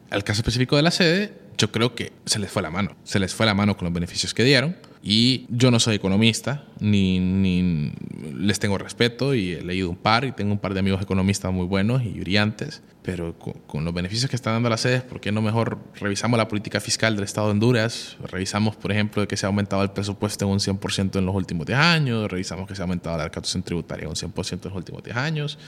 Al 0.10 0.24
caso 0.24 0.42
específico 0.42 0.76
de 0.76 0.82
la 0.82 0.92
sede, 0.92 1.34
yo 1.58 1.72
creo 1.72 1.96
que 1.96 2.12
se 2.26 2.40
les 2.40 2.52
fue 2.52 2.62
la 2.62 2.70
mano. 2.70 2.96
Se 3.04 3.20
les 3.20 3.34
fue 3.34 3.46
la 3.46 3.54
mano 3.54 3.78
con 3.78 3.86
los 3.86 3.94
beneficios 3.94 4.34
que 4.34 4.44
dieron. 4.44 4.76
Y 5.08 5.46
yo 5.50 5.70
no 5.70 5.80
soy 5.80 5.96
economista, 5.96 6.66
ni, 6.80 7.20
ni 7.20 7.94
les 8.34 8.58
tengo 8.58 8.80
respeto 8.80 9.36
y 9.36 9.52
he 9.52 9.62
leído 9.62 9.88
un 9.88 9.98
par 9.98 10.26
y 10.26 10.32
tengo 10.32 10.52
un 10.52 10.58
par 10.58 10.74
de 10.74 10.80
amigos 10.80 11.00
economistas 11.00 11.54
muy 11.54 11.68
buenos 11.68 12.04
y 12.04 12.20
brillantes. 12.20 12.82
Pero 13.04 13.38
con, 13.38 13.86
los 13.86 13.94
beneficios 13.94 14.32
que 14.32 14.36
están 14.36 14.54
dando 14.54 14.68
las 14.68 14.82
sedes, 14.82 15.04
¿por 15.04 15.22
qué 15.22 15.32
no 15.32 15.44
mejor 15.44 15.78
revisamos 15.94 16.40
la 16.40 16.48
política 16.48 16.80
fiscal 16.80 17.16
del 17.16 17.24
Estado 17.24 17.48
de 17.48 17.52
Honduras? 17.52 18.18
Revisamos, 18.32 18.76
por 18.78 18.92
ejemplo, 18.92 19.28
que 19.28 19.38
se 19.38 19.46
ha 19.46 19.48
aumentado 19.50 19.84
el 19.84 19.92
presupuesto 19.92 20.46
en 20.46 20.52
un 20.52 20.60
100% 20.60 21.20
en 21.20 21.26
los 21.28 21.36
últimos 21.36 21.68
10 21.68 21.78
años. 21.78 22.32
Revisamos 22.32 22.68
que 22.68 22.74
se 22.74 22.82
ha 22.82 22.86
aumentado 22.86 23.16
la 23.16 23.26
recaudación 23.26 23.62
tributaria 23.62 24.06
en 24.06 24.10
un 24.10 24.16
100% 24.16 24.54
en 24.54 24.70
los 24.70 24.76
últimos 24.76 25.04
10 25.04 25.18
años. 25.18 25.60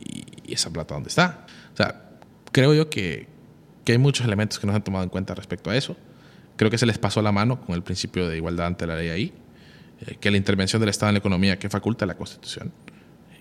Y, 0.00 0.24
y 0.50 0.54
esa 0.54 0.70
plata, 0.70 0.94
¿dónde 0.94 1.10
está? 1.10 1.44
O 1.74 1.76
sea, 1.76 2.12
creo 2.50 2.72
yo 2.72 2.88
que, 2.88 3.35
que 3.86 3.92
hay 3.92 3.98
muchos 3.98 4.26
elementos 4.26 4.58
que 4.58 4.66
no 4.66 4.72
se 4.72 4.78
han 4.78 4.82
tomado 4.82 5.04
en 5.04 5.10
cuenta 5.10 5.32
respecto 5.34 5.70
a 5.70 5.76
eso. 5.76 5.96
Creo 6.56 6.70
que 6.72 6.76
se 6.76 6.86
les 6.86 6.98
pasó 6.98 7.22
la 7.22 7.30
mano 7.30 7.60
con 7.60 7.76
el 7.76 7.82
principio 7.82 8.28
de 8.28 8.36
igualdad 8.36 8.66
ante 8.66 8.84
la 8.84 8.96
ley 8.96 9.10
ahí, 9.10 9.32
eh, 10.00 10.16
que 10.20 10.30
la 10.32 10.36
intervención 10.36 10.80
del 10.80 10.88
Estado 10.88 11.10
en 11.10 11.14
la 11.14 11.18
economía 11.20 11.58
que 11.58 11.70
faculta 11.70 12.04
la 12.04 12.16
Constitución 12.16 12.72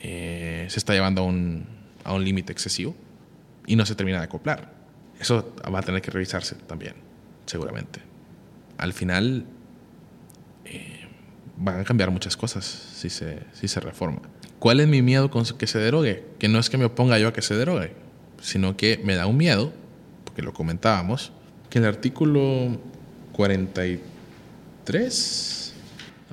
eh, 0.02 0.68
se 0.70 0.78
está 0.78 0.94
llevando 0.94 1.24
a 1.24 1.26
un, 1.26 1.66
a 2.04 2.14
un 2.14 2.24
límite 2.24 2.54
excesivo 2.54 2.96
y 3.66 3.76
no 3.76 3.88
se 3.88 3.96
termina 3.96 4.20
de 4.20 4.26
acoplar. 4.26 4.72
Eso 5.20 5.56
va 5.74 5.80
a 5.80 5.82
tener 5.82 6.04
que 6.04 6.12
revisarse 6.12 6.54
también, 6.56 6.94
seguramente. 7.48 8.02
Al 8.78 8.94
final 8.94 9.48
eh, 10.66 11.08
van 11.58 11.80
a 11.80 11.84
cambiar 11.86 12.12
muchas 12.12 12.38
cosas 12.38 12.66
si 12.66 13.10
se, 13.10 13.40
si 13.52 13.68
se 13.68 13.80
reforma. 13.80 14.22
¿Cuál 14.60 14.80
es 14.80 14.88
mi 14.88 15.02
miedo 15.02 15.32
con 15.32 15.44
que 15.44 15.66
se 15.66 15.80
derogue? 15.80 16.24
Que 16.38 16.50
no 16.50 16.60
es 16.60 16.70
que 16.70 16.78
me 16.78 16.86
oponga 16.86 17.18
yo 17.18 17.30
a 17.30 17.34
que 17.34 17.42
se 17.42 17.56
derogue, 17.56 17.94
sino 18.42 18.78
que 18.78 19.02
me 19.04 19.16
da 19.16 19.26
un 19.26 19.38
miedo 19.38 19.74
que 20.36 20.42
lo 20.42 20.54
comentábamos, 20.54 21.32
que 21.70 21.80
el 21.80 21.86
artículo 21.86 22.80
43 23.34 25.74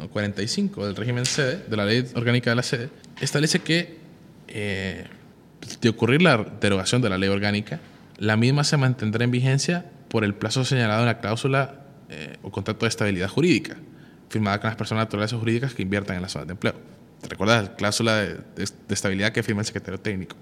o 0.03 0.09
45 0.09 0.87
del 0.87 0.97
régimen 0.97 1.27
sede, 1.27 1.65
de 1.69 1.77
la 1.77 1.85
ley 1.85 2.07
orgánica 2.15 2.51
de 2.51 2.57
la 2.57 2.63
sede, 2.63 2.89
establece 3.21 3.61
que 3.61 3.99
eh, 4.49 5.05
de 5.81 5.89
ocurrir 5.89 6.23
la 6.23 6.39
derogación 6.61 7.03
de 7.03 7.09
la 7.09 7.19
ley 7.19 7.29
orgánica, 7.29 7.81
la 8.19 8.37
misma 8.37 8.65
se 8.65 8.77
mantendrá 8.77 9.25
en 9.25 9.31
vigencia 9.31 9.87
por 10.09 10.25
el 10.25 10.35
plazo 10.35 10.65
señalado 10.65 11.01
en 11.01 11.07
la 11.07 11.19
cláusula 11.19 11.85
eh, 12.09 12.37
o 12.43 12.51
contrato 12.51 12.85
de 12.85 12.89
estabilidad 12.89 13.29
jurídica, 13.29 13.77
firmada 14.29 14.61
con 14.61 14.69
las 14.69 14.77
personas 14.77 15.07
naturales 15.07 15.33
o 15.33 15.39
jurídicas 15.39 15.75
que 15.75 15.83
inviertan 15.83 16.17
en 16.17 16.23
las 16.23 16.33
zonas 16.33 16.49
de 16.49 16.53
empleo. 16.53 16.75
¿Te 17.21 17.29
recuerdas 17.29 17.65
la 17.65 17.77
cláusula 17.77 18.17
de, 18.17 18.65
estabilidad 18.89 19.33
que 19.33 19.43
firma 19.43 19.63
el 19.63 19.67
secretario 19.67 20.01
técnico? 20.01 20.37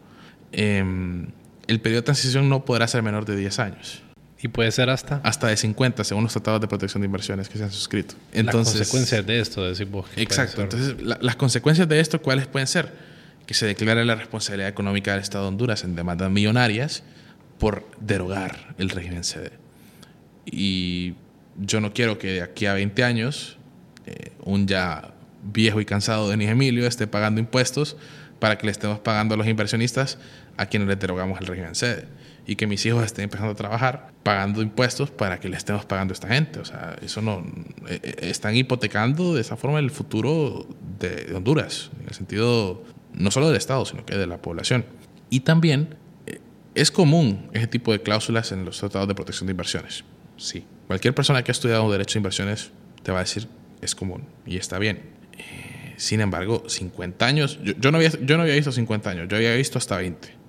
Em, 0.51 1.27
el 1.71 1.81
periodo 1.81 2.01
de 2.01 2.07
transición 2.07 2.49
no 2.49 2.65
podrá 2.65 2.89
ser 2.89 3.03
menor 3.03 3.25
de 3.25 3.37
10 3.37 3.59
años. 3.61 4.03
¿Y 4.43 4.49
puede 4.49 4.73
ser 4.73 4.91
hasta? 4.91 5.21
Hasta 5.23 5.47
de 5.47 5.57
50, 5.57 6.03
según 6.03 6.25
los 6.25 6.33
tratados 6.33 6.61
de 6.61 6.67
protección 6.67 7.03
de 7.03 7.07
inversiones 7.07 7.49
que 7.49 7.59
se 7.59 7.65
han 7.65 7.71
suscrito. 7.71 8.17
Entonces, 8.33 8.75
las 8.75 8.89
consecuencias 8.89 9.27
de 9.27 9.41
esto, 9.41 9.69
decimos. 9.69 10.07
exacto. 10.17 10.63
Entonces, 10.63 10.97
las 11.01 11.37
consecuencias 11.37 11.89
de 11.89 12.01
esto, 12.01 12.21
¿cuáles 12.21 12.49
pueden 12.49 12.67
ser? 12.67 12.93
Que 13.47 13.55
se 13.55 13.67
declare 13.67 14.05
la 14.05 14.17
responsabilidad 14.17 14.69
económica 14.69 15.13
del 15.13 15.21
Estado 15.21 15.45
de 15.45 15.49
Honduras 15.49 15.85
en 15.85 15.95
demandas 15.95 16.29
millonarias 16.31 17.05
por 17.59 17.87
derogar 18.01 18.75
el 18.79 18.91
régimen 18.91 19.23
CD. 19.23 19.53
Y 20.47 21.15
yo 21.57 21.81
no 21.81 21.93
quiero 21.93 22.19
que 22.19 22.33
de 22.33 22.43
aquí 22.43 22.67
a 22.67 22.75
20 22.75 23.05
años 23.05 23.59
eh, 24.07 24.33
un 24.43 24.67
ya 24.67 25.13
viejo 25.45 25.81
y 25.81 25.85
cansado 25.85 26.29
Denis 26.29 26.49
Emilio 26.49 26.87
esté 26.87 27.07
pagando 27.07 27.41
impuestos 27.41 27.97
para 28.41 28.59
que 28.59 28.67
le 28.67 28.73
estemos 28.73 28.99
pagando 28.99 29.35
a 29.35 29.37
los 29.37 29.47
inversionistas 29.47 30.19
a 30.57 30.67
quienes 30.67 30.89
les 30.89 30.99
derogamos 30.99 31.41
el 31.41 31.47
régimen 31.47 31.75
sede 31.75 32.07
y 32.51 32.57
que 32.57 32.67
mis 32.67 32.85
hijos 32.85 33.05
estén 33.05 33.25
empezando 33.25 33.53
a 33.53 33.55
trabajar 33.55 34.11
pagando 34.25 34.61
impuestos 34.61 35.11
para 35.11 35.39
que 35.39 35.49
le 35.49 35.57
estemos 35.57 35.85
pagando 35.85 36.13
a 36.13 36.15
esta 36.15 36.27
gente. 36.27 36.59
O 36.59 36.65
sea, 36.65 36.97
eso 37.01 37.23
no. 37.23 37.45
Eh, 37.89 38.01
eh, 38.03 38.17
están 38.23 38.57
hipotecando 38.57 39.35
de 39.35 39.41
esa 39.41 39.57
forma 39.57 39.79
el 39.79 39.93
futuro 39.93 40.67
de, 40.99 41.33
Honduras, 41.35 41.91
en 42.01 42.09
el 42.09 42.15
sentido 42.15 42.83
no 43.13 43.31
solo 43.31 43.47
del 43.47 43.57
Estado, 43.57 43.85
sino 43.85 44.05
que 44.05 44.17
de 44.17 44.27
la 44.27 44.39
población. 44.39 44.85
Y 45.31 45.41
también 45.41 45.97
eh, 46.27 46.41
es 46.75 46.91
común 46.91 47.49
ese 47.53 47.69
tipo 47.69 47.93
de 47.93 48.03
cláusulas 48.03 48.51
en 48.51 48.65
los 48.65 48.79
tratados 48.79 49.07
de 49.07 49.15
protección 49.15 49.47
de 49.47 49.53
inversiones. 49.53 50.05
Sí. 50.37 50.65
Cualquier 50.89 51.15
persona 51.15 51.45
que 51.45 51.51
ha 51.51 51.55
estudiado 51.55 51.89
derecho 51.93 52.15
de 52.15 52.19
inversiones 52.19 52.73
te 53.05 53.13
va 53.13 53.19
a 53.19 53.23
decir 53.23 53.47
es 53.81 53.95
común 53.95 54.25
y 54.45 54.57
está 54.57 54.81
bien. 54.81 55.03
sin 55.97 56.21
embargo, 56.21 56.65
50 56.67 57.27
años, 57.27 57.61
yo, 57.63 57.75
yo, 57.79 57.93
no 57.93 57.99
había, 57.99 58.11
yo 58.11 58.37
no 58.37 58.43
había 58.43 58.55
visto 58.57 58.73
50 58.73 59.11
años, 59.11 59.29
yo 59.29 59.37
había 59.37 59.55
visto 59.55 59.79
hasta 59.79 59.99
20 59.99 60.40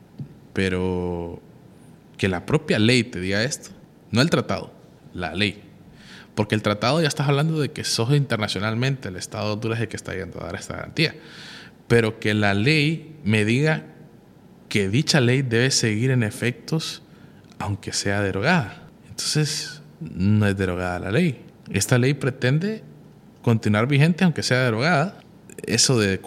pero 0.53 1.41
que 2.17 2.27
la 2.27 2.45
propia 2.45 2.79
ley 2.79 3.03
te 3.03 3.19
diga 3.19 3.43
esto, 3.43 3.71
no 4.11 4.21
el 4.21 4.29
tratado, 4.29 4.71
la 5.13 5.33
ley. 5.33 5.61
Porque 6.35 6.55
el 6.55 6.61
tratado 6.61 7.01
ya 7.01 7.07
estás 7.07 7.27
hablando 7.27 7.59
de 7.59 7.71
que 7.71 7.83
sos 7.83 8.13
internacionalmente 8.13 9.09
el 9.09 9.15
Estado 9.15 9.47
de 9.47 9.53
Honduras 9.53 9.79
el 9.79 9.87
que 9.87 9.97
está 9.97 10.13
yendo 10.13 10.39
a 10.41 10.45
dar 10.45 10.55
esta 10.55 10.75
garantía. 10.75 11.15
Pero 11.87 12.19
que 12.19 12.33
la 12.33 12.53
ley 12.53 13.17
me 13.23 13.43
diga 13.43 13.85
que 14.69 14.87
dicha 14.87 15.19
ley 15.19 15.41
debe 15.41 15.71
seguir 15.71 16.11
en 16.11 16.23
efectos 16.23 17.01
aunque 17.59 17.91
sea 17.91 18.21
derogada. 18.21 18.87
Entonces, 19.09 19.81
no 19.99 20.47
es 20.47 20.55
derogada 20.55 20.99
la 20.99 21.11
ley. 21.11 21.43
Esta 21.69 21.97
ley 21.97 22.13
pretende 22.13 22.83
continuar 23.41 23.87
vigente 23.87 24.23
aunque 24.23 24.41
sea 24.41 24.63
derogada. 24.63 25.19
Eso 25.63 25.99
de, 25.99 26.19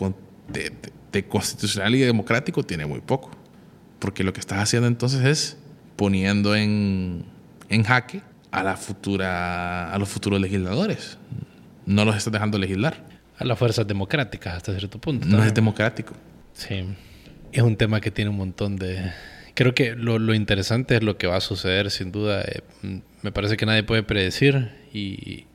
de 1.13 1.29
constitucional 1.29 1.95
y 1.95 2.01
democrático 2.01 2.63
tiene 2.63 2.85
muy 2.85 3.01
poco 3.01 3.31
porque 4.05 4.23
lo 4.23 4.35
que 4.35 4.41
estás 4.41 4.59
haciendo 4.59 4.87
entonces 4.87 5.25
es 5.25 5.57
poniendo 5.97 6.55
en, 6.55 7.25
en 7.71 7.85
jaque 7.85 8.21
a 8.51 8.63
la 8.63 8.77
futura 8.77 9.91
a 9.91 9.99
los 9.99 10.11
futuros 10.11 10.39
legisladores. 10.43 11.17
No 11.87 12.05
los 12.05 12.15
estás 12.15 12.31
dejando 12.31 12.59
legislar. 12.59 13.03
A 13.39 13.47
las 13.47 13.59
fuerzas 13.59 13.87
democráticas 13.87 14.57
hasta 14.57 14.77
cierto 14.77 15.01
punto. 15.01 15.27
No 15.27 15.43
es 15.43 15.55
democrático. 15.55 16.13
Sí. 16.53 16.85
Es 17.51 17.63
un 17.63 17.77
tema 17.77 18.03
que 18.03 18.11
tiene 18.11 18.29
un 18.29 18.37
montón 18.37 18.77
de... 18.77 19.11
Creo 19.55 19.75
que 19.75 19.95
lo, 19.95 20.19
lo 20.19 20.35
interesante 20.35 20.97
es 20.97 21.03
lo 21.03 21.17
que 21.17 21.27
va 21.27 21.37
a 21.37 21.41
suceder, 21.41 21.91
sin 21.91 22.13
duda. 22.13 22.43
Eh, 22.43 22.61
me 23.23 23.33
parece 23.33 23.57
que 23.57 23.65
nadie 23.65 23.85
puede 23.85 24.03
predecir 24.03 24.71
y... 24.93 25.47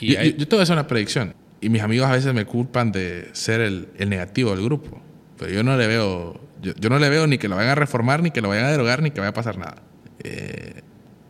y 0.00 0.14
yo, 0.14 0.22
yo, 0.22 0.46
te 0.46 0.54
voy 0.54 0.60
a 0.60 0.62
hacer 0.62 0.74
una 0.74 0.86
predicción. 0.86 1.34
Y 1.60 1.70
mis 1.70 1.82
amigos 1.82 2.06
a 2.06 2.12
veces 2.12 2.32
me 2.32 2.44
culpan 2.44 2.92
de 2.92 3.30
ser 3.32 3.60
el, 3.60 3.88
el 3.98 4.08
negativo 4.10 4.52
del 4.54 4.64
grupo. 4.64 5.02
Pero 5.38 5.50
yo 5.50 5.64
no 5.64 5.76
le 5.76 5.88
veo 5.88 6.45
yo, 6.74 6.90
no 6.90 6.98
le 6.98 7.08
veo 7.08 7.26
ni 7.26 7.38
que 7.38 7.48
lo 7.48 7.56
vayan 7.56 7.72
a 7.72 7.74
reformar, 7.74 8.22
ni 8.22 8.30
que 8.30 8.40
lo 8.40 8.48
vayan 8.48 8.64
a 8.64 8.70
derogar, 8.70 9.02
ni 9.02 9.10
que 9.10 9.20
vaya 9.20 9.30
a 9.30 9.34
pasar 9.34 9.58
nada. 9.58 9.76
Eh, 10.22 10.82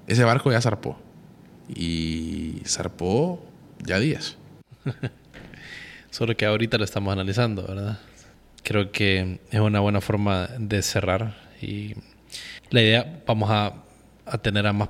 ese 0.06 0.24
barco 0.24 0.50
ya 0.50 0.60
zarpó. 0.60 0.98
Y 1.68 2.62
zarpó 2.64 3.44
ya 3.84 3.98
días. 3.98 4.36
Solo 6.10 6.36
que 6.36 6.46
ahorita 6.46 6.78
lo 6.78 6.84
estamos 6.84 7.12
analizando, 7.12 7.66
¿verdad? 7.66 7.98
Creo 8.62 8.90
que 8.90 9.40
es 9.50 9.60
una 9.60 9.80
buena 9.80 10.00
forma 10.00 10.48
de 10.58 10.82
cerrar. 10.82 11.36
Y 11.60 11.94
la 12.70 12.82
idea, 12.82 13.22
vamos 13.26 13.50
a, 13.50 13.82
tener 14.42 14.66
a 14.66 14.72
más 14.72 14.88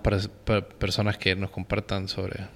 personas 0.79 1.19
que 1.19 1.37
nos 1.37 1.51
compartan 1.51 2.09
sobre 2.09 2.47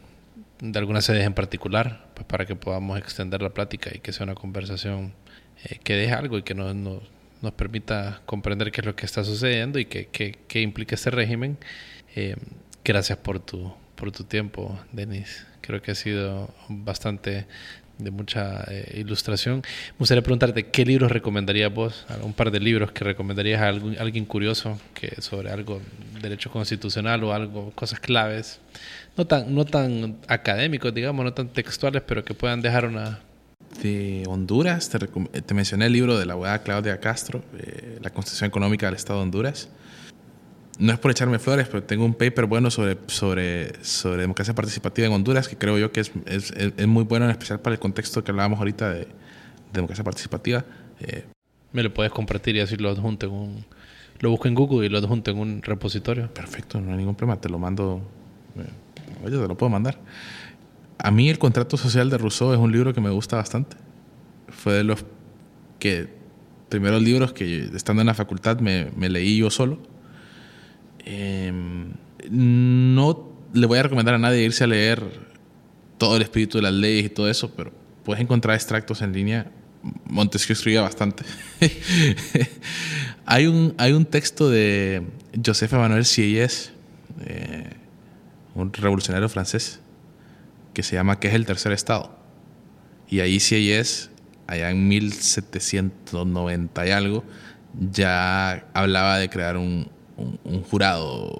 de 0.60 0.78
algunas 0.78 1.04
sedes 1.04 1.26
en 1.26 1.34
particular, 1.34 2.06
pues 2.14 2.26
para 2.26 2.46
que 2.46 2.54
podamos 2.54 2.98
extender 2.98 3.42
la 3.42 3.50
plática 3.50 3.90
y 3.94 4.00
que 4.00 4.12
sea 4.12 4.24
una 4.24 4.34
conversación 4.34 5.14
eh, 5.64 5.78
que 5.82 5.94
deje 5.94 6.12
algo 6.12 6.38
y 6.38 6.42
que 6.42 6.54
nos, 6.54 6.74
nos, 6.74 7.02
nos, 7.40 7.52
permita 7.52 8.22
comprender 8.26 8.70
qué 8.72 8.80
es 8.80 8.86
lo 8.86 8.96
que 8.96 9.06
está 9.06 9.24
sucediendo 9.24 9.78
y 9.78 9.86
qué, 9.86 10.08
qué, 10.10 10.38
qué 10.48 10.60
implica 10.60 10.94
este 10.94 11.10
régimen. 11.10 11.58
Eh, 12.16 12.36
gracias 12.84 13.18
por 13.18 13.40
tu, 13.40 13.72
por 13.94 14.12
tu 14.12 14.24
tiempo, 14.24 14.78
Denis. 14.92 15.46
Creo 15.60 15.82
que 15.82 15.92
ha 15.92 15.94
sido 15.94 16.52
bastante 16.68 17.46
de 18.02 18.10
mucha 18.10 18.64
eh, 18.68 18.98
ilustración. 18.98 19.56
Me 19.92 19.98
gustaría 19.98 20.22
preguntarte, 20.22 20.66
¿qué 20.66 20.84
libros 20.84 21.12
recomendarías 21.12 21.72
vos? 21.72 22.06
Un 22.22 22.32
par 22.32 22.50
de 22.50 22.60
libros 22.60 22.92
que 22.92 23.04
recomendarías 23.04 23.60
a, 23.60 23.68
algún, 23.68 23.96
alguien 23.98 24.24
curioso 24.24 24.80
que 24.94 25.20
sobre 25.20 25.50
algo 25.50 25.80
derecho 26.20 26.50
constitucional 26.50 27.22
o 27.24 27.32
algo, 27.32 27.70
cosas 27.72 28.00
claves, 28.00 28.60
no 29.16 29.26
tan, 29.26 29.54
no 29.54 29.64
tan 29.64 30.18
académicos, 30.28 30.92
digamos, 30.94 31.24
no 31.24 31.32
tan 31.32 31.48
textuales, 31.48 32.02
pero 32.06 32.24
que 32.24 32.34
puedan 32.34 32.62
dejar 32.62 32.86
una... 32.86 33.20
De 33.82 34.24
Honduras, 34.26 34.90
te, 34.90 34.98
te 34.98 35.54
mencioné 35.54 35.86
el 35.86 35.92
libro 35.92 36.18
de 36.18 36.26
la 36.26 36.32
abogada 36.34 36.62
Claudia 36.62 37.00
Castro, 37.00 37.42
eh, 37.58 37.98
La 38.02 38.10
Constitución 38.10 38.48
Económica 38.48 38.86
del 38.86 38.96
Estado 38.96 39.20
de 39.20 39.22
Honduras 39.24 39.68
no 40.80 40.94
es 40.94 40.98
por 40.98 41.10
echarme 41.10 41.38
flores, 41.38 41.68
pero 41.68 41.82
tengo 41.82 42.06
un 42.06 42.14
paper 42.14 42.46
bueno 42.46 42.70
sobre, 42.70 42.96
sobre, 43.06 43.84
sobre 43.84 44.22
democracia 44.22 44.54
participativa 44.54 45.06
en 45.06 45.12
Honduras 45.12 45.46
que 45.46 45.56
creo 45.56 45.76
yo 45.76 45.92
que 45.92 46.00
es, 46.00 46.10
es, 46.24 46.52
es 46.56 46.86
muy 46.86 47.04
bueno, 47.04 47.26
en 47.26 47.30
especial 47.30 47.60
para 47.60 47.74
el 47.74 47.80
contexto 47.80 48.24
que 48.24 48.30
hablábamos 48.30 48.58
ahorita 48.58 48.88
de, 48.88 49.00
de 49.00 49.06
democracia 49.74 50.02
participativa. 50.02 50.64
Eh, 51.00 51.26
Me 51.72 51.82
lo 51.82 51.92
puedes 51.92 52.10
compartir 52.10 52.56
y 52.56 52.60
así 52.60 52.76
lo 52.76 52.88
adjunto 52.88 53.26
en 53.26 53.32
un... 53.32 53.64
Lo 54.20 54.30
busco 54.30 54.48
en 54.48 54.54
Google 54.54 54.86
y 54.86 54.88
lo 54.88 54.98
adjunto 54.98 55.30
en 55.30 55.38
un 55.38 55.62
repositorio. 55.62 56.32
Perfecto, 56.32 56.80
no 56.80 56.92
hay 56.92 56.96
ningún 56.96 57.14
problema, 57.14 57.38
te 57.38 57.50
lo 57.50 57.58
mando... 57.58 58.00
Eh, 58.56 59.24
oye, 59.26 59.36
te 59.36 59.48
lo 59.48 59.56
puedo 59.56 59.68
mandar. 59.68 59.98
A 61.02 61.10
mí 61.10 61.30
el 61.30 61.38
contrato 61.38 61.76
social 61.76 62.10
de 62.10 62.18
Rousseau 62.18 62.52
es 62.52 62.58
un 62.58 62.72
libro 62.72 62.92
que 62.92 63.00
me 63.00 63.10
gusta 63.10 63.36
bastante. 63.36 63.76
Fue 64.48 64.74
de 64.74 64.84
los 64.84 65.04
que 65.78 66.08
primeros 66.68 67.02
libros 67.02 67.32
que 67.32 67.70
estando 67.74 68.02
en 68.02 68.06
la 68.06 68.14
facultad 68.14 68.60
me, 68.60 68.90
leí 69.08 69.38
yo 69.38 69.50
solo 69.50 69.80
eh, 71.04 71.52
no 72.30 73.28
le 73.52 73.66
voy 73.66 73.78
a 73.78 73.82
recomendar 73.82 74.14
a 74.14 74.18
nadie 74.18 74.44
irse 74.44 74.64
a 74.64 74.66
leer 74.66 75.02
todo 75.98 76.16
el 76.16 76.22
espíritu 76.22 76.58
de 76.58 76.62
las 76.62 76.72
leyes 76.72 77.06
y 77.06 77.08
todo 77.08 77.28
eso, 77.28 77.50
pero 77.56 77.72
puedes 78.04 78.22
encontrar 78.22 78.54
extractos 78.54 79.02
en 79.02 79.12
línea. 79.12 79.50
Montesquieu 80.04 80.52
escribía 80.52 80.82
bastante. 80.82 81.24
hay, 83.26 83.46
un, 83.46 83.74
hay 83.76 83.92
un 83.92 84.04
texto 84.04 84.48
de 84.48 85.02
Joseph 85.44 85.72
Emmanuel 85.72 86.04
Sieyès, 86.04 86.72
eh, 87.24 87.70
un 88.54 88.72
revolucionario 88.72 89.28
francés, 89.28 89.79
que 90.74 90.82
se 90.82 90.96
llama 90.96 91.18
¿Qué 91.20 91.28
es 91.28 91.34
el 91.34 91.46
tercer 91.46 91.72
estado? 91.72 92.16
Y 93.08 93.20
ahí 93.20 93.40
Sieyès, 93.40 94.10
allá 94.46 94.70
en 94.70 94.88
1790 94.88 96.86
y 96.86 96.90
algo, 96.90 97.24
ya 97.92 98.66
hablaba 98.74 99.18
de 99.18 99.28
crear 99.28 99.56
un, 99.56 99.88
un, 100.16 100.38
un, 100.44 100.62
jurado, 100.62 101.32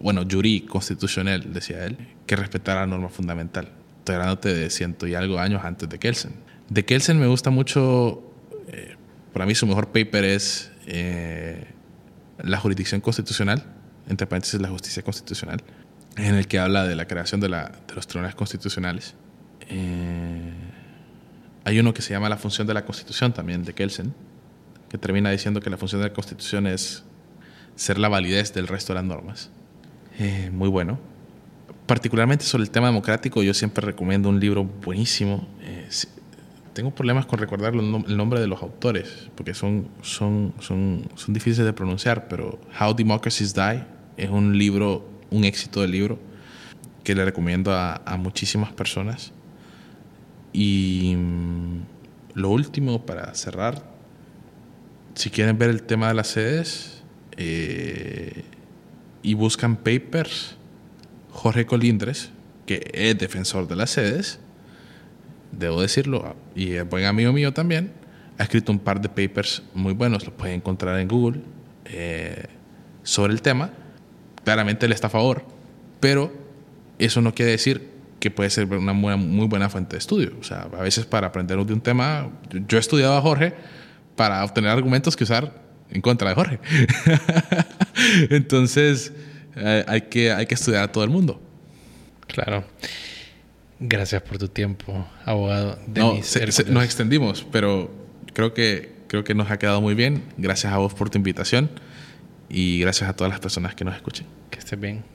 bueno, 0.00 0.22
jury 0.28 0.60
constitucional, 0.62 1.52
decía 1.52 1.84
él, 1.84 1.96
que 2.26 2.36
respetara 2.36 2.80
la 2.80 2.86
norma 2.86 3.08
fundamental. 3.08 3.70
Estoy 3.98 4.16
hablándote 4.16 4.54
de 4.54 4.70
ciento 4.70 5.06
y 5.06 5.14
algo 5.14 5.38
años 5.38 5.64
antes 5.64 5.88
de 5.88 5.98
Kelsen. 5.98 6.32
De 6.68 6.84
Kelsen 6.84 7.18
me 7.18 7.26
gusta 7.26 7.50
mucho, 7.50 8.22
eh, 8.68 8.96
para 9.32 9.46
mí 9.46 9.54
su 9.54 9.66
mejor 9.66 9.88
paper 9.88 10.24
es 10.24 10.70
eh, 10.86 11.66
La 12.38 12.58
jurisdicción 12.58 13.00
constitucional, 13.00 13.64
entre 14.08 14.26
paréntesis 14.26 14.60
la 14.60 14.68
justicia 14.68 15.02
constitucional, 15.02 15.62
en 16.16 16.34
el 16.34 16.46
que 16.46 16.58
habla 16.58 16.84
de 16.84 16.96
la 16.96 17.06
creación 17.06 17.40
de, 17.40 17.48
la, 17.48 17.72
de 17.86 17.94
los 17.94 18.06
tribunales 18.06 18.34
constitucionales. 18.34 19.14
Eh, 19.68 20.52
hay 21.64 21.78
uno 21.78 21.94
que 21.94 22.02
se 22.02 22.12
llama 22.12 22.28
La 22.28 22.36
función 22.36 22.66
de 22.66 22.74
la 22.74 22.84
Constitución 22.84 23.32
también, 23.32 23.64
de 23.64 23.72
Kelsen, 23.72 24.14
que 24.88 24.98
termina 24.98 25.30
diciendo 25.30 25.60
que 25.60 25.70
la 25.70 25.76
función 25.76 26.02
de 26.02 26.08
la 26.08 26.14
Constitución 26.14 26.66
es 26.66 27.04
ser 27.74 27.98
la 27.98 28.08
validez 28.08 28.52
del 28.54 28.68
resto 28.68 28.92
de 28.92 29.00
las 29.00 29.04
normas. 29.04 29.50
Eh, 30.18 30.50
muy 30.52 30.68
bueno. 30.68 30.98
Particularmente 31.86 32.44
sobre 32.44 32.64
el 32.64 32.70
tema 32.70 32.86
democrático, 32.86 33.42
yo 33.42 33.52
siempre 33.52 33.84
recomiendo 33.84 34.28
un 34.28 34.40
libro 34.40 34.64
buenísimo. 34.64 35.48
Eh, 35.62 35.88
tengo 36.72 36.90
problemas 36.90 37.26
con 37.26 37.38
recordar 37.38 37.74
el 37.74 38.16
nombre 38.16 38.40
de 38.40 38.46
los 38.46 38.62
autores, 38.62 39.30
porque 39.34 39.54
son, 39.54 39.88
son, 40.02 40.54
son, 40.60 41.06
son 41.14 41.34
difíciles 41.34 41.64
de 41.66 41.72
pronunciar, 41.72 42.26
pero 42.28 42.58
How 42.80 42.94
Democracies 42.94 43.54
Die 43.54 43.84
es 44.16 44.30
un 44.30 44.58
libro, 44.58 45.08
un 45.30 45.44
éxito 45.44 45.80
de 45.80 45.88
libro, 45.88 46.18
que 47.02 47.14
le 47.14 47.24
recomiendo 47.24 47.72
a, 47.72 48.02
a 48.04 48.16
muchísimas 48.16 48.72
personas. 48.72 49.32
Y 50.52 51.14
mm, 51.16 51.80
lo 52.34 52.50
último, 52.50 53.04
para 53.04 53.34
cerrar, 53.34 53.84
si 55.14 55.30
quieren 55.30 55.58
ver 55.58 55.70
el 55.70 55.82
tema 55.82 56.08
de 56.08 56.14
las 56.14 56.28
sedes, 56.28 57.02
eh, 57.36 58.44
y 59.22 59.34
buscan 59.34 59.76
papers, 59.76 60.56
Jorge 61.30 61.66
Colindres, 61.66 62.30
que 62.66 62.90
es 62.92 63.18
defensor 63.18 63.66
de 63.66 63.76
las 63.76 63.90
sedes, 63.90 64.38
debo 65.52 65.80
decirlo, 65.80 66.36
y 66.54 66.72
es 66.72 66.88
buen 66.88 67.04
amigo 67.04 67.32
mío 67.32 67.52
también, 67.52 67.92
ha 68.38 68.44
escrito 68.44 68.72
un 68.72 68.78
par 68.78 69.00
de 69.00 69.08
papers 69.08 69.62
muy 69.74 69.92
buenos, 69.92 70.24
los 70.24 70.34
pueden 70.34 70.56
encontrar 70.56 70.98
en 70.98 71.08
Google, 71.08 71.40
eh, 71.86 72.46
sobre 73.02 73.32
el 73.32 73.42
tema. 73.42 73.70
Claramente 74.44 74.86
él 74.86 74.92
está 74.92 75.06
a 75.08 75.10
favor, 75.10 75.44
pero 76.00 76.32
eso 76.98 77.20
no 77.20 77.34
quiere 77.34 77.52
decir 77.52 77.88
que 78.20 78.30
puede 78.30 78.50
ser 78.50 78.66
una 78.66 78.92
muy, 78.92 79.16
muy 79.16 79.46
buena 79.46 79.68
fuente 79.68 79.96
de 79.96 79.98
estudio. 79.98 80.32
O 80.40 80.44
sea, 80.44 80.68
a 80.76 80.82
veces 80.82 81.04
para 81.04 81.26
aprender 81.26 81.58
de 81.64 81.72
un 81.72 81.80
tema, 81.80 82.30
yo 82.68 82.78
he 82.78 82.80
estudiado 82.80 83.16
a 83.16 83.20
Jorge 83.20 83.54
para 84.16 84.44
obtener 84.44 84.70
argumentos 84.70 85.16
que 85.16 85.24
usar 85.24 85.62
en 85.90 86.00
contra 86.00 86.28
de 86.30 86.34
Jorge. 86.34 86.58
Entonces, 88.30 89.12
eh, 89.56 89.84
hay, 89.86 90.02
que, 90.02 90.32
hay 90.32 90.46
que 90.46 90.54
estudiar 90.54 90.84
a 90.84 90.92
todo 90.92 91.04
el 91.04 91.10
mundo. 91.10 91.40
Claro. 92.26 92.64
Gracias 93.80 94.22
por 94.22 94.38
tu 94.38 94.48
tiempo, 94.48 95.06
abogado. 95.24 95.78
No, 95.94 96.22
se, 96.22 96.50
se, 96.52 96.64
nos 96.64 96.84
extendimos, 96.84 97.46
pero 97.50 97.90
creo 98.32 98.54
que, 98.54 98.92
creo 99.08 99.24
que 99.24 99.34
nos 99.34 99.50
ha 99.50 99.58
quedado 99.58 99.80
muy 99.80 99.94
bien. 99.94 100.22
Gracias 100.38 100.72
a 100.72 100.78
vos 100.78 100.94
por 100.94 101.10
tu 101.10 101.18
invitación 101.18 101.68
y 102.54 102.78
gracias 102.78 103.10
a 103.10 103.16
todas 103.16 103.32
las 103.32 103.40
personas 103.40 103.74
que 103.74 103.84
nos 103.84 103.96
escuchen. 103.96 104.26
Que 104.48 104.60
estés 104.60 104.78
bien. 104.78 105.13